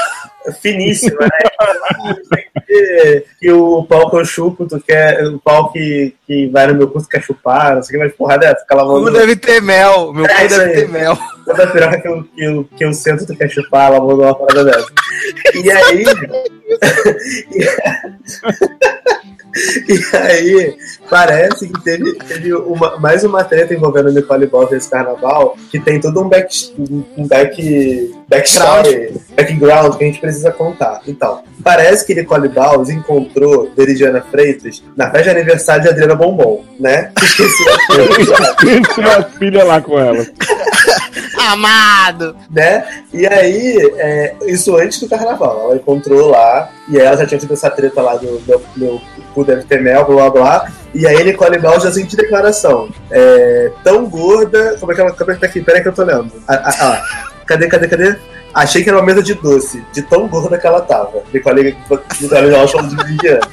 Finíssima, 0.53 1.21
né? 1.21 2.39
que, 2.67 3.25
que 3.39 3.51
o 3.51 3.83
pau 3.83 4.09
que 4.09 4.17
eu 4.17 4.25
chupo, 4.25 4.65
tu 4.67 4.79
quer. 4.81 5.23
O 5.25 5.39
pau 5.39 5.71
que, 5.71 6.13
que 6.27 6.47
vai 6.49 6.67
no 6.67 6.75
meu 6.75 6.87
curso 6.89 7.07
quer 7.07 7.21
chupar, 7.23 7.75
não 7.75 7.83
sei 7.83 7.95
o 7.95 7.99
que, 7.99 8.05
mas 8.05 8.15
porra 8.15 8.37
dessa. 8.37 8.61
Fica 8.61 8.75
Como 8.75 8.93
lavando. 8.93 9.11
deve 9.17 9.35
ter 9.35 9.61
mel, 9.61 10.13
meu 10.13 10.25
É 10.25 10.43
cu 10.43 10.47
deve 10.49 10.63
aí. 10.63 10.75
ter 10.75 10.89
mel. 10.89 11.17
Toda 11.45 11.67
piroca 11.67 12.01
que 12.01 12.07
eu, 12.07 12.23
que, 12.23 12.43
eu, 12.43 12.69
que 12.77 12.85
eu 12.85 12.93
sento, 12.93 13.25
tu 13.25 13.35
quer 13.35 13.49
chupar, 13.49 13.87
ela 13.91 13.99
mandou 13.99 14.25
uma 14.25 14.35
parada 14.35 14.65
dessa. 14.65 14.87
E 15.55 15.71
aí. 15.71 16.03
e 19.87 20.15
aí, 20.15 20.77
parece 21.09 21.67
que 21.67 21.81
teve, 21.83 22.13
teve 22.19 22.53
uma, 22.53 22.99
mais 22.99 23.23
uma 23.23 23.43
treta 23.43 23.73
envolvendo 23.73 24.09
a 24.09 24.11
Nicole 24.11 24.45
Ball 24.45 24.69
nesse 24.69 24.89
carnaval, 24.89 25.57
que 25.71 25.79
tem 25.79 25.99
todo 25.99 26.21
um 26.21 26.29
back, 26.29 26.73
um 27.17 27.27
back, 27.27 28.15
backstory, 28.29 29.13
background 29.35 29.95
que 29.95 30.03
a 30.03 30.07
gente 30.07 30.19
precisa 30.19 30.51
contar. 30.51 31.01
Então, 31.07 31.43
parece 31.63 32.05
que 32.05 32.13
Nicole 32.13 32.49
Baus 32.57 32.89
encontrou 32.89 33.71
Veridiana 33.77 34.19
Freitas 34.31 34.83
na 34.95 35.11
festa 35.11 35.25
de 35.25 35.29
aniversário 35.29 35.83
de 35.83 35.89
Adriana 35.89 36.15
Bombom, 36.15 36.65
né? 36.79 37.11
Esqueci 37.21 37.63
a 37.69 38.55
Tinha 38.55 38.81
uma 38.97 39.23
filha 39.23 39.63
lá 39.63 39.79
com 39.79 39.99
ela. 39.99 40.25
Amado! 41.51 42.35
né? 42.49 42.83
E 43.13 43.27
aí, 43.27 43.77
é, 43.97 44.35
isso 44.47 44.75
antes 44.75 44.99
do 44.99 45.07
carnaval, 45.07 45.61
ela 45.65 45.75
encontrou 45.75 46.31
lá, 46.31 46.71
e 46.89 46.99
aí 46.99 47.05
ela 47.05 47.17
já 47.17 47.27
tinha 47.27 47.39
tido 47.39 47.53
essa 47.53 47.69
treta 47.69 48.01
lá 48.01 48.15
do 48.15 48.41
meu, 48.47 48.61
meu 48.75 49.01
cu 49.35 49.43
deve 49.43 49.63
ter 49.63 49.79
mel, 49.79 50.03
blá 50.05 50.29
blá 50.29 50.29
blá. 50.31 50.71
E 50.95 51.05
aí 51.05 51.23
Nicole 51.23 51.59
Ball 51.59 51.79
já 51.79 51.91
sentiu 51.91 52.17
declaração. 52.17 52.89
É, 53.11 53.71
tão 53.83 54.09
gorda. 54.09 54.77
Como 54.79 54.91
é 54.91 54.95
que 54.95 55.01
ela. 55.01 55.11
Como 55.11 55.29
é 55.29 55.35
que 55.35 55.41
tá 55.41 55.45
aqui? 55.45 55.61
Peraí 55.61 55.83
que 55.83 55.89
eu 55.89 55.93
tô 55.93 56.03
lendo. 56.03 56.31
Ah, 56.47 56.61
ah, 56.63 56.75
ah. 56.81 57.27
Cadê, 57.45 57.67
cadê, 57.67 57.87
cadê? 57.87 58.17
Achei 58.53 58.83
que 58.83 58.89
era 58.89 58.97
uma 58.97 59.05
mesa 59.05 59.21
de 59.21 59.33
doce, 59.33 59.83
de 59.93 60.01
tão 60.01 60.27
gorda 60.27 60.57
que 60.57 60.65
ela 60.65 60.81
tava. 60.81 61.23
Nicole, 61.33 61.77
Nicole 62.21 62.51
Ball 62.51 62.67
falando 62.67 62.95
de 62.95 63.03
Viviana. 63.03 63.47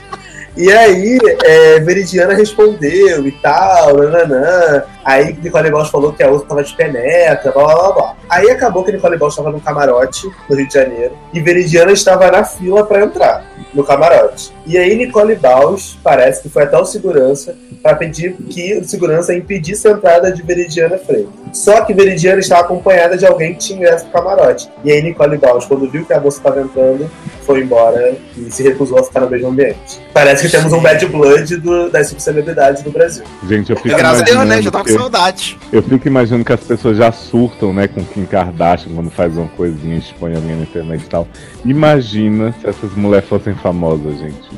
E 0.56 0.70
aí, 0.70 1.18
é, 1.42 1.80
Veridiana 1.80 2.32
respondeu 2.32 3.26
e 3.26 3.32
tal, 3.32 3.96
nananã. 3.96 4.84
Aí 5.04 5.36
Nicole 5.42 5.68
Balls 5.68 5.90
falou 5.90 6.12
que 6.12 6.22
a 6.22 6.30
outra 6.30 6.48
tava 6.48 6.62
de 6.62 6.72
penetra, 6.74 7.50
blá 7.50 7.74
blá 7.74 7.92
blá. 7.92 8.16
Aí 8.30 8.48
acabou 8.50 8.84
que 8.84 8.92
Nicole 8.92 9.18
Balls 9.18 9.34
estava 9.34 9.50
no 9.50 9.60
camarote 9.60 10.30
no 10.48 10.56
Rio 10.56 10.68
de 10.68 10.74
Janeiro 10.74 11.18
e 11.32 11.40
Veridiana 11.40 11.90
estava 11.90 12.30
na 12.30 12.44
fila 12.44 12.86
para 12.86 13.04
entrar 13.04 13.44
no 13.74 13.82
camarote. 13.82 14.54
E 14.66 14.78
aí 14.78 14.94
Nicole 14.96 15.34
Balls 15.36 15.96
parece 16.02 16.42
que 16.42 16.48
foi 16.48 16.62
até 16.62 16.76
o 16.78 16.84
segurança 16.84 17.54
para 17.82 17.94
pedir 17.96 18.34
que 18.48 18.78
o 18.78 18.84
segurança 18.84 19.34
impedisse 19.34 19.86
a 19.86 19.90
entrada 19.92 20.32
de 20.32 20.42
Veridiana 20.42 20.96
Freire. 20.96 21.28
Só 21.52 21.82
que 21.84 21.92
Veridiana 21.92 22.40
estava 22.40 22.62
acompanhada 22.62 23.16
de 23.16 23.26
alguém 23.26 23.52
que 23.52 23.60
tinha 23.60 23.78
ingresso 23.78 24.06
pro 24.06 24.22
camarote. 24.22 24.68
E 24.82 24.90
aí 24.90 25.02
Nicole 25.02 25.36
Balls, 25.36 25.66
quando 25.66 25.88
viu 25.90 26.04
que 26.04 26.12
a 26.12 26.20
moça 26.20 26.38
estava 26.38 26.60
entrando, 26.62 27.10
foi 27.42 27.60
embora 27.60 28.16
e 28.36 28.50
se 28.50 28.62
recusou 28.62 28.98
a 28.98 29.04
ficar 29.04 29.20
no 29.20 29.30
mesmo 29.30 29.48
ambiente. 29.48 30.00
Parece 30.14 30.46
que 30.46 30.50
temos 30.56 30.72
um 30.72 30.80
bad 30.80 31.04
blood 31.06 31.56
do, 31.58 31.90
das 31.90 32.08
subcelebridades 32.08 32.82
do 32.82 32.90
Brasil. 32.90 33.24
Gente, 33.46 33.70
eu 33.70 33.76
fico 33.76 33.88
Graças 33.96 34.22
a 34.22 34.24
Deus, 34.24 34.46
né? 34.46 34.62
Já 34.62 34.70
tava 34.70 34.84
com 34.84 34.90
que- 34.90 34.98
saudade. 34.98 35.58
Eu 35.70 35.82
fico 35.82 36.08
imaginando 36.08 36.44
que 36.44 36.52
as 36.52 36.60
pessoas 36.60 36.96
já 36.96 37.12
surtam, 37.12 37.72
né, 37.72 37.86
com 37.86 38.02
Kim 38.02 38.24
Kardashian 38.24 38.94
quando 38.94 39.10
faz 39.10 39.36
uma 39.36 39.48
coisinha, 39.48 39.98
expõe 39.98 40.34
alguém 40.34 40.56
na 40.56 40.62
internet 40.62 41.02
e 41.02 41.08
tal. 41.08 41.28
Imagina 41.64 42.54
se 42.60 42.68
essas 42.68 42.94
mulheres 42.94 43.28
fossem 43.28 43.54
famosas, 43.54 44.18
gente. 44.18 44.53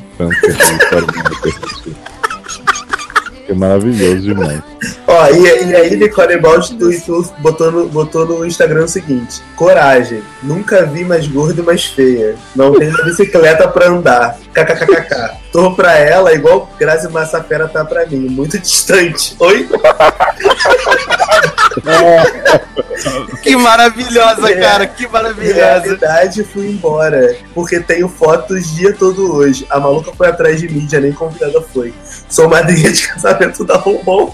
É 3.49 3.53
maravilhoso 3.53 4.21
demais. 4.21 4.61
Ó, 5.07 5.27
e, 5.29 5.69
e 5.69 5.75
aí 5.75 5.95
Nicole 5.95 6.37
tweetou, 6.77 7.23
botou, 7.39 7.71
no, 7.71 7.87
botou 7.87 8.25
no 8.25 8.45
Instagram 8.45 8.83
o 8.83 8.87
seguinte: 8.89 9.41
Coragem, 9.55 10.21
nunca 10.43 10.85
vi 10.85 11.05
mais 11.05 11.27
gorda 11.27 11.61
e 11.61 11.63
mais 11.63 11.85
feia. 11.85 12.35
Não 12.55 12.73
tenho 12.73 12.93
uma 12.93 13.05
bicicleta 13.05 13.67
pra 13.69 13.87
andar. 13.87 14.37
KKKKK. 14.53 15.37
Tô 15.53 15.73
pra 15.73 15.97
ela 15.97 16.33
igual 16.33 16.69
Grazi 16.77 17.07
Massafera 17.09 17.69
tá 17.69 17.85
pra 17.85 18.05
mim, 18.05 18.27
muito 18.27 18.59
distante. 18.59 19.33
Oi? 19.39 19.67
Que 23.43 23.55
maravilhosa, 23.55 24.49
É. 24.51 24.55
cara, 24.59 24.87
que 24.87 25.03
Na 25.03 25.09
maravilhosa. 25.09 25.53
realidade, 25.55 26.43
fui 26.43 26.67
embora. 26.71 27.35
Porque 27.53 27.79
tenho 27.79 28.09
fotos 28.09 28.57
o 28.57 28.75
dia 28.75 28.93
todo 28.93 29.35
hoje. 29.35 29.65
A 29.69 29.79
maluca 29.79 30.11
foi 30.13 30.27
atrás 30.27 30.59
de 30.59 30.67
mídia, 30.67 30.99
nem 30.99 31.11
convidada 31.11 31.61
foi. 31.61 31.93
Sou 32.29 32.49
madrinha 32.49 32.91
de 32.91 33.07
casamento 33.07 33.63
da 33.63 33.77
Bombom. 33.77 34.33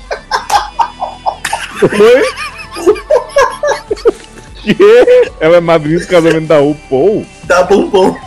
Oi? 1.84 2.24
Que? 4.62 5.32
Ela 5.42 5.58
é 5.58 5.60
madrinha 5.60 6.00
do 6.00 6.08
casamento 6.08 6.48
da 6.48 6.60
RuPaul? 6.60 7.26
Da 7.44 7.64
Bombom. 7.64 8.18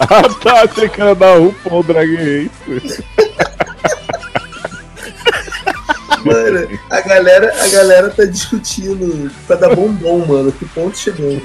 Ah 0.00 0.22
tá, 0.42 0.62
achei 0.64 0.88
que 0.88 1.00
era 1.00 1.14
da 1.14 1.34
RuPaul 1.36 1.82
Drag 1.84 2.14
Race. 2.16 3.02
Mano, 6.24 6.68
a 6.90 7.00
galera, 7.00 7.52
a 7.62 7.68
galera 7.68 8.10
tá 8.10 8.24
discutindo 8.24 9.30
pra 9.46 9.56
dar 9.56 9.74
bombom, 9.74 10.26
mano. 10.26 10.52
Que 10.52 10.64
ponto 10.66 10.96
chegando? 10.96 11.42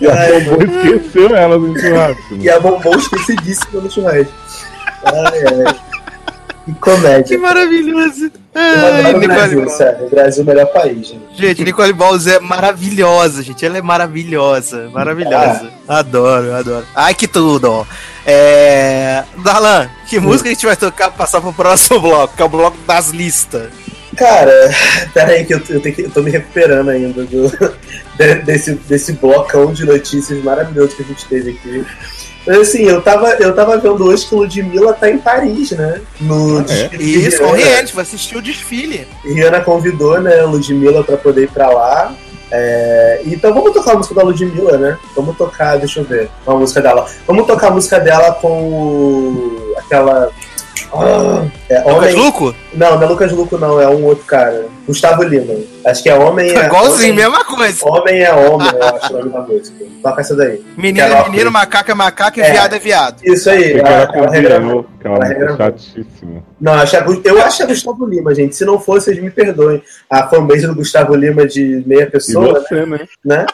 E 0.00 0.06
a 0.06 0.14
Bombom 0.14 0.58
esqueceu 0.62 1.36
ela 1.36 1.58
no 1.58 1.78
churrasco. 1.78 2.34
E 2.38 2.50
a 2.50 2.60
bombom 2.60 2.96
esquecidíssima 2.96 3.80
no 3.80 3.90
churrasco. 3.90 4.32
Ai, 5.04 5.66
ai. 5.66 5.93
Que 6.64 6.72
comédia. 6.74 7.24
Que 7.24 7.36
maravilhoso. 7.36 8.30
Ai, 8.54 9.02
Nicole 9.12 9.26
Brasil, 9.26 9.58
Balls. 9.60 9.76
sério. 9.76 10.06
O 10.06 10.10
Brasil 10.10 10.40
é 10.40 10.44
o 10.44 10.46
melhor 10.48 10.66
país, 10.66 11.08
gente. 11.08 11.20
Gente, 11.36 11.64
Nicole 11.64 11.92
Balls 11.92 12.26
é 12.26 12.38
maravilhosa, 12.40 13.42
gente. 13.42 13.66
Ela 13.66 13.78
é 13.78 13.82
maravilhosa, 13.82 14.88
maravilhosa. 14.92 15.68
Adoro, 15.86 16.54
adoro. 16.54 16.86
Ai, 16.94 17.14
que 17.14 17.26
tudo, 17.28 17.70
ó. 17.70 17.84
É... 18.26 19.24
Darlan, 19.42 19.90
que 20.08 20.18
música 20.18 20.48
a 20.48 20.52
gente 20.52 20.64
vai 20.64 20.76
tocar 20.76 21.08
pra 21.08 21.18
passar 21.18 21.40
pro 21.42 21.52
próximo 21.52 22.00
bloco, 22.00 22.34
que 22.34 22.40
é 22.42 22.44
o 22.44 22.48
bloco 22.48 22.78
das 22.86 23.10
listas? 23.10 23.68
Cara, 24.16 24.52
pera 25.12 25.32
aí 25.32 25.44
que 25.44 25.52
eu, 25.54 25.60
eu, 25.68 25.80
que- 25.80 26.02
eu 26.02 26.10
tô 26.10 26.22
me 26.22 26.30
recuperando 26.30 26.88
ainda 26.88 27.24
do, 27.24 27.48
de- 28.16 28.34
desse, 28.44 28.74
desse 28.76 29.12
blocão 29.14 29.72
de 29.72 29.84
notícias 29.84 30.42
maravilhoso 30.42 30.96
que 30.96 31.02
a 31.02 31.06
gente 31.06 31.26
teve 31.26 31.50
aqui. 31.50 31.84
Mas 32.46 32.58
assim, 32.58 32.82
eu 32.82 33.00
tava, 33.00 33.30
eu 33.34 33.54
tava 33.54 33.78
vendo 33.78 34.04
hoje 34.04 34.26
que 34.26 34.34
Ludmilla 34.34 34.92
tá 34.92 35.10
em 35.10 35.18
Paris, 35.18 35.70
né? 35.72 36.00
No 36.20 36.62
desfile 36.62 37.04
de 37.04 37.26
Isso, 37.28 37.38
com 37.42 37.52
Rihanna. 37.52 37.88
Vai 37.92 38.02
assistir 38.02 38.36
o 38.36 38.42
desfile. 38.42 39.08
Rihanna 39.24 39.60
convidou, 39.60 40.20
né, 40.20 40.42
Ludmilla 40.42 41.02
pra 41.02 41.16
poder 41.16 41.44
ir 41.44 41.50
pra 41.50 41.70
lá. 41.70 42.14
É, 42.50 43.22
então 43.24 43.52
vamos 43.52 43.72
tocar 43.72 43.92
a 43.92 43.96
música 43.96 44.14
da 44.14 44.22
Ludmilla, 44.22 44.76
né? 44.76 44.98
Vamos 45.16 45.36
tocar, 45.36 45.76
deixa 45.78 46.00
eu 46.00 46.04
ver, 46.04 46.30
uma 46.46 46.58
música 46.58 46.80
dela. 46.80 47.06
Vamos 47.26 47.46
tocar 47.46 47.68
a 47.68 47.70
música 47.70 47.98
dela 47.98 48.32
com 48.34 49.72
aquela. 49.78 50.30
Ah, 50.92 51.46
é, 51.68 51.78
Lucas 51.78 51.94
homem... 51.94 52.14
Luco? 52.14 52.54
Não, 52.74 52.96
não 52.96 53.02
é 53.02 53.06
Lucas 53.06 53.32
Luco, 53.32 53.58
não, 53.58 53.80
é 53.80 53.88
um 53.88 54.04
outro 54.04 54.24
cara. 54.24 54.66
Gustavo 54.86 55.22
Lima. 55.22 55.54
Acho 55.86 56.02
que 56.02 56.10
é 56.10 56.14
Homem 56.14 56.50
é. 56.50 56.66
Igualzinho, 56.66 57.12
homem, 57.12 57.24
mesma 57.24 57.44
coisa. 57.44 57.78
Homem 57.88 58.20
é 58.22 58.32
Homem, 58.32 58.68
eu 58.72 58.82
acho 58.96 59.14
o 59.14 59.18
nome 59.18 59.30
da 59.30 59.40
música. 59.40 59.84
Toca 60.02 60.20
essa 60.20 60.36
daí. 60.36 60.62
Menino 60.76 61.06
é 61.06 61.28
menino, 61.30 61.50
macaco 61.50 61.90
é 61.90 61.94
macaco 61.94 62.38
e 62.38 62.42
É. 62.42 62.50
viado 62.52 62.74
é 62.74 62.78
viado. 62.78 63.16
Isso 63.24 63.48
aí, 63.48 63.74
que 63.74 65.06
é 65.06 65.10
uma 65.10 65.56
chatíssima. 65.56 66.42
Não, 66.60 66.74
acho 66.74 66.90
que 66.90 67.28
é 67.28 67.32
eu 67.32 67.42
acho 67.42 67.56
que 67.58 67.62
é 67.62 67.66
Gustavo 67.66 68.06
Lima, 68.06 68.34
gente. 68.34 68.54
Se 68.54 68.64
não 68.64 68.78
for, 68.78 69.00
vocês 69.00 69.20
me 69.20 69.30
perdoem. 69.30 69.82
A 70.10 70.26
fanbase 70.28 70.66
do 70.66 70.74
Gustavo 70.74 71.14
Lima 71.14 71.46
de 71.46 71.82
meia 71.86 72.02
E 72.04 72.10
pessoa, 72.10 72.60
você, 72.60 72.84
né? 72.86 73.00
né? 73.24 73.46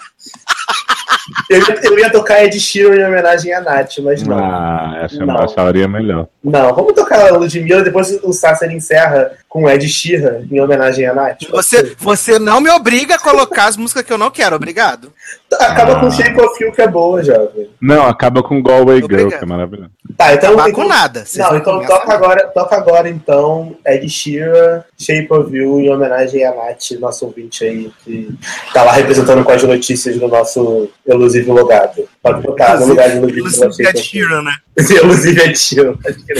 Eu, 1.48 1.58
ia- 1.58 1.80
eu 1.84 1.98
ia 1.98 2.10
tocar 2.10 2.44
Ed 2.44 2.58
Sheeran 2.58 2.96
em 2.96 3.04
homenagem 3.04 3.52
a 3.52 3.60
Nath, 3.60 3.98
mas 4.02 4.22
não. 4.22 4.38
Ah, 4.38 5.00
acho, 5.04 5.24
Não. 5.24 5.38
acharia 5.38 5.86
melhor. 5.88 6.26
Não, 6.42 6.74
vamos 6.74 6.92
tocar 6.94 7.28
a 7.28 7.36
Ludmilla, 7.36 7.82
depois 7.82 8.18
o 8.22 8.32
Sasser 8.32 8.70
encerra 8.72 9.32
com 9.50 9.68
Ed 9.68 9.86
Sheeran 9.88 10.44
em 10.48 10.60
homenagem 10.60 11.04
a 11.06 11.12
Nath. 11.12 11.40
Você, 11.50 11.96
você 11.98 12.38
não 12.38 12.60
me 12.60 12.70
obriga 12.70 13.16
a 13.16 13.18
colocar 13.18 13.66
as 13.66 13.76
músicas 13.76 14.04
que 14.04 14.12
eu 14.12 14.16
não 14.16 14.30
quero, 14.30 14.54
obrigado. 14.54 15.12
Acaba 15.58 15.94
Ah. 15.96 16.00
com 16.00 16.08
Shape 16.10 16.40
of 16.40 16.62
You, 16.64 16.70
que 16.72 16.80
é 16.80 16.86
boa, 16.86 17.20
jovem. 17.24 17.68
Não, 17.82 18.06
acaba 18.06 18.44
com 18.44 18.62
Galway 18.62 18.98
Girl, 18.98 19.06
Obrigado. 19.06 19.38
que 19.40 19.44
é 19.44 19.48
maravilhoso. 19.48 19.90
Tá, 20.16 20.34
então. 20.34 20.50
Acabar 20.50 20.68
então- 20.70 20.82
com 20.84 20.88
nada. 20.88 21.24
Não, 21.36 21.50
não 21.50 21.56
então 21.58 21.84
toca 21.84 22.12
agora, 22.14 22.46
toca 22.54 22.76
agora 22.76 23.08
então 23.08 23.76
Ed 23.84 24.08
Sheeran, 24.08 24.84
Shape 24.96 25.28
of 25.32 25.54
You, 25.56 25.80
em 25.80 25.90
homenagem 25.90 26.44
a 26.44 26.54
Nath, 26.54 26.92
nosso 27.00 27.24
ouvinte 27.26 27.64
aí, 27.64 27.90
que 28.04 28.28
tá 28.72 28.84
lá 28.84 28.92
representando 28.92 29.42
com 29.42 29.50
as 29.50 29.62
notícias 29.64 30.16
do 30.16 30.28
nosso 30.28 30.88
elusivo 31.04 31.52
logado. 31.52 32.08
Pode 32.22 32.42
tocar 32.42 32.78
no 32.78 32.86
lugar 32.86 33.10
de 33.10 33.18
Ludmilla 33.18 33.48
Inclusive 33.48 33.82
Ed. 33.90 33.98
Sheeran, 34.00 34.42
né? 34.42 34.52
Elusive 34.76 35.40
Ed 35.40 35.58
Sheeran. 35.58 35.94
Acho 36.06 36.24
que, 36.24 36.32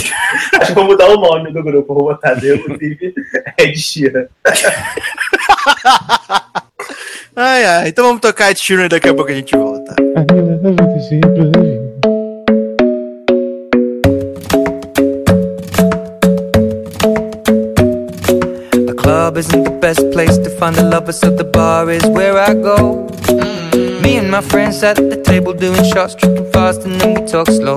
acho 0.57 0.67
que 0.67 0.73
vou 0.73 0.85
mudar 0.85 1.09
o 1.09 1.17
nome 1.21 1.53
do 1.53 1.63
grupo, 1.63 1.93
vou 1.95 2.05
botar 2.05 2.35
de 2.35 2.49
Elusive 2.49 3.00
Ed 3.59 3.77
Sheeran. 3.77 4.29
Ai, 7.37 7.65
ai. 7.65 7.89
Então 7.89 8.05
vamos 8.05 8.21
tocar 8.21 8.51
Ed 8.51 8.59
Sheeran 8.59 8.87
e 8.87 8.89
daqui 8.89 9.09
a 9.09 9.15
pouco 9.15 9.31
a 9.31 9.35
gente 9.35 9.57
volta. 9.57 9.95
The 18.73 18.95
club 18.97 19.37
isn't 19.39 19.63
the 19.65 19.71
best 19.81 20.11
place 20.11 20.37
to 20.39 20.51
find 20.59 20.75
the 20.75 20.83
lovers, 20.83 21.17
so 21.17 21.31
the 21.31 21.45
bar 21.45 21.89
is 21.91 22.05
where 22.09 22.37
I 22.37 22.55
go. 22.55 23.07
Mm. 23.29 24.03
Me 24.03 24.17
and 24.19 24.31
my 24.31 24.41
friends 24.43 24.83
at 24.83 24.97
the 24.97 25.17
table 25.17 25.53
doing 25.55 25.83
shots, 25.85 26.15
tripping 26.17 26.51
fast, 26.53 26.83
and 26.85 27.01
then 27.01 27.15
we 27.15 27.27
talk 27.27 27.47
slow. 27.47 27.77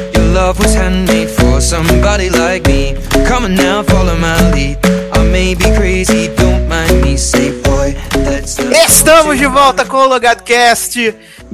Love 0.31 0.59
was 0.59 0.73
handmade 0.73 1.29
for 1.29 1.59
somebody 1.59 2.29
like 2.29 2.65
me. 2.65 2.95
Come 3.27 3.43
on 3.43 3.55
now, 3.55 3.83
follow 3.83 4.15
my 4.15 4.51
lead. 4.53 4.77
I 5.11 5.23
may 5.29 5.55
be 5.55 5.65
crazy, 5.75 6.33
don't 6.35 6.69
mind 6.69 7.01
me. 7.01 7.17
Say, 7.17 7.51
boy, 7.61 7.93
let's 8.15 8.57
not 8.57 8.71
Estamos 8.71 9.37
de 9.37 9.47
volta 9.47 9.85
com 9.85 9.97
o 9.97 10.07
Logado 10.07 10.41
Cast. 10.43 10.95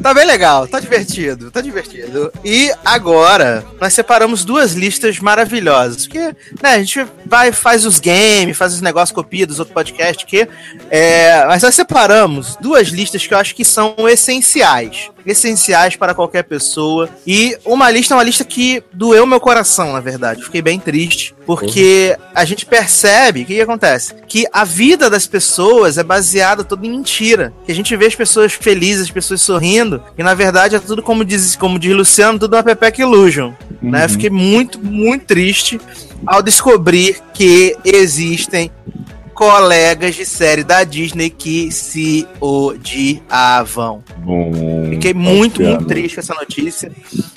Tá 0.02 0.14
bem 0.14 0.26
legal, 0.26 0.68
tá 0.68 0.80
divertido, 0.80 1.50
tá 1.50 1.60
divertido. 1.60 2.32
E 2.46 2.72
agora, 2.86 3.66
nós 3.82 3.94
separamos 3.94 4.46
duas 4.46 4.74
listas 4.74 5.20
maravilhosas. 5.20 6.06
Porque, 6.06 6.36
né, 6.62 6.76
a 6.76 6.80
gente 6.80 7.06
vai, 7.26 7.52
faz 7.52 7.86
os 7.86 8.00
games, 8.00 8.56
faz 8.58 8.74
os 8.74 8.82
negócios 8.82 9.16
copia 9.16 9.48
dos 9.48 9.60
outros 9.60 9.74
podcasts 9.74 10.24
que. 10.26 10.48
É, 10.90 11.46
mas 11.48 11.64
nós 11.64 11.74
separamos 11.74 12.56
duas 12.62 12.90
listas 12.90 13.26
que 13.26 13.34
eu 13.34 13.38
acho 13.38 13.56
que 13.56 13.66
são 13.66 13.96
essenciais. 14.08 15.10
Essenciais 15.26 15.96
para 15.96 16.14
qualquer 16.14 16.44
pessoa. 16.44 17.10
E 17.26 17.58
uma 17.66 17.90
lista 17.90 18.14
é 18.14 18.18
uma 18.18 18.24
lista 18.24 18.46
que 18.46 18.84
doeu 18.94 19.26
meu 19.26 19.40
coração, 19.40 19.94
na 19.94 20.00
verdade. 20.00 20.44
Fiquei 20.44 20.62
bem 20.62 20.80
triste. 20.80 21.36
Porque 21.48 22.18
a 22.36 22.44
gente 22.44 22.66
percebe, 22.66 23.44
o 23.44 23.46
que, 23.46 23.56
que 23.56 23.62
acontece? 23.62 24.14
Que 24.28 24.46
a 24.52 24.66
vida 24.66 25.10
das 25.10 25.26
pessoas 25.26 25.98
é 25.98 26.04
baseada 26.04 26.62
toda 26.62 26.86
em 26.86 26.92
mentira. 26.92 27.54
Que 27.66 27.72
a 27.72 27.76
gente 27.76 27.96
vê 27.96 28.06
as 28.06 28.16
pessoas 28.16 28.52
felizes, 28.52 29.04
as 29.04 29.12
pessoas 29.12 29.42
sorrindo, 29.42 29.87
e 30.18 30.24
na 30.24 30.34
verdade 30.34 30.76
é 30.76 30.80
tudo 30.80 31.02
como 31.02 31.24
diz, 31.26 31.56
como 31.56 31.80
diz 31.80 31.96
Luciano, 31.96 32.40
tudo 32.40 32.56
uma 32.56 32.64
Pepeca 32.64 33.02
Illusion. 33.02 33.54
Né? 33.82 34.04
Uhum. 34.04 34.10
Fiquei 34.10 34.30
muito, 34.30 34.80
muito 34.80 35.26
triste 35.26 35.80
ao 36.26 36.42
descobrir 36.42 37.20
que 37.34 37.76
existem 37.84 38.72
colegas 39.34 40.16
de 40.16 40.26
série 40.26 40.64
da 40.64 40.84
Disney 40.84 41.30
que 41.30 41.72
se 41.72 42.28
odiavam. 42.42 44.04
Bom, 44.18 44.88
Fiquei 44.90 45.14
muito, 45.14 45.62
muito 45.62 45.86
triste 45.86 46.16
com 46.16 46.22
essa 46.22 46.34
notícia. 46.34 46.92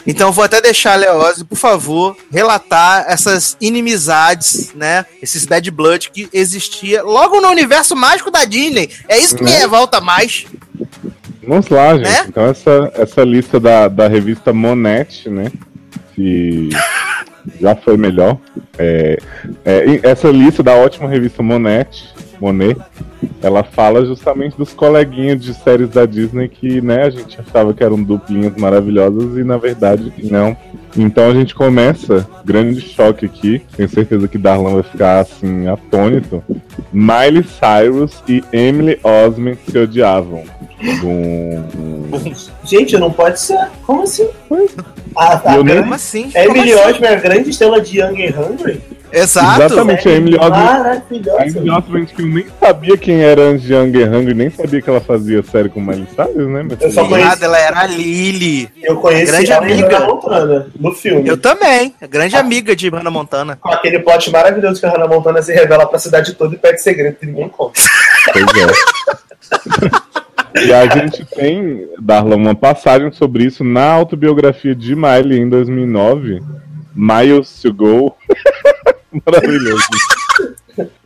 Então 0.07 0.33
vou 0.33 0.43
até 0.43 0.63
deixar 0.63 0.95
a 0.95 0.97
Leose, 0.97 1.45
por 1.45 1.57
favor, 1.59 2.17
relatar 2.33 3.05
essas 3.07 3.55
inimizades, 3.61 4.73
né? 4.75 5.05
Esses 5.21 5.45
bad 5.45 5.71
blood 5.71 6.11
que 6.11 6.27
existia 6.33 7.03
logo 7.03 7.39
no 7.39 7.49
universo 7.49 7.95
mágico 7.95 8.31
da 8.31 8.47
Disney. 8.47 8.89
É 9.07 9.19
isso 9.19 9.37
que 9.37 9.45
me 9.45 9.51
Né? 9.51 9.59
revolta 9.59 10.01
mais. 10.01 10.47
Vamos 11.47 11.69
lá, 11.69 11.97
gente. 11.97 12.09
Né? 12.09 12.25
Então, 12.29 12.47
essa, 12.47 12.93
essa 12.95 13.23
lista 13.23 13.59
da, 13.59 13.89
da 13.89 14.09
revista 14.09 14.53
Monete, 14.53 15.29
né? 15.29 15.51
Que 16.15 16.69
já 17.61 17.75
foi 17.75 17.97
melhor. 17.97 18.39
É, 18.79 19.19
é, 19.65 20.01
essa 20.03 20.29
lista 20.29 20.63
da 20.63 20.75
ótima 20.75 21.09
revista 21.09 21.43
Monete, 21.43 22.13
Monet, 22.41 22.77
ela 23.43 23.63
fala 23.63 24.05
justamente 24.05 24.57
dos 24.57 24.73
coleguinhas 24.73 25.41
de 25.43 25.53
séries 25.55 25.91
da 25.91 26.07
Disney 26.07 26.49
que, 26.49 26.81
né, 26.81 27.03
a 27.05 27.11
gente 27.11 27.39
achava 27.41 27.73
que 27.75 27.83
eram 27.85 28.03
duplinhas 28.03 28.55
maravilhosas 28.57 29.37
e 29.37 29.45
na 29.45 29.57
verdade 29.59 30.13
não. 30.31 30.57
Então 30.97 31.31
a 31.31 31.35
gente 31.35 31.55
começa, 31.55 32.27
grande 32.45 32.81
choque 32.81 33.27
aqui, 33.27 33.63
tenho 33.77 33.89
certeza 33.89 34.27
que 34.27 34.37
Darlan 34.39 34.75
vai 34.75 34.83
ficar 34.83 35.21
assim, 35.21 35.69
atônito. 35.69 36.43
Miley 36.93 37.45
Cyrus 37.45 38.23
e 38.29 38.43
Emily 38.53 38.99
Osment 39.05 39.59
se 39.71 39.79
odiavam. 39.79 40.43
Gente, 42.65 42.97
não 42.99 43.11
pode 43.13 43.41
ser. 43.41 43.59
Como 43.87 44.03
assim? 44.03 44.29
A, 45.17 45.51
a 45.53 45.57
Eu 45.57 45.65
grande- 45.65 45.83
Como 45.83 45.95
assim? 45.95 46.31
Emily 46.35 46.73
assim? 46.73 46.91
Osment 46.91 47.07
é 47.09 47.15
a 47.15 47.21
grande 47.21 47.51
estrela 47.51 47.81
de 47.81 48.01
Young 48.01 48.27
and 48.27 48.35
Hungry? 48.41 48.81
Exato. 49.13 49.63
Exatamente, 49.63 50.09
a 50.09 50.13
Emily 50.13 50.37
Osment. 50.39 51.03
A. 51.39 51.47
Emily 51.47 51.71
Osment 51.71 52.07
que 52.07 52.23
eu 52.23 52.27
nem 52.27 52.47
sabia 52.61 52.97
quem 52.97 53.21
era 53.23 53.43
antes 53.43 53.63
de 53.65 53.73
Young 53.75 54.03
and 54.03 54.17
Hungry, 54.17 54.35
nem 54.35 54.51
sabia 54.51 54.81
que 54.81 54.89
ela 54.91 55.01
fazia 55.01 55.43
série 55.43 55.69
com 55.69 55.81
Miley 55.81 56.07
Cyrus, 56.15 56.49
né? 56.49 56.63
Mas 56.69 56.81
Eu 56.81 56.91
só 56.93 57.05
conheci- 57.07 57.29
Nada, 57.29 57.45
ela 57.45 57.59
era 57.59 57.81
a 57.81 57.87
Lily. 57.87 58.69
Eu 58.83 58.97
conheci 58.97 59.33
Grande 59.33 59.53
ela 59.53 59.69
em 59.69 59.73
amiga. 59.73 60.01
Montana, 60.01 60.67
no 60.79 60.93
filme. 60.93 61.29
Eu 61.29 61.37
também. 61.37 61.95
a 62.01 62.07
Grande 62.07 62.37
amiga 62.37 62.75
de 62.77 62.89
Hannah 62.89 63.11
Montana. 63.11 63.57
Com 63.61 63.71
aquele 63.71 63.99
plot 63.99 64.31
maravilhoso 64.31 64.81
que 64.81 64.87
a 64.87 64.91
Hannah 64.91 65.09
Montana 65.09 65.43
se 65.43 65.53
revela 65.53 65.87
pra 65.87 65.99
cidade 65.99 66.35
toda 66.35 66.55
e 66.55 66.59
pede 66.59 66.81
segredo 66.83 67.17
que 67.17 67.27
ninguém 67.27 67.49
conta. 67.49 67.81
Pois 68.33 68.45
é. 68.45 70.01
E 70.65 70.73
a 70.73 70.85
gente 70.85 71.25
tem, 71.27 71.89
Darla, 72.01 72.35
uma 72.35 72.57
passagem 72.57 73.13
sobre 73.13 73.45
isso 73.45 73.63
na 73.63 73.85
autobiografia 73.93 74.75
de 74.75 74.97
Miley 74.97 75.39
em 75.39 75.49
2009, 75.49 76.43
Miles 76.93 77.63
to 77.63 77.73
Go. 77.73 78.17
Maravilhoso. 79.27 79.85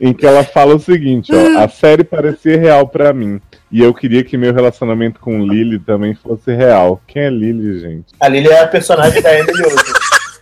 em 0.00 0.12
que 0.12 0.26
ela 0.26 0.44
fala 0.44 0.74
o 0.74 0.78
seguinte, 0.78 1.32
ó, 1.34 1.59
a 1.62 1.68
série 1.68 2.05
parecia 2.05 2.59
real 2.59 2.86
pra 2.86 3.12
mim. 3.12 3.40
E 3.70 3.80
eu 3.82 3.92
queria 3.92 4.22
que 4.22 4.36
meu 4.36 4.55
relacionamento 4.55 5.18
com 5.18 5.44
Lily 5.44 5.78
também 5.78 6.14
fosse 6.14 6.55
real. 6.55 7.02
Quem 7.07 7.22
é 7.22 7.30
Lily, 7.30 7.80
gente? 7.80 8.07
A 8.20 8.28
Lily 8.28 8.48
é 8.48 8.62
a 8.62 8.68
personagem 8.68 9.20
da 9.20 9.36
Emily 9.36 9.62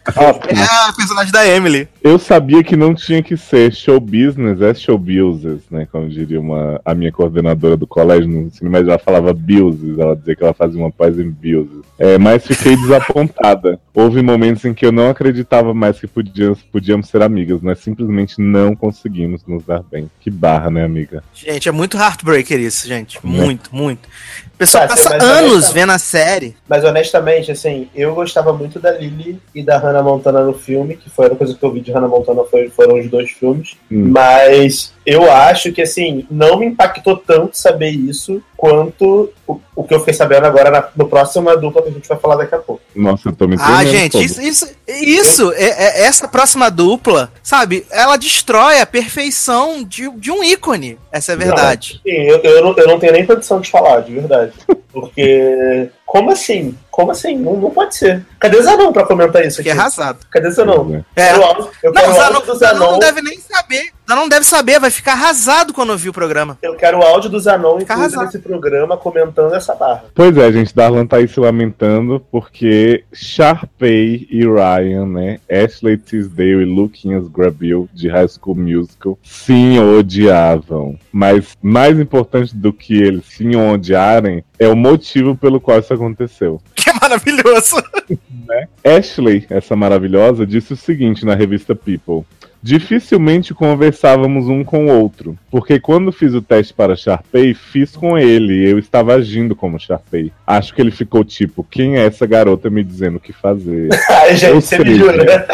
É 0.04 0.88
a 0.88 0.92
personagem 0.92 1.32
da 1.32 1.46
Emily. 1.46 1.88
Eu 2.02 2.18
sabia 2.18 2.62
que 2.62 2.76
não 2.76 2.94
tinha 2.94 3.22
que 3.22 3.36
ser 3.36 3.72
show 3.72 3.98
business, 4.00 4.60
é 4.60 4.74
show 4.74 4.98
business, 4.98 5.62
né? 5.70 5.86
Como 5.90 6.08
diria 6.08 6.40
uma, 6.40 6.80
a 6.84 6.94
minha 6.94 7.12
coordenadora 7.12 7.76
do 7.76 7.86
colégio 7.86 8.28
no 8.28 8.48
ensino 8.48 8.70
médio, 8.70 8.90
ela 8.90 8.98
falava 8.98 9.32
business, 9.32 9.98
ela 9.98 10.16
dizia 10.16 10.36
que 10.36 10.42
ela 10.42 10.52
fazia 10.52 10.80
uma 10.80 10.90
pós 10.90 11.18
em 11.18 11.30
business. 11.30 11.84
É, 11.98 12.18
mas 12.18 12.46
fiquei 12.46 12.76
desapontada. 12.76 13.78
Houve 13.94 14.22
momentos 14.22 14.64
em 14.64 14.74
que 14.74 14.84
eu 14.84 14.92
não 14.92 15.10
acreditava 15.10 15.72
mais 15.72 16.00
que 16.00 16.06
podíamos, 16.06 16.62
podíamos 16.62 17.08
ser 17.08 17.22
amigas, 17.22 17.62
nós 17.62 17.78
simplesmente 17.78 18.40
não 18.40 18.74
conseguimos 18.74 19.46
nos 19.46 19.64
dar 19.64 19.82
bem. 19.82 20.10
Que 20.20 20.30
barra, 20.30 20.70
né, 20.70 20.84
amiga? 20.84 21.22
Gente, 21.32 21.68
é 21.68 21.72
muito 21.72 21.96
heartbreaker 21.96 22.58
isso, 22.58 22.88
gente. 22.88 23.24
Muito, 23.24 23.74
muito. 23.74 24.08
O 24.54 24.58
pessoal 24.58 24.82
Tá, 24.82 24.88
passa 24.88 25.22
anos 25.22 25.70
vendo 25.72 25.92
a 25.92 25.98
série. 25.98 26.56
Mas 26.68 26.84
honestamente, 26.84 27.52
assim, 27.52 27.88
eu 27.94 28.14
gostava 28.14 28.52
muito 28.52 28.80
da 28.80 28.90
Lily 28.90 29.40
e 29.54 29.62
da 29.62 29.78
Hannah 29.78 29.91
Montana 30.00 30.44
no 30.44 30.52
filme, 30.52 30.96
que 30.96 31.10
foi 31.10 31.26
a 31.26 31.30
coisa 31.30 31.52
que 31.52 31.62
eu 31.64 31.72
vi 31.72 31.80
de 31.80 31.90
Hannah 31.90 32.06
Montana 32.06 32.44
foi, 32.44 32.70
foram 32.70 33.00
os 33.00 33.10
dois 33.10 33.32
filmes. 33.32 33.76
Hum. 33.90 34.12
Mas 34.12 34.94
eu 35.04 35.30
acho 35.30 35.72
que, 35.72 35.82
assim, 35.82 36.26
não 36.30 36.58
me 36.58 36.66
impactou 36.66 37.16
tanto 37.16 37.56
saber 37.56 37.90
isso 37.90 38.42
quanto 38.56 39.32
o, 39.46 39.60
o 39.74 39.82
que 39.84 39.92
eu 39.92 39.98
fiquei 39.98 40.14
sabendo 40.14 40.46
agora 40.46 40.70
na, 40.70 40.88
no 40.94 41.08
próximo 41.08 41.54
dupla 41.56 41.82
que 41.82 41.88
a 41.88 41.92
gente 41.92 42.08
vai 42.08 42.16
falar 42.18 42.36
daqui 42.36 42.54
a 42.54 42.58
pouco. 42.58 42.80
Nossa, 42.94 43.28
eu 43.28 43.32
tô 43.32 43.48
me 43.48 43.56
Ah, 43.58 43.84
gente, 43.84 44.12
todo. 44.12 44.22
isso, 44.22 44.40
isso, 44.40 44.70
isso 44.86 45.52
é, 45.54 45.64
é- 45.64 46.04
essa 46.04 46.28
próxima 46.28 46.70
dupla, 46.70 47.32
sabe? 47.42 47.84
Ela 47.90 48.16
destrói 48.16 48.80
a 48.80 48.86
perfeição 48.86 49.82
de, 49.82 50.08
de 50.12 50.30
um 50.30 50.44
ícone. 50.44 50.96
Essa 51.10 51.32
é 51.32 51.34
a 51.34 51.38
verdade. 51.38 52.00
Sim, 52.04 52.10
eu, 52.12 52.38
eu, 52.38 52.62
não, 52.62 52.74
eu 52.76 52.86
não 52.86 52.98
tenho 53.00 53.12
nem 53.12 53.26
condição 53.26 53.60
de 53.60 53.70
falar, 53.70 54.00
de 54.00 54.12
verdade. 54.14 54.52
Porque. 54.92 55.88
Como 56.12 56.30
assim? 56.30 56.76
Como 56.90 57.10
assim? 57.10 57.38
Não, 57.38 57.56
não 57.56 57.70
pode 57.70 57.96
ser. 57.96 58.22
Cadê 58.38 58.58
o 58.58 58.62
Zanon 58.62 58.92
pra 58.92 59.06
comentar 59.06 59.46
isso 59.46 59.62
aqui? 59.62 59.70
Que 59.72 59.78
arrasado. 59.78 60.18
Cadê 60.30 60.48
o 60.48 60.52
Zanon? 60.52 61.00
É. 61.16 61.32
Eu 61.32 61.70
eu 61.82 61.90
Não, 61.90 62.10
o 62.10 62.12
Zanon, 62.12 62.40
Zanon 62.44 62.54
Zanon. 62.58 62.90
não 62.92 62.98
deve 62.98 63.22
nem 63.22 63.40
saber. 63.40 63.84
Zanon 64.08 64.22
não 64.22 64.28
deve 64.28 64.44
saber, 64.44 64.80
vai 64.80 64.90
ficar 64.90 65.12
arrasado 65.12 65.72
quando 65.72 65.90
ouvir 65.90 66.08
o 66.08 66.12
programa. 66.12 66.58
Eu 66.62 66.74
quero 66.74 66.98
o 66.98 67.02
áudio 67.02 67.30
do 67.30 67.40
Zanon 67.40 67.80
incluído 67.80 68.20
nesse 68.20 68.38
programa 68.38 68.96
comentando 68.96 69.54
essa 69.54 69.74
barra. 69.74 70.04
Pois 70.14 70.36
é, 70.36 70.52
gente, 70.52 70.74
Darlan 70.74 71.06
tá 71.06 71.16
aí 71.16 71.28
se 71.28 71.38
lamentando 71.40 72.20
porque 72.30 73.04
Sharpay 73.12 74.26
e 74.30 74.44
Ryan, 74.44 75.06
né, 75.06 75.40
Ashley 75.50 75.96
Tisdale 75.96 76.62
e 76.62 76.64
Luquinhas 76.64 77.28
Grabil 77.28 77.88
de 77.92 78.08
High 78.08 78.28
School 78.28 78.56
Musical 78.56 79.18
se 79.22 79.78
odiavam. 79.78 80.98
Mas 81.12 81.56
mais 81.62 81.98
importante 81.98 82.54
do 82.54 82.72
que 82.72 82.94
eles 82.94 83.24
se 83.26 83.56
odiarem 83.56 84.44
é 84.58 84.68
o 84.68 84.76
motivo 84.76 85.36
pelo 85.36 85.60
qual 85.60 85.78
isso 85.78 85.94
aconteceu. 85.94 86.60
Que 86.82 86.90
é 86.90 86.94
maravilhoso. 86.94 87.76
Ashley, 88.84 89.46
essa 89.48 89.76
maravilhosa, 89.76 90.44
disse 90.44 90.72
o 90.72 90.76
seguinte 90.76 91.24
na 91.24 91.36
revista 91.36 91.76
People. 91.76 92.24
Dificilmente 92.62 93.52
conversávamos 93.52 94.46
um 94.46 94.62
com 94.62 94.86
o 94.86 95.00
outro, 95.00 95.36
porque 95.50 95.80
quando 95.80 96.12
fiz 96.12 96.32
o 96.32 96.40
teste 96.40 96.72
para 96.72 96.94
Sharpay, 96.94 97.54
fiz 97.54 97.96
com 97.96 98.16
ele 98.16 98.54
e 98.54 98.70
eu 98.70 98.78
estava 98.78 99.14
agindo 99.14 99.56
como 99.56 99.80
Sharpay. 99.80 100.32
Acho 100.46 100.72
que 100.72 100.80
ele 100.80 100.92
ficou 100.92 101.24
tipo, 101.24 101.66
quem 101.68 101.96
é 101.96 102.06
essa 102.06 102.24
garota 102.24 102.70
me 102.70 102.84
dizendo 102.84 103.16
o 103.16 103.20
que 103.20 103.32
fazer? 103.32 103.88
Ai, 104.08 104.36
gente, 104.36 104.52
Ou 104.52 104.60
você 104.60 104.78
me 104.78 104.94
jura? 104.94 105.46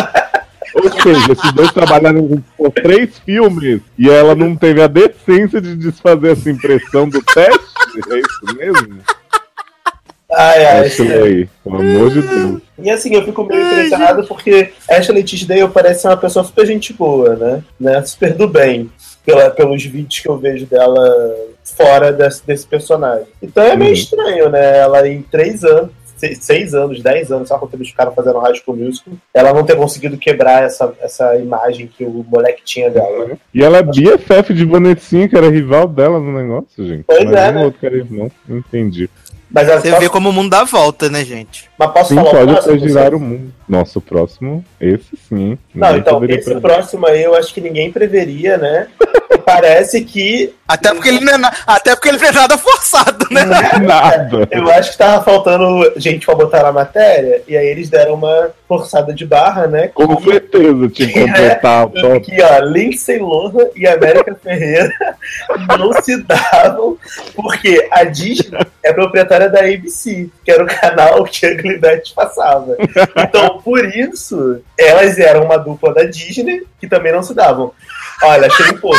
Ou 0.74 1.02
seja, 1.02 1.32
esses 1.32 1.52
dois 1.52 1.72
trabalharam 1.72 2.44
por 2.56 2.70
três 2.70 3.18
filmes 3.20 3.80
e 3.98 4.10
ela 4.10 4.34
não 4.34 4.54
teve 4.54 4.82
a 4.82 4.86
decência 4.86 5.62
de 5.62 5.74
desfazer 5.76 6.32
essa 6.32 6.50
impressão 6.50 7.08
do 7.08 7.22
teste? 7.22 7.68
É 8.10 8.18
isso 8.18 8.56
mesmo? 8.56 8.98
Ai, 10.30 10.64
ai, 10.66 10.86
Ashley, 10.86 11.48
pelo 11.64 11.76
amor 11.76 12.10
de 12.10 12.20
Deus. 12.22 12.60
E 12.78 12.90
assim, 12.90 13.14
eu 13.14 13.24
fico 13.24 13.44
meio 13.44 13.62
impressionado 13.66 14.26
porque 14.26 14.70
Ashley 14.88 15.22
Tisdale 15.24 15.68
parece 15.68 16.02
ser 16.02 16.08
uma 16.08 16.16
pessoa 16.18 16.44
super 16.44 16.66
gente 16.66 16.92
boa, 16.92 17.34
né? 17.34 17.62
né? 17.80 18.02
Super 18.04 18.34
do 18.34 18.46
bem, 18.46 18.90
pela, 19.24 19.50
pelos 19.50 19.82
vídeos 19.84 20.20
que 20.20 20.28
eu 20.28 20.36
vejo 20.36 20.66
dela 20.66 21.34
fora 21.64 22.12
desse, 22.12 22.46
desse 22.46 22.66
personagem. 22.66 23.26
Então 23.42 23.64
é 23.64 23.74
meio 23.74 23.88
Uhum. 23.90 23.94
estranho, 23.94 24.48
né? 24.50 24.78
Ela 24.78 25.08
em 25.08 25.22
três 25.22 25.64
anos, 25.64 25.90
seis, 26.40 26.74
anos, 26.74 27.00
dez 27.02 27.30
anos, 27.32 27.48
sabe 27.48 27.60
quanto 27.60 27.74
eles 27.74 27.88
ficaram 27.88 28.12
fazendo 28.12 28.38
High 28.40 28.56
School 28.56 28.76
Musical, 28.76 29.14
ela 29.32 29.54
não 29.54 29.64
ter 29.64 29.76
conseguido 29.76 30.18
quebrar 30.18 30.62
essa, 30.64 30.92
essa 31.00 31.36
imagem 31.36 31.86
que 31.86 32.04
o 32.04 32.24
moleque 32.28 32.62
tinha 32.64 32.90
dela. 32.90 33.38
E 33.54 33.62
ela 33.62 33.78
é 33.78 33.82
BFF 33.82 34.52
de 34.52 34.64
Vanessinha, 34.64 35.28
que 35.28 35.36
era 35.36 35.48
rival 35.48 35.86
dela 35.88 36.18
no 36.20 36.32
negócio, 36.36 36.84
gente. 36.86 37.04
Pois 37.06 37.24
Mas 37.24 37.34
é, 37.34 37.50
um 37.50 37.54
né? 37.54 37.64
outro 37.64 37.86
era 37.86 37.96
irmão, 37.96 38.30
não 38.48 38.58
entendi. 38.58 39.08
Mas 39.50 39.66
Você 39.66 39.98
vê 39.98 40.08
como 40.08 40.28
o 40.28 40.32
mundo 40.32 40.50
dá 40.50 40.64
volta, 40.64 41.08
né, 41.08 41.24
gente? 41.24 41.70
Mas 41.78 41.90
posso 41.90 42.08
Sim, 42.10 42.16
falar 42.16 42.28
o 42.28 42.32
pode 42.32 42.52
próximo, 42.52 42.74
até 42.74 42.88
girar 42.88 43.14
o 43.14 43.20
mundo. 43.20 43.54
Nosso 43.68 44.00
próximo, 44.00 44.64
esse 44.80 45.16
sim. 45.28 45.58
Não, 45.74 45.96
então, 45.96 46.22
esse 46.24 46.44
prever. 46.44 46.60
próximo 46.60 47.06
aí 47.06 47.22
eu 47.22 47.34
acho 47.34 47.54
que 47.54 47.60
ninguém 47.60 47.90
preveria, 47.90 48.58
né? 48.58 48.88
Parece 49.48 50.02
que. 50.04 50.54
Até 50.68 50.92
porque 50.92 51.08
ele 51.08 51.20
não 51.20 51.32
é, 51.32 51.38
na- 51.38 51.52
até 51.66 51.94
porque 51.96 52.10
ele 52.10 52.18
não 52.18 52.28
é 52.28 52.32
nada 52.32 52.58
forçado, 52.58 53.26
né? 53.30 53.42
Nada. 53.82 54.46
Eu 54.50 54.70
acho 54.70 54.92
que 54.92 54.98
tava 54.98 55.24
faltando 55.24 55.90
gente 55.96 56.26
pra 56.26 56.34
botar 56.34 56.62
na 56.62 56.70
matéria, 56.72 57.42
e 57.48 57.56
aí 57.56 57.66
eles 57.66 57.88
deram 57.88 58.12
uma 58.14 58.50
forçada 58.68 59.14
de 59.14 59.24
barra, 59.24 59.66
né? 59.66 59.88
Com 59.88 60.20
certeza, 60.22 60.88
tinha 60.90 61.08
que 61.08 61.14
completar 61.24 61.86
top. 61.88 62.20
Que, 62.20 62.42
ó, 62.42 62.58
Lindsay 62.58 63.18
Lohan 63.18 63.68
e 63.74 63.86
América 63.86 64.36
Ferreira 64.42 64.92
não 65.78 65.92
se 66.02 66.22
davam, 66.24 66.98
porque 67.34 67.88
a 67.90 68.04
Disney 68.04 68.58
é 68.82 68.92
proprietária 68.92 69.48
da 69.48 69.60
ABC, 69.60 70.28
que 70.44 70.50
era 70.50 70.62
o 70.62 70.66
canal 70.66 71.24
que 71.24 71.46
a 71.46 71.56
Gillette 71.56 72.12
passava. 72.14 72.76
Então, 73.16 73.58
por 73.64 73.82
isso, 73.86 74.60
elas 74.78 75.18
eram 75.18 75.44
uma 75.44 75.56
dupla 75.56 75.94
da 75.94 76.02
Disney 76.04 76.62
que 76.78 76.86
também 76.86 77.12
não 77.12 77.22
se 77.22 77.32
davam. 77.32 77.72
Olha, 78.22 78.48
achei 78.48 78.66
um 78.72 78.78
pouco. 78.78 78.98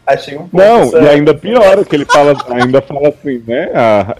Achei 0.13 0.35
um 0.35 0.47
pouco. 0.47 0.57
Não, 0.57 0.81
essa- 0.81 0.99
e 1.01 1.09
ainda 1.09 1.33
pior, 1.33 1.85
que 1.85 1.95
ele 1.95 2.05
fala, 2.05 2.35
ainda 2.49 2.81
fala 2.81 3.09
assim, 3.09 3.41
né? 3.47 3.69
A 3.73 4.15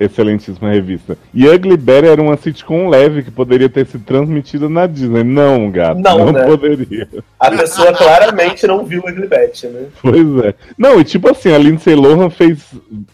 excelentíssima 0.00 0.70
revista. 0.70 1.16
E 1.34 1.46
Ugly 1.48 1.76
Betty 1.76 2.08
era 2.08 2.22
uma 2.22 2.36
sitcom 2.36 2.88
leve 2.88 3.22
que 3.22 3.30
poderia 3.30 3.68
ter 3.68 3.86
sido 3.86 4.04
transmitida 4.04 4.68
na 4.68 4.86
Disney. 4.86 5.24
Não, 5.24 5.70
gato, 5.70 6.00
Não, 6.00 6.18
não, 6.26 6.32
né? 6.32 6.44
poderia. 6.44 7.08
A 7.38 7.50
pessoa 7.50 7.92
claramente 7.92 8.66
não 8.66 8.84
viu 8.84 9.00
Ugly 9.00 9.26
Betty, 9.28 9.66
né? 9.66 9.86
Pois 10.00 10.44
é. 10.44 10.54
Não, 10.76 11.00
e 11.00 11.04
tipo 11.04 11.28
assim, 11.30 11.52
a 11.52 11.58
Lindsay 11.58 11.94
Lohan 11.94 12.30
fez 12.30 12.58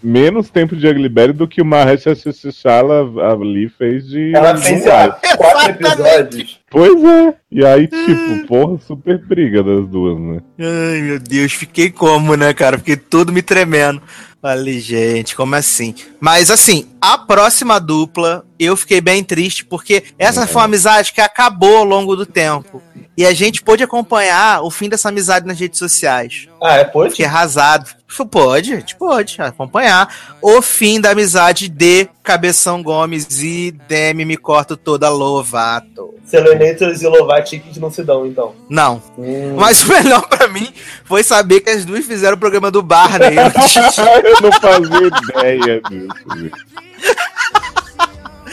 menos 0.03 0.51
tempo 0.51 0.77
de 0.77 0.86
Ugly 0.86 1.09
Betty 1.09 1.32
do 1.32 1.49
que 1.49 1.62
o 1.62 1.65
Mahershala 1.65 3.07
ali 3.41 3.69
fez 3.69 4.07
de. 4.07 4.32
Ela 4.35 4.57
fez 4.57 4.82
sei 4.82 4.93
lá, 4.93 5.09
quatro 5.36 5.70
episódios. 5.70 6.61
Pois 6.70 7.05
é. 7.05 7.35
E 7.53 7.65
aí, 7.65 7.86
tipo, 7.86 8.47
porra, 8.49 8.78
super 8.81 9.16
briga 9.19 9.62
das 9.62 9.86
duas, 9.86 10.19
né? 10.19 10.39
Ai, 10.59 11.03
meu 11.03 11.20
Deus, 11.20 11.53
fiquei 11.53 11.89
como, 12.05 12.37
né, 12.37 12.53
cara? 12.53 12.77
Fiquei 12.77 12.99
todo 12.99 13.33
me 13.33 13.41
tremendo. 13.41 14.03
Falei, 14.43 14.79
gente, 14.79 15.35
como 15.35 15.55
assim? 15.55 15.95
Mas 16.21 16.51
assim, 16.51 16.87
a 17.01 17.17
próxima 17.17 17.81
dupla, 17.81 18.45
eu 18.59 18.77
fiquei 18.77 19.01
bem 19.01 19.25
triste, 19.25 19.65
porque 19.65 20.05
essa 20.19 20.47
foi 20.47 20.61
uma 20.61 20.67
amizade 20.67 21.15
que 21.15 21.21
acabou 21.23 21.79
ao 21.79 21.85
longo 21.85 22.15
do 22.15 22.27
tempo. 22.27 22.83
E 23.16 23.24
a 23.24 23.32
gente 23.32 23.62
pôde 23.62 23.82
acompanhar 23.82 24.62
o 24.62 24.70
fim 24.70 24.89
dessa 24.89 25.09
amizade 25.09 25.47
nas 25.47 25.59
redes 25.59 25.78
sociais. 25.78 26.49
Ah, 26.61 26.77
é? 26.77 26.85
Pode? 26.85 27.11
Fiquei 27.11 27.27
arrasado. 27.27 27.91
Pode, 28.31 28.73
a 28.73 28.77
gente 28.77 28.95
pode 28.95 29.43
acompanhar 29.43 30.36
o 30.41 30.62
fim 30.62 31.01
da 31.01 31.11
amizade 31.11 31.69
de 31.69 32.09
Cabeção 32.23 32.81
Gomes 32.81 33.43
e 33.43 33.73
Demi 33.89 34.24
Me 34.24 34.36
Corto 34.36 34.77
Toda 34.77 35.09
Lovato. 35.09 36.15
Selenators 36.24 37.03
e 37.03 37.09
Lovatic 37.09 37.65
não 37.77 37.91
se 37.91 38.05
dão, 38.05 38.24
então. 38.24 38.55
Não. 38.69 39.03
Hum. 39.19 39.57
Mas 39.57 39.82
o 39.82 39.89
melhor 39.89 40.28
pra 40.28 40.47
mim 40.47 40.73
foi 41.05 41.24
saber 41.24 41.61
que 41.61 41.70
as 41.70 41.85
duas 41.85 42.05
fizeram 42.05 42.36
o 42.36 42.41
programa 42.41 42.70
do 42.70 42.82
Barney. 42.82 43.36
eu 44.24 44.41
não 44.41 44.53
fazia 44.61 45.11
ideia 45.43 45.81
disso. 45.82 46.51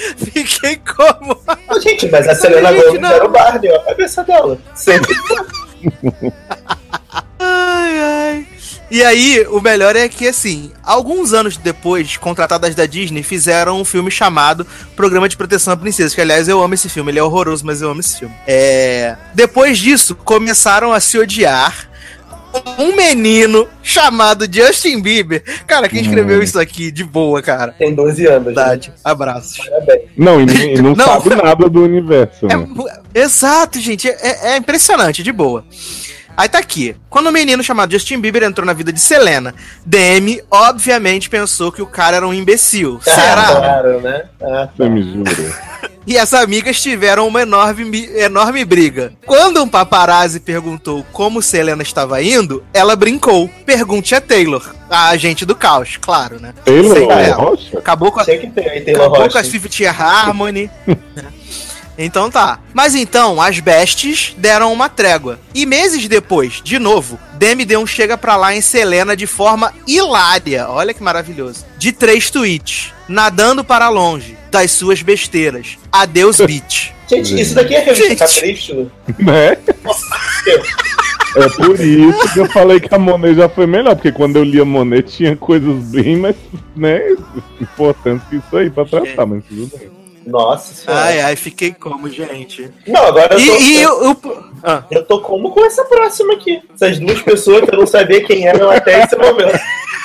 Fiquei 0.17 0.77
como? 0.77 1.37
Gente, 1.81 2.09
mas 2.09 2.27
a 2.27 2.35
Selena 2.35 2.71
Gomez 2.71 3.01
não. 3.01 3.11
era 3.11 3.25
o 3.25 3.29
Barney, 3.29 3.71
ó. 3.71 3.75
A 3.77 3.85
cabeça 3.85 4.23
dela. 4.23 4.57
Sempre. 4.75 5.13
Ai, 7.39 7.99
ai. 7.99 8.47
E 8.89 9.01
aí, 9.03 9.47
o 9.49 9.61
melhor 9.61 9.95
é 9.95 10.09
que, 10.09 10.27
assim, 10.27 10.69
alguns 10.83 11.31
anos 11.31 11.55
depois, 11.55 12.17
contratadas 12.17 12.75
da 12.75 12.85
Disney 12.85 13.23
fizeram 13.23 13.79
um 13.79 13.85
filme 13.85 14.11
chamado 14.11 14.67
Programa 14.97 15.29
de 15.29 15.37
Proteção 15.37 15.73
à 15.73 15.77
Princesa, 15.77 16.13
que, 16.13 16.19
aliás, 16.19 16.49
eu 16.49 16.61
amo 16.61 16.73
esse 16.73 16.89
filme. 16.89 17.09
Ele 17.09 17.19
é 17.19 17.23
horroroso, 17.23 17.65
mas 17.65 17.81
eu 17.81 17.89
amo 17.89 18.01
esse 18.01 18.19
filme. 18.19 18.35
É... 18.45 19.15
Depois 19.33 19.79
disso, 19.79 20.13
começaram 20.13 20.91
a 20.91 20.99
se 20.99 21.17
odiar 21.17 21.89
um 22.77 22.95
menino 22.95 23.67
chamado 23.83 24.45
Justin 24.51 25.01
Bieber. 25.01 25.43
Cara, 25.67 25.87
quem 25.89 26.01
escreveu 26.01 26.39
Hum. 26.39 26.43
isso 26.43 26.59
aqui 26.59 26.91
de 26.91 27.03
boa, 27.03 27.41
cara? 27.41 27.73
Tem 27.77 27.93
12 27.93 28.25
anos. 28.27 28.39
né? 28.39 28.45
Verdade. 28.53 28.91
Abraços. 29.03 29.57
Parabéns. 29.57 30.01
Não, 30.17 30.41
e, 30.41 30.45
e 30.75 30.81
não, 30.81 30.93
Não. 30.95 31.05
sabe 31.05 31.35
nada 31.35 31.69
do 31.69 31.83
universo, 31.83 32.45
É 32.47 32.55
né? 32.55 32.67
Exato, 33.13 33.79
gente. 33.79 34.07
É, 34.09 34.53
é 34.53 34.57
impressionante, 34.57 35.21
de 35.23 35.31
boa. 35.31 35.63
Aí 36.37 36.47
tá 36.47 36.59
aqui. 36.59 36.95
Quando 37.09 37.27
um 37.27 37.31
menino 37.31 37.61
chamado 37.61 37.91
Justin 37.91 38.19
Bieber 38.19 38.43
entrou 38.43 38.65
na 38.65 38.71
vida 38.73 38.91
de 38.93 39.01
Selena, 39.01 39.53
Demi, 39.85 40.41
obviamente, 40.49 41.29
pensou 41.29 41.71
que 41.73 41.81
o 41.81 41.85
cara 41.85 42.17
era 42.17 42.27
um 42.27 42.33
imbecil. 42.33 42.99
Ah, 43.05 43.11
Será? 43.11 43.45
claro, 43.47 44.01
né? 44.01 44.23
Ah, 44.41 44.69
Você 44.75 44.89
me 44.89 45.03
jura. 45.03 45.31
E 46.05 46.17
as 46.17 46.33
amigas 46.33 46.81
tiveram 46.81 47.27
uma 47.27 47.43
enorme, 47.43 48.07
enorme 48.15 48.65
briga. 48.65 49.13
Quando 49.25 49.61
um 49.61 49.67
paparazzi 49.67 50.39
perguntou 50.39 51.05
como 51.11 51.41
Selena 51.41 51.83
estava 51.83 52.21
indo, 52.23 52.63
ela 52.73 52.95
brincou. 52.95 53.47
Pergunte 53.65 54.15
a 54.15 54.21
Taylor, 54.21 54.73
a 54.89 55.09
agente 55.09 55.45
do 55.45 55.55
caos, 55.55 55.97
claro, 56.01 56.39
né? 56.39 56.53
Taylor 56.65 56.97
Sei. 56.97 57.31
Rocha? 57.31 57.77
Acabou 57.77 58.11
com 58.11 58.19
a, 58.19 58.25
Tinha 58.25 58.39
que 58.39 58.47
ter 58.49 58.67
aí, 58.69 58.81
Taylor 58.81 59.01
Acabou 59.03 59.19
Rocha. 59.19 59.31
com 59.33 59.37
as 59.37 59.47
Fifth 59.47 59.81
Harmony. 59.85 60.71
então 61.97 62.31
tá. 62.31 62.59
Mas 62.73 62.95
então, 62.95 63.39
as 63.39 63.59
bestes 63.59 64.33
deram 64.37 64.73
uma 64.73 64.89
trégua. 64.89 65.39
E 65.53 65.67
meses 65.67 66.07
depois, 66.07 66.61
de 66.63 66.79
novo, 66.79 67.19
Demi 67.33 67.63
deu 67.63 67.79
um 67.79 67.87
chega 67.87 68.17
pra 68.17 68.35
lá 68.35 68.55
em 68.55 68.61
Selena 68.61 69.15
de 69.15 69.27
forma 69.27 69.71
hilária. 69.85 70.67
Olha 70.67 70.93
que 70.95 71.03
maravilhoso. 71.03 71.70
De 71.81 71.91
três 71.91 72.29
tweets. 72.29 72.93
Nadando 73.09 73.63
para 73.63 73.89
longe 73.89 74.37
das 74.51 74.69
suas 74.71 75.01
besteiras. 75.01 75.79
Adeus, 75.91 76.37
bitch. 76.45 76.89
Gente, 77.09 77.41
isso 77.41 77.55
daqui 77.55 77.73
é 77.73 77.79
revista 77.79 78.07
Gente. 78.27 78.35
Capricho? 78.35 78.91
Né? 79.17 79.57
É 81.35 81.49
por 81.57 81.79
isso 81.79 82.33
que 82.33 82.39
eu 82.39 82.45
falei 82.51 82.79
que 82.79 82.93
a 82.93 82.99
Monet 82.99 83.33
já 83.35 83.49
foi 83.49 83.65
melhor, 83.65 83.95
porque 83.95 84.11
quando 84.11 84.35
eu 84.35 84.43
li 84.43 84.61
a 84.61 84.65
Monet 84.65 85.09
tinha 85.09 85.35
coisas 85.35 85.75
bem 85.85 86.17
mais, 86.17 86.35
né, 86.75 87.01
importantes 87.59 88.27
que 88.29 88.35
isso 88.35 88.55
aí 88.55 88.69
pra 88.69 88.85
tratar, 88.85 89.25
mas 89.25 89.43
tudo 89.45 89.75
bem. 89.75 89.89
Nossa 90.27 90.75
senhora. 90.75 91.03
Ai, 91.03 91.19
ai, 91.21 91.35
fiquei 91.35 91.71
como, 91.73 92.07
gente. 92.07 92.69
Não, 92.85 93.07
agora 93.07 93.33
eu 93.33 93.39
tô, 93.43 93.57
E, 93.57 93.73
e 93.73 93.81
eu, 93.81 94.03
eu, 94.03 94.17
eu- 94.23 94.43
ah. 94.63 94.83
eu 94.91 95.03
tô 95.03 95.19
como 95.21 95.49
com 95.51 95.65
essa 95.65 95.83
próxima 95.85 96.33
aqui. 96.35 96.61
Essas 96.75 96.99
duas 96.99 97.19
pessoas 97.23 97.61
que 97.67 97.73
eu 97.73 97.79
não 97.79 97.87
sabia 97.87 98.23
quem 98.23 98.45
eram 98.45 98.69
até 98.69 99.03
esse 99.03 99.15
momento. 99.15 99.59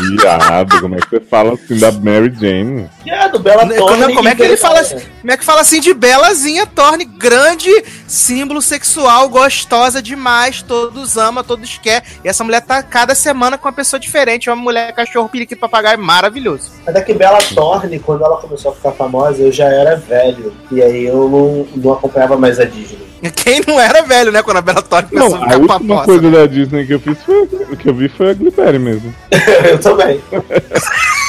Viado, 0.00 0.80
como 0.80 0.94
é 0.94 0.98
que 0.98 1.10
você 1.10 1.20
fala 1.20 1.54
assim 1.54 1.78
da 1.78 1.92
Mary 1.92 2.32
Jane? 2.34 2.88
Que 3.02 3.10
é 3.10 3.28
do 3.28 3.38
Bela 3.38 3.62
Como, 3.62 3.74
Thorne. 3.74 4.14
como 4.14 4.28
é 4.28 4.34
que 4.34 4.42
ele 4.42 4.56
fala 4.56 4.80
assim? 4.80 4.96
Como 5.20 5.32
é 5.32 5.36
que 5.36 5.44
fala 5.44 5.60
assim 5.60 5.80
de 5.80 5.92
Belazinha 5.92 6.66
Torne, 6.66 7.04
grande 7.04 7.70
símbolo 8.06 8.62
sexual, 8.62 9.28
gostosa 9.28 10.00
demais, 10.02 10.62
todos 10.62 11.16
amam, 11.16 11.44
todos 11.44 11.78
querem. 11.78 12.02
E 12.24 12.28
essa 12.28 12.42
mulher 12.42 12.62
tá 12.62 12.82
cada 12.82 13.14
semana 13.14 13.58
com 13.58 13.68
uma 13.68 13.74
pessoa 13.74 14.00
diferente, 14.00 14.48
uma 14.48 14.56
mulher 14.56 14.92
cachorro, 14.94 15.28
periquito, 15.28 15.60
papagaio, 15.60 15.98
maravilhoso. 15.98 16.70
Mas 16.86 16.94
é 16.94 17.00
que 17.02 17.12
Bela 17.12 17.38
Thorne, 17.54 17.98
quando 17.98 18.24
ela 18.24 18.38
começou 18.38 18.72
a 18.72 18.74
ficar 18.74 18.92
famosa, 18.92 19.42
eu 19.42 19.52
já 19.52 19.66
era 19.66 19.96
velho. 19.96 20.52
E 20.70 20.82
aí 20.82 21.06
eu 21.06 21.28
não, 21.28 21.82
não 21.82 21.92
acompanhava 21.92 22.36
mais 22.36 22.58
a 22.58 22.64
Disney. 22.64 23.09
Quem 23.36 23.60
não 23.66 23.78
era 23.78 24.02
velho, 24.02 24.32
né, 24.32 24.42
quando 24.42 24.56
a 24.58 24.62
Bela 24.62 24.82
Torne 24.82 25.08
começou 25.10 25.30
Não, 25.38 25.42
a 25.42 25.46
a 25.46 25.50
ficar 25.50 25.58
última 25.60 25.78
paposa. 25.96 26.04
coisa 26.20 26.30
da 26.30 26.46
Disney 26.46 26.86
que 26.86 26.94
eu 26.94 27.00
fiz 27.00 27.18
foi 27.22 27.42
o 27.42 27.76
que 27.76 27.88
eu 27.88 27.94
vi 27.94 28.08
foi 28.08 28.30
a 28.30 28.34
Gliberi 28.34 28.78
mesmo. 28.78 29.14
eu 29.70 29.78
também. 29.78 30.20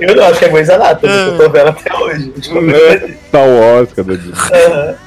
eu 0.00 0.16
não, 0.16 0.24
acho 0.24 0.38
que 0.38 0.44
é 0.44 0.48
Grey's 0.48 0.70
Anatomy, 0.70 1.12
que 1.12 1.28
eu 1.30 1.38
tô 1.38 1.50
vendo 1.50 1.68
até 1.68 1.94
hoje. 1.94 2.32
Né? 2.52 3.16
Star 3.28 3.48
Wars, 3.48 3.92
cadê. 3.92 4.18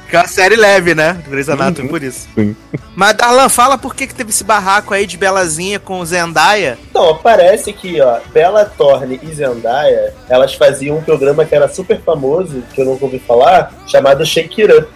Que 0.08 0.16
é 0.16 0.18
uma 0.20 0.28
série 0.28 0.56
leve, 0.56 0.94
né? 0.94 1.20
Grey's 1.28 1.48
Anatomy, 1.48 1.88
por 1.88 2.02
isso. 2.02 2.26
Sim. 2.34 2.56
Mas, 2.96 3.14
Darlan, 3.14 3.48
fala 3.48 3.76
por 3.76 3.94
que, 3.94 4.06
que 4.06 4.14
teve 4.14 4.30
esse 4.30 4.42
barraco 4.42 4.94
aí 4.94 5.06
de 5.06 5.16
Belazinha 5.16 5.78
com 5.78 6.04
Zendaya. 6.04 6.78
Então, 6.90 7.18
parece 7.22 7.72
que, 7.72 8.00
ó, 8.00 8.18
Bella 8.32 8.64
Thorne 8.64 9.20
e 9.22 9.32
Zendaya, 9.32 10.14
elas 10.28 10.54
faziam 10.54 10.96
um 10.96 11.02
programa 11.02 11.44
que 11.44 11.54
era 11.54 11.68
super 11.68 12.00
famoso, 12.00 12.62
que 12.72 12.80
eu 12.80 12.86
nunca 12.86 13.04
ouvi 13.04 13.18
falar, 13.18 13.72
chamado 13.86 14.24
Shake 14.24 14.62
It 14.62 14.72
Up, 14.72 14.88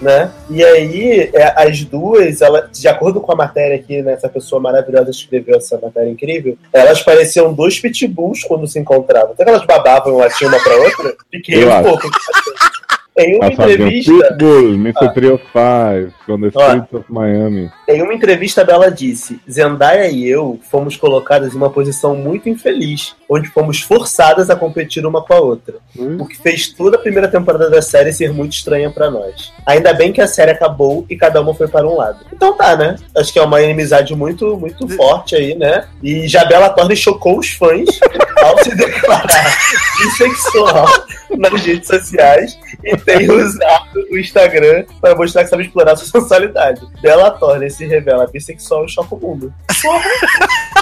né? 0.00 0.32
E 0.48 0.64
aí, 0.64 1.30
é, 1.32 1.54
as 1.56 1.82
duas, 1.84 2.40
ela, 2.40 2.68
de 2.72 2.88
acordo 2.88 3.20
com 3.20 3.32
a 3.32 3.36
matéria 3.36 3.76
aqui, 3.76 4.02
né, 4.02 4.12
essa 4.12 4.28
pessoa 4.28 4.60
maravilhosa 4.60 5.10
escreveu 5.10 5.56
essa 5.56 5.78
matéria 5.78 6.10
incrível, 6.10 6.56
elas 6.72 7.02
pareciam 7.02 7.52
dois 7.52 7.78
pitbulls 7.78 8.42
quando 8.44 8.66
se 8.66 8.78
encontravam. 8.78 9.32
Até 9.32 9.44
que 9.44 9.50
elas 9.50 9.66
babavam 9.66 10.16
uma 10.16 10.28
tinha 10.28 10.48
uma 10.48 10.62
pra 10.62 10.76
outra, 10.76 11.16
fiquei 11.30 11.62
Eu 11.62 11.68
um 11.68 11.72
acho. 11.72 11.88
pouco. 11.88 12.08
Em 13.20 13.36
uma 13.36 13.46
Ela 13.46 13.56
fazia 13.56 13.84
um 13.84 13.88
entrevista, 13.88 14.12
Pitbull, 14.12 14.74
Mr. 14.74 15.04
Ah. 15.04 15.08
305, 15.08 16.14
from 16.24 16.40
the 16.40 16.50
Ó. 16.54 16.66
streets 16.66 16.92
of 16.94 17.04
Miami. 17.12 17.70
Em 17.86 18.02
uma 18.02 18.14
entrevista, 18.14 18.62
a 18.62 18.64
Bella 18.64 18.90
disse: 18.90 19.38
Zendaya 19.50 20.08
e 20.08 20.26
eu 20.26 20.58
fomos 20.70 20.96
colocadas 20.96 21.52
em 21.52 21.56
uma 21.56 21.70
posição 21.70 22.14
muito 22.16 22.48
infeliz, 22.48 23.14
onde 23.28 23.48
fomos 23.48 23.82
forçadas 23.82 24.48
a 24.48 24.56
competir 24.56 25.04
uma 25.04 25.22
com 25.22 25.34
a 25.34 25.40
outra, 25.40 25.74
o 26.18 26.26
que 26.26 26.36
fez 26.36 26.68
toda 26.68 26.96
a 26.96 27.00
primeira 27.00 27.28
temporada 27.28 27.68
da 27.68 27.82
série 27.82 28.12
ser 28.12 28.32
muito 28.32 28.52
estranha 28.52 28.90
pra 28.90 29.10
nós. 29.10 29.52
Ainda 29.66 29.92
bem 29.92 30.12
que 30.12 30.20
a 30.20 30.26
série 30.26 30.52
acabou 30.52 31.04
e 31.10 31.16
cada 31.16 31.40
uma 31.40 31.54
foi 31.54 31.68
para 31.68 31.86
um 31.86 31.96
lado. 31.96 32.24
Então 32.32 32.56
tá, 32.56 32.76
né? 32.76 32.96
Acho 33.16 33.32
que 33.32 33.38
é 33.38 33.42
uma 33.42 33.60
inimizade 33.60 34.14
muito, 34.14 34.56
muito 34.56 34.88
forte 34.88 35.36
aí, 35.36 35.54
né? 35.54 35.84
E 36.02 36.26
já 36.26 36.44
Bella 36.44 36.70
Thorne 36.70 36.96
chocou 36.96 37.38
os 37.38 37.50
fãs 37.50 37.88
ao 38.42 38.58
se 38.62 38.74
declarar 38.74 39.58
bissexual 39.98 40.86
nas 41.36 41.62
redes 41.62 41.88
sociais 41.88 42.58
e 42.84 42.96
tem 43.18 43.30
usado 43.30 44.06
o 44.10 44.18
Instagram 44.18 44.84
para 45.00 45.14
mostrar 45.14 45.44
que 45.44 45.50
sabe 45.50 45.64
explorar 45.64 45.96
sua 45.96 46.06
sensualidade. 46.20 46.80
Bella 47.00 47.30
Thorne 47.30 47.70
se 47.70 47.86
revela 47.86 48.26
bissexual 48.26 48.84
e 48.84 48.88
choca 48.88 49.14
o 49.14 49.20
mundo. 49.20 49.52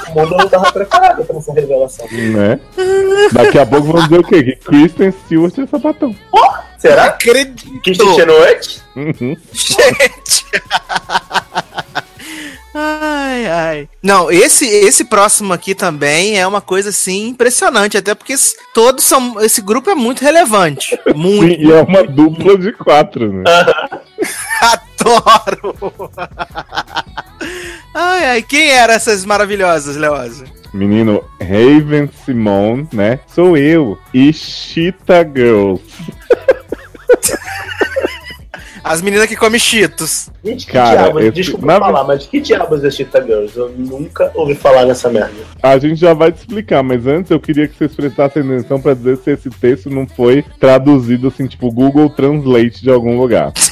O 0.08 0.14
mundo 0.14 0.36
não 0.36 0.48
tava 0.48 0.72
preparado 0.72 1.24
para 1.24 1.36
essa 1.36 1.52
revelação. 1.52 2.06
Né? 2.10 2.60
Daqui 3.32 3.58
a 3.58 3.66
pouco 3.66 3.88
vamos 3.88 4.04
dizer 4.04 4.20
o 4.20 4.24
quê? 4.24 4.42
Que 4.42 4.56
Kristen 4.56 5.12
Stewart 5.12 5.58
é 5.58 5.66
sapatão. 5.66 6.14
Será? 6.78 7.06
Acredito. 7.06 7.80
Que 7.82 8.24
noite? 8.24 8.82
Uhum. 8.94 9.36
Gente! 9.52 10.46
Ai, 12.74 13.46
ai. 13.46 13.88
Não, 14.02 14.30
esse 14.30 14.66
esse 14.66 15.04
próximo 15.04 15.52
aqui 15.52 15.74
também 15.74 16.38
é 16.38 16.46
uma 16.46 16.60
coisa 16.60 16.90
assim 16.90 17.28
impressionante, 17.28 17.96
até 17.96 18.14
porque 18.14 18.34
todos 18.72 19.04
são. 19.04 19.40
Esse 19.40 19.60
grupo 19.60 19.90
é 19.90 19.94
muito 19.94 20.22
relevante. 20.22 20.98
Muito. 21.14 21.56
Sim, 21.56 21.66
e 21.66 21.72
é 21.72 21.82
uma 21.82 22.04
dupla 22.04 22.56
de 22.56 22.72
quatro, 22.72 23.32
né? 23.32 23.42
Adoro! 24.62 25.74
Ai, 27.94 28.24
ai, 28.26 28.42
quem 28.42 28.70
eram 28.70 28.94
essas 28.94 29.24
maravilhosas, 29.24 29.96
Leosa? 29.96 30.44
Menino, 30.72 31.24
Raven 31.40 32.08
Simone, 32.24 32.86
né? 32.92 33.20
Sou 33.26 33.56
eu. 33.56 33.98
E 34.12 34.32
Cheetah 34.32 35.24
Girls. 35.24 35.82
As 38.82 39.00
meninas 39.02 39.26
que 39.26 39.36
comem 39.36 39.58
cheetos. 39.58 40.28
Gente, 40.44 40.66
que 40.66 40.72
Cara, 40.72 41.02
diabos, 41.04 41.22
esse- 41.22 41.30
desculpa 41.32 41.66
na- 41.66 41.78
falar, 41.78 42.04
mas 42.04 42.26
que 42.26 42.40
diabos 42.40 42.82
é 42.84 42.90
Cheetah 42.90 43.22
Girls? 43.22 43.56
Eu 43.56 43.70
nunca 43.76 44.30
ouvi 44.34 44.54
falar 44.54 44.84
nessa 44.86 45.08
merda. 45.10 45.32
A 45.62 45.78
gente 45.78 45.96
já 45.96 46.14
vai 46.14 46.30
te 46.32 46.38
explicar, 46.38 46.82
mas 46.82 47.06
antes 47.06 47.30
eu 47.30 47.40
queria 47.40 47.66
que 47.68 47.76
vocês 47.76 47.92
prestassem 47.94 48.42
atenção 48.42 48.80
pra 48.80 48.94
dizer 48.94 49.16
se 49.18 49.30
esse 49.32 49.50
texto 49.50 49.90
não 49.90 50.06
foi 50.06 50.44
traduzido 50.60 51.28
assim, 51.28 51.46
tipo 51.46 51.70
Google 51.70 52.08
Translate 52.10 52.82
de 52.82 52.90
algum 52.90 53.18
lugar. 53.18 53.52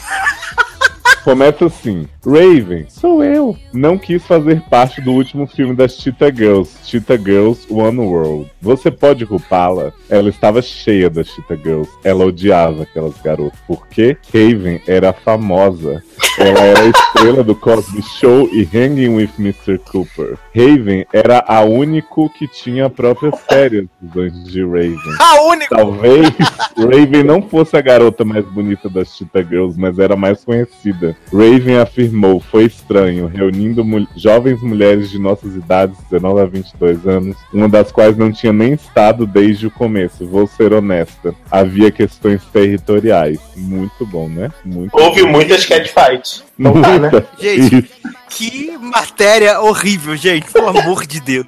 Começa 1.27 1.66
assim: 1.66 2.07
Raven, 2.24 2.86
sou 2.89 3.24
eu. 3.24 3.57
Não 3.73 3.98
quis 3.98 4.24
fazer 4.24 4.62
parte 4.70 5.01
do 5.01 5.11
último 5.11 5.44
filme 5.44 5.74
das 5.74 5.97
Cheetah 5.97 6.31
Girls, 6.32 6.70
Cheetah 6.85 7.16
Girls 7.16 7.66
One 7.69 7.98
World. 7.98 8.48
Você 8.62 8.93
pode 8.93 9.27
culpá-la? 9.27 9.93
Ela 10.09 10.28
estava 10.28 10.62
cheia 10.62 11.11
das 11.11 11.27
Cheetah 11.27 11.57
Girls. 11.57 11.90
Ela 12.05 12.27
odiava 12.27 12.85
aquelas 12.85 13.20
garotas. 13.20 13.59
Porque 13.66 14.16
Raven 14.32 14.81
era 14.86 15.12
famosa. 15.12 16.01
Ela 16.38 16.59
era 16.60 16.80
a 16.82 16.86
estrela 16.88 17.43
do 17.43 17.55
Cosby 17.55 18.02
Show 18.02 18.48
e 18.52 18.62
Hanging 18.72 19.09
with 19.16 19.30
Mr. 19.38 19.78
Cooper. 19.78 20.36
Raven 20.55 21.06
era 21.12 21.43
a 21.47 21.60
único 21.62 22.28
que 22.30 22.47
tinha 22.47 22.86
a 22.86 22.90
própria 22.90 23.30
série 23.51 23.88
dos 24.01 24.16
Anjos 24.16 24.44
de 24.52 24.62
Raven. 24.64 24.97
A 25.18 25.43
única! 25.43 25.76
Talvez 25.76 26.30
Raven 26.76 27.22
não 27.24 27.40
fosse 27.43 27.76
a 27.76 27.80
garota 27.80 28.24
mais 28.24 28.44
bonita 28.47 28.88
das 28.88 29.16
Cheetah 29.16 29.43
Girls, 29.43 29.78
mas 29.78 29.98
era 29.98 30.14
mais 30.16 30.44
conhecida. 30.44 31.16
Raven 31.32 31.78
afirmou, 31.78 32.38
foi 32.40 32.64
estranho, 32.64 33.26
reunindo 33.26 33.84
mul- 33.84 34.06
jovens 34.16 34.60
mulheres 34.62 35.10
de 35.10 35.18
nossas 35.18 35.55
idades, 35.55 35.97
19 36.10 36.40
a 36.40 36.44
22 36.47 37.06
anos, 37.06 37.36
uma 37.52 37.68
das 37.68 37.90
quais 37.90 38.16
não 38.16 38.30
tinha 38.30 38.52
nem 38.52 38.74
estado 38.74 39.26
desde 39.26 39.66
o 39.66 39.70
começo. 39.70 40.26
Vou 40.26 40.47
ser 40.47 40.72
honesta. 40.72 41.34
Havia 41.51 41.90
questões 41.90 42.43
territoriais. 42.52 43.38
Muito 43.56 44.05
bom, 44.06 44.28
né? 44.28 44.51
Muito 44.64 44.94
Houve 44.94 45.22
bom. 45.22 45.30
muitas 45.30 45.64
catfights. 45.64 46.06
right. 46.09 46.45
Então 46.59 46.81
tá, 46.81 46.99
né? 46.99 47.11
Gente, 47.39 47.77
Isso. 47.77 47.89
que 48.31 48.78
matéria 48.78 49.61
horrível, 49.61 50.16
gente. 50.16 50.51
Pelo 50.51 50.69
amor 50.69 51.07
de 51.07 51.20
Deus. 51.20 51.47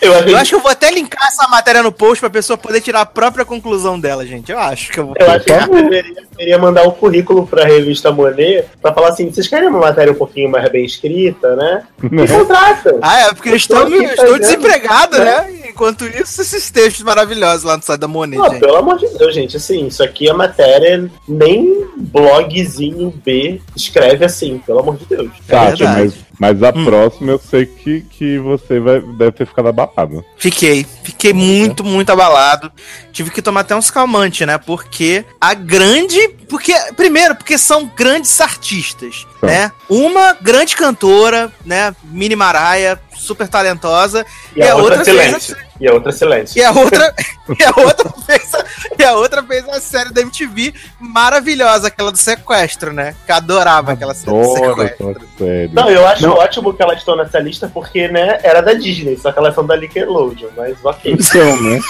Eu, 0.00 0.12
Eu 0.12 0.36
acho 0.36 0.50
que 0.50 0.56
eu 0.56 0.60
vou 0.60 0.70
até 0.70 0.90
linkar 0.90 1.26
essa 1.26 1.48
matéria 1.48 1.82
no 1.82 1.90
post 1.90 2.20
pra 2.20 2.28
pessoa 2.28 2.58
poder 2.58 2.80
tirar 2.80 3.00
a 3.00 3.06
própria 3.06 3.44
conclusão 3.44 3.98
dela, 3.98 4.26
gente. 4.26 4.52
Eu 4.52 4.58
acho 4.58 4.92
que 4.92 5.00
eu 5.00 5.06
vou. 5.06 5.14
Eu 5.18 5.30
acho 5.30 5.44
que 5.44 5.52
gente 5.52 5.70
deveria, 5.70 6.14
deveria 6.30 6.58
mandar 6.58 6.82
um 6.86 6.90
currículo 6.90 7.46
pra 7.46 7.64
revista 7.64 8.12
Monet 8.12 8.66
pra 8.82 8.92
falar 8.92 9.08
assim: 9.08 9.32
vocês 9.32 9.48
querem 9.48 9.68
uma 9.68 9.78
matéria 9.78 10.12
um 10.12 10.16
pouquinho 10.16 10.50
mais 10.50 10.68
bem 10.70 10.84
escrita, 10.84 11.56
né? 11.56 11.84
Me 12.02 12.28
contrata. 12.28 12.98
Ah, 13.00 13.20
é 13.20 13.34
porque 13.34 13.50
eu 13.50 13.56
estou, 13.56 13.88
eu 13.88 14.02
estou 14.02 14.38
desempregado, 14.38 15.18
né? 15.18 15.24
né? 15.24 15.54
Enquanto 15.70 16.04
isso, 16.06 16.40
esses 16.40 16.70
textos 16.70 17.02
maravilhosos 17.02 17.64
lá 17.64 17.76
no 17.76 17.82
site 17.82 18.00
da 18.00 18.06
Monet, 18.06 18.38
Pô, 18.38 18.48
gente. 18.50 18.60
pelo 18.60 18.76
amor 18.76 18.98
de 18.98 19.08
Deus, 19.08 19.34
gente, 19.34 19.56
assim, 19.56 19.86
isso 19.86 20.02
aqui 20.02 20.28
é 20.28 20.32
matéria, 20.32 21.10
nem 21.26 21.84
blogzinho 21.96 23.12
B 23.24 23.60
escreve 23.74 24.24
assim, 24.24 24.33
pelo 24.66 24.80
amor 24.80 24.96
de 24.96 25.06
Deus. 25.06 25.30
Tati, 25.46 25.84
verdade. 25.84 26.14
mas, 26.38 26.60
mas 26.60 26.62
a 26.62 26.72
próxima 26.72 27.32
eu 27.32 27.38
sei 27.38 27.66
que, 27.66 28.00
que 28.02 28.38
você 28.38 28.80
vai, 28.80 29.00
deve 29.00 29.32
ter 29.32 29.46
ficado 29.46 29.68
abalado. 29.68 30.24
Fiquei. 30.36 30.86
Fiquei 31.02 31.32
muito, 31.32 31.84
muito 31.84 32.10
abalado. 32.10 32.72
Tive 33.12 33.30
que 33.30 33.42
tomar 33.42 33.60
até 33.60 33.74
uns 33.76 33.90
calmantes, 33.90 34.46
né? 34.46 34.58
Porque 34.58 35.24
a 35.40 35.54
grande. 35.54 36.28
Porque, 36.48 36.74
primeiro, 36.96 37.34
porque 37.34 37.56
são 37.56 37.90
grandes 37.96 38.40
artistas, 38.40 39.26
São. 39.40 39.48
né? 39.48 39.70
Uma 39.88 40.34
grande 40.40 40.76
cantora, 40.76 41.52
né? 41.64 41.94
Mini 42.04 42.36
Maraia, 42.36 43.00
super 43.16 43.48
talentosa. 43.48 44.24
E 44.54 44.62
a, 44.62 44.76
outra, 44.76 45.04
fez 45.04 45.06
silêncio. 45.06 45.56
E 45.80 45.88
a 45.88 45.92
outra 45.92 46.12
silêncio. 46.12 46.58
E 46.58 46.64
a 46.64 46.70
outra, 46.70 47.14
e 47.58 47.64
a 47.64 47.72
outra 47.76 48.10
fez 48.26 48.54
a, 48.54 48.64
e 48.98 49.04
a 49.04 49.14
outra 49.14 49.42
fez 49.42 49.68
a 49.68 49.80
série 49.80 50.12
da 50.12 50.20
MTV 50.20 50.72
maravilhosa, 51.00 51.88
aquela 51.88 52.12
do 52.12 52.18
sequestro, 52.18 52.92
né? 52.92 53.14
Que 53.26 53.32
eu 53.32 53.36
adorava 53.36 53.92
aquela 53.92 54.14
série 54.14 54.30
do 54.30 54.52
sequestro. 54.52 55.10
aquela 55.10 55.26
série. 55.38 55.70
Não, 55.72 55.90
eu 55.90 56.06
acho 56.06 56.22
Não. 56.22 56.34
ótimo 56.34 56.72
que 56.72 56.82
ela 56.82 56.94
estou 56.94 57.16
nessa 57.16 57.38
lista 57.40 57.70
porque, 57.72 58.08
né, 58.08 58.38
era 58.42 58.60
da 58.60 58.72
Disney, 58.74 59.16
só 59.16 59.32
que 59.32 59.38
ela 59.38 59.48
é 59.48 59.62
da 59.62 59.76
Nickelodeon, 59.76 60.50
mas 60.56 60.76
ok. 60.84 61.16
Então, 61.34 61.62
né? 61.62 61.80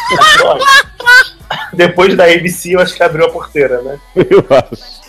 Depois 1.73 2.16
da 2.16 2.24
ABC, 2.24 2.74
eu 2.74 2.81
acho 2.81 2.94
que 2.94 3.02
abriu 3.02 3.27
a 3.27 3.31
porteira, 3.31 3.82
né? 3.82 3.98
Eu 4.16 4.44
acho. 4.51 5.04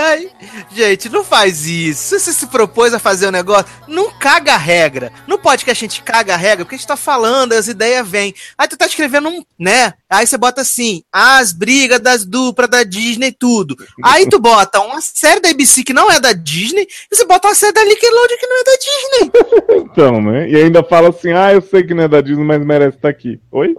Ai. 0.00 0.30
Gente, 0.70 1.08
não 1.08 1.24
faz 1.24 1.66
isso. 1.66 2.02
Se 2.02 2.20
você 2.20 2.32
se 2.32 2.46
propôs 2.46 2.92
a 2.92 2.98
fazer 2.98 3.28
um 3.28 3.30
negócio, 3.30 3.66
não 3.86 4.10
caga 4.10 4.54
a 4.54 4.58
regra. 4.58 5.12
No 5.26 5.38
podcast 5.38 5.84
a 5.84 5.88
gente 5.88 6.02
caga 6.02 6.34
a 6.34 6.36
regra, 6.36 6.64
porque 6.64 6.74
a 6.74 6.78
gente 6.78 6.86
tá 6.86 6.96
falando, 6.96 7.52
as 7.52 7.68
ideias 7.68 8.06
vêm. 8.06 8.34
Aí 8.58 8.68
tu 8.68 8.76
tá 8.76 8.86
escrevendo 8.86 9.28
um, 9.28 9.42
né? 9.58 9.94
Aí 10.08 10.26
você 10.26 10.36
bota 10.36 10.60
assim, 10.60 11.02
as 11.12 11.52
brigas 11.52 12.00
das 12.00 12.24
duplas 12.24 12.68
da 12.68 12.82
Disney, 12.82 13.32
tudo. 13.32 13.76
Aí 14.02 14.28
tu 14.28 14.38
bota 14.38 14.80
uma 14.80 15.00
série 15.00 15.40
da 15.40 15.50
ABC 15.50 15.82
que 15.82 15.92
não 15.92 16.10
é 16.10 16.20
da 16.20 16.32
Disney, 16.32 16.86
e 17.10 17.16
você 17.16 17.24
bota 17.24 17.48
uma 17.48 17.54
série 17.54 17.72
da 17.72 17.84
Nickelodeon 17.84 18.38
que 18.38 18.46
não 18.46 18.60
é 18.60 18.64
da 18.64 18.72
Disney. 18.72 19.84
Então, 19.94 20.20
né? 20.20 20.48
E 20.48 20.56
ainda 20.56 20.82
fala 20.82 21.10
assim, 21.10 21.32
ah, 21.32 21.52
eu 21.52 21.62
sei 21.62 21.84
que 21.84 21.94
não 21.94 22.02
é 22.02 22.08
da 22.08 22.20
Disney, 22.20 22.44
mas 22.44 22.64
merece 22.64 22.96
estar 22.96 23.08
aqui. 23.08 23.40
Oi? 23.52 23.74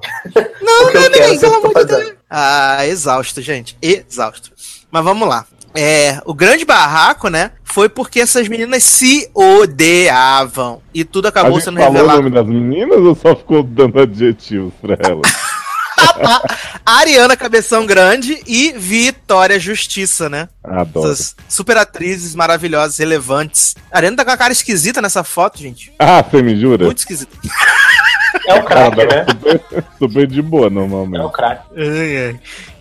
Não, 0.62 0.84
não 0.84 0.90
eu 0.92 1.02
é 1.02 1.30
ser 1.30 1.40
pelo 1.40 1.56
amor 1.56 1.74
de. 1.74 1.86
Deus. 1.86 2.14
Ah, 2.30 2.88
exausto, 2.88 3.42
gente. 3.42 3.78
Exausto. 3.82 4.52
Mas 4.90 5.04
vamos 5.04 5.28
lá. 5.28 5.46
É, 5.76 6.22
o 6.26 6.34
grande 6.34 6.64
barraco, 6.66 7.28
né? 7.28 7.52
Foi 7.64 7.90
porque 7.90 8.22
essas 8.22 8.48
meninas 8.48 8.84
se 8.84 9.30
odiavam. 9.34 10.82
E 10.94 11.04
tudo 11.04 11.26
A 11.26 11.30
acabou 11.30 11.54
gente 11.56 11.66
sendo 11.66 11.78
falou 11.78 11.92
o 11.92 11.96
revelado. 11.96 12.22
nome 12.22 12.34
das 12.34 12.46
meninas 12.48 12.98
ou 13.00 13.16
só 13.16 13.36
ficou 13.36 13.62
dando 13.62 14.00
adjetivos 14.00 14.74
pra 14.82 14.96
elas? 15.00 15.22
Ariana 16.86 17.36
Cabeção 17.36 17.86
Grande 17.86 18.42
e 18.46 18.72
Vitória 18.74 19.60
Justiça, 19.60 20.30
né? 20.30 20.48
Adoro. 20.64 21.12
Essas 21.12 21.36
super 21.50 21.78
atrizes 21.78 22.36
maravilhosas, 22.36 22.98
relevantes. 22.98 23.76
A 23.92 23.98
Ariana 23.98 24.18
tá 24.18 24.26
com 24.26 24.32
a 24.32 24.38
cara 24.38 24.54
esquisita 24.54 25.02
nessa 25.02 25.24
foto, 25.24 25.60
gente. 25.60 25.92
Ah, 26.00 26.22
você 26.24 26.42
me 26.42 26.56
jura? 26.60 26.86
Muito 26.86 27.00
esquisita. 27.00 27.36
É 28.48 28.54
o 28.56 28.64
craque, 28.64 29.02
Ela 29.02 29.16
né? 29.16 29.26
super, 29.30 29.62
super 29.98 30.28
de 30.28 30.42
boa, 30.42 30.68
É 30.68 30.70
normalmente. 30.70 31.24
o 31.24 31.30
craque. 31.30 31.64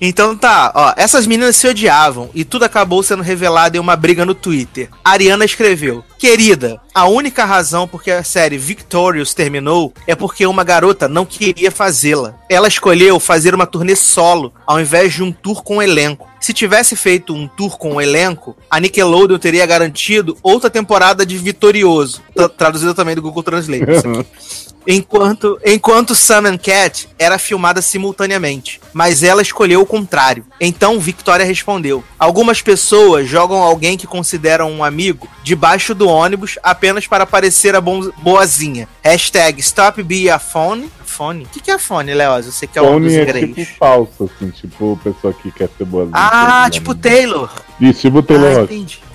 Então 0.07 0.37
tá, 0.37 0.71
ó, 0.75 0.93
essas 0.99 1.27
meninas 1.27 1.57
se 1.57 1.67
odiavam 1.67 2.29
e 2.35 2.45
tudo 2.45 2.67
acabou 2.67 3.03
sendo 3.03 3.23
revelado 3.23 3.77
em 3.79 3.81
uma 3.81 3.97
briga 3.97 4.23
no 4.27 4.35
Twitter. 4.35 4.91
A 5.03 5.13
Ariana 5.13 5.47
escreveu: 5.47 6.05
Querida, 6.19 6.79
a 6.95 7.07
única 7.07 7.45
razão 7.47 7.89
porque 7.89 8.11
a 8.11 8.23
série 8.23 8.59
Victorious 8.59 9.33
terminou 9.33 9.95
é 10.07 10.15
porque 10.15 10.47
uma 10.47 10.63
garota 10.63 11.09
não 11.09 11.25
queria 11.25 11.71
fazê-la. 11.71 12.35
Ela 12.51 12.69
escolheu 12.69 13.19
fazer 13.19 13.55
uma 13.55 13.67
turnê 13.67 13.97
solo 13.97 14.53
ao 14.67 14.79
invés 14.79 15.15
de 15.15 15.23
um 15.23 15.33
tour 15.33 15.63
com 15.63 15.79
o 15.79 15.83
elenco. 15.83 16.29
Se 16.39 16.53
tivesse 16.53 16.95
feito 16.95 17.33
um 17.35 17.49
tour 17.49 17.79
com 17.79 17.95
o 17.95 18.01
elenco, 18.01 18.55
a 18.71 18.79
Nickelodeon 18.79 19.39
teria 19.39 19.65
garantido 19.65 20.37
outra 20.43 20.69
temporada 20.69 21.25
de 21.25 21.39
Vitorioso. 21.39 22.21
Tra- 22.35 22.51
Traduzido 22.51 22.93
também 22.93 23.15
do 23.15 23.23
Google 23.23 23.43
Translate. 23.43 23.91
isso 23.91 24.07
aqui. 24.07 24.27
Enquanto, 24.87 25.59
enquanto 25.65 26.15
Sam 26.15 26.47
and 26.47 26.59
Cat 26.59 27.09
era 27.19 27.39
filmada 27.39 27.81
simultaneamente, 27.81 28.79
mas 28.93 29.23
ela 29.23 29.41
escolheu 29.41 29.81
o 29.81 29.87
contrário. 29.95 30.45
Então 30.61 30.99
Victoria 30.99 31.47
respondeu: 31.47 32.03
Algumas 32.19 32.61
pessoas 32.61 33.29
jogam 33.29 33.63
alguém 33.63 33.97
que 33.97 34.07
consideram 34.09 34.73
um 34.73 34.83
amigo 34.83 35.29
debaixo 35.45 35.95
do 35.95 36.09
ônibus 36.09 36.59
apenas 36.65 37.07
para 37.07 37.25
parecer 37.25 37.77
a 37.77 37.81
boazinha. 37.81 38.89
Hashtag 39.03 39.61
Stop 39.61 40.03
Be 40.03 40.29
a 40.29 40.39
Phone. 40.41 40.91
Phone? 41.05 41.45
O 41.45 41.49
que, 41.49 41.61
que 41.61 41.71
é 41.71 41.79
phone, 41.79 42.13
Leoz? 42.13 42.47
Você 42.47 42.67
que 42.67 42.77
é 42.77 42.83
um 42.83 42.99
dos 43.01 43.13
Fone 43.13 43.17
é 43.17 43.23
ingredientes. 43.23 43.67
tipo 43.69 43.79
falso, 43.79 44.25
assim, 44.37 44.51
tipo 44.51 44.99
pessoa 45.05 45.33
que 45.33 45.53
quer 45.53 45.69
ser 45.79 45.85
boazinha. 45.85 46.13
Ah, 46.13 46.63
né? 46.65 46.71
tipo 46.71 46.93
Taylor. 46.93 47.49
Isso, 47.81 48.01
tipo 48.01 48.21
Taylor 48.21 48.59
Ah, 48.59 48.63
entendi. 48.65 49.01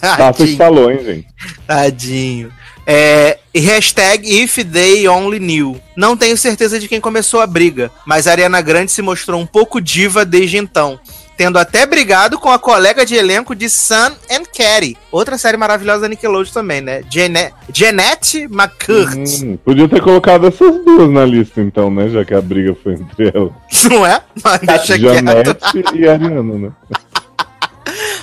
Ah, 0.00 0.16
vocês 0.32 0.36
Tadinho. 0.56 0.56
falou, 0.58 0.90
hein, 0.92 1.04
gente? 1.04 1.26
Tadinho. 1.66 2.52
É, 2.90 3.36
hashtag 3.54 4.26
If 4.26 4.64
They 4.64 5.06
Only 5.06 5.38
Knew. 5.38 5.78
Não 5.94 6.16
tenho 6.16 6.38
certeza 6.38 6.80
de 6.80 6.88
quem 6.88 7.02
começou 7.02 7.42
a 7.42 7.46
briga, 7.46 7.90
mas 8.06 8.26
a 8.26 8.30
Ariana 8.30 8.62
Grande 8.62 8.90
se 8.90 9.02
mostrou 9.02 9.38
um 9.38 9.44
pouco 9.44 9.78
diva 9.78 10.24
desde 10.24 10.56
então. 10.56 10.98
Tendo 11.36 11.58
até 11.58 11.84
brigado 11.84 12.38
com 12.38 12.50
a 12.50 12.58
colega 12.58 13.04
de 13.04 13.14
elenco 13.14 13.54
de 13.54 13.68
Sun 13.68 14.12
and 14.30 14.42
Carrie. 14.56 14.96
Outra 15.12 15.36
série 15.36 15.58
maravilhosa 15.58 16.00
da 16.00 16.08
Nickelodeon 16.08 16.52
também, 16.52 16.80
né? 16.80 17.02
Jane 17.08 17.52
Jeanette 17.72 18.48
McCurt. 18.50 19.42
Hum, 19.44 19.58
podia 19.64 19.86
ter 19.86 20.00
colocado 20.00 20.46
essas 20.46 20.84
duas 20.84 21.10
na 21.10 21.24
lista, 21.24 21.60
então, 21.60 21.90
né? 21.90 22.08
Já 22.08 22.24
que 22.24 22.34
a 22.34 22.40
briga 22.40 22.74
foi 22.82 22.94
entre 22.94 23.30
elas. 23.32 23.52
Não 23.88 24.04
é? 24.04 24.20
Mas 24.42 24.60
deixa. 24.60 24.98
Janete 24.98 25.84
e 25.94 26.08
Ariana, 26.08 26.42
né? 26.42 26.72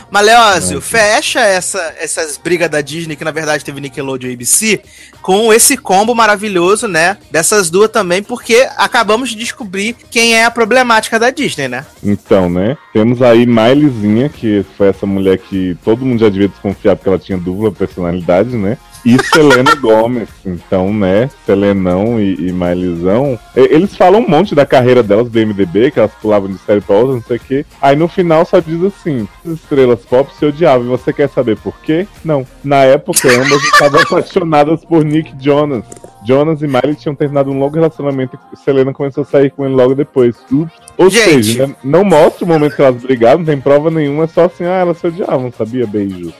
Mas, 0.10 0.26
Leózio, 0.26 0.82
fecha 0.82 1.40
essa, 1.40 1.94
essas 2.00 2.38
brigas 2.38 2.70
da 2.70 2.82
Disney, 2.82 3.16
que 3.16 3.24
na 3.24 3.32
verdade 3.32 3.64
teve 3.64 3.82
Nickelodeon 3.82 4.30
e 4.30 4.34
ABC, 4.34 4.82
com 5.22 5.54
esse 5.54 5.78
combo 5.78 6.14
maravilhoso, 6.14 6.88
né? 6.88 7.18
Dessas 7.32 7.70
duas 7.70 7.90
também, 7.90 8.22
porque 8.24 8.68
acabamos 8.78 9.30
de 9.30 9.36
descobrir 9.36 9.96
quem 10.10 10.36
é 10.36 10.46
a 10.46 10.52
problemática 10.52 11.20
da 11.20 11.30
Disney, 11.30 11.68
né? 11.68 11.86
Então, 12.04 12.50
né? 12.50 12.78
Temos 12.94 13.22
aí 13.22 13.46
Mileyzinha, 13.46 14.30
que 14.30 14.66
foi 14.78 14.90
essa 14.90 15.06
mulher 15.06 15.38
que 15.38 15.78
todo 15.84 16.06
mundo 16.06 16.20
já 16.20 16.30
devia 16.30 16.48
desconfiar 16.48 16.96
porque 16.96 17.10
ela 17.10 17.20
tinha 17.20 17.38
dupla 17.38 17.72
personalidade, 17.72 18.56
né? 18.56 18.78
E 19.06 19.18
Selena 19.24 19.76
Gomes. 19.76 20.30
Então, 20.46 20.92
né? 20.92 21.30
Selenão 21.46 22.20
e, 22.20 22.48
e 22.48 22.52
Mileyzão. 22.52 23.38
e- 23.56 23.60
Eles 23.60 23.96
falam 23.96 24.22
um 24.22 24.28
monte 24.28 24.56
da 24.56 24.66
carreira 24.66 25.04
delas 25.04 25.30
do 25.30 25.40
MDB, 25.40 25.92
que 25.92 26.00
elas 26.00 26.12
pulavam 26.20 26.50
de 26.52 26.58
série 26.60 26.82
pra 26.82 26.96
outra, 26.96 27.14
não 27.14 27.22
sei 27.22 27.38
o 27.38 27.40
quê. 27.40 27.66
Aí 27.82 27.96
no 27.96 28.08
final 28.08 28.44
só 28.46 28.60
diz 28.60 28.82
assim: 28.84 29.28
as 29.46 29.52
estrelas 29.54 30.00
pop 30.02 30.30
se 30.34 30.46
odiavam. 30.46 30.86
E 30.88 30.90
você 30.90 31.14
quer 31.14 31.30
saber 31.30 31.56
por 31.58 31.80
quê? 31.82 32.08
Não. 32.24 32.46
Na 32.64 32.78
época, 32.84 33.28
ambas 33.30 33.62
estavam 33.64 34.02
apaixonadas 34.02 34.84
por 34.84 35.06
Nick 35.06 35.34
Jonas. 35.40 35.84
Jonas 36.28 36.64
e 36.64 36.68
Miley 36.68 36.96
tinham 36.96 37.14
terminado 37.14 37.52
um 37.52 37.60
longo 37.60 37.76
relacionamento 37.76 38.40
e 38.52 38.58
Selena 38.58 38.92
começou 38.92 39.22
a 39.22 39.26
sair 39.28 39.52
com 39.52 39.64
ele 39.64 39.76
logo 39.76 39.94
depois. 39.94 40.36
Ups. 40.52 40.74
Ou 40.98 41.08
Gente. 41.12 41.44
seja, 41.46 41.68
né, 41.68 41.76
não 41.84 42.04
mostra 42.04 42.44
o 42.44 42.48
momento 42.48 42.76
que 42.76 42.82
elas 42.82 43.00
brigaram, 43.04 43.38
não 43.40 43.46
tem 43.46 43.62
prova 43.62 43.92
nenhuma, 43.92 44.24
é 44.24 44.28
só 44.28 44.46
assim, 44.46 44.64
ah, 44.64 44.80
elas 44.80 44.98
se 44.98 45.06
odiavam, 45.06 45.52
sabia? 45.56 45.86
Beijo. 45.86 46.34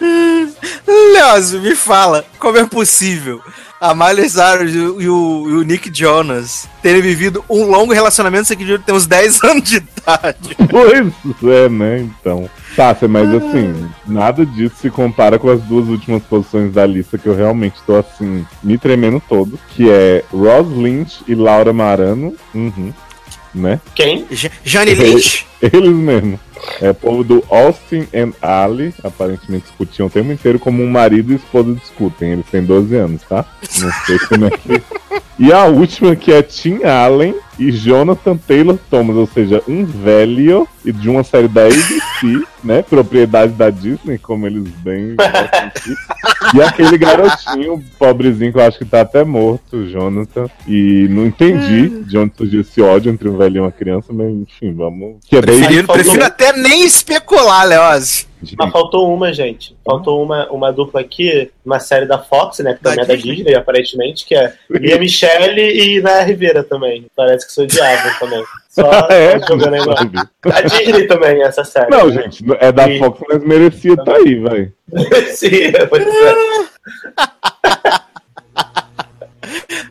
Leózio, 1.12 1.60
me 1.60 1.74
fala, 1.74 2.24
como 2.38 2.58
é 2.58 2.64
possível 2.66 3.40
a 3.80 3.94
Miley 3.94 4.28
Cyrus 4.30 4.74
e 4.74 4.78
o, 4.78 5.00
e 5.00 5.08
o- 5.08 5.50
e 5.50 5.52
o 5.54 5.62
Nick 5.62 5.90
Jonas 5.92 6.66
terem 6.82 7.02
vivido 7.02 7.44
um 7.50 7.64
longo 7.66 7.92
relacionamento, 7.92 8.50
aqui 8.52 8.64
de 8.64 8.78
tem 8.78 8.94
uns 8.94 9.06
10 9.06 9.42
anos 9.44 9.62
de 9.68 9.76
idade. 9.76 10.56
Pois 10.70 11.52
é, 11.52 11.68
né? 11.68 12.00
Então. 12.00 12.48
Sácia, 12.74 13.06
mas 13.06 13.32
assim, 13.32 13.88
nada 14.06 14.44
disso 14.44 14.74
se 14.80 14.90
compara 14.90 15.38
com 15.38 15.48
as 15.48 15.60
duas 15.62 15.86
últimas 15.88 16.22
posições 16.24 16.72
da 16.72 16.84
lista 16.84 17.16
que 17.16 17.28
eu 17.28 17.34
realmente 17.36 17.76
tô 17.86 17.96
assim, 17.96 18.44
me 18.64 18.76
tremendo 18.76 19.22
todo, 19.28 19.58
que 19.76 19.88
é 19.88 20.24
Ross 20.32 20.66
Lynch 20.76 21.22
e 21.28 21.34
Laura 21.36 21.72
Marano. 21.72 22.34
Uhum. 22.52 22.92
Né? 23.54 23.80
Quem? 23.94 24.26
Johnny 24.64 24.94
Lynch? 24.94 25.46
Eles 25.62 25.92
mesmo. 25.94 26.40
É 26.80 26.92
povo 26.92 27.24
do 27.24 27.44
Austin 27.50 28.06
and 28.14 28.32
Ali, 28.40 28.94
aparentemente 29.02 29.66
discutiam 29.66 30.06
o 30.06 30.10
tempo 30.10 30.32
inteiro 30.32 30.58
como 30.58 30.82
um 30.82 30.90
marido 30.90 31.32
e 31.32 31.36
esposa 31.36 31.74
discutem. 31.74 32.32
Eles 32.32 32.46
têm 32.46 32.62
12 32.62 32.96
anos, 32.96 33.22
tá? 33.22 33.44
Não 33.78 33.90
sei 34.06 34.18
como 34.20 34.46
é 34.46 34.50
que. 34.50 34.82
E 35.36 35.52
a 35.52 35.64
última 35.64 36.14
que 36.14 36.32
é 36.32 36.42
Tim 36.42 36.84
Allen 36.84 37.34
e 37.58 37.70
Jonathan 37.70 38.36
Taylor 38.36 38.78
Thomas, 38.90 39.16
ou 39.16 39.26
seja, 39.26 39.62
um 39.68 39.84
velho 39.84 40.66
e 40.84 40.92
de 40.92 41.08
uma 41.08 41.24
série 41.24 41.48
da 41.48 41.64
ABC, 41.64 42.44
né? 42.62 42.82
Propriedade 42.82 43.52
da 43.52 43.70
Disney, 43.70 44.18
como 44.18 44.46
eles 44.46 44.68
bem 44.82 45.16
gostam 45.16 45.66
aqui. 45.66 45.94
E 46.54 46.62
aquele 46.62 46.98
garotinho 46.98 47.82
pobrezinho 47.98 48.52
que 48.52 48.58
eu 48.58 48.64
acho 48.64 48.78
que 48.78 48.84
tá 48.84 49.00
até 49.00 49.24
morto, 49.24 49.76
o 49.76 49.88
Jonathan. 49.88 50.46
E 50.66 51.06
não 51.10 51.26
entendi 51.26 51.88
de 52.04 52.18
onde 52.18 52.32
surgiu 52.36 52.60
esse 52.60 52.80
ódio 52.80 53.12
entre 53.12 53.28
um 53.28 53.36
velho 53.36 53.56
e 53.56 53.60
uma 53.60 53.72
criança, 53.72 54.12
mas 54.12 54.28
enfim, 54.28 54.72
vamos. 54.74 55.16
Que 55.26 55.36
é 55.36 55.40
Prefiro, 55.40 55.86
prefiro 55.86 56.24
até 56.24 56.52
nem 56.56 56.84
especular, 56.84 57.66
Leózio. 58.52 58.56
Mas 58.58 58.72
faltou 58.72 59.14
uma, 59.14 59.32
gente. 59.32 59.76
Faltou 59.84 60.22
uma, 60.22 60.50
uma 60.50 60.72
dupla 60.72 61.00
aqui, 61.00 61.50
uma 61.64 61.80
série 61.80 62.06
da 62.06 62.18
Fox, 62.18 62.58
né? 62.60 62.74
Que 62.74 62.82
também 62.82 63.00
é 63.02 63.06
da 63.06 63.14
Disney, 63.14 63.54
aparentemente, 63.54 64.24
que 64.24 64.34
é 64.34 64.54
Lia 64.70 64.98
Michele 64.98 65.60
e 65.60 66.00
Naya 66.00 66.22
Rivera 66.22 66.62
também. 66.62 67.06
Parece 67.16 67.46
que 67.46 67.52
se 67.52 67.62
odiavam 67.62 68.12
também. 68.18 68.44
Só 68.68 68.90
É, 69.10 69.38
jogando 69.46 69.74
aí 69.74 69.84
lá. 69.84 70.28
A 70.52 70.60
Disney 70.62 71.06
também, 71.06 71.42
essa 71.42 71.64
série. 71.64 71.90
Não, 71.90 72.10
gente, 72.10 72.44
é 72.60 72.70
da 72.72 72.88
E- 72.88 72.98
Fox, 72.98 73.20
mas 73.28 73.44
merecia 73.44 73.96
tá 73.96 74.16
aí, 74.16 74.34
vai. 74.36 74.72
Sim, 75.32 75.72
pois 75.88 76.06
é. 76.06 76.34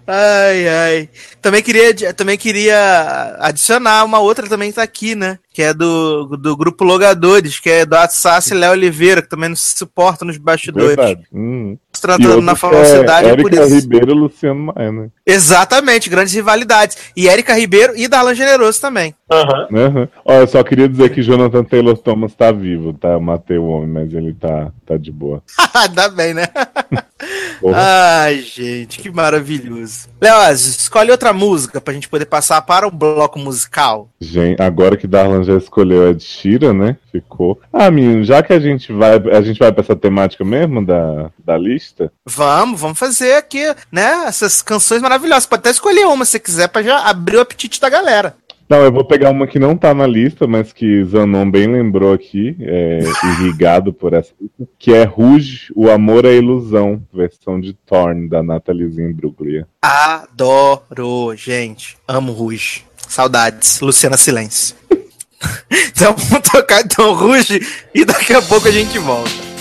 Ai, 0.05 0.67
ai. 0.67 1.09
Também 1.41 1.61
queria, 1.61 2.13
também 2.13 2.37
queria 2.37 3.35
adicionar 3.39 4.03
uma 4.03 4.19
outra 4.19 4.47
também 4.47 4.69
que 4.69 4.75
tá 4.75 4.83
aqui, 4.83 5.15
né? 5.15 5.39
Que 5.53 5.61
é 5.61 5.73
do, 5.73 6.37
do 6.37 6.57
grupo 6.57 6.83
Logadores, 6.83 7.59
que 7.59 7.69
é 7.69 7.81
Eduardo 7.81 8.13
Sassi 8.13 8.53
e 8.53 8.57
Léo 8.57 8.71
Oliveira, 8.71 9.21
que 9.21 9.29
também 9.29 9.49
não 9.49 9.55
se 9.55 9.77
suportam 9.77 10.27
nos 10.27 10.37
bastidores. 10.37 10.95
Verdade. 10.95 11.23
Hum. 11.33 11.77
Se 11.93 12.01
tratando 12.01 12.41
na 12.41 12.55
falsidade 12.55 13.29
é 13.29 13.35
por 13.35 13.53
Érica 13.53 13.65
isso. 13.65 13.75
Ribeiro 13.75 14.11
e 14.11 14.13
Luciano 14.15 14.73
Maia, 14.73 14.91
né? 14.91 15.09
Exatamente, 15.25 16.09
grandes 16.09 16.33
rivalidades. 16.33 16.97
E 17.15 17.29
Érica 17.29 17.53
Ribeiro 17.53 17.93
e 17.95 18.07
Darlan 18.07 18.33
Generoso 18.33 18.81
também. 18.81 19.13
Uhum. 19.29 20.07
Ó, 20.25 20.33
eu 20.33 20.47
só 20.47 20.63
queria 20.63 20.89
dizer 20.89 21.09
que 21.09 21.21
Jonathan 21.21 21.63
Taylor 21.63 21.97
Thomas 21.97 22.33
tá 22.33 22.51
vivo, 22.51 22.93
tá? 22.93 23.09
Eu 23.09 23.21
matei 23.21 23.57
o 23.57 23.65
homem, 23.65 23.89
mas 23.89 24.13
ele 24.13 24.33
tá, 24.33 24.71
tá 24.85 24.97
de 24.97 25.11
boa. 25.11 25.43
Dá 25.93 26.09
bem, 26.09 26.33
né? 26.33 26.47
Porra. 27.59 27.77
Ai, 27.77 28.41
gente, 28.41 28.99
que 28.99 29.09
maravilhoso. 29.09 30.09
Leoz, 30.21 30.65
escolhe 30.65 31.11
outra 31.11 31.33
música 31.33 31.79
pra 31.79 31.93
gente 31.93 32.09
poder 32.09 32.25
passar 32.25 32.61
para 32.61 32.87
o 32.87 32.91
bloco 32.91 33.39
musical. 33.39 34.09
Gente, 34.19 34.61
agora 34.61 34.97
que 34.97 35.07
Darlan 35.07 35.43
já 35.43 35.57
escolheu 35.57 36.09
a 36.09 36.13
de 36.13 36.23
Shira, 36.23 36.73
né? 36.73 36.97
Ficou. 37.11 37.59
Ah, 37.71 37.91
menino, 37.91 38.23
já 38.23 38.41
que 38.41 38.53
a 38.53 38.59
gente 38.59 38.91
vai, 38.91 39.15
a 39.15 39.41
gente 39.41 39.59
vai 39.59 39.71
pra 39.71 39.81
essa 39.81 39.95
temática 39.95 40.43
mesmo 40.43 40.85
da, 40.85 41.29
da 41.43 41.57
lista, 41.57 42.11
Vamos, 42.25 42.79
vamos 42.79 42.97
fazer 42.97 43.35
aqui, 43.35 43.63
né? 43.91 44.25
Essas 44.25 44.61
canções 44.61 45.01
maravilhosas. 45.01 45.45
Pode 45.45 45.59
até 45.59 45.71
escolher 45.71 46.05
uma 46.07 46.25
se 46.25 46.39
quiser 46.39 46.67
pra 46.69 46.81
já 46.81 46.99
abrir 46.99 47.37
o 47.37 47.41
apetite 47.41 47.79
da 47.79 47.89
galera. 47.89 48.35
Não, 48.73 48.81
eu 48.81 48.91
vou 48.91 49.05
pegar 49.05 49.29
uma 49.29 49.45
que 49.45 49.59
não 49.59 49.77
tá 49.77 49.93
na 49.93 50.07
lista, 50.07 50.47
mas 50.47 50.73
que 50.73 51.03
Zanon 51.03 51.51
bem 51.51 51.71
lembrou 51.71 52.11
aqui, 52.11 52.57
é, 52.59 53.01
irrigado 53.23 53.93
por 53.93 54.13
essa 54.13 54.33
que 54.79 54.91
é 54.91 55.03
Rouge, 55.03 55.71
O 55.75 55.91
Amor 55.91 56.25
é 56.25 56.33
Ilusão, 56.33 56.99
versão 57.13 57.61
de 57.61 57.73
Thorn, 57.85 58.27
da 58.27 58.41
Nathaliezinha 58.41 59.13
Bruglia. 59.13 59.67
Adoro, 59.79 61.35
gente. 61.35 61.99
Amo 62.07 62.31
Ruge. 62.31 62.83
Saudades. 63.07 63.79
Luciana 63.79 64.17
Silêncio. 64.17 64.75
então 65.89 66.15
vamos 66.15 66.49
tocar 66.49 66.81
então 66.81 67.13
Ruge 67.13 67.61
e 67.93 68.03
daqui 68.03 68.33
a 68.33 68.41
pouco 68.41 68.67
a 68.67 68.71
gente 68.71 68.97
volta. 68.97 69.52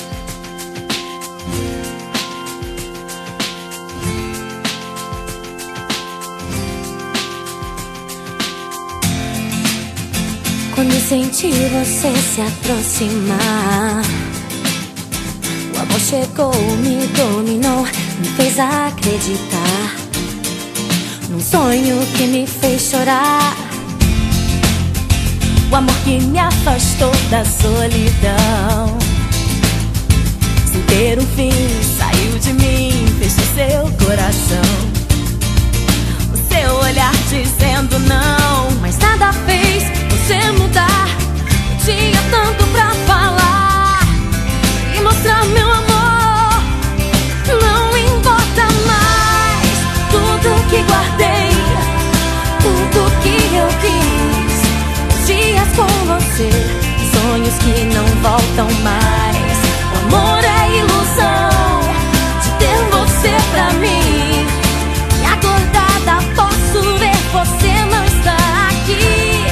Quando 10.75 11.09
senti 11.09 11.51
você 11.51 12.13
se 12.17 12.41
aproximar, 12.41 14.03
o 15.75 15.81
amor 15.81 16.01
chegou, 16.01 16.55
me 16.79 17.07
dominou, 17.09 17.85
me 18.19 18.29
fez 18.37 18.59
acreditar 18.59 19.95
num 21.29 21.41
sonho 21.41 21.99
que 22.17 22.27
me 22.27 22.47
fez 22.47 22.91
chorar. 22.91 23.55
O 25.71 25.77
amor 25.77 25.95
que 26.05 26.19
me 26.21 26.39
afastou 26.39 27.13
da 27.31 27.45
solidão, 27.45 28.99
sem 30.71 30.83
ter 30.83 31.19
um 31.19 31.27
fim, 31.37 31.51
saiu 31.99 32.39
de 32.39 32.53
mim, 32.55 33.07
fechou 33.19 33.45
seu 33.55 34.07
coração. 34.07 34.73
O 36.33 36.53
seu 36.53 36.77
olhar 36.77 37.13
dizendo 37.31 37.99
não, 38.01 38.71
mas 38.81 38.99
nada 38.99 39.33
fez 39.33 39.72
voltam 58.53 58.69
mais. 58.83 59.59
O 59.93 60.15
amor 60.15 60.45
é 60.45 60.79
ilusão 60.79 61.81
de 62.43 62.51
ter 62.59 62.79
você 62.91 63.35
pra 63.51 63.73
mim. 63.75 64.47
E 65.21 65.25
acordada 65.25 66.23
posso 66.37 66.99
ver 66.99 67.17
você 67.33 67.73
não 67.91 68.05
está 68.05 68.37
aqui. 68.69 69.47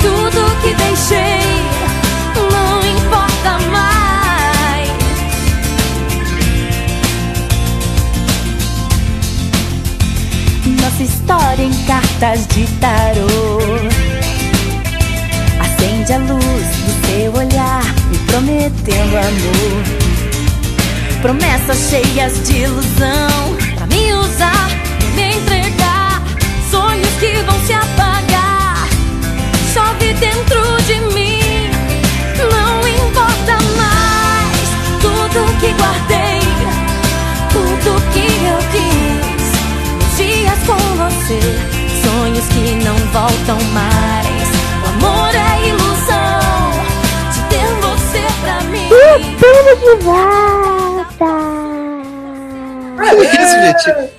Tudo 0.00 0.40
que 0.62 0.74
deixei 0.74 1.62
não 2.50 2.86
importa 2.86 3.58
mais. 3.70 4.90
Nossa 10.80 11.02
história 11.02 11.62
em 11.62 11.84
cartas 11.84 12.46
de 12.48 12.66
tarô. 12.78 13.58
Acende 15.60 16.12
a 16.12 16.18
luz 16.18 16.51
prometendo 18.32 19.18
amor. 19.18 19.84
Promessas 21.20 21.90
cheias 21.90 22.48
de 22.48 22.62
ilusão 22.62 23.56
pra 23.76 23.86
me 23.86 24.12
usar, 24.14 24.68
me 25.14 25.34
entregar. 25.34 26.22
Sonhos 26.70 27.10
que 27.20 27.34
vão 27.42 27.60
se 27.66 27.74
apagar. 27.74 28.88
Chove 29.74 30.14
dentro 30.14 30.82
de 30.86 30.94
mim, 31.14 31.70
não 32.38 32.88
importa 32.88 33.58
mais 33.76 34.68
tudo 35.02 35.60
que 35.60 35.74
guardei, 35.74 36.40
tudo 37.52 38.00
que 38.12 38.26
eu 38.46 38.58
quis. 38.72 39.52
Dias 40.16 40.58
com 40.66 40.80
você, 40.96 41.40
sonhos 42.02 42.46
que 42.48 42.82
não 42.82 42.96
voltam 43.12 43.58
mais. 43.74 44.48
O 44.82 44.88
amor 44.88 45.34
é 45.34 45.68
ilusão. 45.68 46.21
Estamos 48.92 49.80
de 49.80 50.04
volta. 50.04 51.24
É 53.00 53.14
isso, 53.14 53.54
gente. 53.62 54.12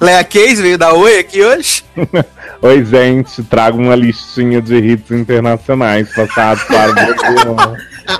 Lea 0.00 0.24
Case 0.24 0.62
veio 0.62 0.76
da 0.78 0.92
Oi 0.92 1.18
aqui 1.18 1.42
hoje. 1.42 1.84
Oi, 2.60 2.84
gente, 2.84 3.42
trago 3.44 3.78
uma 3.78 3.94
listinha 3.94 4.60
de 4.60 4.76
hits 4.76 5.10
internacionais 5.10 6.14
passados 6.14 6.62
para 6.68 6.90
o 6.90 6.94
Brasil. 6.94 7.56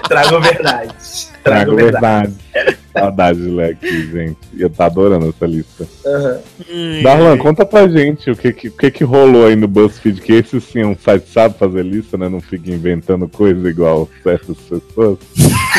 Trago 0.09 0.41
verdade. 0.41 0.95
Trago 1.45 1.77
verdade. 1.77 2.33
Saudade 2.93 3.43
de 3.43 3.51
ler 3.51 3.73
aqui, 3.73 4.11
gente. 4.13 4.37
Eu 4.57 4.71
tá 4.71 4.87
adorando 4.87 5.29
essa 5.29 5.47
lista. 5.47 5.85
Uhum. 6.05 7.03
Darlan, 7.03 7.37
conta 7.39 7.67
pra 7.67 7.89
gente 7.89 8.31
o 8.31 8.37
que, 8.37 8.53
que, 8.53 8.69
o 8.69 8.73
que, 8.73 8.91
que 8.91 9.03
rolou 9.05 9.47
aí 9.47 9.57
no 9.57 9.67
BuzzFeed, 9.67 10.21
que 10.21 10.33
esse 10.33 10.61
sim 10.61 10.81
é 10.83 10.87
um 10.87 10.97
site 10.97 11.29
sabe 11.29 11.59
fazer 11.59 11.83
lista, 11.83 12.17
né? 12.17 12.29
Não 12.29 12.41
fica 12.41 12.71
inventando 12.71 13.27
coisa 13.29 13.69
igual 13.69 14.09
certas 14.23 14.57
pessoas. 14.59 15.19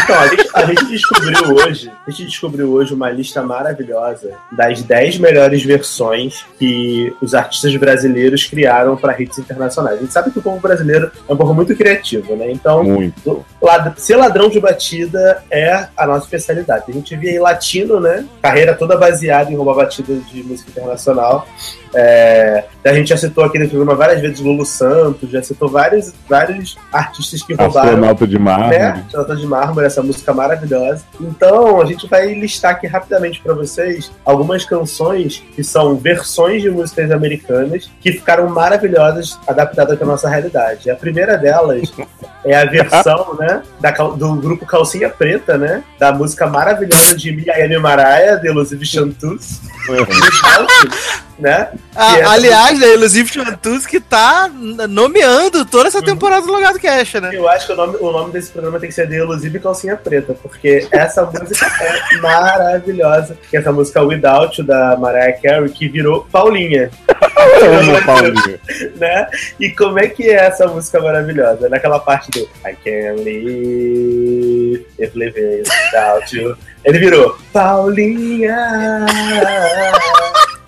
Então, 0.04 0.20
a 0.20 0.28
gente, 0.28 0.50
a 0.54 0.66
gente 0.66 0.86
descobriu 0.88 1.56
hoje, 1.56 1.92
a 2.06 2.12
gente 2.12 2.26
descobriu 2.26 2.72
hoje 2.74 2.94
uma 2.94 3.10
lista 3.10 3.42
maravilhosa 3.42 4.32
das 4.52 4.82
10 4.84 5.18
melhores 5.20 5.64
versões 5.64 6.46
que 6.60 7.16
os 7.22 7.34
artistas 7.34 7.74
brasileiros 7.78 8.44
criaram 8.44 8.98
para 8.98 9.20
hits 9.20 9.38
internacionais. 9.40 9.98
A 10.00 10.02
gente 10.02 10.12
sabe 10.12 10.32
que 10.32 10.40
o 10.40 10.42
povo 10.42 10.60
brasileiro 10.60 11.10
é 11.28 11.34
um 11.34 11.38
povo 11.38 11.54
muito 11.54 11.74
criativo, 11.78 12.36
né? 12.36 12.52
Então, 12.52 12.84
Muito. 12.84 13.46
lad- 13.62 13.98
ser 13.98 14.18
ladrão 14.18 14.50
de 14.50 14.60
batida 14.60 15.42
é 15.50 15.55
a 15.96 16.06
nossa 16.06 16.26
especialidade. 16.26 16.86
A 16.88 16.92
gente 16.92 17.16
via 17.16 17.32
aí 17.32 17.40
latino, 17.40 18.00
né? 18.00 18.26
Carreira 18.42 18.76
toda 18.76 18.98
baseada 18.98 19.52
em 19.52 19.56
roubar 19.56 19.76
batida 19.76 20.14
de 20.16 20.44
música 20.44 20.70
internacional. 20.70 21.48
É, 21.96 22.66
a 22.84 22.94
gente 22.94 23.10
já 23.10 23.18
citou 23.18 23.44
aqui 23.44 23.58
no 23.58 23.68
programa 23.70 23.96
várias 23.96 24.22
vezes 24.22 24.40
Lulu 24.40 24.66
Santos, 24.66 25.30
já 25.32 25.42
citou 25.42 25.70
vários, 25.70 26.14
vários 26.30 26.78
artistas 26.92 27.42
que 27.42 27.54
roubaram. 27.54 27.90
Astronauta 27.90 28.28
de 28.28 28.38
mármore. 28.38 28.78
Né? 28.78 29.04
Astronauta 29.06 29.36
de 29.36 29.48
Mármore, 29.48 29.88
essa 29.88 30.04
música 30.04 30.34
maravilhosa. 30.34 31.04
Então, 31.20 31.82
a 31.82 31.86
gente 31.86 32.08
vai 32.08 32.34
listar 32.34 32.72
aqui 32.72 32.86
rapidamente 32.86 33.42
para 33.42 33.54
vocês 33.54 34.12
algumas 34.26 34.66
canções 34.66 35.44
que 35.56 35.64
são 35.64 35.96
versões 35.96 36.62
de 36.62 36.70
músicas 36.70 37.10
americanas 37.12 37.90
que 38.02 38.12
ficaram 38.12 38.50
maravilhosas 38.50 39.40
adaptadas 39.48 39.98
para 39.98 40.06
nossa 40.06 40.30
realidade. 40.30 40.90
A 40.90 40.96
primeira 40.96 41.38
delas 41.38 41.92
é 42.46 42.56
a 42.56 42.66
versão, 42.66 43.36
né, 43.40 43.64
da 43.80 43.92
do 43.92 44.36
grupo 44.36 44.66
Calcinha 44.66 45.10
Preta, 45.10 45.58
né, 45.58 45.84
da 45.98 46.12
música 46.12 46.46
maravilhosa 46.46 47.16
de 47.16 47.32
Miami 47.32 47.78
Maraia, 47.80 48.38
de 48.38 48.48
Elusive 48.48 48.86
Chantus, 48.86 49.62
né? 51.40 51.70
Ah, 51.94 52.20
é- 52.20 52.24
aliás, 52.26 52.82
a 52.82 52.88
Elusive 52.88 53.30
Chantus 53.32 53.86
que 53.86 54.00
tá 54.00 54.50
nomeando 54.90 55.66
toda 55.66 55.88
essa 55.88 56.02
temporada 56.02 56.46
do 56.46 56.52
Logado 56.52 56.80
Cash, 56.80 57.14
né? 57.16 57.30
Eu 57.34 57.48
acho 57.48 57.68
que 57.68 57.74
o 57.74 57.76
nome, 57.76 57.98
o 58.00 58.12
nome 58.12 58.32
desse 58.34 58.52
programa 58.52 58.80
tem 58.80 58.90
que 58.90 58.96
ser 58.96 59.08
The 59.08 59.16
Elusive 59.16 59.60
Calcinha 59.60 59.96
Preta, 59.96 60.34
porque 60.34 60.88
essa 60.92 61.24
música 61.32 61.66
é 61.82 62.18
maravilhosa. 62.18 63.38
Que 63.50 63.58
é 63.58 63.60
essa 63.62 63.72
música 63.72 64.02
Without 64.02 64.60
You, 64.60 64.68
da 64.68 64.98
Mariah 64.98 65.38
Carey, 65.42 65.70
que 65.70 65.88
virou 65.88 66.28
Paulinha. 66.32 66.90
Amo 67.62 68.06
Paulinha. 68.06 68.60
né? 68.98 69.28
E 69.60 69.70
como 69.70 70.00
é 70.00 70.08
que 70.08 70.30
é 70.30 70.48
essa 70.48 70.68
música 70.68 71.00
maravilhosa? 71.00 71.70
Naquela 71.70 72.00
parte 72.00 72.30
do 72.32 72.40
I 72.68 72.76
can't 72.84 73.24
live 73.24 74.86
if 75.00 75.16
living 75.16 75.60
without 75.60 76.36
you. 76.36 76.58
Ele 76.84 77.00
virou 77.00 77.38
Paulinha. 77.54 79.06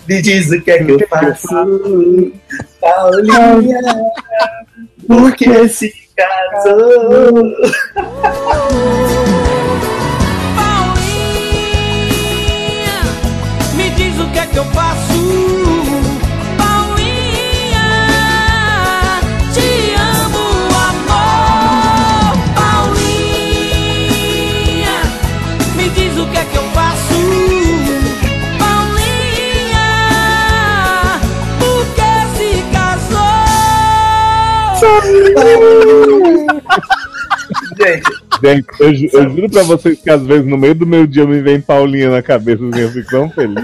Me 0.08 0.22
diz 0.22 0.50
o 0.52 0.62
que 0.62 0.72
é 0.72 0.84
que 0.84 0.92
eu 0.92 1.08
faço, 1.10 1.48
Paulinha. 2.80 3.82
Por 5.06 5.36
que 5.36 5.68
se 5.68 5.94
casou? 6.16 7.44
Me 13.76 13.90
diz 13.92 14.20
o 14.20 14.32
que 14.32 14.40
é 14.40 14.46
que 14.46 14.58
eu 14.58 14.66
faço. 14.66 14.97
Gente, 37.80 38.10
Gente, 38.44 38.68
eu, 38.80 38.94
ju- 38.94 39.10
eu 39.14 39.30
juro 39.30 39.50
pra 39.50 39.64
vocês 39.64 40.00
que 40.00 40.10
às 40.10 40.22
vezes 40.26 40.46
no 40.46 40.58
meio 40.58 40.76
do 40.76 40.86
meu 40.86 41.08
dia 41.08 41.26
me 41.26 41.42
vem 41.42 41.60
Paulinha 41.62 42.10
na 42.12 42.22
cabeça 42.22 42.64
assim, 42.68 42.82
eu 42.82 42.92
fico 42.92 43.10
tão 43.10 43.30
feliz. 43.30 43.64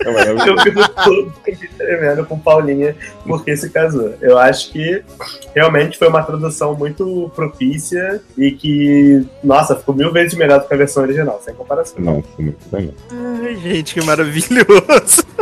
É 0.00 0.10
maravilhoso. 0.12 0.48
eu 0.48 0.58
fico 0.58 0.88
todo 1.04 1.32
tremendo 1.76 2.24
com 2.24 2.38
Paulinha 2.38 2.96
porque 3.26 3.56
se 3.56 3.68
casou. 3.70 4.14
Eu 4.20 4.38
acho 4.38 4.72
que 4.72 5.02
realmente 5.54 5.98
foi 5.98 6.08
uma 6.08 6.22
tradução 6.22 6.74
muito 6.74 7.30
propícia 7.34 8.20
e 8.38 8.50
que, 8.52 9.24
nossa, 9.44 9.76
ficou 9.76 9.94
mil 9.94 10.12
vezes 10.12 10.34
melhor 10.36 10.60
do 10.60 10.66
que 10.68 10.74
a 10.74 10.76
versão 10.76 11.02
original, 11.02 11.40
sem 11.44 11.54
comparação. 11.54 12.00
Nossa, 12.00 12.26
muito 12.38 12.58
legal. 12.72 12.94
Ai, 13.42 13.56
gente, 13.56 13.94
que 13.94 14.04
maravilhoso. 14.04 15.24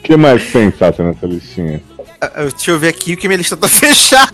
O 0.00 0.02
que 0.12 0.16
mais 0.16 0.50
tem, 0.50 0.72
Sácia, 0.72 1.04
nessa 1.04 1.24
listinha? 1.26 1.80
Ah, 2.20 2.42
Deixa 2.42 2.70
eu 2.70 2.78
ver 2.78 2.88
aqui 2.88 3.14
o 3.14 3.16
que 3.16 3.26
minha 3.26 3.38
lista 3.38 3.56
tá 3.56 3.66
fechada. 3.68 4.30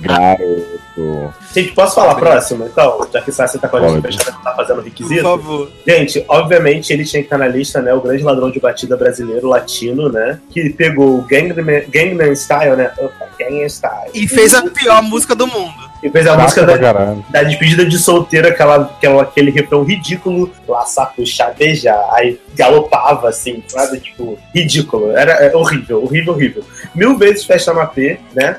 Garoto. 0.00 1.34
Gente, 1.52 1.72
posso 1.72 1.94
falar 1.96 2.12
a 2.12 2.14
próxima? 2.14 2.66
Então, 2.66 3.06
já 3.12 3.20
que 3.20 3.30
o 3.30 3.32
Sassi 3.32 3.58
tá 3.58 3.68
com 3.68 3.76
a 3.76 3.80
lista 3.80 4.00
Pode. 4.00 4.16
fechada, 4.16 4.36
tá 4.44 4.54
fazendo 4.54 4.80
requisito. 4.80 5.22
Por 5.22 5.38
favor. 5.40 5.72
Gente, 5.86 6.24
obviamente 6.28 6.92
ele 6.92 7.04
tinha 7.04 7.20
que 7.22 7.26
estar 7.26 7.38
na 7.38 7.48
lista, 7.48 7.80
né? 7.82 7.92
O 7.92 8.00
grande 8.00 8.22
ladrão 8.22 8.50
de 8.50 8.60
batida 8.60 8.96
brasileiro, 8.96 9.48
latino, 9.48 10.08
né? 10.08 10.38
Que 10.50 10.70
pegou 10.70 11.18
o 11.18 11.22
Gangnam, 11.22 11.64
Gangnam 11.88 12.34
Style, 12.34 12.76
né? 12.76 12.92
Opa, 12.98 13.26
Gangnam 13.38 13.68
Style. 13.68 14.10
E 14.14 14.28
fez 14.28 14.54
a 14.54 14.62
pior 14.62 15.02
música 15.02 15.34
do 15.34 15.46
mundo. 15.46 15.93
E 16.04 16.10
fez 16.10 16.26
a 16.26 16.32
Chata 16.32 16.42
música 16.42 16.66
da, 16.66 16.78
caralho. 16.78 17.24
da 17.30 17.42
despedida 17.42 17.86
de 17.86 17.98
solteiro, 17.98 18.46
aquela, 18.46 18.76
aquela, 18.76 19.22
aquele 19.22 19.50
refrão 19.50 19.82
ridículo, 19.82 20.52
laçar, 20.68 21.14
puxar, 21.16 21.54
beijar. 21.54 21.98
Aí 22.12 22.38
galopava, 22.54 23.30
assim, 23.30 23.64
sabe? 23.66 24.00
Tipo, 24.00 24.38
ridículo. 24.54 25.12
Era 25.12 25.32
é, 25.32 25.56
horrível, 25.56 26.04
horrível, 26.04 26.34
horrível. 26.34 26.64
Mil 26.94 27.16
vezes 27.16 27.46
festa 27.46 27.72
no 27.72 27.80
AP, 27.80 27.96
né? 28.34 28.58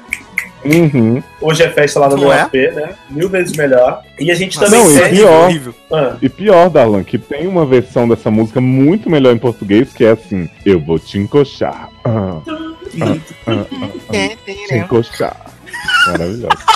Uhum. 0.65 1.21
Hoje 1.39 1.61
é 1.61 1.69
festa 1.69 1.99
lá 1.99 2.09
no 2.09 2.17
meu 2.17 2.33
é? 2.33 2.41
AP, 2.41 2.55
né? 2.73 2.95
Mil 3.11 3.29
vezes 3.29 3.55
melhor. 3.55 4.01
E 4.19 4.31
a 4.31 4.33
gente 4.33 4.59
Nossa, 4.59 4.71
também 4.71 4.95
Não, 4.95 5.05
e 5.05 5.09
pior, 5.11 5.73
Ah, 5.93 6.17
e 6.19 6.27
pior, 6.27 6.69
Darlan, 6.71 7.03
que 7.03 7.19
tem 7.19 7.45
uma 7.45 7.63
versão 7.63 8.07
dessa 8.09 8.31
música 8.31 8.59
muito 8.59 9.07
melhor 9.07 9.35
em 9.35 9.37
português, 9.37 9.93
que 9.93 10.03
é 10.03 10.13
assim, 10.13 10.49
eu 10.65 10.79
vou 10.79 10.97
te 10.97 11.19
encoxar. 11.19 11.89
Ah, 12.03 12.41
ah, 12.47 13.17
ah, 13.45 13.65
ah, 14.09 14.35
te 14.67 14.75
encoxar. 14.75 15.45
Maravilhoso. 16.07 16.75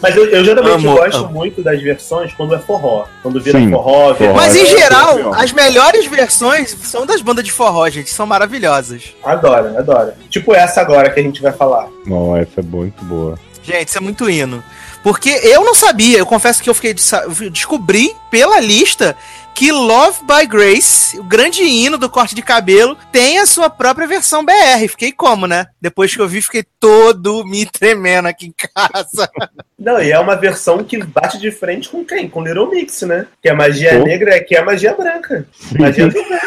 Mas 0.00 0.16
eu, 0.16 0.26
eu 0.26 0.44
geralmente 0.44 0.86
Amo, 0.86 0.96
gosto 0.96 1.24
amo. 1.24 1.28
muito 1.30 1.62
das 1.62 1.80
versões 1.80 2.32
quando 2.34 2.54
é 2.54 2.58
forró. 2.58 3.06
Quando 3.22 3.40
vira 3.40 3.58
Sim, 3.58 3.70
forró, 3.70 4.12
vira 4.12 4.30
forró. 4.30 4.34
Mas 4.34 4.56
é 4.56 4.60
em 4.60 4.66
geral, 4.66 5.34
as 5.34 5.52
melhores 5.52 6.06
versões 6.06 6.76
são 6.82 7.06
das 7.06 7.20
bandas 7.20 7.44
de 7.44 7.52
forró, 7.52 7.88
gente. 7.88 8.10
São 8.10 8.26
maravilhosas. 8.26 9.14
Adoro, 9.24 9.78
adoro. 9.78 10.12
Tipo 10.28 10.54
essa 10.54 10.80
agora 10.80 11.10
que 11.10 11.20
a 11.20 11.22
gente 11.22 11.40
vai 11.40 11.52
falar. 11.52 11.88
Não, 12.04 12.36
essa 12.36 12.60
é 12.60 12.62
muito 12.62 13.04
boa. 13.04 13.38
Gente, 13.62 13.88
isso 13.88 13.98
é 13.98 14.00
muito 14.00 14.28
hino. 14.30 14.62
Porque 15.02 15.30
eu 15.42 15.64
não 15.64 15.74
sabia, 15.74 16.18
eu 16.18 16.26
confesso 16.26 16.62
que 16.62 16.68
eu 16.68 16.74
fiquei 16.74 16.94
de 16.94 17.50
descobri 17.50 18.14
pela 18.30 18.60
lista 18.60 19.16
que 19.56 19.72
Love 19.72 20.18
by 20.24 20.46
Grace, 20.46 21.18
o 21.18 21.24
grande 21.24 21.62
hino 21.62 21.96
do 21.96 22.10
corte 22.10 22.34
de 22.34 22.42
cabelo, 22.42 22.94
tem 23.10 23.38
a 23.38 23.46
sua 23.46 23.70
própria 23.70 24.06
versão 24.06 24.44
BR. 24.44 24.86
Fiquei 24.86 25.10
como, 25.10 25.46
né? 25.46 25.68
Depois 25.80 26.14
que 26.14 26.20
eu 26.20 26.28
vi, 26.28 26.42
fiquei 26.42 26.62
todo 26.78 27.42
me 27.42 27.64
tremendo 27.64 28.28
aqui 28.28 28.48
em 28.48 28.54
casa. 28.54 29.30
Não, 29.78 29.98
e 29.98 30.12
é 30.12 30.18
uma 30.18 30.36
versão 30.36 30.84
que 30.84 31.02
bate 31.02 31.38
de 31.38 31.50
frente 31.50 31.88
com 31.88 32.04
quem? 32.04 32.28
Com 32.28 32.44
Little 32.44 32.68
Mix, 32.68 33.00
né? 33.02 33.26
Que 33.42 33.48
a 33.48 33.54
magia 33.54 33.98
Pô. 33.98 34.04
negra 34.04 34.34
é 34.34 34.40
que 34.40 34.54
é 34.54 34.60
a 34.60 34.64
magia 34.64 34.94
branca. 34.94 35.46
Magia 35.78 36.06
do 36.08 36.12
bem. 36.28 36.40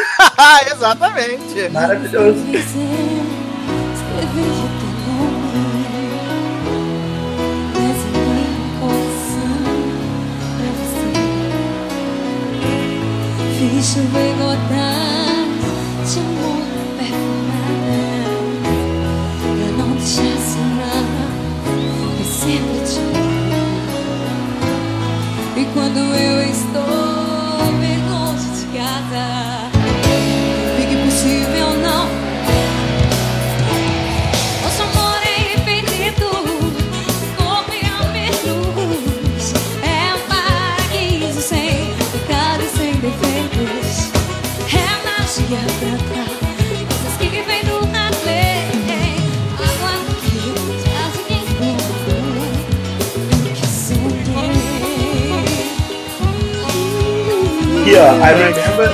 Exatamente. 0.71 1.69
Maravilhoso. 1.71 3.38
Fiz 13.79 13.93
chover 13.93 14.35
gotas 14.35 16.11
de 16.11 16.19
amor 16.19 16.67
perfumada. 16.97 18.03
Pra 19.55 19.69
não 19.77 19.91
deixar 19.95 20.35
sonhar 20.51 21.07
Eu 22.19 22.25
sempre 22.25 22.79
te 22.85 22.99
amo. 22.99 23.61
E 25.55 25.63
quando 25.73 25.97
eu 25.97 26.35
estou 26.43 27.71
bem 27.79 27.99
longe 28.09 28.49
de 28.49 28.65
casa 28.77 29.58
Aqui, 57.79 57.95
ó. 57.95 58.13
I 58.15 58.33
remember. 58.33 58.89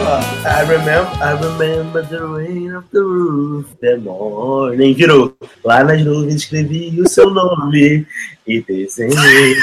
I 0.46 0.62
remember, 0.62 1.10
I 1.22 1.32
remember 1.34 2.02
the 2.04 2.24
rain 2.24 2.76
of 2.76 2.86
the 2.92 3.02
roof, 3.02 3.66
the 3.82 3.98
morning. 3.98 4.94
Virou. 4.94 5.36
Lá 5.64 5.84
nas 5.84 6.04
nuvens 6.04 6.36
escrevi 6.36 7.02
o 7.02 7.10
seu 7.10 7.30
nome 7.30 8.06
e 8.48 8.62
desenhei 8.62 9.56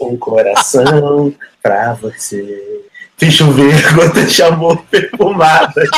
um 0.00 0.16
coração 0.16 1.34
pra 1.62 1.94
você. 1.94 2.82
Fiz 3.18 3.34
chover 3.34 3.94
gotas 3.94 4.32
de 4.32 4.42
amor 4.42 4.82
perfumadas 4.90 5.88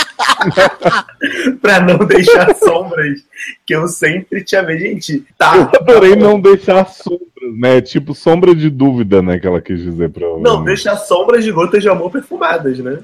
pra 1.61 1.81
não 1.81 1.99
deixar 1.99 2.55
sombras 2.57 3.21
que 3.67 3.75
eu 3.75 3.87
sempre 3.89 4.43
te 4.43 4.57
amei. 4.57 4.79
Gente, 4.79 5.25
tá. 5.39 5.55
Eu 5.57 5.63
adorei 5.81 6.17
não 6.17 6.41
deixar 6.41 6.87
sombras, 6.89 7.29
né? 7.59 7.81
Tipo 7.81 8.15
sombra 8.15 8.55
de 8.55 8.71
dúvida, 8.71 9.21
né? 9.23 9.39
Que 9.39 9.47
ela 9.47 9.61
quis 9.61 9.83
dizer 9.83 10.11
pra 10.11 10.27
Não, 10.39 10.65
deixar 10.65 10.97
sombras 10.97 11.45
de 11.45 11.53
gotas 11.53 11.83
de 11.83 11.89
amor 11.89 12.11
perfumadas, 12.11 12.79
né? 12.79 12.99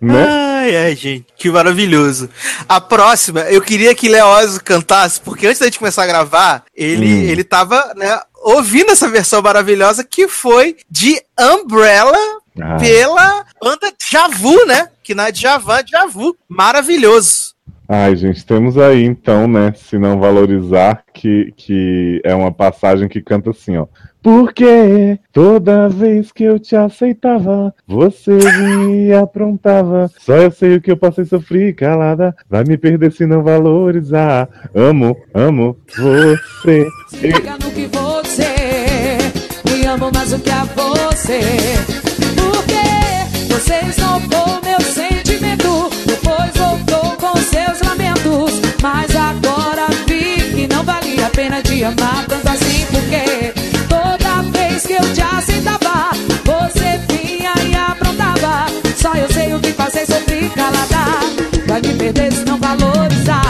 Né? 0.00 0.26
Ai, 0.28 0.76
ai, 0.76 0.94
gente, 0.94 1.26
que 1.36 1.50
maravilhoso. 1.50 2.30
A 2.68 2.80
próxima, 2.80 3.40
eu 3.42 3.60
queria 3.60 3.94
que 3.94 4.08
Leózio 4.08 4.62
cantasse, 4.62 5.20
porque 5.20 5.46
antes 5.46 5.58
da 5.58 5.66
gente 5.66 5.78
começar 5.78 6.04
a 6.04 6.06
gravar, 6.06 6.64
ele, 6.74 7.06
Hum. 7.06 7.22
ele 7.30 7.44
tava, 7.44 7.92
né, 7.96 8.18
ouvindo 8.44 8.90
essa 8.92 9.08
versão 9.08 9.42
maravilhosa 9.42 10.04
que 10.04 10.28
foi 10.28 10.76
de 10.90 11.20
Umbrella 11.38 12.16
Ah. 12.60 12.76
pela 12.76 13.44
banda 13.62 13.92
Javu, 14.10 14.66
né? 14.66 14.88
Que 15.02 15.14
na 15.14 15.30
Djavan, 15.30 15.82
Javu. 15.86 16.36
Maravilhoso. 16.48 17.54
Ai, 17.88 18.16
gente, 18.16 18.44
temos 18.44 18.76
aí 18.76 19.04
então, 19.04 19.46
né? 19.46 19.72
Se 19.76 19.96
não 19.96 20.18
valorizar, 20.18 21.04
que, 21.14 21.52
que 21.56 22.20
é 22.24 22.34
uma 22.34 22.50
passagem 22.50 23.08
que 23.08 23.22
canta 23.22 23.50
assim, 23.50 23.76
ó. 23.76 23.86
Porque 24.20 25.20
toda 25.32 25.88
vez 25.88 26.32
que 26.32 26.42
eu 26.42 26.58
te 26.58 26.74
aceitava, 26.74 27.72
você 27.86 28.32
me 28.32 29.12
aprontava. 29.14 30.10
Só 30.18 30.34
eu 30.34 30.50
sei 30.50 30.74
o 30.74 30.80
que 30.80 30.90
eu 30.90 30.96
passei, 30.96 31.24
sofri 31.24 31.72
calada. 31.72 32.34
Vai 32.50 32.64
me 32.64 32.76
perder 32.76 33.12
se 33.12 33.24
não 33.24 33.44
valorizar. 33.44 34.48
Amo, 34.74 35.16
amo 35.32 35.76
você. 35.96 36.88
Fica 37.08 37.52
no 37.52 37.70
que 37.70 37.86
você 37.86 39.16
me 39.64 39.86
amo 39.86 40.10
mais 40.12 40.30
do 40.30 40.40
que 40.40 40.50
a 40.50 40.64
você. 40.64 42.05
Porque 42.36 43.52
você 43.52 43.80
esnobou 43.88 44.60
meu 44.62 44.80
sentimento. 44.80 45.90
Depois 46.06 46.50
voltou 46.54 47.16
com 47.16 47.36
seus 47.36 47.80
lamentos. 47.86 48.60
Mas 48.82 49.14
agora 49.16 49.86
vi 50.06 50.36
que 50.54 50.68
não 50.72 50.84
valia 50.84 51.26
a 51.26 51.30
pena 51.30 51.62
te 51.62 51.84
amar 51.84 52.24
tanto 52.28 52.48
assim. 52.48 52.86
Porque 52.90 53.52
toda 53.88 54.42
vez 54.50 54.86
que 54.86 54.94
eu 54.94 55.14
te 55.14 55.22
aceitava, 55.22 56.10
você 56.44 57.00
vinha 57.08 57.52
e 57.64 57.74
aprontava. 57.74 58.66
Só 58.96 59.14
eu 59.14 59.28
sei 59.32 59.54
o 59.54 59.60
que 59.60 59.72
passei, 59.72 60.06
sofri 60.06 60.50
calada. 60.50 61.20
Vai 61.66 61.80
me 61.80 61.94
perder 61.94 62.32
se 62.32 62.44
não 62.44 62.58
valorizar. 62.58 63.45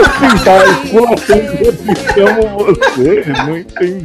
Assim, 0.00 0.44
tá, 0.44 0.64
esculachando 0.84 1.42
eu 2.16 2.28
amo 2.28 2.58
você. 2.64 3.24
Não 3.46 3.58
entendi. 3.58 4.04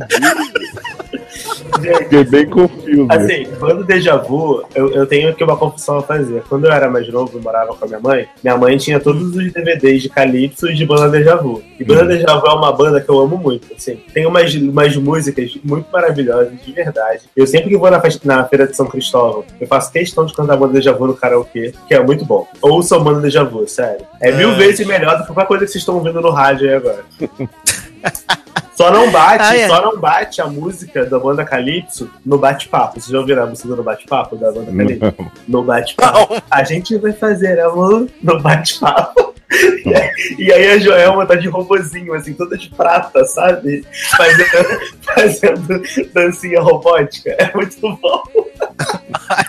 Fiquei 1.84 2.23
bem 2.23 2.45
confuso. 2.47 3.07
Assim, 3.10 3.45
quando 3.60 3.84
déjà 3.84 4.15
vu, 4.18 4.64
eu, 4.76 4.89
eu 4.91 5.05
tenho 5.05 5.30
aqui 5.30 5.43
uma 5.43 5.57
confissão 5.57 5.97
a 5.97 6.03
fazer. 6.03 6.43
Quando 6.49 6.65
eu 6.65 6.72
era 6.72 6.89
mais 6.89 7.07
novo 7.11 7.38
e 7.38 7.41
morava 7.41 7.73
com 7.76 7.84
a 7.84 7.88
minha 7.88 7.99
mãe, 7.99 8.27
minha 8.43 8.57
mãe 8.57 8.77
tinha 8.77 8.99
todos 8.99 9.35
os 9.35 9.51
DVDs 9.53 10.01
de 10.01 10.10
Calypso 10.10 10.69
e 10.69 10.73
de 10.76 10.85
Banda 10.85 11.10
Deja 11.10 11.35
Vu. 11.35 11.61
E 11.80 11.84
Banda 11.84 12.05
Deja 12.05 12.35
Vu 12.39 12.47
é 12.47 12.53
uma 12.53 12.72
banda 12.72 13.01
que 13.01 13.10
eu 13.10 13.19
amo 13.19 13.38
muito, 13.38 13.68
assim. 13.76 13.99
Tem 14.14 14.26
umas, 14.26 14.53
umas 14.55 14.95
músicas 14.95 15.57
muito 15.64 15.88
maravilhosas, 15.91 16.53
de 16.65 16.72
verdade. 16.72 17.22
Eu 17.35 17.45
sempre 17.47 17.69
que 17.69 17.77
vou 17.77 17.89
na, 17.91 17.99
festa- 17.99 18.22
na 18.27 18.43
Feira 18.45 18.68
de 18.68 18.76
São 18.76 18.85
Cristóvão, 18.85 19.43
eu 19.60 19.68
faço 19.68 19.91
questão 19.91 20.26
de 20.26 20.34
cantar 20.34 20.57
Banda 20.57 20.73
Deja 20.73 20.91
Vu 20.93 21.07
no 21.07 21.14
karaokê, 21.15 21.73
que 21.88 21.93
é 21.93 22.03
muito 22.03 22.26
bom. 22.26 22.47
Ouçam 22.61 23.03
Banda 23.03 23.19
Deja 23.22 23.43
Vu, 23.43 23.68
sério. 23.68 24.05
É 24.22 24.31
mil 24.31 24.49
Ai. 24.49 24.55
vezes 24.55 24.85
melhor 24.88 25.18
do 25.18 25.22
que 25.22 25.27
qualquer 25.34 25.47
coisa 25.47 25.65
que 25.65 25.72
vocês 25.72 25.81
estão 25.81 25.95
ouvindo 25.95 26.22
no 26.22 26.30
rádio 26.30 26.68
aí 26.69 26.76
agora. 26.76 27.03
Só 28.75 28.89
não 28.89 29.11
bate, 29.11 29.43
Ah, 29.43 29.55
é. 29.55 29.67
só 29.67 29.81
não 29.84 29.99
bate 29.99 30.41
a 30.41 30.47
música 30.47 31.05
da 31.05 31.19
banda 31.19 31.45
Calypso 31.45 32.09
no 32.25 32.39
bate-papo. 32.39 32.95
Vocês 32.99 33.05
já 33.11 33.19
ouviram 33.19 33.43
a 33.43 33.45
música 33.45 33.67
no 33.69 33.84
bate-papo 33.84 34.35
da 34.35 34.51
banda 34.51 34.71
Calypso? 34.75 35.13
Não. 35.19 35.31
No 35.47 35.63
bate-papo. 35.63 36.41
A 36.49 36.63
gente 36.63 36.97
vai 36.97 37.13
fazer 37.13 37.59
amor 37.59 38.07
no 38.21 38.41
bate-papo. 38.41 39.32
E 40.39 40.51
aí- 40.51 40.71
a 40.71 40.77
Joelma 40.80 41.25
tá 41.25 41.35
de 41.35 41.47
robozinho, 41.47 42.13
assim, 42.13 42.34
toda 42.34 42.57
de 42.57 42.69
prata, 42.69 43.23
sabe? 43.25 43.84
Fazendo, 44.17 44.80
fazendo 45.15 45.84
dancinha 46.13 46.61
robótica. 46.61 47.30
É 47.38 47.51
muito 47.53 47.80
bom. 47.81 48.23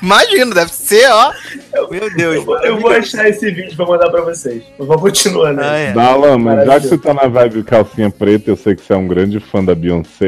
Imagino, 0.03 0.55
deve 0.55 0.73
ser, 0.73 1.09
ó. 1.11 1.33
Meu 1.91 2.15
Deus. 2.15 2.35
Eu, 2.37 2.45
vou- 2.45 2.59
eu 2.65 2.81
vou 2.81 2.91
achar 2.91 3.29
esse 3.29 3.51
vídeo 3.51 3.75
pra 3.77 3.87
mandar 3.87 4.11
pra 4.11 4.21
vocês. 4.23 4.63
Eu 4.79 4.87
vou 4.87 4.99
continuando. 4.99 5.61
Ah, 5.63 5.77
é. 5.79 5.93
Dala, 5.93 6.37
mas 6.39 6.67
já 6.67 6.81
que 6.81 6.87
você 6.89 6.99
tá 6.99 7.15
na 7.15 7.27
vibe 7.27 7.63
calcinha 7.63 8.11
preta, 8.11 8.51
eu 8.51 8.57
sei 8.57 8.75
que 8.75 8.83
você 8.83 8.93
é 8.93 8.97
um 8.97 9.07
grande 9.07 9.41
fã 9.41 9.65
da 9.65 9.75
Beyoncé. 9.75 10.25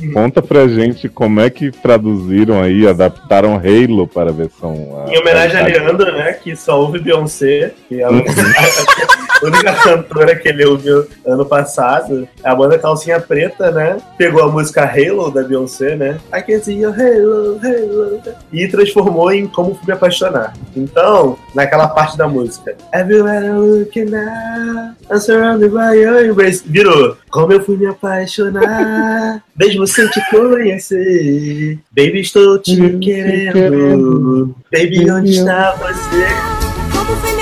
Uhum. 0.00 0.12
Conta 0.12 0.42
pra 0.42 0.66
gente 0.66 1.08
como 1.08 1.40
é 1.40 1.48
que 1.50 1.70
traduziram 1.70 2.60
aí, 2.62 2.86
adaptaram 2.86 3.54
Halo 3.56 4.06
para 4.08 4.30
a 4.30 4.32
versão. 4.32 5.04
a- 5.06 5.10
Em 5.12 5.18
homenagem 5.18 5.56
a 5.58 5.64
a- 5.64 5.66
Leandro, 5.66 6.12
né? 6.12 6.32
Que 6.32 6.56
só 6.56 6.80
ouve 6.80 6.98
Beyoncé, 6.98 7.72
que 7.88 8.00
é 8.00 8.04
a 8.04 8.10
Uhum. 8.10 8.22
a 9.42 9.46
única 9.46 9.72
cantora 9.74 10.36
que 10.36 10.48
ele 10.48 10.64
ouviu 10.64 11.06
ano 11.26 11.44
passado. 11.44 12.28
A 12.42 12.54
banda 12.54 12.78
Calcinha 12.78 13.20
Preta, 13.20 13.70
né? 13.70 13.98
Pegou 14.16 14.42
a 14.42 14.50
música 14.50 14.84
Halo 14.84 15.30
da 15.30 15.42
Beyoncé, 15.42 15.96
né? 15.96 16.18
I 16.34 16.42
can 16.42 16.60
see 16.60 16.80
your 16.80 16.94
Halo, 16.94 17.58
Halo. 17.62 18.22
E 18.52 18.66
transformou 18.68 19.32
em 19.32 19.46
Como 19.46 19.74
Fui 19.74 19.86
Me 19.86 19.92
Apaixonar. 19.92 20.54
Então, 20.74 21.38
naquela 21.54 21.88
parte 21.88 22.16
da 22.16 22.28
música. 22.28 22.76
Everywhere 22.94 23.46
I'm 23.46 23.80
looking 23.80 24.10
now, 24.10 24.94
I'm 25.10 25.20
surrounded 25.20 25.70
by 25.70 25.94
your 25.94 26.24
embrace. 26.24 26.62
Virou. 26.66 27.16
Como 27.30 27.52
eu 27.52 27.62
fui 27.62 27.76
me 27.76 27.86
apaixonar, 27.86 29.42
mesmo 29.56 29.86
sem 29.86 30.08
te 30.08 30.20
conhecer. 30.30 31.78
Baby, 31.94 32.20
estou 32.20 32.58
te 32.58 32.76
querendo. 32.98 34.54
Baby, 34.72 35.10
onde 35.10 35.32
está 35.32 35.72
você? 35.72 37.35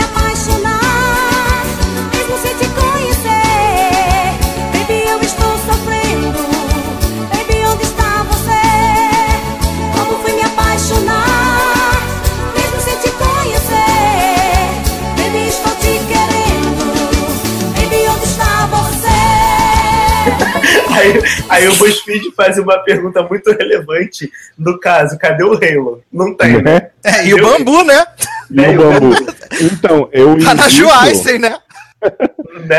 Aí, 20.95 21.21
aí 21.49 21.69
o 21.69 21.75
BuzzFeed 21.77 22.33
faz 22.37 22.59
uma 22.59 22.79
pergunta 22.79 23.23
muito 23.23 23.51
relevante. 23.53 24.31
No 24.59 24.79
caso, 24.79 25.19
cadê 25.19 25.45
o 25.45 25.53
Halo? 25.55 26.03
Não 26.13 26.35
tem, 26.35 26.63
né? 26.63 26.91
É, 27.05 27.27
e 27.27 27.35
o 27.35 27.43
bambu, 27.43 27.83
né? 27.85 28.05
E 28.51 28.61
o 28.61 28.77
bambu. 28.77 29.15
Então, 29.61 30.09
eu 30.13 30.39
Tá 30.43 30.55
na 30.55 30.67
indico- 30.67 30.89
Joyce, 30.91 31.39
né? 31.39 31.57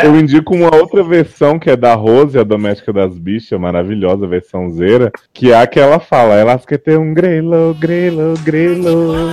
Eu 0.04 0.14
indico 0.16 0.54
uma 0.54 0.72
outra 0.74 1.02
versão 1.02 1.58
que 1.58 1.68
é 1.68 1.76
da 1.76 1.94
Rose, 1.94 2.38
a 2.38 2.44
doméstica 2.44 2.92
das 2.92 3.18
bichas, 3.18 3.58
maravilhosa 3.58 4.24
versão 4.26 4.70
zera, 4.70 5.10
que 5.34 5.50
é 5.50 5.60
a 5.60 5.66
que 5.66 5.80
ela 5.80 5.98
fala, 5.98 6.34
elas 6.36 6.64
querem 6.64 6.84
ter 6.84 6.98
um 6.98 7.12
grelo, 7.12 7.74
grelo, 7.74 8.34
grelo. 8.44 9.32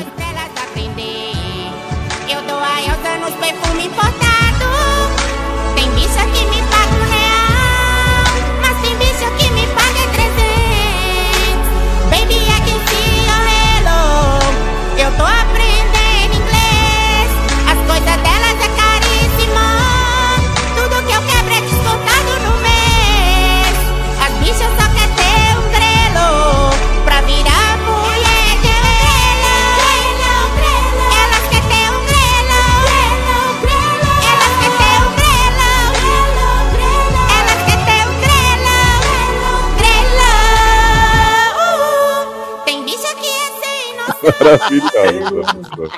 Maravilhosa. 44.24 45.92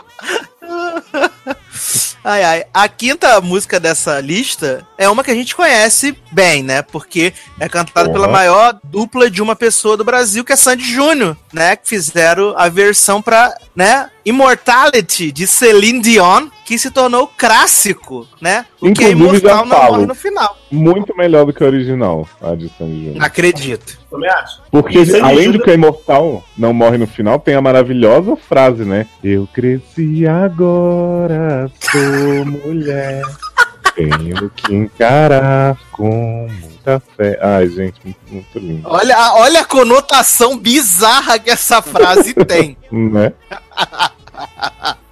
Ai, 2.24 2.44
ai. 2.44 2.66
A 2.74 2.88
quinta 2.88 3.40
música 3.40 3.80
dessa 3.80 4.20
lista 4.20 4.86
é 4.98 5.08
uma 5.08 5.24
que 5.24 5.30
a 5.30 5.36
gente 5.36 5.56
conhece 5.56 6.18
bem, 6.32 6.64
né? 6.64 6.82
Porque 6.82 7.32
é 7.60 7.70
cantada 7.70 8.12
pela 8.12 8.28
maior 8.28 8.80
dupla 8.84 9.30
de 9.30 9.44
uma 9.44 9.56
pessoa 9.56 9.96
do 9.96 10.04
Brasil, 10.04 10.44
que 10.44 10.52
é 10.52 10.56
Sandy 10.56 10.92
Júnior, 10.92 11.38
né? 11.54 11.76
Que 11.76 11.88
fizeram 11.88 12.58
a 12.58 12.68
versão 12.68 13.22
pra, 13.22 13.56
né? 13.76 14.10
Immortality, 14.26 15.32
de 15.32 15.46
Celine 15.46 16.02
Dion, 16.02 16.48
que 16.66 16.78
se 16.80 16.90
tornou 16.92 17.28
clássico, 17.38 18.28
né? 18.42 18.66
O 18.82 18.92
que 18.92 19.04
é 19.06 19.10
imortal 19.12 19.66
não 19.66 19.76
falo. 19.78 19.92
morre 19.94 20.06
no 20.08 20.16
final. 20.16 20.58
Muito 20.72 21.16
melhor 21.16 21.46
do 21.46 21.54
que 21.54 21.64
a 21.64 21.68
original, 21.68 22.28
a 22.42 22.56
de 22.56 22.68
Sandy 22.78 23.06
Júnior. 23.06 23.24
Acredito. 23.24 23.98
Também 24.10 24.30
acho. 24.32 24.62
Porque, 24.72 25.06
Sandy 25.06 25.20
além 25.22 25.36
Júnior- 25.46 25.52
de 25.54 25.60
que 25.64 25.70
é 25.72 25.74
imortal 25.76 26.44
não 26.58 26.74
morre 26.74 26.98
no 26.98 27.06
final, 27.08 27.40
tem 27.40 27.54
a 27.56 27.62
maravilhosa 27.62 28.36
frase, 28.36 28.84
né? 28.84 29.06
Eu 29.24 29.48
cresci 29.54 30.26
agora, 30.28 31.72
sou 31.92 32.46
mulher. 32.46 33.22
Tenho 33.96 34.50
que 34.50 34.76
encarar 34.76 35.78
com 35.94 36.50
muita 36.60 37.00
fé. 37.16 37.40
Ai, 37.42 37.70
gente, 37.70 37.96
muito, 38.04 38.20
muito 38.30 38.60
lindo. 38.60 38.82
Olha, 38.90 39.34
olha 39.36 39.62
a 39.62 39.66
conotação 39.66 40.58
bizarra 40.58 41.40
que 41.40 41.50
essa 41.50 41.82
frase 41.82 42.34
tem. 42.46 42.76
Né? 42.92 43.32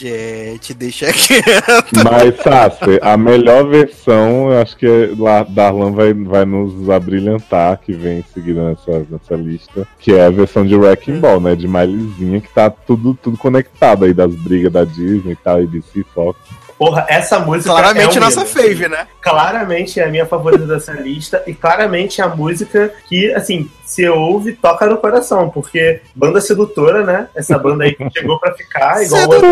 Gente, 0.00 0.72
deixa 0.72 1.12
quieto. 1.12 1.92
Mas, 2.02 2.34
Sassi, 2.42 2.98
a 3.02 3.18
melhor 3.18 3.68
versão, 3.68 4.50
eu 4.50 4.62
acho 4.62 4.74
que 4.74 4.86
é 4.86 5.10
lá, 5.14 5.42
Darlan 5.42 5.92
vai, 5.92 6.14
vai 6.14 6.46
nos 6.46 6.88
abrilhantar, 6.88 7.78
que 7.84 7.92
vem 7.92 8.20
em 8.20 8.24
seguida 8.32 8.70
nessa, 8.70 9.06
nessa 9.10 9.34
lista, 9.34 9.86
que 9.98 10.14
é 10.14 10.24
a 10.24 10.30
versão 10.30 10.64
de 10.64 10.74
Wrecking 10.74 11.20
Ball, 11.20 11.38
né? 11.38 11.54
De 11.54 11.68
Mileyzinha, 11.68 12.40
que 12.40 12.48
tá 12.48 12.70
tudo, 12.70 13.12
tudo 13.12 13.36
conectado 13.36 14.06
aí 14.06 14.14
das 14.14 14.34
brigas 14.34 14.72
da 14.72 14.84
Disney 14.84 15.32
e 15.32 15.36
tal, 15.36 15.58
ABC, 15.58 16.02
Fox. 16.14 16.38
Porra, 16.80 17.04
essa 17.10 17.38
música. 17.38 17.74
Claramente 17.74 18.16
é 18.16 18.20
nossa 18.22 18.46
fave, 18.46 18.88
né? 18.88 19.06
Claramente 19.20 20.00
é 20.00 20.04
a 20.04 20.08
minha 20.08 20.24
favorita 20.24 20.66
dessa 20.66 20.94
lista 20.94 21.42
e 21.46 21.52
claramente 21.52 22.22
é 22.22 22.24
a 22.24 22.28
música 22.28 22.90
que, 23.06 23.30
assim, 23.34 23.70
se 23.84 24.08
ouve, 24.08 24.54
toca 24.54 24.86
no 24.86 24.96
coração, 24.96 25.50
porque 25.50 26.00
banda 26.14 26.40
sedutora, 26.40 27.04
né? 27.04 27.28
Essa 27.34 27.58
banda 27.58 27.84
aí 27.84 27.94
que 27.94 28.08
chegou 28.10 28.40
pra 28.40 28.54
ficar, 28.54 29.04
igual 29.04 29.28
o 29.28 29.32
ano, 29.34 29.46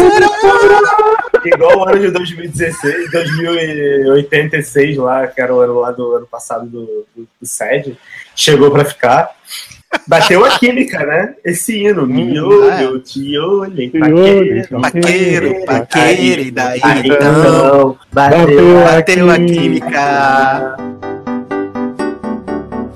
igual 1.44 1.78
o 1.80 1.84
ano 1.86 2.00
de 2.00 2.10
2016, 2.12 3.10
2086 3.10 4.96
lá, 4.96 5.26
que 5.26 5.38
era 5.38 5.54
o 5.54 5.60
ano 5.60 5.80
lá 5.80 5.90
do 5.90 6.14
ano 6.14 6.26
passado 6.26 6.64
do, 6.64 7.06
do, 7.14 7.28
do 7.38 7.46
SED, 7.46 7.98
chegou 8.34 8.70
pra 8.70 8.86
ficar. 8.86 9.36
Bateu 10.06 10.44
a 10.44 10.58
química, 10.58 11.04
né? 11.04 11.34
Esse 11.44 11.82
hino. 11.84 12.06
Me 12.06 12.38
olho, 12.40 12.98
te 13.00 13.38
olhei, 13.38 13.90
paqueiro, 13.90 14.80
Paqueiro, 14.80 15.64
paqueiro, 15.64 16.42
e 16.42 16.50
daí 16.50 16.80
Aí, 16.82 17.08
então. 17.08 17.96
bateu 18.12 18.86
a 18.86 18.92
Bateu 18.92 19.30
a 19.30 19.38
química. 19.38 20.76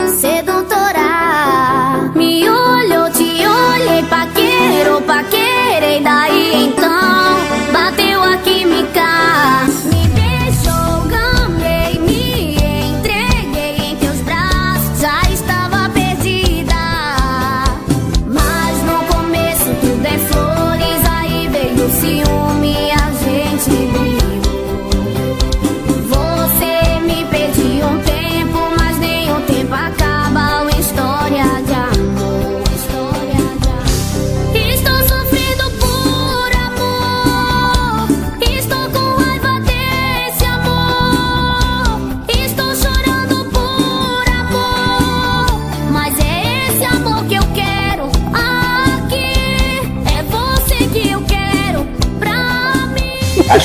Sedutora, 0.06 2.12
me 2.14 2.48
olhou, 2.48 3.10
te 3.10 3.46
olhei, 3.46 4.02
paqueiro, 4.04 5.00
paqueirei, 5.02 6.00
daí 6.02 6.64
então 6.66 6.81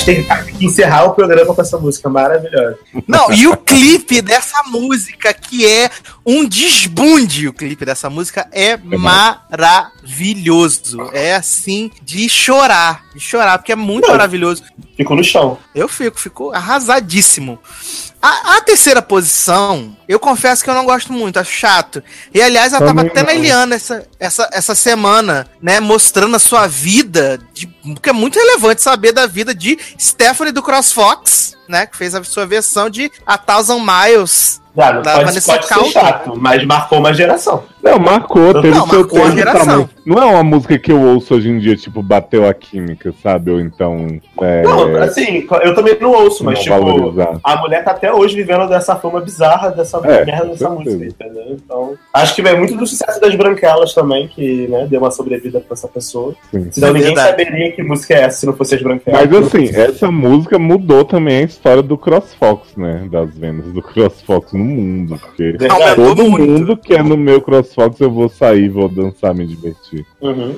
mim. 0.07 0.56
Encerrar 0.59 1.05
o 1.05 1.13
programa 1.13 1.53
com 1.53 1.61
essa 1.61 1.77
música 1.77 2.09
maravilhosa. 2.09 2.77
Não, 3.07 3.31
e 3.31 3.47
o 3.47 3.55
clipe 3.55 4.21
dessa 4.21 4.63
música, 4.63 5.33
que 5.33 5.65
é 5.65 5.89
um 6.25 6.45
desbunde, 6.45 7.47
o 7.47 7.53
clipe 7.53 7.85
dessa 7.85 8.09
música 8.09 8.47
é 8.51 8.77
maravilhoso. 8.77 9.97
É 11.13 11.35
assim, 11.35 11.91
de 12.01 12.27
chorar. 12.27 13.05
De 13.13 13.19
chorar, 13.19 13.57
porque 13.59 13.71
é 13.71 13.75
muito 13.75 14.09
maravilhoso. 14.09 14.63
Ficou 14.95 15.15
no 15.15 15.23
chão. 15.23 15.57
Eu 15.75 15.87
fico, 15.87 16.19
ficou 16.19 16.51
arrasadíssimo. 16.53 17.59
A, 18.19 18.57
a 18.57 18.61
terceira 18.61 18.99
posição, 18.99 19.95
eu 20.09 20.19
confesso 20.19 20.63
que 20.63 20.69
eu 20.69 20.73
não 20.73 20.85
gosto 20.85 21.13
muito, 21.13 21.37
acho 21.37 21.51
chato. 21.51 22.03
E 22.33 22.41
aliás, 22.41 22.73
ela 22.73 22.83
tava 22.83 23.01
até 23.01 23.21
na 23.21 23.31
não. 23.31 23.39
Eliana 23.39 23.75
essa, 23.75 24.07
essa, 24.19 24.49
essa 24.51 24.73
semana, 24.73 25.45
né? 25.61 25.79
Mostrando 25.79 26.35
a 26.35 26.39
sua 26.39 26.65
vida. 26.65 27.39
De, 27.53 27.67
porque 27.67 28.09
é 28.09 28.13
muito 28.13 28.39
relevante 28.39 28.81
saber 28.81 29.11
da 29.11 29.27
vida 29.27 29.53
de 29.53 29.77
Stephanie 29.99 30.46
do 30.51 30.61
CrossFox, 30.61 31.55
né? 31.67 31.85
Que 31.85 31.97
fez 31.97 32.15
a 32.15 32.23
sua 32.23 32.45
versão 32.45 32.89
de 32.89 33.11
A 33.25 33.37
Thousand 33.37 33.79
Miles. 33.79 34.61
Não 34.75 35.01
da 35.01 35.13
pode, 35.13 35.25
Vanessa 35.25 35.51
pode 35.51 35.67
ser 35.67 35.91
chato, 35.91 36.33
mas 36.37 36.63
marcou 36.63 36.99
uma 36.99 37.13
geração. 37.13 37.63
Não, 37.83 37.99
marcou, 37.99 38.53
Não, 38.53 38.61
teve 38.61 38.75
não, 38.77 38.87
seu 38.87 38.99
marcou 38.99 39.19
a 39.19 39.23
tempo 39.25 39.35
geração. 39.37 39.65
também. 39.65 39.89
Não 40.05 40.21
é 40.21 40.25
uma 40.25 40.43
música 40.43 40.79
que 40.79 40.91
eu 40.91 40.99
ouço 41.01 41.35
hoje 41.35 41.49
em 41.49 41.59
dia, 41.59 41.75
tipo, 41.75 42.01
bateu 42.01 42.47
a 42.47 42.53
química, 42.53 43.13
sabe? 43.21 43.51
Ou 43.51 43.59
então. 43.59 44.07
É, 44.41 44.63
Não, 44.63 44.95
assim, 45.03 45.45
eu 45.63 45.75
também 45.75 45.97
não 45.99 46.11
ouço, 46.11 46.43
mas 46.43 46.55
Não 46.55 46.63
tipo, 46.63 46.75
valorizar. 46.85 47.39
a 47.43 47.55
mulher 47.57 47.83
tá 47.83 47.91
até 47.91 48.11
hoje 48.11 48.35
vivendo 48.35 48.67
dessa 48.67 48.95
fama 48.95 49.19
bizarra 49.21 49.69
dessa 49.71 49.97
É, 50.05 50.25
merda 50.25 50.45
dessa 50.47 50.69
música, 50.69 51.05
entendeu? 51.05 51.43
Então, 51.51 51.93
acho 52.13 52.35
que 52.35 52.41
vai 52.41 52.57
muito 52.57 52.75
do 52.75 52.87
sucesso 52.87 53.19
das 53.21 53.35
branquelas 53.35 53.93
também, 53.93 54.27
que 54.27 54.67
né, 54.67 54.87
deu 54.89 54.99
uma 55.01 55.11
sobrevida 55.11 55.59
pra 55.59 55.73
essa 55.73 55.87
pessoa. 55.87 56.33
Sim. 56.51 56.69
Senão 56.71 56.89
É 56.89 56.93
ninguém 56.93 57.13
verdade. 57.15 57.29
saberia 57.29 57.71
que 57.73 57.83
música 57.83 58.13
é 58.13 58.21
essa 58.23 58.39
se 58.39 58.45
não 58.45 58.53
fosse 58.53 58.75
as 58.75 58.81
branquelas. 58.81 59.27
Mas 59.29 59.45
assim, 59.47 59.69
essa 59.73 60.09
música 60.09 60.57
mudou 60.57 61.03
também 61.05 61.39
a 61.39 61.43
história 61.43 61.83
do 61.83 61.97
CrossFox, 61.97 62.75
né? 62.77 63.07
Das 63.11 63.35
vendas 63.37 63.67
do 63.73 63.81
CrossFox 63.81 64.53
no 64.53 64.63
mundo. 64.63 65.19
Porque 65.19 65.51
Verdade. 65.51 65.95
todo 65.95 66.23
mundo 66.29 66.75
que 66.77 66.93
é 66.93 67.03
no 67.03 67.17
meu 67.17 67.41
CrossFox 67.41 67.66
eu 67.99 68.11
vou 68.11 68.29
sair, 68.29 68.69
vou 68.69 68.87
dançar, 68.89 69.33
me 69.33 69.45
divertir. 69.45 70.05
Uhum. 70.21 70.57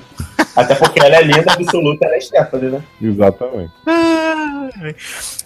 Até 0.56 0.76
porque 0.76 1.00
ela 1.00 1.16
é 1.16 1.22
linda, 1.24 1.52
absoluta, 1.54 2.06
ela 2.06 2.16
é 2.16 2.20
Stephanie, 2.22 2.70
né? 2.72 2.84
Exatamente. 3.02 3.72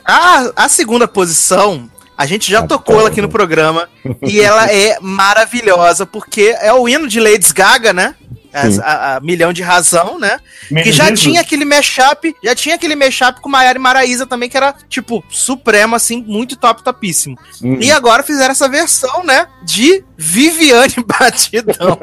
A, 0.06 0.52
a 0.56 0.70
segunda 0.70 1.08
posição, 1.08 1.90
a 2.18 2.26
gente 2.26 2.50
já 2.52 2.60
Ah, 2.60 2.68
tocou 2.68 3.00
ela 3.00 3.10
aqui 3.10 3.22
no 3.22 3.30
programa. 3.30 3.88
e 4.22 4.40
ela 4.40 4.72
é 4.72 4.98
maravilhosa, 5.02 6.06
porque 6.06 6.56
é 6.62 6.72
o 6.74 6.88
hino 6.88 7.08
de 7.08 7.20
Lady 7.20 7.54
Gaga, 7.54 7.94
né? 7.94 8.16
A, 8.54 9.16
a 9.16 9.20
Milhão 9.20 9.52
de 9.52 9.62
Razão, 9.62 10.20
né? 10.20 10.40
Que 10.70 10.92
já 10.92 11.14
tinha 11.14 11.42
aquele 11.42 11.66
mashup, 11.66 12.36
já 12.44 12.56
tinha 12.56 12.76
aquele 12.76 12.96
mashup 12.96 13.42
com 13.42 13.50
Maiara 13.50 13.78
e 13.78 13.82
Maraísa 13.82 14.26
também, 14.26 14.50
que 14.50 14.58
era, 14.58 14.74
tipo, 14.88 15.24
supremo, 15.30 15.96
assim, 15.96 16.24
muito 16.24 16.56
top, 16.56 16.84
topíssimo. 16.84 17.38
Hum. 17.62 17.78
E 17.80 17.92
agora 17.92 18.24
fizeram 18.24 18.52
essa 18.52 18.70
versão, 18.70 19.24
né, 19.24 19.48
de 19.64 20.04
Viviane 20.18 20.96
Batidão. 21.06 22.00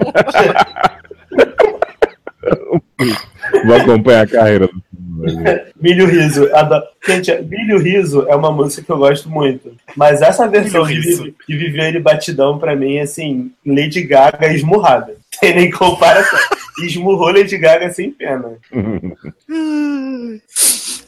Vou 3.65 3.77
acompanhar 3.77 4.25
a 4.25 4.27
carreira 4.27 4.67
do 4.67 4.83
Milho 5.81 6.07
Riso. 6.07 6.49
Adoro. 6.55 6.85
Gente, 7.07 7.33
Milho 7.43 7.79
Riso 7.79 8.27
é 8.29 8.35
uma 8.37 8.51
música 8.51 8.83
que 8.83 8.91
eu 8.91 8.99
gosto 8.99 9.29
muito. 9.29 9.73
Mas 9.97 10.23
essa 10.23 10.47
versão 10.49 10.85
de, 10.85 11.01
de 11.01 11.57
Viviane 11.57 11.99
Batidão, 12.01 12.59
pra 12.59 12.75
mim, 12.77 12.97
é 12.97 13.03
assim, 13.03 13.51
Lady 13.67 14.03
Gaga 14.03 14.53
esmurrada. 14.53 15.15
Tem 15.41 15.55
nem 15.55 15.71
comparação. 15.71 16.39
Esmurrou 16.83 17.33
Lady 17.33 17.57
Gaga 17.59 17.93
sem 17.93 18.11
pena. 18.11 18.53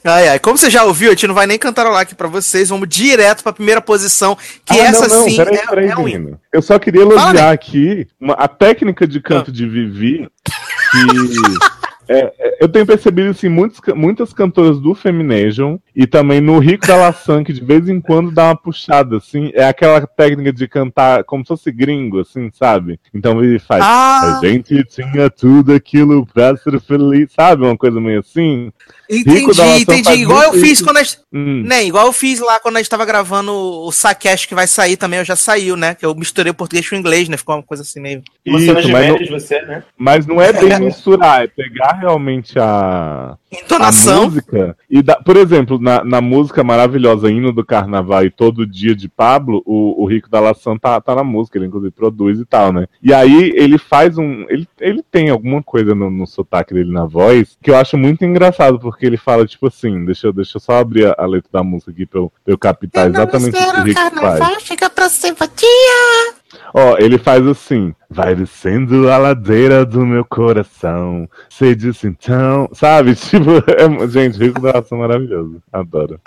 ai, 0.05 0.29
ai. 0.29 0.39
Como 0.39 0.57
você 0.57 0.71
já 0.71 0.85
ouviu, 0.85 1.09
a 1.11 1.13
gente 1.15 1.27
não 1.27 1.35
vai 1.35 1.47
nem 1.47 1.59
cantarolar 1.59 2.03
aqui 2.03 2.15
pra 2.15 2.29
vocês. 2.29 2.69
Vamos 2.69 2.89
direto 2.89 3.43
pra 3.43 3.53
primeira 3.53 3.81
posição, 3.81 4.37
que 4.65 4.79
Ah, 4.81 4.85
essa 4.87 5.09
não, 5.09 5.19
não, 5.21 5.29
sim 5.29 5.37
peraí, 5.37 5.57
é, 5.57 5.67
peraí, 5.67 5.89
é 5.89 5.97
um 5.97 6.09
hino. 6.09 6.41
Eu 6.53 6.63
só 6.63 6.79
queria 6.79 7.03
Fala, 7.07 7.21
elogiar 7.23 7.51
aqui 7.51 8.07
uma- 8.21 8.35
a 8.35 8.49
técnica 8.49 9.07
de 9.07 9.21
canto 9.21 9.51
de 9.53 9.67
Vivi, 9.69 10.29
que 10.45 11.82
É, 12.13 12.33
é, 12.39 12.59
eu 12.61 12.69
tenho 12.69 12.87
percebido 12.87 13.31
assim, 13.31 13.49
muitos, 13.49 13.81
muitas 13.95 14.33
cantoras 14.33 14.81
do 14.81 14.95
Femination 14.95 15.79
e 15.95 16.07
também 16.07 16.41
no 16.41 16.59
Rico 16.59 16.87
da 16.87 16.97
Laçã, 16.97 17.43
que 17.43 17.53
de 17.53 17.65
vez 17.65 17.89
em 17.89 18.01
quando 18.01 18.31
dá 18.31 18.47
uma 18.47 18.57
puxada, 18.57 19.17
assim. 19.17 19.51
É 19.55 19.65
aquela 19.65 20.07
técnica 20.07 20.53
de 20.53 20.69
cantar 20.69 21.25
como 21.25 21.45
se 21.45 21.49
fosse 21.49 21.73
gringo, 21.73 22.21
assim, 22.21 22.51
sabe? 22.53 22.99
Então 23.15 23.43
ele 23.43 23.59
faz. 23.59 23.83
Ah! 23.85 24.39
A 24.39 24.47
gente 24.47 24.85
tinha 24.85 25.31
tudo 25.31 25.73
aquilo 25.73 26.27
pra 26.27 26.57
ser 26.57 26.81
feliz, 26.81 27.33
sabe? 27.33 27.65
Uma 27.65 27.77
coisa 27.77 28.01
meio 28.01 28.21
assim. 28.21 28.71
Rico 29.11 29.55
da 29.55 29.77
Entendi, 29.77 30.01
entendi. 30.01 30.23
Igual 30.23 30.43
eu 30.43 30.53
fiz 30.55 30.73
isso. 30.73 30.85
quando 30.85 30.97
a 30.97 31.03
gente. 31.03 31.19
Hum. 31.33 31.63
Né, 31.65 31.85
igual 31.85 32.07
eu 32.07 32.13
fiz 32.13 32.41
lá 32.41 32.59
quando 32.61 32.77
a 32.77 32.79
gente 32.79 32.89
tava 32.89 33.05
gravando 33.05 33.53
o 33.53 33.93
Sacash 33.93 34.47
que 34.47 34.55
vai 34.55 34.67
sair 34.67 34.97
também, 34.97 35.19
eu 35.19 35.25
já 35.25 35.37
saiu, 35.37 35.77
né? 35.77 35.95
Que 35.95 36.07
eu 36.07 36.15
misturei 36.15 36.51
o 36.51 36.55
português 36.55 36.89
com 36.89 36.97
o 36.97 36.99
inglês, 36.99 37.29
né? 37.29 37.37
Ficou 37.37 37.57
uma 37.57 37.63
coisa 37.63 37.83
assim 37.83 38.01
meio. 38.01 38.23
Isso, 38.45 38.73
mas 38.91 39.09
não- 39.09 39.39
você, 39.39 39.63
né? 39.63 39.83
Mas 39.97 40.27
não 40.27 40.41
é 40.41 40.53
bem 40.53 40.79
misturar, 40.81 41.45
é 41.45 41.47
pegar 41.47 42.02
realmente 42.03 42.59
a, 42.59 43.37
Entonação. 43.51 44.23
a 44.23 44.25
música. 44.27 44.77
E 44.91 45.03
dá- 45.03 45.17
por 45.17 45.37
exemplo, 45.37 45.79
na, 45.79 46.05
na 46.05 46.21
música 46.21 46.63
maravilhosa 46.63 47.31
Hino 47.31 47.53
do 47.53 47.65
Carnaval 47.65 48.25
e 48.25 48.31
Todo 48.31 48.67
Dia 48.67 48.95
de 48.95 49.09
Pablo, 49.09 49.63
o, 49.65 50.03
o 50.03 50.07
Rico 50.07 50.29
da 50.29 50.41
Laçã 50.41 50.77
tá, 50.77 51.01
tá 51.01 51.15
na 51.15 51.25
música, 51.25 51.57
ele 51.59 51.67
inclusive 51.67 51.93
produz 51.93 52.39
e 52.39 52.45
tal, 52.45 52.73
né? 52.73 52.87
E 53.03 53.13
aí 53.15 53.53
ele 53.55 53.79
faz 53.79 54.19
um. 54.19 54.45
Ele, 54.49 54.67
ele 54.81 55.03
tem 55.11 55.31
alguma 55.31 55.63
coisa 55.63 55.95
no, 55.95 56.11
no 56.11 56.27
sotaque 56.27 56.75
dele 56.75 56.93
na 56.93 57.05
voz 57.07 57.57
que 57.63 57.71
eu 57.71 57.77
acho 57.77 57.97
muito 57.97 58.25
engraçado, 58.25 58.79
porque 58.79 59.07
ele 59.07 59.17
fala, 59.17 59.47
tipo 59.47 59.67
assim, 59.69 60.05
deixa 60.05 60.27
eu, 60.27 60.33
deixa 60.33 60.57
eu 60.57 60.61
só 60.61 60.73
abrir 60.79 61.07
a, 61.07 61.15
a 61.19 61.27
letra 61.27 61.49
da 61.53 61.63
música 61.63 61.91
aqui 61.91 62.05
pra 62.07 62.21
eu, 62.21 62.33
pra 62.45 62.53
eu 62.55 62.59
captar 62.59 63.09
exatamente 63.11 63.51
o 63.51 63.53
que 63.53 63.81
o 63.81 63.85
Rico 63.85 64.01
faz. 64.21 64.39
chega 64.63 64.91
pra. 64.91 66.42
Ó, 66.75 66.97
ele 66.99 67.19
faz 67.19 67.47
assim: 67.47 67.95
vai 68.09 68.35
descendo 68.35 69.11
a 69.11 69.17
ladeira 69.19 69.85
do 69.85 70.05
meu 70.07 70.25
coração. 70.25 71.29
Você 71.49 71.75
disse 71.75 72.07
então. 72.07 72.69
Sabe? 72.73 73.15
Tipo, 73.33 73.51
é- 73.71 74.09
gente, 74.09 74.39
Rico 74.39 74.61
da 74.61 74.79
Ação 74.79 74.99
maravilhoso. 74.99 75.63
Adoro. 75.73 76.21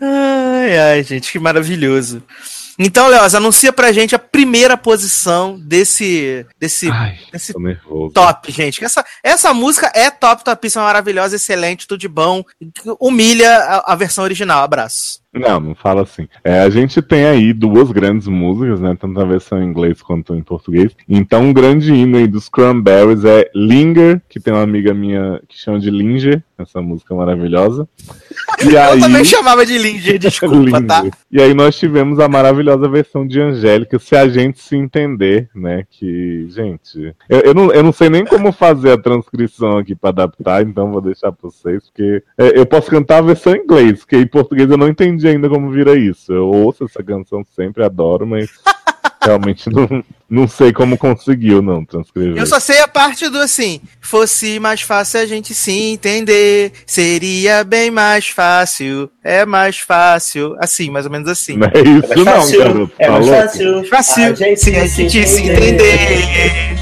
Ai, 0.00 0.78
ai, 0.78 1.02
gente, 1.02 1.30
que 1.30 1.38
maravilhoso. 1.38 2.22
Então, 2.76 3.06
Leoz, 3.06 3.34
anuncia 3.36 3.72
pra 3.72 3.92
gente 3.92 4.16
a 4.16 4.18
primeira 4.18 4.76
posição 4.76 5.58
desse. 5.60 6.44
desse. 6.58 6.90
desse 7.32 7.52
Tô 7.52 7.60
nervoso. 7.60 8.12
top, 8.12 8.50
gente. 8.50 8.84
Essa, 8.84 9.04
essa 9.22 9.54
música 9.54 9.92
é 9.94 10.10
top, 10.10 10.42
topíssima, 10.44 10.82
maravilhosa, 10.82 11.36
excelente, 11.36 11.86
tudo 11.86 12.00
de 12.00 12.08
bom. 12.08 12.42
Humilha 12.98 13.48
a, 13.56 13.92
a 13.92 13.94
versão 13.94 14.24
original. 14.24 14.64
Abraço. 14.64 15.23
Não, 15.34 15.58
não 15.58 15.74
fala 15.74 16.02
assim. 16.02 16.28
É, 16.44 16.60
a 16.60 16.70
gente 16.70 17.02
tem 17.02 17.24
aí 17.24 17.52
duas 17.52 17.90
grandes 17.90 18.28
músicas, 18.28 18.80
né? 18.80 18.96
Tanto 18.98 19.18
na 19.18 19.24
versão 19.24 19.60
em 19.60 19.66
inglês 19.66 20.00
quanto 20.00 20.34
em 20.34 20.42
português. 20.42 20.92
Então, 21.08 21.42
um 21.42 21.52
grande 21.52 21.92
hino 21.92 22.16
aí 22.16 22.28
dos 22.28 22.48
Cranberries 22.48 23.24
é 23.24 23.50
Linger, 23.52 24.22
que 24.28 24.38
tem 24.38 24.54
uma 24.54 24.62
amiga 24.62 24.94
minha 24.94 25.40
que 25.48 25.58
chama 25.58 25.80
de 25.80 25.90
Linger, 25.90 26.40
essa 26.56 26.80
música 26.80 27.14
maravilhosa. 27.14 27.88
E 28.64 28.68
Eu 28.74 28.80
aí... 28.80 29.00
também 29.00 29.24
chamava 29.24 29.66
de 29.66 29.76
Linger, 29.76 30.18
desculpa, 30.20 30.80
tá? 30.82 31.02
Lindo. 31.02 31.16
E 31.32 31.42
aí 31.42 31.52
nós 31.52 31.76
tivemos 31.76 32.20
a 32.20 32.28
maravilhosa 32.28 32.88
versão 32.88 33.26
de 33.26 33.40
Angélica, 33.40 33.98
se 33.98 34.14
a 34.14 34.28
gente 34.28 34.60
se 34.60 34.76
entender, 34.76 35.48
né? 35.52 35.84
Que, 35.90 36.46
gente, 36.48 37.12
eu, 37.28 37.40
eu, 37.40 37.54
não, 37.54 37.72
eu 37.72 37.82
não 37.82 37.92
sei 37.92 38.08
nem 38.08 38.24
como 38.24 38.52
fazer 38.52 38.92
a 38.92 38.98
transcrição 38.98 39.78
aqui 39.78 39.96
pra 39.96 40.10
adaptar, 40.10 40.62
então 40.62 40.92
vou 40.92 41.00
deixar 41.00 41.32
pra 41.32 41.50
vocês, 41.50 41.82
porque 41.90 42.22
é, 42.38 42.58
eu 42.58 42.64
posso 42.64 42.88
cantar 42.88 43.18
a 43.18 43.22
versão 43.22 43.54
em 43.54 43.60
inglês, 43.60 44.00
porque 44.00 44.16
em 44.16 44.26
português 44.26 44.70
eu 44.70 44.76
não 44.76 44.88
entendi 44.88 45.23
ainda 45.28 45.48
como 45.48 45.70
vira 45.70 45.96
isso. 45.98 46.32
Eu 46.32 46.46
ouço 46.48 46.84
essa 46.84 47.02
canção 47.02 47.44
sempre, 47.54 47.84
adoro, 47.84 48.26
mas 48.26 48.48
realmente 49.24 49.70
não, 49.70 50.04
não 50.28 50.46
sei 50.46 50.72
como 50.72 50.98
conseguiu, 50.98 51.62
não, 51.62 51.84
transcrever. 51.84 52.36
Eu 52.36 52.46
só 52.46 52.60
sei 52.60 52.80
a 52.80 52.88
parte 52.88 53.28
do 53.30 53.38
assim, 53.38 53.80
fosse 54.00 54.58
mais 54.60 54.82
fácil 54.82 55.20
a 55.20 55.26
gente 55.26 55.54
se 55.54 55.72
entender, 55.72 56.72
seria 56.86 57.64
bem 57.64 57.90
mais 57.90 58.28
fácil, 58.28 59.10
é 59.22 59.46
mais 59.46 59.78
fácil, 59.78 60.54
assim, 60.58 60.90
mais 60.90 61.06
ou 61.06 61.12
menos 61.12 61.28
assim. 61.28 61.56
Não 61.56 61.66
é 61.68 61.80
isso 61.80 62.12
É 62.12 62.16
não, 62.16 62.24
fácil, 62.24 62.58
garoto. 62.58 62.92
é 62.98 63.06
tá 63.06 63.12
mais 63.12 63.26
louco? 63.26 63.40
fácil, 63.42 63.84
Fácil, 63.86 64.24
a 64.24 64.34
gente 64.34 64.60
se 64.60 64.76
a 64.76 64.86
gente 64.86 65.26
se 65.26 65.42
entender. 65.42 65.74
entender. 65.74 66.73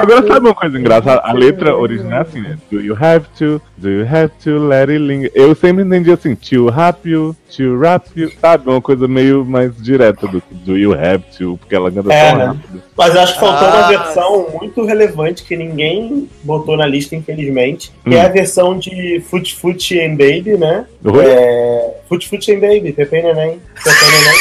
Agora 0.00 0.26
sabe 0.26 0.46
uma 0.46 0.54
coisa 0.54 0.78
engraçada? 0.78 1.20
A 1.24 1.32
letra 1.32 1.74
original 1.76 2.18
é 2.18 2.22
assim, 2.22 2.40
né? 2.40 2.58
Do 2.70 2.80
you 2.80 2.96
have 3.00 3.26
to, 3.38 3.60
do 3.76 3.88
you 3.88 4.06
have 4.06 4.30
to 4.44 4.58
let 4.66 4.88
it 4.88 4.98
linger. 4.98 5.30
Eu 5.34 5.54
sempre 5.54 5.82
entendi 5.84 6.10
assim, 6.12 6.34
to 6.34 6.68
rap 6.68 7.08
you, 7.08 7.34
to 7.56 7.78
rap 7.78 8.06
you, 8.16 8.30
sabe? 8.40 8.68
Uma 8.68 8.80
coisa 8.80 9.06
meio 9.08 9.44
mais 9.44 9.76
direta 9.82 10.26
do 10.26 10.40
que 10.40 10.54
do 10.54 10.76
you 10.76 10.92
have 10.92 11.22
to, 11.36 11.56
porque 11.58 11.74
ela 11.74 11.90
canta 11.90 12.12
É, 12.12 12.30
tão 12.30 12.38
né? 12.38 12.44
rápido. 12.46 12.82
Mas 12.96 13.14
eu 13.14 13.20
acho 13.20 13.34
que 13.34 13.40
faltou 13.40 13.68
Ah. 13.68 13.76
uma 13.76 13.88
versão 13.88 14.46
muito 14.54 14.84
relevante 14.84 15.42
que 15.44 15.56
ninguém 15.56 16.28
botou 16.42 16.76
na 16.76 16.86
lista, 16.86 17.14
infelizmente, 17.16 17.92
que 18.04 18.10
Hum. 18.10 18.12
é 18.14 18.20
a 18.22 18.28
versão 18.28 18.78
de 18.78 19.20
Foot 19.28 19.54
Foot 19.56 19.98
and 20.00 20.16
Baby, 20.16 20.56
né? 20.58 20.86
Oi? 21.04 21.24
É... 21.26 21.94
Foot 22.08 22.28
Foot 22.28 22.52
and 22.52 22.60
Baby, 22.60 22.92
Pepe 22.92 23.22
Neném. 23.22 23.60
Pepe 23.82 24.04
e 24.04 24.10
Neném. 24.10 24.40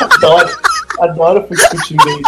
adoro, 0.14 0.48
adoro 1.00 1.46
Foot 1.48 1.60
Foot 1.60 1.94
and 1.94 2.04
Baby. 2.04 2.22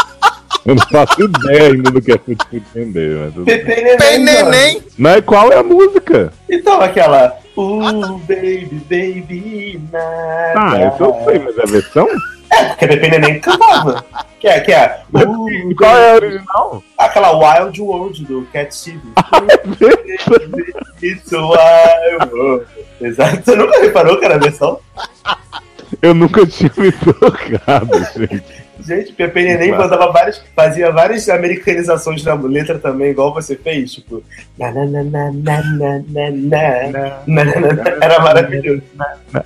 Eu 0.64 0.74
não 0.74 0.86
faço 0.88 1.22
ideia 1.22 1.72
ainda 1.72 1.90
do 1.90 2.00
que 2.00 2.12
é 2.12 2.18
Fute 2.18 2.46
e 2.52 2.80
Neném. 2.80 4.24
Neném. 4.24 4.82
Mas 4.96 5.24
qual 5.24 5.52
é 5.52 5.58
a 5.58 5.62
música? 5.62 6.32
Então, 6.48 6.80
aquela. 6.80 7.38
Uh, 7.56 8.18
baby, 8.26 8.82
baby, 8.88 9.80
nada. 9.92 10.54
Ah, 10.56 10.94
eu 10.98 11.24
sei, 11.24 11.38
mas 11.38 11.58
é 11.58 11.62
a 11.62 11.66
versão? 11.66 12.08
É, 12.50 12.64
porque 12.64 12.86
Pepe 12.86 13.08
Neném 13.10 13.40
cantava. 13.40 14.04
Que 14.40 14.48
é, 14.48 14.60
que 14.60 14.72
é. 14.72 15.02
Uh, 15.12 15.74
qual 15.76 15.96
é 15.96 16.12
a 16.12 16.14
original? 16.16 16.82
Aquela 16.98 17.32
Wild 17.32 17.80
World 17.80 18.24
do 18.24 18.46
Cat 18.52 18.74
Stevens. 18.74 19.02
É 21.02 21.06
It's 21.06 21.32
wild 21.32 22.32
world. 22.32 22.66
Exato. 23.00 23.42
Você 23.44 23.56
nunca 23.56 23.80
reparou 23.80 24.18
que 24.18 24.24
era 24.24 24.36
a 24.36 24.38
versão? 24.38 24.78
Eu 26.00 26.14
nunca 26.14 26.46
tinha 26.46 26.72
me 26.76 26.90
tocado, 26.92 27.98
gente. 28.16 28.63
Gente, 28.80 29.12
Pepe 29.12 29.42
Neném 29.42 29.70
mandava 29.70 30.10
várias, 30.10 30.42
fazia 30.54 30.90
várias 30.90 31.28
americanizações 31.28 32.24
na 32.24 32.34
letra 32.34 32.78
também, 32.78 33.10
igual 33.10 33.32
você 33.32 33.56
fez, 33.56 33.92
tipo. 33.92 34.22
Era 38.00 38.20
maravilhoso. 38.20 38.82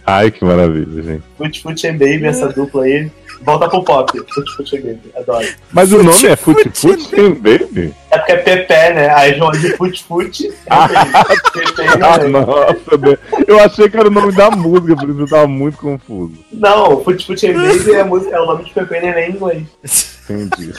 Ai, 0.06 0.30
que 0.30 0.44
maravilha, 0.44 1.02
gente. 1.02 1.22
Fute 1.36 1.62
Fute 1.62 1.86
and 1.86 1.98
Baby, 1.98 2.26
essa 2.26 2.48
dupla 2.48 2.84
aí. 2.84 3.10
Volta 3.42 3.68
pro 3.68 3.82
pop. 3.82 4.12
Fute 4.32 4.56
Fute 4.56 4.78
Baby. 4.80 5.12
Adoro. 5.16 5.46
Mas 5.72 5.92
o 5.92 6.02
nome 6.02 6.26
é 6.26 6.36
Fute 6.36 6.70
Fute 6.74 7.28
Baby? 7.30 7.94
É 8.10 8.18
porque 8.18 8.32
é 8.32 8.36
Pepe, 8.36 8.94
né? 8.94 9.10
Aí 9.14 9.36
João 9.36 9.50
de 9.52 9.72
Fute 9.76 10.04
Fute. 10.04 10.48
Pepe, 10.48 10.58
Ah, 12.02 12.18
nossa, 12.28 12.98
Deus. 12.98 13.18
eu 13.46 13.60
achei 13.60 13.88
que 13.88 13.96
era 13.96 14.08
o 14.08 14.10
nome 14.10 14.32
da 14.32 14.50
música, 14.50 14.96
por 14.96 15.08
isso 15.08 15.20
eu 15.20 15.28
tava 15.28 15.46
muito 15.46 15.78
confuso. 15.78 16.34
Não, 16.52 17.02
Fute 17.04 17.26
Fute 17.26 17.52
Baby 17.52 17.92
é, 17.94 18.04
música, 18.04 18.36
é 18.36 18.40
o 18.40 18.46
nome 18.46 18.64
de 18.64 18.72
Pepe 18.72 18.94
e 18.96 19.00
Neném 19.00 19.30
em 19.30 19.34
inglês. 19.34 20.18
Entendi. 20.28 20.72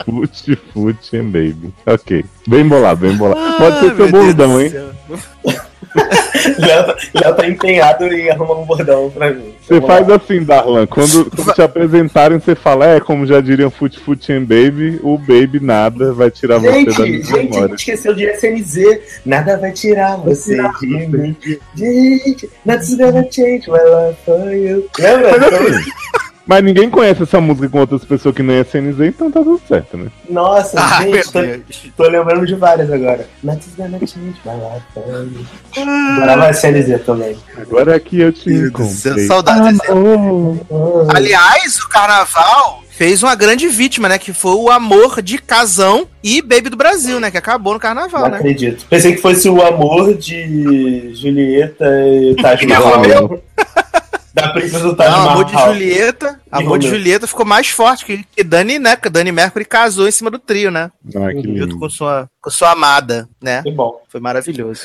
Fute 0.04 0.56
Fute 0.72 1.16
and 1.16 1.26
Baby. 1.30 1.72
Ok. 1.86 2.24
Bem 2.46 2.66
bolado, 2.66 3.00
bem 3.00 3.16
bolado. 3.16 3.56
Pode 3.56 3.80
ser 3.80 3.96
seu 3.96 4.10
bordão, 4.10 4.60
hein? 4.60 4.72
Léo 6.58 6.84
tá- 6.86 6.96
Léo 7.14 7.34
tá 7.34 7.46
empenhado 7.48 8.04
em 8.06 8.30
arrumar 8.30 8.54
um 8.60 8.64
bordão 8.64 9.10
pra 9.10 9.30
mim. 9.32 9.54
Você 9.60 9.80
faz 9.80 10.06
lá. 10.08 10.16
assim, 10.16 10.42
Darlan. 10.44 10.86
Quando, 10.86 11.30
quando 11.30 11.54
te 11.54 11.62
apresentarem, 11.62 12.38
você 12.38 12.54
fala, 12.54 12.86
é, 12.86 13.00
como 13.00 13.26
já 13.26 13.40
diriam 13.40 13.70
Fute 13.70 13.98
Fute 13.98 14.32
and 14.32 14.44
Baby, 14.44 15.00
o 15.02 15.18
Baby 15.18 15.60
nada 15.60 16.12
vai 16.12 16.30
tirar 16.30 16.58
você 16.58 16.72
Gente, 16.72 16.96
da 16.96 17.02
minha 17.04 17.12
gente, 17.22 17.32
memória. 17.32 17.68
gente 17.68 17.78
esqueceu 17.78 18.14
de 18.14 18.24
SNZ. 18.26 19.00
Nada 19.26 19.56
vai 19.56 19.72
tirar 19.72 20.16
você 20.16 20.56
de 20.80 20.86
mim. 20.86 21.36
Gente, 21.74 22.48
nothing's 22.64 22.94
gonna 22.96 23.26
change 23.30 23.68
my 23.70 23.78
life 23.78 24.18
for 24.24 24.52
you. 24.52 24.88
Lembra? 24.98 25.30
Mas, 25.38 25.52
assim, 25.54 25.90
mas 26.48 26.64
ninguém 26.64 26.88
conhece 26.90 27.22
essa 27.22 27.40
música 27.40 27.68
com 27.68 27.78
outras 27.78 28.04
pessoas 28.04 28.34
que 28.34 28.42
nem 28.42 28.56
é 28.56 28.64
CNZ, 28.64 29.00
então 29.02 29.30
tá 29.30 29.40
tudo 29.40 29.60
certo, 29.68 29.96
né? 29.98 30.10
Nossa, 30.28 30.80
Ah, 30.80 31.02
gente, 31.02 31.30
tô, 31.30 32.04
tô 32.04 32.10
lembrando 32.10 32.44
de 32.46 32.54
várias 32.54 32.90
agora. 32.90 33.28
Nothing's 33.44 33.76
gonna 33.76 33.98
change 33.98 34.34
my 34.44 34.54
life 34.54 34.84
for 34.94 35.04
you. 35.06 35.46
Adorava 36.16 36.50
SNZ 36.50 37.04
também. 37.04 37.36
Agora 37.56 37.94
aqui 37.94 38.18
eu 38.20 38.32
te 38.32 38.50
encontrei. 38.50 39.26
Saudades. 39.26 39.78
Ah, 39.88 41.16
Aliás, 41.16 41.76
o 41.78 41.88
carnaval 41.88 42.82
fez 42.90 43.22
uma 43.22 43.34
grande 43.34 43.68
vítima, 43.68 44.08
né? 44.08 44.18
Que 44.18 44.32
foi 44.32 44.54
o 44.54 44.70
amor 44.70 45.22
de 45.22 45.38
Casão 45.38 46.06
e 46.24 46.42
Baby 46.42 46.70
do 46.70 46.76
Brasil, 46.76 47.20
né? 47.20 47.30
Que 47.30 47.38
acabou 47.38 47.74
no 47.74 47.78
carnaval, 47.80 48.22
Não 48.22 48.30
né? 48.30 48.36
acredito. 48.38 48.86
Pensei 48.88 49.14
que 49.14 49.20
fosse 49.22 49.48
o 49.48 49.62
amor 49.64 50.14
de 50.14 51.12
Julieta 51.14 51.84
e 52.08 52.34
Taj 52.40 52.64
Mahal. 52.66 53.38
da 54.32 54.48
princesa 54.48 54.84
do 54.84 54.94
Taj 54.96 55.10
Não, 55.10 55.16
Mahal. 55.18 55.32
amor 55.32 55.44
de 55.44 55.52
Julieta. 55.52 56.40
Amor 56.50 56.78
de. 56.78 56.88
Julieta 56.88 57.26
ficou 57.26 57.44
mais 57.46 57.68
forte 57.68 58.04
que, 58.04 58.24
que 58.36 58.44
Dani, 58.44 58.78
né? 58.78 58.96
Que 58.96 59.08
Dani 59.08 59.32
Mercury 59.32 59.64
casou 59.64 60.06
em 60.08 60.12
cima 60.12 60.30
do 60.30 60.38
trio, 60.38 60.70
né? 60.70 60.90
Ah, 61.16 61.28
que 61.30 61.36
Junto 61.42 61.48
lindo. 61.48 61.78
com 61.78 61.88
sua, 61.90 62.28
com 62.40 62.50
sua 62.50 62.70
amada, 62.72 63.28
né? 63.42 63.62
Que 63.62 63.70
bom. 63.72 64.00
Foi 64.08 64.20
maravilhoso. 64.20 64.82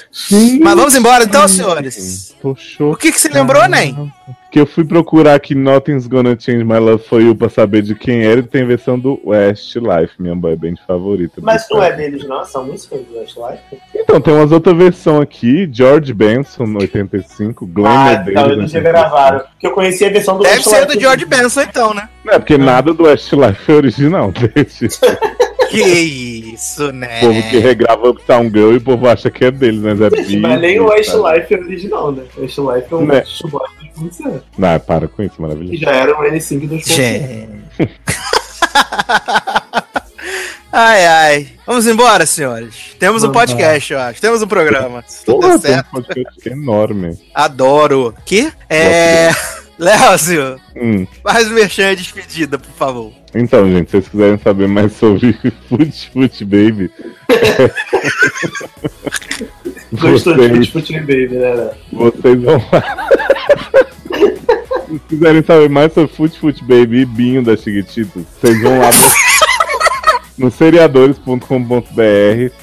Mas 0.61 0.75
vamos 0.75 0.95
embora 0.95 1.23
então, 1.23 1.47
senhores. 1.47 2.35
Tô 2.41 2.55
O 2.91 2.95
que, 2.95 3.11
que 3.11 3.19
você 3.19 3.29
lembrou, 3.29 3.67
Nen? 3.69 4.11
Que 4.51 4.59
eu 4.59 4.65
fui 4.67 4.83
procurar 4.85 5.35
aqui 5.35 5.55
Nothing's 5.55 6.05
Gonna 6.05 6.37
Change 6.39 6.63
My 6.63 6.77
Love 6.77 7.03
For 7.07 7.21
You 7.21 7.35
pra 7.35 7.49
saber 7.49 7.81
de 7.81 7.95
quem 7.95 8.23
era 8.23 8.39
e 8.39 8.43
tem 8.43 8.65
versão 8.65 8.99
do 8.99 9.19
Westlife, 9.25 10.13
minha 10.19 10.35
boy 10.35 10.55
band 10.55 10.75
favorita. 10.85 11.41
Mas 11.41 11.65
não 11.71 11.81
é 11.81 11.91
deles, 11.91 12.27
não? 12.27 12.41
Essa 12.41 12.61
música 12.61 12.97
do 12.97 13.17
Westlife? 13.17 13.61
Então, 13.95 14.19
tem 14.21 14.33
umas 14.33 14.51
outras 14.51 14.75
versões 14.77 15.21
aqui, 15.21 15.67
George 15.71 16.13
Benson, 16.13 16.65
no 16.65 16.81
85, 16.81 17.65
Glenn 17.65 17.87
Ah, 17.87 18.03
Medeiros, 18.19 18.29
então 18.43 18.51
eles 18.51 18.71
já 18.71 18.79
gravaram. 18.79 19.39
Porque 19.39 19.67
eu 19.67 19.71
conhecia 19.71 20.07
a 20.07 20.11
versão 20.11 20.37
do 20.37 20.43
Deve 20.43 20.57
Westlife. 20.57 20.79
ser 20.79 20.85
do 20.87 20.99
George 20.99 21.25
Benson, 21.25 21.61
então, 21.61 21.93
né? 21.93 22.09
Não 22.25 22.33
é 22.33 22.39
porque 22.39 22.57
nada 22.57 22.93
do 22.93 23.03
Westlife 23.03 23.71
é 23.71 23.75
original, 23.75 24.31
deixa. 24.53 24.87
Que 25.77 26.53
isso, 26.53 26.91
né? 26.91 27.19
O 27.23 27.27
povo 27.27 27.43
que 27.49 27.57
regrava 27.59 28.09
Uptown 28.09 28.43
Girl 28.45 28.73
e 28.73 28.77
o 28.77 28.81
povo 28.81 29.07
acha 29.07 29.29
que 29.31 29.45
é 29.45 29.51
deles, 29.51 29.81
mas 29.81 29.99
é 30.01 30.09
Mas 30.39 30.61
nem 30.61 30.79
o 30.79 30.87
sabe? 30.87 30.99
Westlife 30.99 31.53
é 31.53 31.57
original, 31.57 32.11
né? 32.11 32.23
O 32.37 32.41
Westlife 32.41 32.87
é 32.91 32.95
um 32.95 33.05
Né. 33.05 33.23
20 33.95 34.41
Não, 34.57 34.79
para 34.79 35.07
com 35.07 35.21
isso, 35.23 35.35
Que 35.35 35.41
maravilhoso. 35.41 35.77
já 35.77 35.91
era 35.91 36.19
um 36.19 36.23
N5 36.23 36.67
dos. 36.67 36.83
Ai, 40.75 41.05
ai. 41.05 41.47
Vamos 41.67 41.85
embora, 41.85 42.25
senhores. 42.25 42.95
Temos 42.97 43.23
um 43.23 43.31
podcast, 43.31 43.93
eu 43.93 43.99
acho. 43.99 44.19
Temos 44.19 44.41
um 44.41 44.47
programa. 44.47 45.03
Se 45.07 45.23
tudo 45.23 45.41
Porra, 45.41 45.59
der 45.59 45.59
tem 45.59 45.71
um 45.71 45.75
certo. 45.75 45.91
podcast 45.91 46.49
enorme. 46.49 47.21
Adoro. 47.33 48.15
Que? 48.25 48.51
É. 48.67 49.29
Léozio, 49.77 50.59
Hum. 50.75 51.05
faz 51.23 51.47
o 51.47 51.51
merchan 51.51 51.95
de 51.95 52.01
despedida, 52.03 52.57
por 52.57 52.71
favor. 52.73 53.11
Então, 53.35 53.67
gente, 53.69 53.89
se 53.89 53.91
vocês 53.91 54.07
quiserem 54.09 54.37
saber 54.37 54.67
mais 54.67 54.93
sobre 54.93 55.33
Foot 55.67 56.11
Foot 56.11 56.45
Baby, 56.45 56.91
Gostou 59.93 60.35
de 60.35 60.47
vocês, 60.47 60.69
Fute 60.69 60.93
Fute 60.93 60.99
Baby, 60.99 61.35
né? 61.35 61.71
vocês 61.91 62.41
vão 62.41 62.63
lá. 62.71 62.83
Se 64.93 64.99
quiserem 65.09 65.41
saber 65.43 65.69
mais 65.69 65.91
sobre 65.93 66.13
Foot 66.13 66.39
Foot 66.39 66.63
Baby 66.65 66.99
e 67.01 67.05
Binho 67.05 67.43
da 67.43 67.57
Chiquititas, 67.57 68.23
vocês 68.39 68.61
vão 68.61 68.77
lá 68.79 68.91
no, 70.37 70.51
seriadores.com.br. 70.51 71.41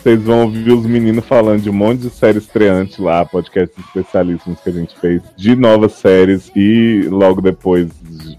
Vocês 0.02 0.22
vão 0.22 0.42
ouvir 0.42 0.72
os 0.72 0.86
meninos 0.86 1.24
falando 1.24 1.62
de 1.62 1.70
um 1.70 1.72
monte 1.72 2.00
de 2.00 2.10
série 2.10 2.38
estreante 2.38 3.00
lá, 3.00 3.24
podcasts 3.24 3.76
especialíssimos 3.78 4.60
que 4.60 4.68
a 4.68 4.72
gente 4.72 4.98
fez 4.98 5.22
de 5.36 5.54
novas 5.54 5.92
séries 5.92 6.50
e 6.54 7.06
logo 7.10 7.40
depois 7.40 7.88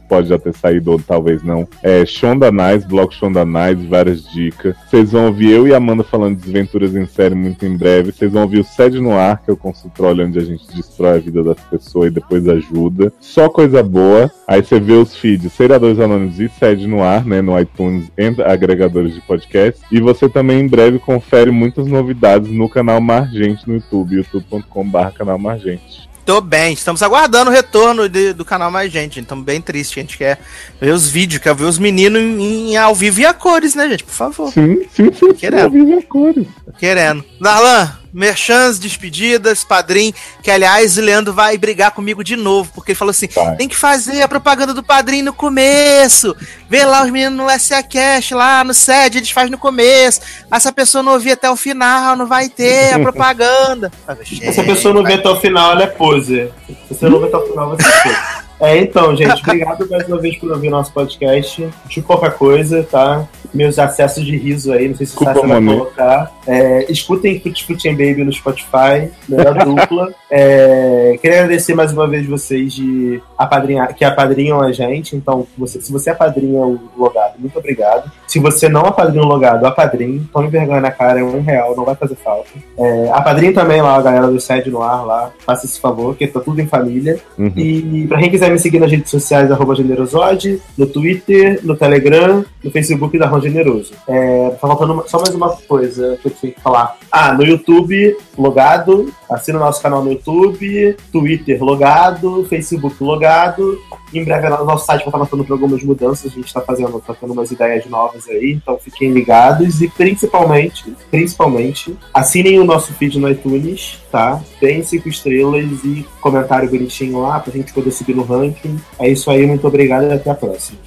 pode 0.08 0.28
já 0.28 0.38
ter 0.38 0.54
saído 0.54 0.92
ou 0.92 1.00
talvez 1.00 1.42
não. 1.44 1.68
É 1.82 2.06
Shonda 2.06 2.52
Nice, 2.52 2.88
blog 2.88 3.14
Shonda 3.14 3.46
Nice, 3.46 3.88
várias 3.88 4.30
dicas. 4.32 4.76
Vocês 4.90 5.12
vão 5.12 5.28
ouvir 5.28 5.52
eu 5.52 5.68
e 5.68 5.74
Amanda 5.74 6.04
falando 6.04 6.36
de 6.36 6.44
desventuras 6.44 6.96
em 6.96 7.06
série 7.06 7.36
muito 7.36 7.66
em 7.66 7.78
breve. 7.78 8.12
Vocês 8.12 8.32
vão 8.32 8.44
ouvir 8.44 8.60
o 8.60 8.64
Sede 8.64 9.00
no 9.00 9.14
Ar, 9.14 9.42
que 9.42 9.50
é 9.50 9.54
o 9.54 9.58
consultório 9.58 10.26
onde 10.26 10.38
a 10.38 10.44
gente 10.44 10.66
destrói 10.76 11.18
a 11.18 11.20
vida 11.20 11.44
das 11.44 11.60
pessoas 11.62 12.08
e 12.08 12.16
depois 12.16 12.48
ajuda. 12.48 13.12
Só 13.20 13.48
coisa 13.48 13.82
boa. 13.82 14.30
Aí 14.48 14.62
você 14.62 14.80
vê 14.80 14.94
os 14.94 15.16
feeds 15.16 15.54
Seriadores 15.54 16.00
Anônimos 16.00 16.40
e 16.40 16.50
Sede 16.50 16.88
no 16.88 17.02
Ar, 17.02 17.26
né, 17.26 17.42
no 17.42 17.58
iTunes 17.60 18.12
e 18.18 18.42
agregadores 18.42 19.14
de 19.14 19.21
podcast. 19.22 19.82
E 19.92 20.00
você 20.02 20.28
também 20.30 20.60
em 20.60 20.68
breve 20.68 21.00
confere 21.00 21.52
muitas 21.52 21.88
novidades 21.88 22.50
no 22.50 22.68
canal 22.70 23.00
Margente 23.02 23.68
no 23.68 23.76
YouTube, 23.76 24.16
youtube.com.br 24.18 25.12
canal 25.16 25.38
Margente. 25.40 26.10
Tô 26.24 26.40
bem, 26.40 26.74
estamos 26.74 27.02
aguardando 27.02 27.50
o 27.50 27.54
retorno 27.54 28.08
de- 28.08 28.32
do 28.34 28.46
canal 28.46 28.70
mais 28.70 28.92
gente. 28.92 29.20
Estamos 29.20 29.44
bem 29.44 29.60
tristes, 29.60 29.98
a 29.98 30.02
gente 30.02 30.18
quer 30.20 30.40
ver 30.80 30.94
os 30.94 31.08
vídeos, 31.10 31.42
quer 31.42 31.54
ver 31.56 31.64
os 31.66 31.80
meninos 31.80 32.22
em, 32.22 32.72
em 32.74 32.78
ao 32.78 32.94
vivo 32.94 33.22
e 33.22 33.26
a 33.26 33.34
cores, 33.34 33.74
né, 33.74 33.90
gente? 33.90 34.04
Por 34.04 34.14
favor. 34.14 34.52
Sim, 34.52 34.84
sim, 34.94 35.12
sim, 35.12 35.34
Querendo. 35.34 35.72
sim, 35.72 35.84
vive 35.86 35.94
a 35.98 36.02
cores. 36.04 36.48
Querendo. 36.78 37.26
Darlan, 37.42 37.92
merchans, 38.14 38.80
despedidas, 38.80 39.64
padrinho, 39.64 40.14
que 40.42 40.52
aliás 40.52 40.98
o 40.98 41.02
Leandro 41.02 41.34
vai 41.34 41.58
brigar 41.58 41.92
comigo 41.92 42.24
de 42.24 42.36
novo, 42.36 42.72
porque 42.74 42.92
ele 42.92 42.98
falou 42.98 43.12
assim: 43.12 43.28
Vai. 43.34 43.56
tem 43.56 43.68
que 43.68 43.76
fazer 43.76 44.22
a 44.22 44.28
propaganda 44.28 44.74
do 44.74 44.84
padrinho 44.84 45.26
no 45.26 45.34
começo. 45.34 46.36
Vê 46.70 46.86
lá 46.86 47.04
os 47.04 47.12
meninos 47.12 47.38
no 47.38 47.60
SA 47.60 47.84
Cash, 47.84 48.32
lá 48.32 48.64
no 48.64 48.74
SED, 48.74 49.18
eles 49.18 49.32
fazem 49.32 49.52
no 49.52 49.58
começo. 49.58 50.22
Essa 50.52 50.72
pessoa 50.72 51.04
não 51.04 51.14
ouvir 51.14 51.32
até 51.32 51.50
o 51.50 51.56
final, 51.56 52.16
não 52.16 52.28
vai 52.28 52.50
ter 52.50 52.94
a 52.94 53.00
propaganda. 53.00 53.92
Falei, 54.06 54.26
Se 54.26 54.44
essa 54.46 54.64
pessoa 54.64 54.94
não 54.94 55.04
vê 55.04 55.14
até 55.14 55.30
o 55.30 55.40
final, 55.40 55.72
ela 55.72 55.84
é 55.84 55.88
poser. 55.88 56.52
Se 56.68 56.96
você 56.96 57.10
não 57.10 57.20
vê 57.20 57.28
até 57.28 57.38
o 57.38 57.48
final, 57.48 57.70
você 57.70 57.88
é 57.88 58.04
poser. 58.04 58.41
É, 58.62 58.78
então, 58.78 59.16
gente, 59.16 59.42
obrigado 59.42 59.90
mais 59.90 60.08
uma 60.08 60.20
vez 60.20 60.38
por 60.38 60.52
ouvir 60.52 60.70
nosso 60.70 60.94
podcast. 60.94 61.68
De 61.88 62.02
qualquer 62.02 62.38
coisa, 62.38 62.84
tá? 62.84 63.28
Meus 63.52 63.80
acessos 63.80 64.24
de 64.24 64.38
riso 64.38 64.72
aí, 64.72 64.88
não 64.88 64.96
sei 64.96 65.08
se 65.08 65.14
Desculpa, 65.14 65.34
Sasha 65.34 65.48
vai 65.48 65.66
colocar. 65.66 66.32
É, 66.48 66.92
escutem 66.92 67.40
Fut 67.40 67.66
Fut 67.66 67.90
and 67.90 67.94
Baby 67.94 68.24
no 68.24 68.32
Spotify, 68.32 69.12
melhor 69.28 69.56
dupla. 69.66 70.14
É, 70.34 71.20
queria 71.22 71.44
agradecer 71.44 71.76
mais 71.76 71.92
uma 71.92 72.08
vez 72.08 72.26
vocês 72.26 72.74
de 72.74 73.22
apadrinhar, 73.38 73.94
que 73.94 74.06
apadrinham 74.06 74.62
a 74.62 74.72
gente. 74.72 75.14
Então, 75.14 75.46
você, 75.58 75.82
se 75.82 75.92
você 75.92 76.10
apadrinha 76.10 76.62
o 76.62 76.80
logado, 76.98 77.34
muito 77.38 77.60
obrigado. 77.60 78.10
Se 78.26 78.40
você 78.40 78.70
não 78.70 78.86
apadrinha 78.86 79.26
o 79.26 79.28
logado, 79.28 79.66
apadrinhe. 79.66 80.26
Tome 80.32 80.48
vergonha 80.48 80.80
na 80.80 80.90
cara, 80.90 81.20
é 81.20 81.24
um 81.24 81.42
real, 81.42 81.76
não 81.76 81.84
vai 81.84 81.96
fazer 81.96 82.16
falta. 82.16 82.48
É, 82.78 83.10
apadrinhe 83.12 83.52
também 83.52 83.82
lá 83.82 83.98
a 83.98 84.02
galera 84.02 84.28
do 84.28 84.40
Sede 84.40 84.72
no 84.72 84.82
ar 84.82 85.06
lá. 85.06 85.32
Faça 85.46 85.66
esse 85.66 85.78
favor, 85.82 86.16
que 86.16 86.26
tá 86.26 86.40
tudo 86.40 86.62
em 86.62 86.68
família. 86.68 87.20
Uhum. 87.38 87.52
E 87.54 88.08
pra 88.08 88.20
quem 88.20 88.30
quiser 88.30 88.51
me 88.52 88.60
seguir 88.60 88.80
nas 88.80 88.92
redes 88.92 89.10
sociais, 89.10 89.52
arroba 89.52 89.76
generosode, 89.76 90.62
no 90.78 90.86
Twitter, 90.86 91.60
no 91.64 91.76
Telegram, 91.76 92.44
no 92.64 92.72
Facebook 92.72 93.18
da 93.18 93.28
Ron 93.28 93.42
Generoso. 93.42 93.94
É, 94.08 94.50
tá 94.52 94.68
faltando 94.68 94.94
uma- 94.94 95.08
só 95.08 95.18
mais 95.20 95.34
uma 95.36 95.50
coisa 95.68 96.18
que 96.22 96.28
eu 96.28 96.32
tinha 96.32 96.52
que 96.54 96.62
falar. 96.62 96.98
Ah, 97.12 97.34
no 97.34 97.44
YouTube, 97.44 98.16
logado, 98.38 99.12
assina 99.30 99.58
o 99.58 99.62
nosso 99.62 99.82
canal 99.82 100.04
no 100.04 100.12
YouTube, 100.12 100.96
Twitter 101.12 101.64
logado, 101.64 102.46
Facebook 102.50 102.96
logado. 103.04 103.78
Em 104.14 104.24
breve 104.24 104.50
no 104.50 104.66
nosso 104.66 104.86
site 104.86 105.00
vai 105.00 105.08
estar 105.08 105.20
passando 105.20 105.44
por 105.44 105.54
algumas 105.54 105.84
mudanças, 105.84 106.32
a 106.32 106.36
gente 106.36 106.48
está 106.48 106.62
fazendo, 106.62 107.00
tá 107.00 107.14
tendo 107.14 107.34
umas 107.34 107.52
ideias 107.52 107.86
novas 107.86 108.28
aí, 108.28 108.52
então 108.52 108.78
fiquem 108.78 109.12
ligados 109.12 109.82
e 109.82 109.88
principalmente, 109.88 110.94
principalmente, 111.10 111.98
assinem 112.14 112.60
o 112.60 112.64
nosso 112.64 112.94
feed 112.94 113.20
no 113.20 113.30
iTunes, 113.30 114.00
tá? 114.12 114.42
Deem 114.60 114.84
cinco 114.84 115.10
estrelas 115.10 115.66
e 115.84 116.06
comentário 116.20 116.70
bonitinho 116.70 117.22
lá 117.22 117.40
pra 117.40 117.54
gente 117.54 117.74
poder 117.74 117.92
subir 117.92 118.16
no 118.16 118.24
ranking. 118.24 118.80
É 119.00 119.10
isso 119.10 119.30
aí, 119.32 119.46
muito 119.46 119.66
obrigado 119.68 120.06
e 120.06 120.12
até 120.12 120.30
a 120.30 120.36
próxima. 120.36 120.80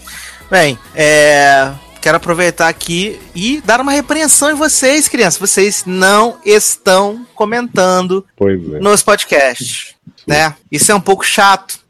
Bem, 0.50 0.78
é, 0.94 1.72
quero 2.00 2.18
aproveitar 2.18 2.68
aqui 2.68 3.18
e 3.34 3.62
dar 3.64 3.80
uma 3.80 3.90
repreensão 3.90 4.50
em 4.50 4.54
vocês, 4.54 5.08
crianças. 5.08 5.40
Vocês 5.40 5.84
não 5.86 6.36
estão 6.44 7.26
comentando 7.34 8.24
é. 8.38 8.78
nos 8.78 9.02
podcasts, 9.02 9.94
né? 10.26 10.54
Isso 10.70 10.92
é 10.92 10.94
um 10.94 11.00
pouco 11.00 11.24
chato. 11.24 11.83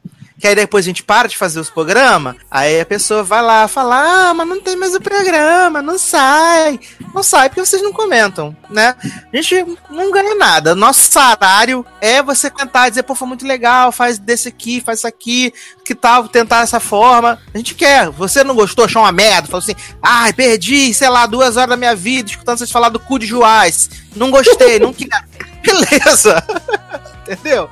Que 0.44 0.48
aí 0.48 0.54
depois 0.54 0.84
a 0.84 0.88
gente 0.88 1.02
para 1.02 1.26
de 1.26 1.38
fazer 1.38 1.58
os 1.58 1.70
programas, 1.70 2.36
aí 2.50 2.78
a 2.78 2.84
pessoa 2.84 3.22
vai 3.22 3.40
lá 3.40 3.66
falar, 3.66 4.28
ah, 4.28 4.34
mas 4.34 4.46
não 4.46 4.60
tem 4.60 4.76
mais 4.76 4.94
o 4.94 5.00
programa, 5.00 5.80
não 5.80 5.98
sai. 5.98 6.78
Não 7.14 7.22
sai 7.22 7.48
porque 7.48 7.64
vocês 7.64 7.80
não 7.80 7.94
comentam, 7.94 8.54
né? 8.68 8.94
A 9.32 9.36
gente 9.38 9.64
não 9.88 10.10
ganha 10.10 10.34
nada. 10.34 10.74
Nosso 10.74 11.10
salário 11.10 11.82
é 11.98 12.22
você 12.22 12.50
cantar 12.50 12.88
e 12.88 12.90
dizer, 12.90 13.04
pô, 13.04 13.14
foi 13.14 13.26
muito 13.26 13.46
legal, 13.46 13.90
faz 13.90 14.18
desse 14.18 14.46
aqui, 14.46 14.82
faz 14.82 14.98
isso 14.98 15.06
aqui, 15.06 15.50
que 15.82 15.94
tal 15.94 16.28
tentar 16.28 16.60
dessa 16.60 16.78
forma. 16.78 17.40
A 17.54 17.56
gente 17.56 17.74
quer. 17.74 18.10
Você 18.10 18.44
não 18.44 18.54
gostou, 18.54 18.84
achou 18.84 19.00
uma 19.00 19.12
merda, 19.12 19.48
falou 19.48 19.62
assim, 19.62 19.74
ai, 20.02 20.34
perdi, 20.34 20.92
sei 20.92 21.08
lá, 21.08 21.24
duas 21.24 21.56
horas 21.56 21.70
da 21.70 21.76
minha 21.78 21.96
vida 21.96 22.28
escutando 22.28 22.58
vocês 22.58 22.70
falar 22.70 22.90
do 22.90 23.00
cu 23.00 23.18
de 23.18 23.24
Juás. 23.24 23.88
Não 24.14 24.30
gostei, 24.30 24.78
não 24.78 24.92
quero. 24.92 25.24
Beleza. 25.64 26.44
Entendeu? 27.26 27.66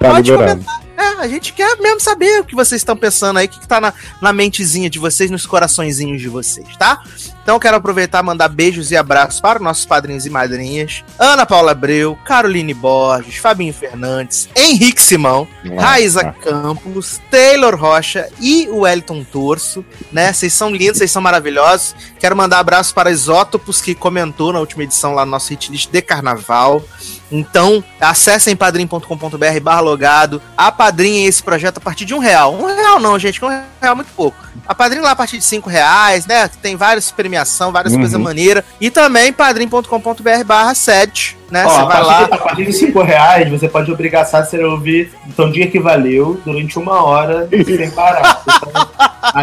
Tá 0.00 0.10
Pode 0.10 0.28
liberado. 0.28 0.64
comentar. 0.64 0.89
É, 1.00 1.22
a 1.22 1.26
gente 1.26 1.54
quer 1.54 1.78
mesmo 1.78 1.98
saber 1.98 2.40
o 2.40 2.44
que 2.44 2.54
vocês 2.54 2.82
estão 2.82 2.94
pensando 2.94 3.38
aí, 3.38 3.46
o 3.46 3.48
que, 3.48 3.58
que 3.58 3.66
tá 3.66 3.80
na, 3.80 3.94
na 4.20 4.34
mentezinha 4.34 4.90
de 4.90 4.98
vocês, 4.98 5.30
nos 5.30 5.46
coraçõezinhos 5.46 6.20
de 6.20 6.28
vocês, 6.28 6.76
tá? 6.76 7.02
Então 7.42 7.56
eu 7.56 7.60
quero 7.60 7.78
aproveitar 7.78 8.22
e 8.22 8.22
mandar 8.22 8.48
beijos 8.48 8.90
e 8.90 8.96
abraços 8.98 9.40
para 9.40 9.58
os 9.58 9.64
nossos 9.64 9.86
padrinhos 9.86 10.26
e 10.26 10.30
madrinhas. 10.30 11.02
Ana 11.18 11.46
Paula 11.46 11.72
Abreu, 11.72 12.18
Caroline 12.26 12.74
Borges, 12.74 13.36
Fabinho 13.36 13.72
Fernandes, 13.72 14.46
Henrique 14.54 15.00
Simão, 15.00 15.48
Nossa. 15.64 15.86
Raíza 15.86 16.34
Campos, 16.42 17.18
Taylor 17.30 17.74
Rocha 17.74 18.28
e 18.38 18.68
o 18.68 18.80
Wellington 18.80 19.24
Torso, 19.24 19.82
né? 20.12 20.34
Vocês 20.34 20.52
são 20.52 20.70
lindos, 20.70 20.98
vocês 20.98 21.10
são 21.10 21.22
maravilhosos. 21.22 21.96
Quero 22.18 22.36
mandar 22.36 22.58
abraços 22.58 22.92
para 22.92 23.10
Isótopos, 23.10 23.80
que 23.80 23.94
comentou 23.94 24.52
na 24.52 24.60
última 24.60 24.84
edição 24.84 25.14
lá 25.14 25.24
no 25.24 25.30
nosso 25.30 25.50
hitlist 25.50 25.90
de 25.90 26.02
carnaval. 26.02 26.84
Então, 27.30 27.82
acessem 28.00 28.56
padrim.com.br 28.56 29.60
barra 29.62 29.80
logado, 29.80 30.42
apadrinhem 30.56 31.26
esse 31.26 31.42
projeto 31.42 31.78
a 31.78 31.80
partir 31.80 32.04
de 32.04 32.14
um 32.14 32.18
real. 32.18 32.54
Um 32.54 32.66
real 32.66 32.98
não, 32.98 33.18
gente, 33.18 33.38
que 33.38 33.44
um 33.44 33.48
real 33.48 33.64
é 33.82 33.94
muito 33.94 34.10
pouco. 34.16 34.36
Apadrinhem 34.66 35.04
lá 35.04 35.12
a 35.12 35.16
partir 35.16 35.38
de 35.38 35.44
cinco 35.44 35.68
reais, 35.68 36.26
né? 36.26 36.48
Tem 36.60 36.76
várias 36.76 37.10
premiação, 37.10 37.72
várias 37.72 37.92
Uhum. 37.92 38.00
coisas 38.00 38.20
maneiras. 38.20 38.64
E 38.80 38.90
também 38.90 39.32
padrim.com.br 39.32 40.44
barra 40.44 40.74
sede, 40.74 41.36
né? 41.50 41.64
Ó, 41.66 41.68
Você 41.68 41.80
a, 41.80 41.86
partir, 41.86 42.06
lá. 42.06 42.24
a 42.24 42.38
partir 42.38 42.64
de 42.66 42.72
5 42.72 43.02
reais, 43.02 43.50
você 43.50 43.68
pode 43.68 43.90
obrigar 43.90 44.22
a 44.22 44.24
Sácer 44.24 44.64
a 44.64 44.68
ouvir 44.68 45.10
Então 45.26 45.50
Dia 45.50 45.66
que 45.66 45.78
Valeu 45.80 46.40
durante 46.44 46.78
uma 46.78 47.02
hora 47.04 47.48
sem 47.50 47.90
parar. 47.90 48.42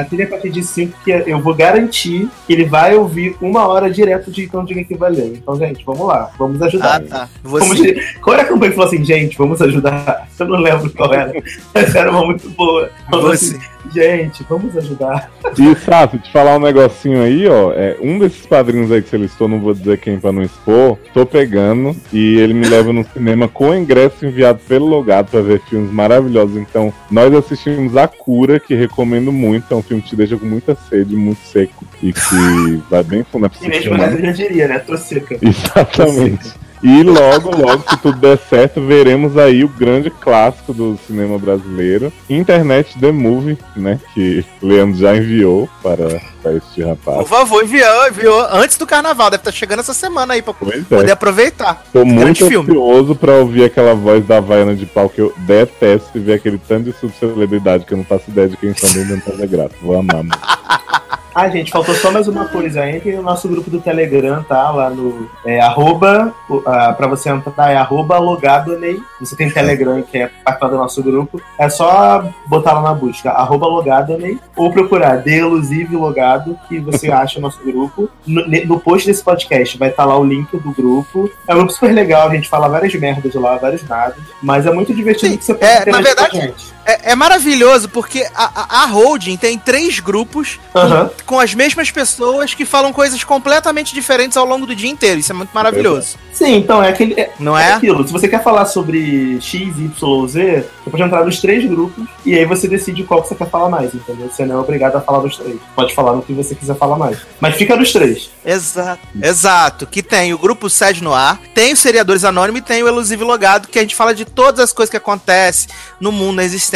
Então, 0.02 0.24
a 0.26 0.28
partir 0.28 0.50
de 0.50 0.64
5 0.64 0.94
que 1.04 1.12
eu 1.12 1.40
vou 1.40 1.54
garantir 1.54 2.28
que 2.46 2.54
ele 2.54 2.66
vai 2.66 2.96
ouvir 2.96 3.36
uma 3.42 3.68
hora 3.68 3.90
direto 3.90 4.32
de 4.32 4.44
Então 4.44 4.66
Dia 4.66 4.84
que 4.84 4.96
Valeu. 4.96 5.28
Então, 5.36 5.56
gente, 5.58 5.84
vamos 5.86 6.08
lá, 6.08 6.30
vamos 6.38 6.62
ajudar. 6.62 6.96
Ah, 6.96 7.00
tá. 7.08 7.30
Você- 7.44 7.94
de- 7.94 8.20
Qual 8.20 8.34
era 8.34 8.44
a 8.44 8.46
campanha 8.46 8.72
que 8.72 8.76
falou 8.78 8.92
assim, 8.92 9.04
gente, 9.04 9.38
vamos 9.38 9.62
ajudar? 9.62 10.28
Eu 10.40 10.48
não 10.48 10.60
lembro 10.60 10.90
qual 10.92 11.14
era. 11.14 11.34
Mas 11.74 11.96
era 11.96 12.12
uma 12.12 12.24
muito 12.26 12.48
boa. 12.52 12.90
Falou 13.10 13.32
assim, 13.32 13.58
gente, 13.94 14.46
vamos 14.48 14.76
ajudar. 14.78 15.32
E, 15.58 15.76
Sassi, 15.76 16.20
te 16.20 16.32
falar 16.32 16.58
um 16.58 16.60
negocinho 16.60 17.24
aí, 17.24 17.48
ó. 17.48 17.72
É, 17.74 17.98
um 18.02 18.20
desses 18.20 18.46
padrinhos 18.46 18.92
aí 18.92 19.02
que 19.02 19.10
você 19.10 19.18
listou, 19.18 19.48
não 19.48 19.60
vou 19.60 19.74
dizer 19.74 19.98
quem 20.00 20.20
pra 20.20 20.32
não 20.32 20.44
expor, 20.44 20.98
tô 21.14 21.26
pegando 21.26 21.96
e 22.12 22.38
ele 22.38 22.54
me 22.54 22.68
leva 22.68 22.92
no 22.94 23.04
cinema 23.04 23.48
com 23.48 23.70
o 23.70 23.76
ingresso 23.76 24.26
enviado 24.26 24.60
pelo 24.68 24.86
Logado 24.86 25.30
pra 25.32 25.42
ver 25.42 25.62
filmes 25.62 25.92
maravilhosos. 25.92 26.58
Então, 26.58 26.94
nós 27.10 27.34
assistimos 27.34 27.96
A 27.98 28.08
Cura, 28.08 28.60
que 28.60 28.76
recomendo 28.76 29.32
muito. 29.32 29.74
É 29.74 29.76
um 29.76 29.82
filme 29.82 30.02
que 30.02 30.10
te 30.10 30.16
deixa 30.16 30.38
com 30.38 30.46
muita 30.46 30.76
sede, 30.90 31.16
muito 31.16 31.42
seco 31.42 31.86
e 32.02 32.14
que 32.14 32.82
vai 32.90 33.04
bem 33.04 33.24
fundo. 33.24 33.50
Nessa 33.62 33.90
eu 33.90 34.22
já 34.22 34.32
diria, 34.32 34.68
né? 34.68 34.80
Tô 34.80 34.98
seca. 34.98 35.38
Exatamente. 35.42 36.67
E 36.84 37.02
logo, 37.02 37.56
logo, 37.58 37.84
se 37.90 37.98
tudo 37.98 38.20
der 38.20 38.38
certo, 38.50 38.80
veremos 38.82 39.36
aí 39.38 39.64
o 39.64 39.68
grande 39.68 40.10
clássico 40.12 40.74
do 40.74 40.98
cinema 41.08 41.38
brasileiro, 41.40 42.14
Internet 42.30 42.98
The 43.00 43.12
Movie, 43.12 43.58
né? 43.76 44.00
Que 44.14 44.46
o 44.62 44.68
Leandro 44.68 45.00
já 45.00 45.16
enviou 45.16 45.68
para, 45.82 46.22
para 46.44 46.54
este 46.54 46.84
rapaz. 46.84 47.18
Por 47.18 47.28
favor, 47.28 47.64
enviou, 47.64 48.08
enviou 48.08 48.48
antes 48.52 48.78
do 48.78 48.86
carnaval. 48.86 49.32
Deve 49.32 49.42
estar 49.42 49.52
chegando 49.52 49.80
essa 49.80 49.94
semana 49.94 50.36
aí 50.36 50.42
pra 50.42 50.54
Pois 50.54 50.86
poder 50.86 51.10
é. 51.10 51.12
aproveitar. 51.14 51.84
Tô 51.92 52.00
Grande 52.06 52.14
muito 52.16 52.48
filme. 52.48 52.70
ansioso 52.70 53.16
pra 53.16 53.34
ouvir 53.34 53.64
aquela 53.64 53.96
voz 53.96 54.26
da 54.26 54.38
Havaiana 54.38 54.76
de 54.76 54.86
pau 54.86 55.10
que 55.10 55.20
eu 55.22 55.34
detesto 55.38 56.16
e 56.16 56.20
ver 56.20 56.34
aquele 56.34 56.60
tanto 56.60 56.92
de 56.92 56.98
subcelebridade 57.00 57.86
que 57.86 57.94
eu 57.94 57.98
não 57.98 58.06
faço 58.06 58.30
ideia 58.30 58.48
de 58.50 58.58
quem 58.58 58.74
são 58.76 58.92
dentro 59.04 59.32
fazer 59.32 59.48
graça. 59.48 59.72
Vou 59.82 59.98
amar. 59.98 60.24
mano. 60.24 60.30
Ah, 61.38 61.50
gente, 61.50 61.72
faltou 61.72 61.94
só 61.94 62.10
mais 62.10 62.28
uma 62.28 62.46
coisa. 62.46 62.90
Entre 62.90 63.16
no 63.16 63.22
nosso 63.22 63.48
grupo 63.48 63.70
do 63.70 63.80
Telegram, 63.80 64.42
tá? 64.42 64.72
Lá 64.72 64.90
no. 64.90 65.30
É, 65.46 65.60
arroba. 65.60 66.34
ah, 66.66 66.94
pra 66.94 67.06
você 67.06 67.30
entrar, 67.30 67.72
é 67.72 67.78
arroba 67.78 68.18
logadonei. 68.18 69.00
Você 69.20 69.36
tem 69.36 69.48
Telegram 69.48 70.02
que 70.02 70.18
é 70.18 70.32
participar 70.44 70.68
do 70.70 70.78
nosso 70.78 71.04
grupo. 71.04 71.40
É 71.60 71.70
só 71.70 72.28
botar 72.48 72.74
lá 72.74 72.82
na 72.82 72.94
busca, 72.96 73.30
arroba 73.30 73.68
logadonei. 73.68 74.40
Ou 74.56 74.74
procurar 74.74 75.18
Delusive 75.18 75.96
Logado, 75.96 76.58
que 76.68 76.80
você 76.80 77.12
acha 77.14 77.38
o 77.38 77.42
nosso 77.44 77.64
grupo. 77.64 78.10
No, 78.26 78.44
no 78.66 78.80
post 78.80 79.06
desse 79.06 79.24
podcast 79.24 79.78
vai 79.78 79.90
estar 79.90 80.06
lá 80.06 80.18
o 80.18 80.26
link 80.26 80.58
do 80.58 80.72
grupo. 80.72 81.30
É 81.48 81.54
um 81.54 81.58
grupo 81.58 81.72
super 81.72 81.94
legal, 81.94 82.30
a 82.30 82.34
gente 82.34 82.50
fala 82.50 82.68
várias 82.68 82.96
merdas 82.96 83.36
lá, 83.36 83.58
vários 83.58 83.88
nadas. 83.88 84.18
Mas 84.42 84.66
é 84.66 84.72
muito 84.72 84.92
divertido 84.92 85.38
que 85.38 85.46
você 85.46 85.54
pode 85.54 85.72
É, 85.72 85.86
na 85.86 86.02
verdade. 86.02 86.56
É, 86.88 87.12
é 87.12 87.16
maravilhoso 87.16 87.90
porque 87.90 88.26
a, 88.34 88.84
a, 88.84 88.86
holding 88.86 89.36
tem 89.36 89.58
três 89.58 90.00
grupos 90.00 90.58
Aham. 90.74 91.10
com, 91.26 91.36
com 91.36 91.40
as 91.40 91.54
mesmas 91.54 91.92
pessoas 91.92 92.54
que 92.54 92.66
falam 92.66 92.94
coisas 92.94 93.24
completamente 93.24 93.94
diferentes 93.94 94.38
ao 94.38 94.46
longo 94.46 94.66
do 94.66 94.76
dia 94.76 94.90
inteiro. 94.90 95.20
Isso 95.20 95.32
é 95.32 95.36
muito 95.36 95.52
maravilhoso. 95.54 96.18
Sim, 96.32 96.56
então 96.56 96.84
é 96.84 96.90
aquele. 96.90 97.20
É, 97.20 97.32
Não 97.40 97.58
é? 97.58 97.74
aquilo. 97.74 98.06
Se 98.06 98.14
você 98.14 98.28
quer 98.28 98.44
falar 98.44 98.66
sobre 98.66 99.42
X, 99.42 99.78
Y, 99.78 100.28
Z, 100.28 100.66
você 100.84 100.90
pode 100.90 101.04
entrar 101.04 101.26
nos 101.26 101.42
três 101.42 101.66
grupos 101.66 102.08
e 102.26 102.36
aí 102.36 102.46
você 102.46 102.68
decide 102.68 103.04
qual 103.04 103.22
que 103.22 103.28
você 103.28 103.36
quer 103.36 103.50
falar 103.50 103.70
mais, 103.70 103.94
entendeu? 103.94 104.30
Você 104.30 104.46
não 104.46 104.56
é 104.56 104.60
obrigado 104.60 104.96
a 104.96 105.02
falar 105.02 105.20
dos 105.20 105.36
três. 105.36 105.58
Pode 105.76 105.94
falar 105.94 106.14
no 106.14 106.22
que 106.22 106.32
você 106.34 106.56
quiser 106.56 106.76
falar 106.78 106.98
mais. 106.98 107.18
Mas 107.42 107.56
fica 107.56 107.76
nos 107.76 107.92
três. 107.92 108.30
Exato. 108.46 109.02
Exato. 109.22 109.88
Que 109.88 110.04
tem 110.04 110.34
o 110.34 110.38
grupo 110.38 110.70
Sede 110.70 111.04
no 111.04 111.14
Ar, 111.14 111.40
tem 111.54 111.76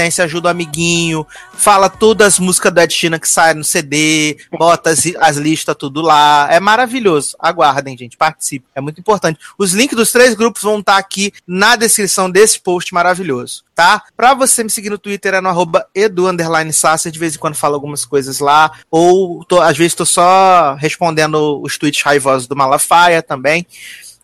os 0.07 0.15
Seriadores 0.15 0.31
Anônimos 0.31 0.31
tem 0.31 0.31
o 0.31 0.31
Elusive 0.31 0.41
Logado, 0.41 0.41
que 0.41 0.41
a 0.41 0.41
gente 0.41 0.41
fala 0.41 0.41
de 0.41 0.41
todas 0.41 0.41
as 0.41 0.41
coisas 0.41 0.41
que 0.41 0.41
acontecem 0.41 0.41
no 0.41 0.41
mundo, 0.41 0.41
na 0.41 0.41
existência, 0.41 0.41
ajuda 0.41 0.47
o 0.47 0.51
amiguinho, 0.51 1.27
fala 1.53 1.89
todas 1.89 2.27
as 2.27 2.39
músicas 2.39 2.73
da 2.73 2.83
Ed 2.83 2.93
Sheeran 2.93 3.19
que 3.19 3.29
saem 3.29 3.55
no 3.55 3.63
CD, 3.63 4.37
bota 4.57 4.89
as, 4.89 5.03
as 5.19 5.37
listas 5.37 5.75
tudo 5.77 6.01
lá. 6.01 6.47
É 6.51 6.59
maravilhoso. 6.59 7.35
Aguardem, 7.39 7.97
gente. 7.97 8.17
Participem. 8.17 8.67
É 8.75 8.81
muito 8.81 8.99
importante. 8.99 9.39
Os 9.57 9.73
links 9.73 9.95
dos 9.95 10.11
três 10.11 10.33
grupos 10.33 10.61
vão 10.63 10.79
estar 10.79 10.97
aqui 10.97 11.31
na 11.47 11.75
descrição 11.75 12.29
desse 12.29 12.59
post 12.59 12.93
maravilhoso, 12.93 13.63
tá? 13.75 14.03
Pra 14.15 14.33
você 14.33 14.63
me 14.63 14.69
seguir 14.69 14.89
no 14.89 14.97
Twitter 14.97 15.33
é 15.35 15.41
no 15.41 15.49
arroba 15.49 15.85
edu 15.93 16.21
de 16.31 17.19
vez 17.19 17.35
em 17.35 17.39
quando 17.39 17.55
falo 17.55 17.75
algumas 17.75 18.05
coisas 18.05 18.39
lá, 18.39 18.71
ou 18.89 19.43
tô- 19.45 19.61
às 19.61 19.77
vezes 19.77 19.95
tô 19.95 20.05
só 20.05 20.75
respondendo 20.75 21.61
os 21.63 21.77
tweets 21.77 22.01
raivosos 22.03 22.47
do 22.47 22.55
Malafaia 22.55 23.21
também. 23.21 23.65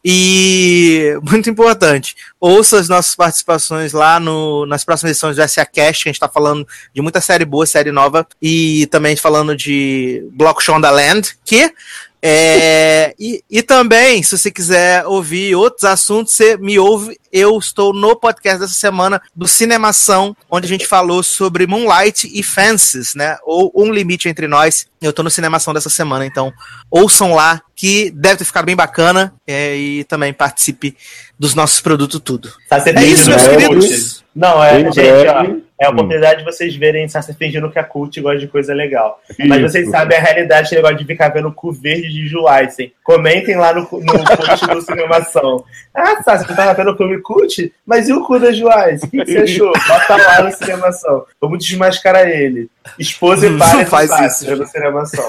E 0.09 1.19
muito 1.21 1.49
importante, 1.49 2.15
ouça 2.39 2.79
as 2.79 2.87
nossas 2.87 3.13
participações 3.13 3.91
lá 3.91 4.21
no, 4.21 4.65
nas 4.65 4.85
próximas 4.85 5.11
edições 5.11 5.35
do 5.35 5.45
SA 5.45 5.65
Cast, 5.65 6.03
que 6.03 6.07
a 6.07 6.13
gente 6.13 6.19
tá 6.21 6.29
falando 6.29 6.65
de 6.95 7.01
muita 7.01 7.19
série 7.19 7.43
boa, 7.43 7.65
série 7.65 7.91
nova, 7.91 8.25
e 8.41 8.87
também 8.87 9.17
falando 9.17 9.53
de 9.53 10.25
Block 10.31 10.63
Shondaland, 10.63 11.37
que 11.43 11.73
é, 12.21 13.13
e, 13.19 13.43
e 13.49 13.61
também, 13.61 14.23
se 14.23 14.37
você 14.37 14.49
quiser 14.49 15.05
ouvir 15.05 15.55
outros 15.55 15.83
assuntos, 15.83 16.33
você 16.33 16.57
me 16.57 16.79
ouve. 16.79 17.17
Eu 17.31 17.57
estou 17.59 17.93
no 17.93 18.15
podcast 18.15 18.59
dessa 18.59 18.73
semana 18.73 19.21
do 19.35 19.47
Cinemação, 19.47 20.35
onde 20.49 20.65
a 20.65 20.69
gente 20.69 20.87
falou 20.87 21.21
sobre 21.21 21.67
Moonlight 21.67 22.27
e 22.33 22.41
Fences, 22.41 23.13
né? 23.13 23.37
Ou 23.43 23.71
Um 23.75 23.91
Limite 23.91 24.27
Entre 24.27 24.47
Nós. 24.47 24.87
Eu 24.99 25.13
tô 25.13 25.21
no 25.21 25.29
Cinemação 25.29 25.73
dessa 25.73 25.89
semana, 25.89 26.25
então 26.25 26.51
ouçam 26.89 27.33
lá, 27.33 27.61
que 27.75 28.09
deve 28.09 28.37
ter 28.37 28.45
ficado 28.45 28.65
bem 28.65 28.75
bacana. 28.75 29.33
é, 29.45 29.75
e 29.75 30.03
também 30.05 30.33
participe 30.33 30.97
dos 31.39 31.53
nossos 31.55 31.81
produtos 31.81 32.19
tudo. 32.19 32.51
Sácer 32.67 32.97
É 32.97 33.03
isso, 33.03 33.29
meus 33.29 33.47
queridos. 33.47 34.23
Não, 34.35 34.63
é, 34.63 34.79
gente, 34.79 34.93
breve. 34.93 35.29
ó, 35.29 35.67
é 35.79 35.85
a 35.85 35.89
oportunidade 35.89 36.39
de 36.39 36.45
vocês 36.45 36.75
verem 36.75 37.07
Sácer 37.07 37.35
fingindo 37.35 37.69
que 37.69 37.77
a 37.77 37.83
cult 37.83 38.19
gosta 38.19 38.39
de 38.39 38.47
coisa 38.47 38.73
legal. 38.73 39.21
Mas 39.39 39.59
Isso. 39.59 39.69
vocês 39.69 39.89
sabem 39.89 40.17
a 40.17 40.21
realidade 40.21 40.69
que 40.69 40.75
ele 40.75 40.81
gosta 40.81 40.97
de 40.97 41.05
ficar 41.05 41.29
vendo 41.29 41.49
o 41.49 41.53
cu 41.53 41.71
verde 41.71 42.09
de 42.09 42.27
Juaisen. 42.27 42.91
Comentem 43.03 43.55
lá 43.55 43.73
no, 43.73 43.81
no 43.81 44.37
post 44.37 44.67
do 44.67 44.81
Cinemação. 44.81 45.63
Ah, 45.93 46.21
Sácer, 46.23 46.47
você 46.47 46.55
tava 46.55 46.73
vendo 46.73 46.91
o 46.91 46.97
filme 46.97 47.21
cult? 47.21 47.71
Mas 47.85 48.09
e 48.09 48.13
o 48.13 48.23
cu 48.23 48.39
da 48.39 48.51
Juaisen? 48.51 49.07
O 49.07 49.11
que, 49.11 49.23
que 49.23 49.31
você 49.31 49.37
achou? 49.37 49.71
Bota 49.87 50.15
lá 50.15 50.41
no 50.41 50.51
Cinemação. 50.51 51.25
Vamos 51.39 51.63
desmascarar 51.63 52.27
ele. 52.27 52.69
Esposa 52.97 53.45
e 53.45 53.57
pai 53.57 53.85
faz 53.85 54.09
do 54.09 54.23
isso, 54.25 54.55
no 54.55 54.65
Cinemação. 54.65 55.25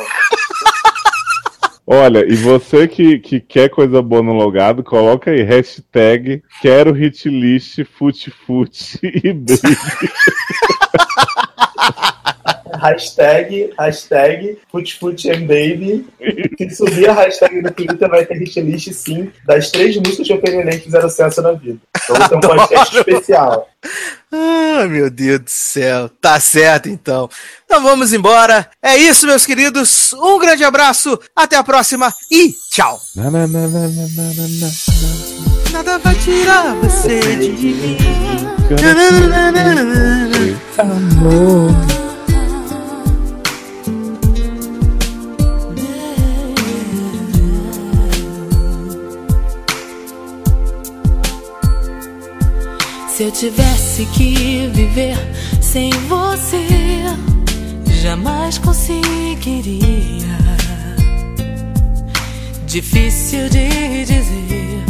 Olha, 1.90 2.30
e 2.30 2.36
você 2.36 2.86
que, 2.86 3.18
que 3.18 3.40
quer 3.40 3.70
coisa 3.70 4.02
boa 4.02 4.22
no 4.22 4.34
logado, 4.34 4.84
coloca 4.84 5.30
aí 5.30 5.42
hashtag 5.42 6.42
quero 6.60 6.94
hitlist 6.94 7.82
fute 7.82 8.30
fute 8.30 9.00
e 9.24 9.32
brigue. 9.32 9.56
hashtag, 12.78 13.72
hashtag 13.78 14.58
FutFutMBaby. 14.70 16.06
Se 16.58 16.70
subir 16.70 17.10
a 17.10 17.12
hashtag 17.12 17.62
no 17.62 17.70
Twitter, 17.70 18.08
vai 18.08 18.24
ter 18.24 18.38
hit 18.38 18.60
list 18.60 18.92
sim 18.92 19.30
das 19.44 19.70
três 19.70 19.96
músicas 19.96 20.26
que 20.26 20.32
eu 20.32 20.40
peguei 20.40 20.64
que 20.78 20.84
fizeram 20.84 21.08
sucesso 21.08 21.42
na 21.42 21.52
vida. 21.52 21.78
Então 21.96 22.16
vai 22.16 22.28
ter 22.28 22.36
um 22.36 22.40
podcast 22.40 22.96
especial. 22.96 23.68
Ah, 24.32 24.86
meu 24.88 25.10
Deus 25.10 25.40
do 25.40 25.50
céu. 25.50 26.08
Tá 26.20 26.38
certo, 26.38 26.88
então. 26.88 27.28
Então 27.64 27.82
vamos 27.82 28.12
embora. 28.12 28.68
É 28.82 28.96
isso, 28.96 29.26
meus 29.26 29.44
queridos. 29.46 30.12
Um 30.14 30.38
grande 30.38 30.64
abraço. 30.64 31.18
Até 31.34 31.56
a 31.56 31.62
próxima 31.62 32.12
e 32.30 32.52
tchau. 32.70 33.00
Na, 33.16 33.30
na, 33.30 33.46
na, 33.46 33.68
na, 33.68 33.68
na, 33.68 33.88
na, 33.88 33.88
na, 33.88 34.48
na. 34.60 35.48
Nada 35.72 35.98
vai 35.98 36.14
tirar 36.16 36.74
você 36.76 37.20
de 37.36 37.50
mim. 37.50 37.98
Amor. 40.78 41.97
Se 53.18 53.24
eu 53.24 53.32
tivesse 53.32 54.06
que 54.14 54.70
viver 54.72 55.16
sem 55.60 55.90
você, 56.06 57.02
jamais 58.00 58.58
conseguiria. 58.58 60.38
Difícil 62.64 63.48
de 63.48 64.04
dizer. 64.04 64.84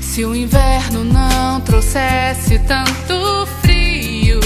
Se 0.00 0.24
o 0.24 0.36
inverno 0.36 1.02
não 1.02 1.60
trouxesse 1.60 2.60
tanto 2.68 3.48
frio, 3.62 4.38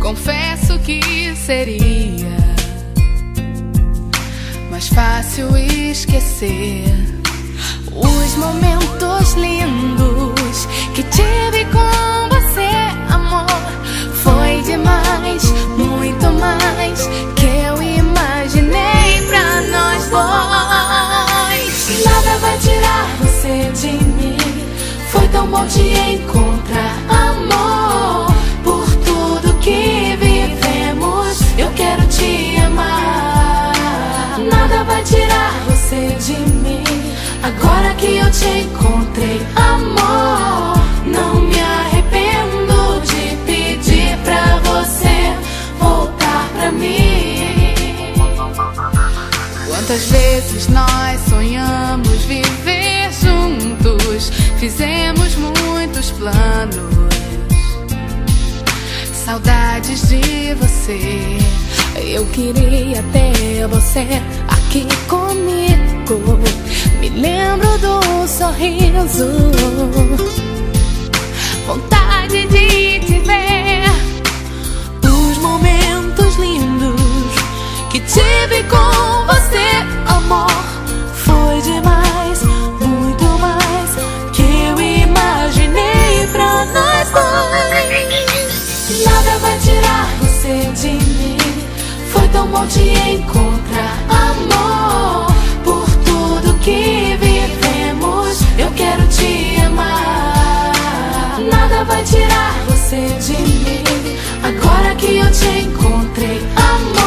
confesso 0.00 0.78
que 0.78 1.34
seria 1.34 2.38
mais 4.70 4.86
fácil 4.86 5.56
esquecer 5.56 6.84
os 7.96 8.36
momentos 8.36 9.34
lindos 9.34 10.68
que 10.94 11.02
tive 11.02 11.64
com. 11.72 12.19
Demais, 14.62 15.42
muito 15.76 16.30
mais 16.32 17.08
que 17.34 17.46
eu 17.46 17.82
imaginei 17.82 19.22
pra 19.26 19.60
nós 19.62 20.08
dois. 20.10 22.04
Nada 22.04 22.38
vai 22.38 22.58
tirar 22.58 23.06
você 23.20 23.70
de 23.72 23.92
mim. 24.04 24.36
Foi 25.10 25.26
tão 25.28 25.46
bom 25.48 25.66
te 25.66 25.80
encontrar, 25.80 26.94
amor. 27.08 28.32
Por 28.62 28.86
tudo 29.04 29.54
que 29.60 30.16
vivemos, 30.20 31.40
eu 31.58 31.70
quero 31.74 32.06
te 32.06 32.56
amar. 32.64 33.72
Nada 34.38 34.84
vai 34.84 35.02
tirar 35.02 35.52
você 35.66 36.14
de 36.20 36.38
mim. 36.62 36.84
Agora 37.42 37.94
que 37.94 38.18
eu 38.18 38.30
te 38.30 38.46
encontrei, 38.46 39.40
amor, 39.56 40.79
Quantas 49.90 50.06
vezes 50.06 50.68
nós 50.68 51.20
sonhamos 51.28 52.22
viver 52.22 53.10
juntos, 53.12 54.30
fizemos 54.60 55.34
muitos 55.34 56.12
planos. 56.12 57.10
Saudades 59.12 60.08
de 60.08 60.54
você. 60.54 61.38
Eu 61.96 62.24
queria 62.26 63.02
ter 63.12 63.66
você 63.66 64.06
aqui 64.46 64.86
comigo. 65.08 66.38
Me 67.00 67.08
lembro 67.08 67.76
do 67.78 68.28
sorriso. 68.28 69.26
Vontade 71.66 72.46
de 72.46 72.89
tive 78.12 78.64
com 78.64 79.24
você, 79.26 79.68
amor. 80.06 80.50
Foi 81.14 81.60
demais, 81.62 82.42
muito 82.80 83.24
mais 83.38 83.90
que 84.32 84.42
eu 84.42 84.80
imaginei 84.80 86.26
pra 86.32 86.64
nós 86.66 87.10
dois. 87.10 87.90
Nada 89.04 89.38
vai 89.38 89.58
tirar 89.60 90.08
você 90.20 90.72
de 90.74 90.92
mim. 91.04 91.38
Foi 92.12 92.26
tão 92.28 92.48
bom 92.48 92.66
te 92.66 92.80
encontrar, 92.80 93.96
amor. 94.08 95.32
Por 95.62 95.88
tudo 96.04 96.58
que 96.58 97.16
vivemos, 97.20 98.40
eu 98.58 98.70
quero 98.72 99.06
te 99.06 99.60
amar. 99.64 100.72
Nada 101.48 101.84
vai 101.84 102.02
tirar 102.02 102.54
você 102.66 103.08
de 103.20 103.36
mim. 103.40 103.84
Agora 104.42 104.96
que 104.96 105.18
eu 105.18 105.30
te 105.30 105.60
encontrei, 105.60 106.40
amor. 106.56 106.99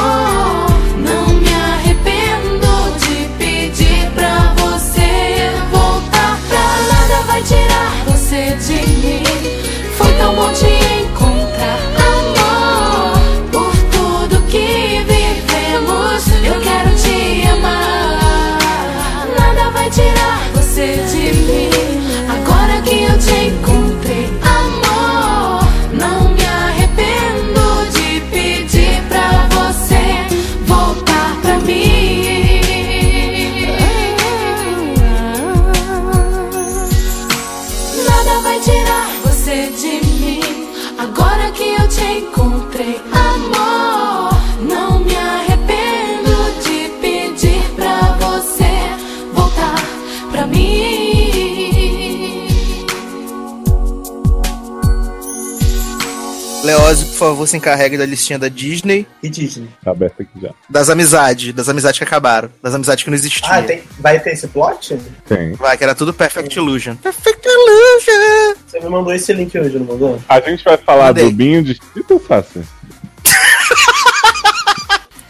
Leózio, 56.73 57.07
por 57.09 57.15
favor, 57.17 57.47
se 57.47 57.55
encarregue 57.55 57.97
da 57.97 58.05
listinha 58.05 58.39
da 58.39 58.47
Disney. 58.47 59.05
E 59.21 59.29
Disney? 59.29 59.69
Tá 59.83 59.91
aberto 59.91 60.21
aqui 60.23 60.41
já. 60.41 60.49
Das 60.67 60.89
amizades, 60.89 61.53
das 61.53 61.69
amizades 61.69 61.99
que 61.99 62.03
acabaram, 62.03 62.49
das 62.63 62.73
amizades 62.73 63.03
que 63.03 63.09
não 63.11 63.15
existiam. 63.15 63.51
Ah, 63.53 63.61
tem, 63.61 63.83
vai 63.99 64.19
ter 64.19 64.31
esse 64.31 64.47
plot? 64.47 64.97
Tem. 65.27 65.53
Vai, 65.53 65.77
que 65.77 65.83
era 65.83 65.93
tudo 65.93 66.13
Perfect 66.13 66.57
Illusion. 66.57 66.95
Perfect 66.95 67.47
Illusion! 67.47 68.55
Você 68.65 68.79
me 68.79 68.89
mandou 68.89 69.13
esse 69.13 69.31
link 69.33 69.55
hoje, 69.57 69.77
não 69.77 69.85
mandou? 69.85 70.19
A 70.27 70.39
gente 70.39 70.63
vai 70.63 70.77
falar 70.77 71.07
Mandei. 71.07 71.25
do 71.25 71.31
Binho 71.31 71.63
de 71.63 71.75
Tito 71.75 72.19
Sassi. 72.27 72.61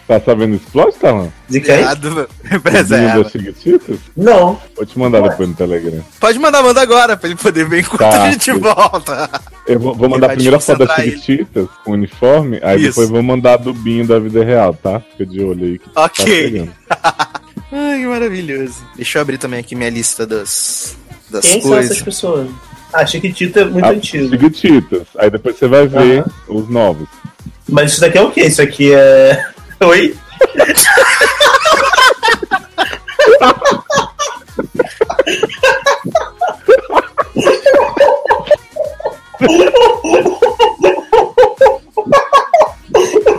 Tá 0.07 0.19
sabendo 0.19 0.55
esse 0.55 0.65
plot, 0.65 0.97
Talan? 0.99 1.29
De 1.49 1.59
quem? 1.61 1.73
Obrigado, 1.75 2.11
meu. 2.11 2.23
O 2.23 2.47
Binho 2.47 2.61
Preserva. 2.61 3.31
Não. 4.15 4.59
Vou 4.75 4.85
te 4.85 4.97
mandar 4.99 5.21
Ué. 5.21 5.29
depois 5.29 5.49
no 5.49 5.55
Telegram. 5.55 6.01
Pode 6.19 6.39
mandar, 6.39 6.61
manda 6.63 6.81
agora, 6.81 7.15
pra 7.17 7.29
ele 7.29 7.37
poder 7.37 7.65
ver 7.67 7.79
enquanto 7.81 7.99
Tá. 7.99 8.23
a 8.23 8.31
gente 8.31 8.51
volta. 8.51 9.29
Eu 9.67 9.79
vou, 9.79 9.95
vou 9.95 10.09
mandar 10.09 10.27
a 10.27 10.33
primeira 10.33 10.59
foto 10.59 10.85
das 10.85 10.97
ele. 10.99 11.11
Chiquititas 11.17 11.67
com 11.83 11.91
o 11.91 11.93
uniforme, 11.93 12.59
aí 12.61 12.77
Isso. 12.79 12.89
depois 12.89 13.09
vou 13.09 13.23
mandar 13.23 13.53
a 13.53 13.57
do 13.57 13.73
Binho 13.73 14.05
da 14.07 14.19
vida 14.19 14.43
real, 14.43 14.73
tá? 14.73 14.99
Fica 14.99 15.25
de 15.25 15.41
olho 15.43 15.63
aí 15.65 15.79
que 15.79 15.89
tá 15.89 16.03
Ok. 16.05 16.25
chegando. 16.25 16.71
Ai, 17.71 17.99
que 18.01 18.05
maravilhoso. 18.07 18.75
Deixa 18.95 19.17
eu 19.17 19.21
abrir 19.21 19.37
também 19.37 19.59
aqui 19.59 19.75
minha 19.75 19.89
lista 19.89 20.27
das, 20.27 20.95
das 21.29 21.43
Quem 21.45 21.61
são 21.61 21.71
coisas. 21.71 21.91
essas 21.91 22.03
pessoas? 22.03 22.47
Ah, 22.93 23.05
Chiquitita 23.05 23.61
é 23.61 23.65
muito 23.65 23.83
Ah, 23.85 23.89
antigo. 23.89 24.29
Chiquititas. 24.29 25.07
Aí 25.17 25.29
depois 25.31 25.57
você 25.57 25.67
vai 25.67 25.87
ver 25.87 26.23
os 26.47 26.69
novos. 26.69 27.07
Mas 27.67 27.93
isso 27.93 28.01
daqui 28.01 28.17
é 28.17 28.21
o 28.21 28.29
quê? 28.29 28.41
Isso 28.41 28.61
aqui 28.61 28.93
é. 28.93 29.43
Oi? 29.81 30.15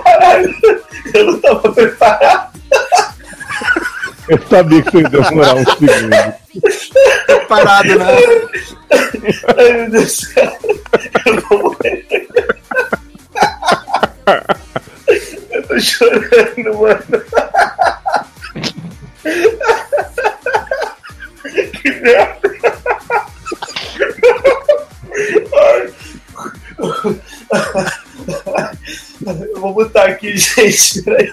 Caralho, 0.05 0.55
eu 1.15 1.25
não 1.25 1.41
tava 1.41 1.73
preparado. 1.73 2.55
Eu 4.29 4.39
sabia 4.49 4.83
que 4.83 4.91
você 4.91 4.99
ia 4.99 5.09
demorar 5.09 5.55
um 5.55 5.65
segundo. 5.65 6.35
Parado, 7.49 7.99
né? 7.99 8.07
Ai, 9.57 9.73
meu 9.73 9.91
Deus 9.91 10.05
do 10.05 10.11
céu. 10.11 10.59
Eu 11.27 11.41
vou 11.43 11.59
morrer. 11.63 12.07
Eu 15.75 15.81
tô 15.81 15.81
chorando, 15.81 16.79
mano. 16.79 17.05
que 21.73 21.91
merda. 21.91 22.55
Eu 29.27 29.61
vou 29.61 29.75
botar 29.75 30.05
aqui, 30.05 30.37
gente. 30.37 31.03
Peraí. 31.03 31.31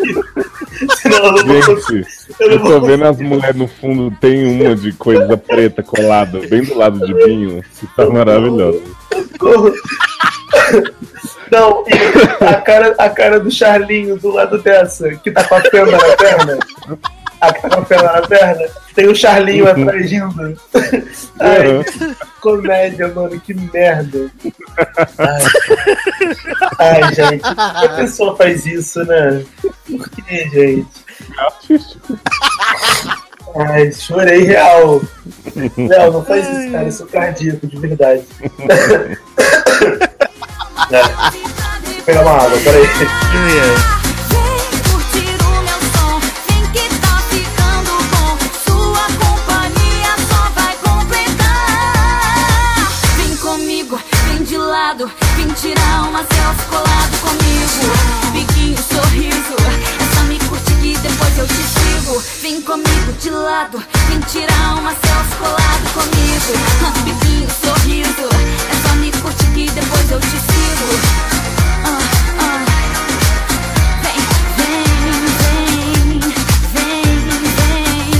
Senão 1.01 1.17
eu 1.17 1.31
não 1.33 1.61
vou 1.61 1.81
Gente, 1.81 2.07
eu 2.39 2.63
tô 2.63 2.81
vendo 2.81 3.05
as 3.05 3.19
mulheres 3.19 3.55
no 3.55 3.67
fundo, 3.67 4.15
tem 4.19 4.45
uma 4.45 4.75
de 4.75 4.91
coisa 4.93 5.37
preta 5.37 5.83
colada, 5.83 6.39
bem 6.39 6.63
do 6.63 6.75
lado 6.75 7.05
de 7.05 7.13
Binho. 7.13 7.63
Isso 7.71 7.87
tá 7.95 8.09
maravilhoso. 8.09 8.81
Não, 11.51 11.83
e 11.87 12.45
a 12.45 12.61
cara, 12.61 12.95
a 12.97 13.09
cara 13.09 13.39
do 13.39 13.51
Charlinho 13.51 14.17
do 14.17 14.31
lado 14.31 14.61
dessa, 14.61 15.09
que 15.15 15.31
tá 15.31 15.43
com 15.43 15.55
a 15.55 15.61
fenda 15.61 15.91
na 15.91 16.15
perna. 16.15 16.59
A 17.41 17.53
que 17.53 17.61
tá 17.61 17.69
com 17.69 17.81
a 17.81 17.85
fenda 17.85 18.03
na 18.03 18.21
perna. 18.21 18.67
Tem 18.95 19.07
o 19.07 19.15
Charlinho 19.15 19.69
atrás 19.69 20.09
rindo. 20.09 20.57
Ai, 21.39 21.85
comédia, 22.39 23.07
mano, 23.09 23.39
que 23.39 23.53
merda. 23.53 24.31
Ai, 25.17 25.41
Ai, 26.79 27.13
gente, 27.13 27.41
a 27.45 27.89
pessoa 27.97 28.35
faz 28.37 28.65
isso, 28.65 29.03
né? 29.05 29.43
Por 29.61 30.09
que, 30.09 30.49
gente? 30.49 30.87
Ai, 33.55 33.91
chorei 33.91 34.43
real. 34.43 35.01
Léo, 35.77 36.13
não 36.13 36.23
faz 36.23 36.47
isso, 36.47 36.71
cara. 36.71 36.87
Isso 36.87 37.03
é 37.03 37.07
cardíaco, 37.07 37.67
de 37.67 37.77
verdade. 37.77 38.23
É. 40.89 42.01
Pegar 42.05 42.21
uma 42.21 42.31
água, 42.31 42.57
peraí. 42.63 42.87
Vem 55.35 55.49
tirar 55.53 56.03
colado 56.69 57.17
comigo. 57.21 58.31
Biquinho, 58.33 58.77
sorriso, 58.77 59.55
me 60.27 60.37
que 60.81 60.97
depois 60.99 61.37
eu 61.37 61.47
te. 61.47 61.71
Vem 62.41 62.61
comigo 62.61 63.13
de 63.19 63.29
lado, 63.29 63.81
vem 64.09 64.19
tirar 64.21 64.75
uma 64.77 64.91
selfie 64.91 65.37
colado 65.37 65.93
comigo. 65.93 66.53
Biquinho, 67.05 67.47
sorriso, 67.63 68.40
depois 69.73 70.11
eu 70.11 70.19
te 70.19 70.27
sigo. 70.27 70.99
Ah, 71.85 71.99
ah. 72.39 72.65
Vem, 74.03 74.19
vem, 74.57 74.83
vem, 75.41 76.19
vem, 76.73 77.03
vem. 77.53 78.11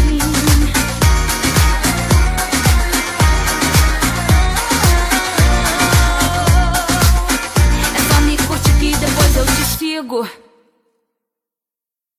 É 7.95 7.99
só 8.13 8.21
me 8.21 8.37
curtir 8.37 8.73
que 8.79 8.95
depois 8.97 9.35
eu 9.35 9.45
te 9.45 9.63
sigo. 9.77 10.40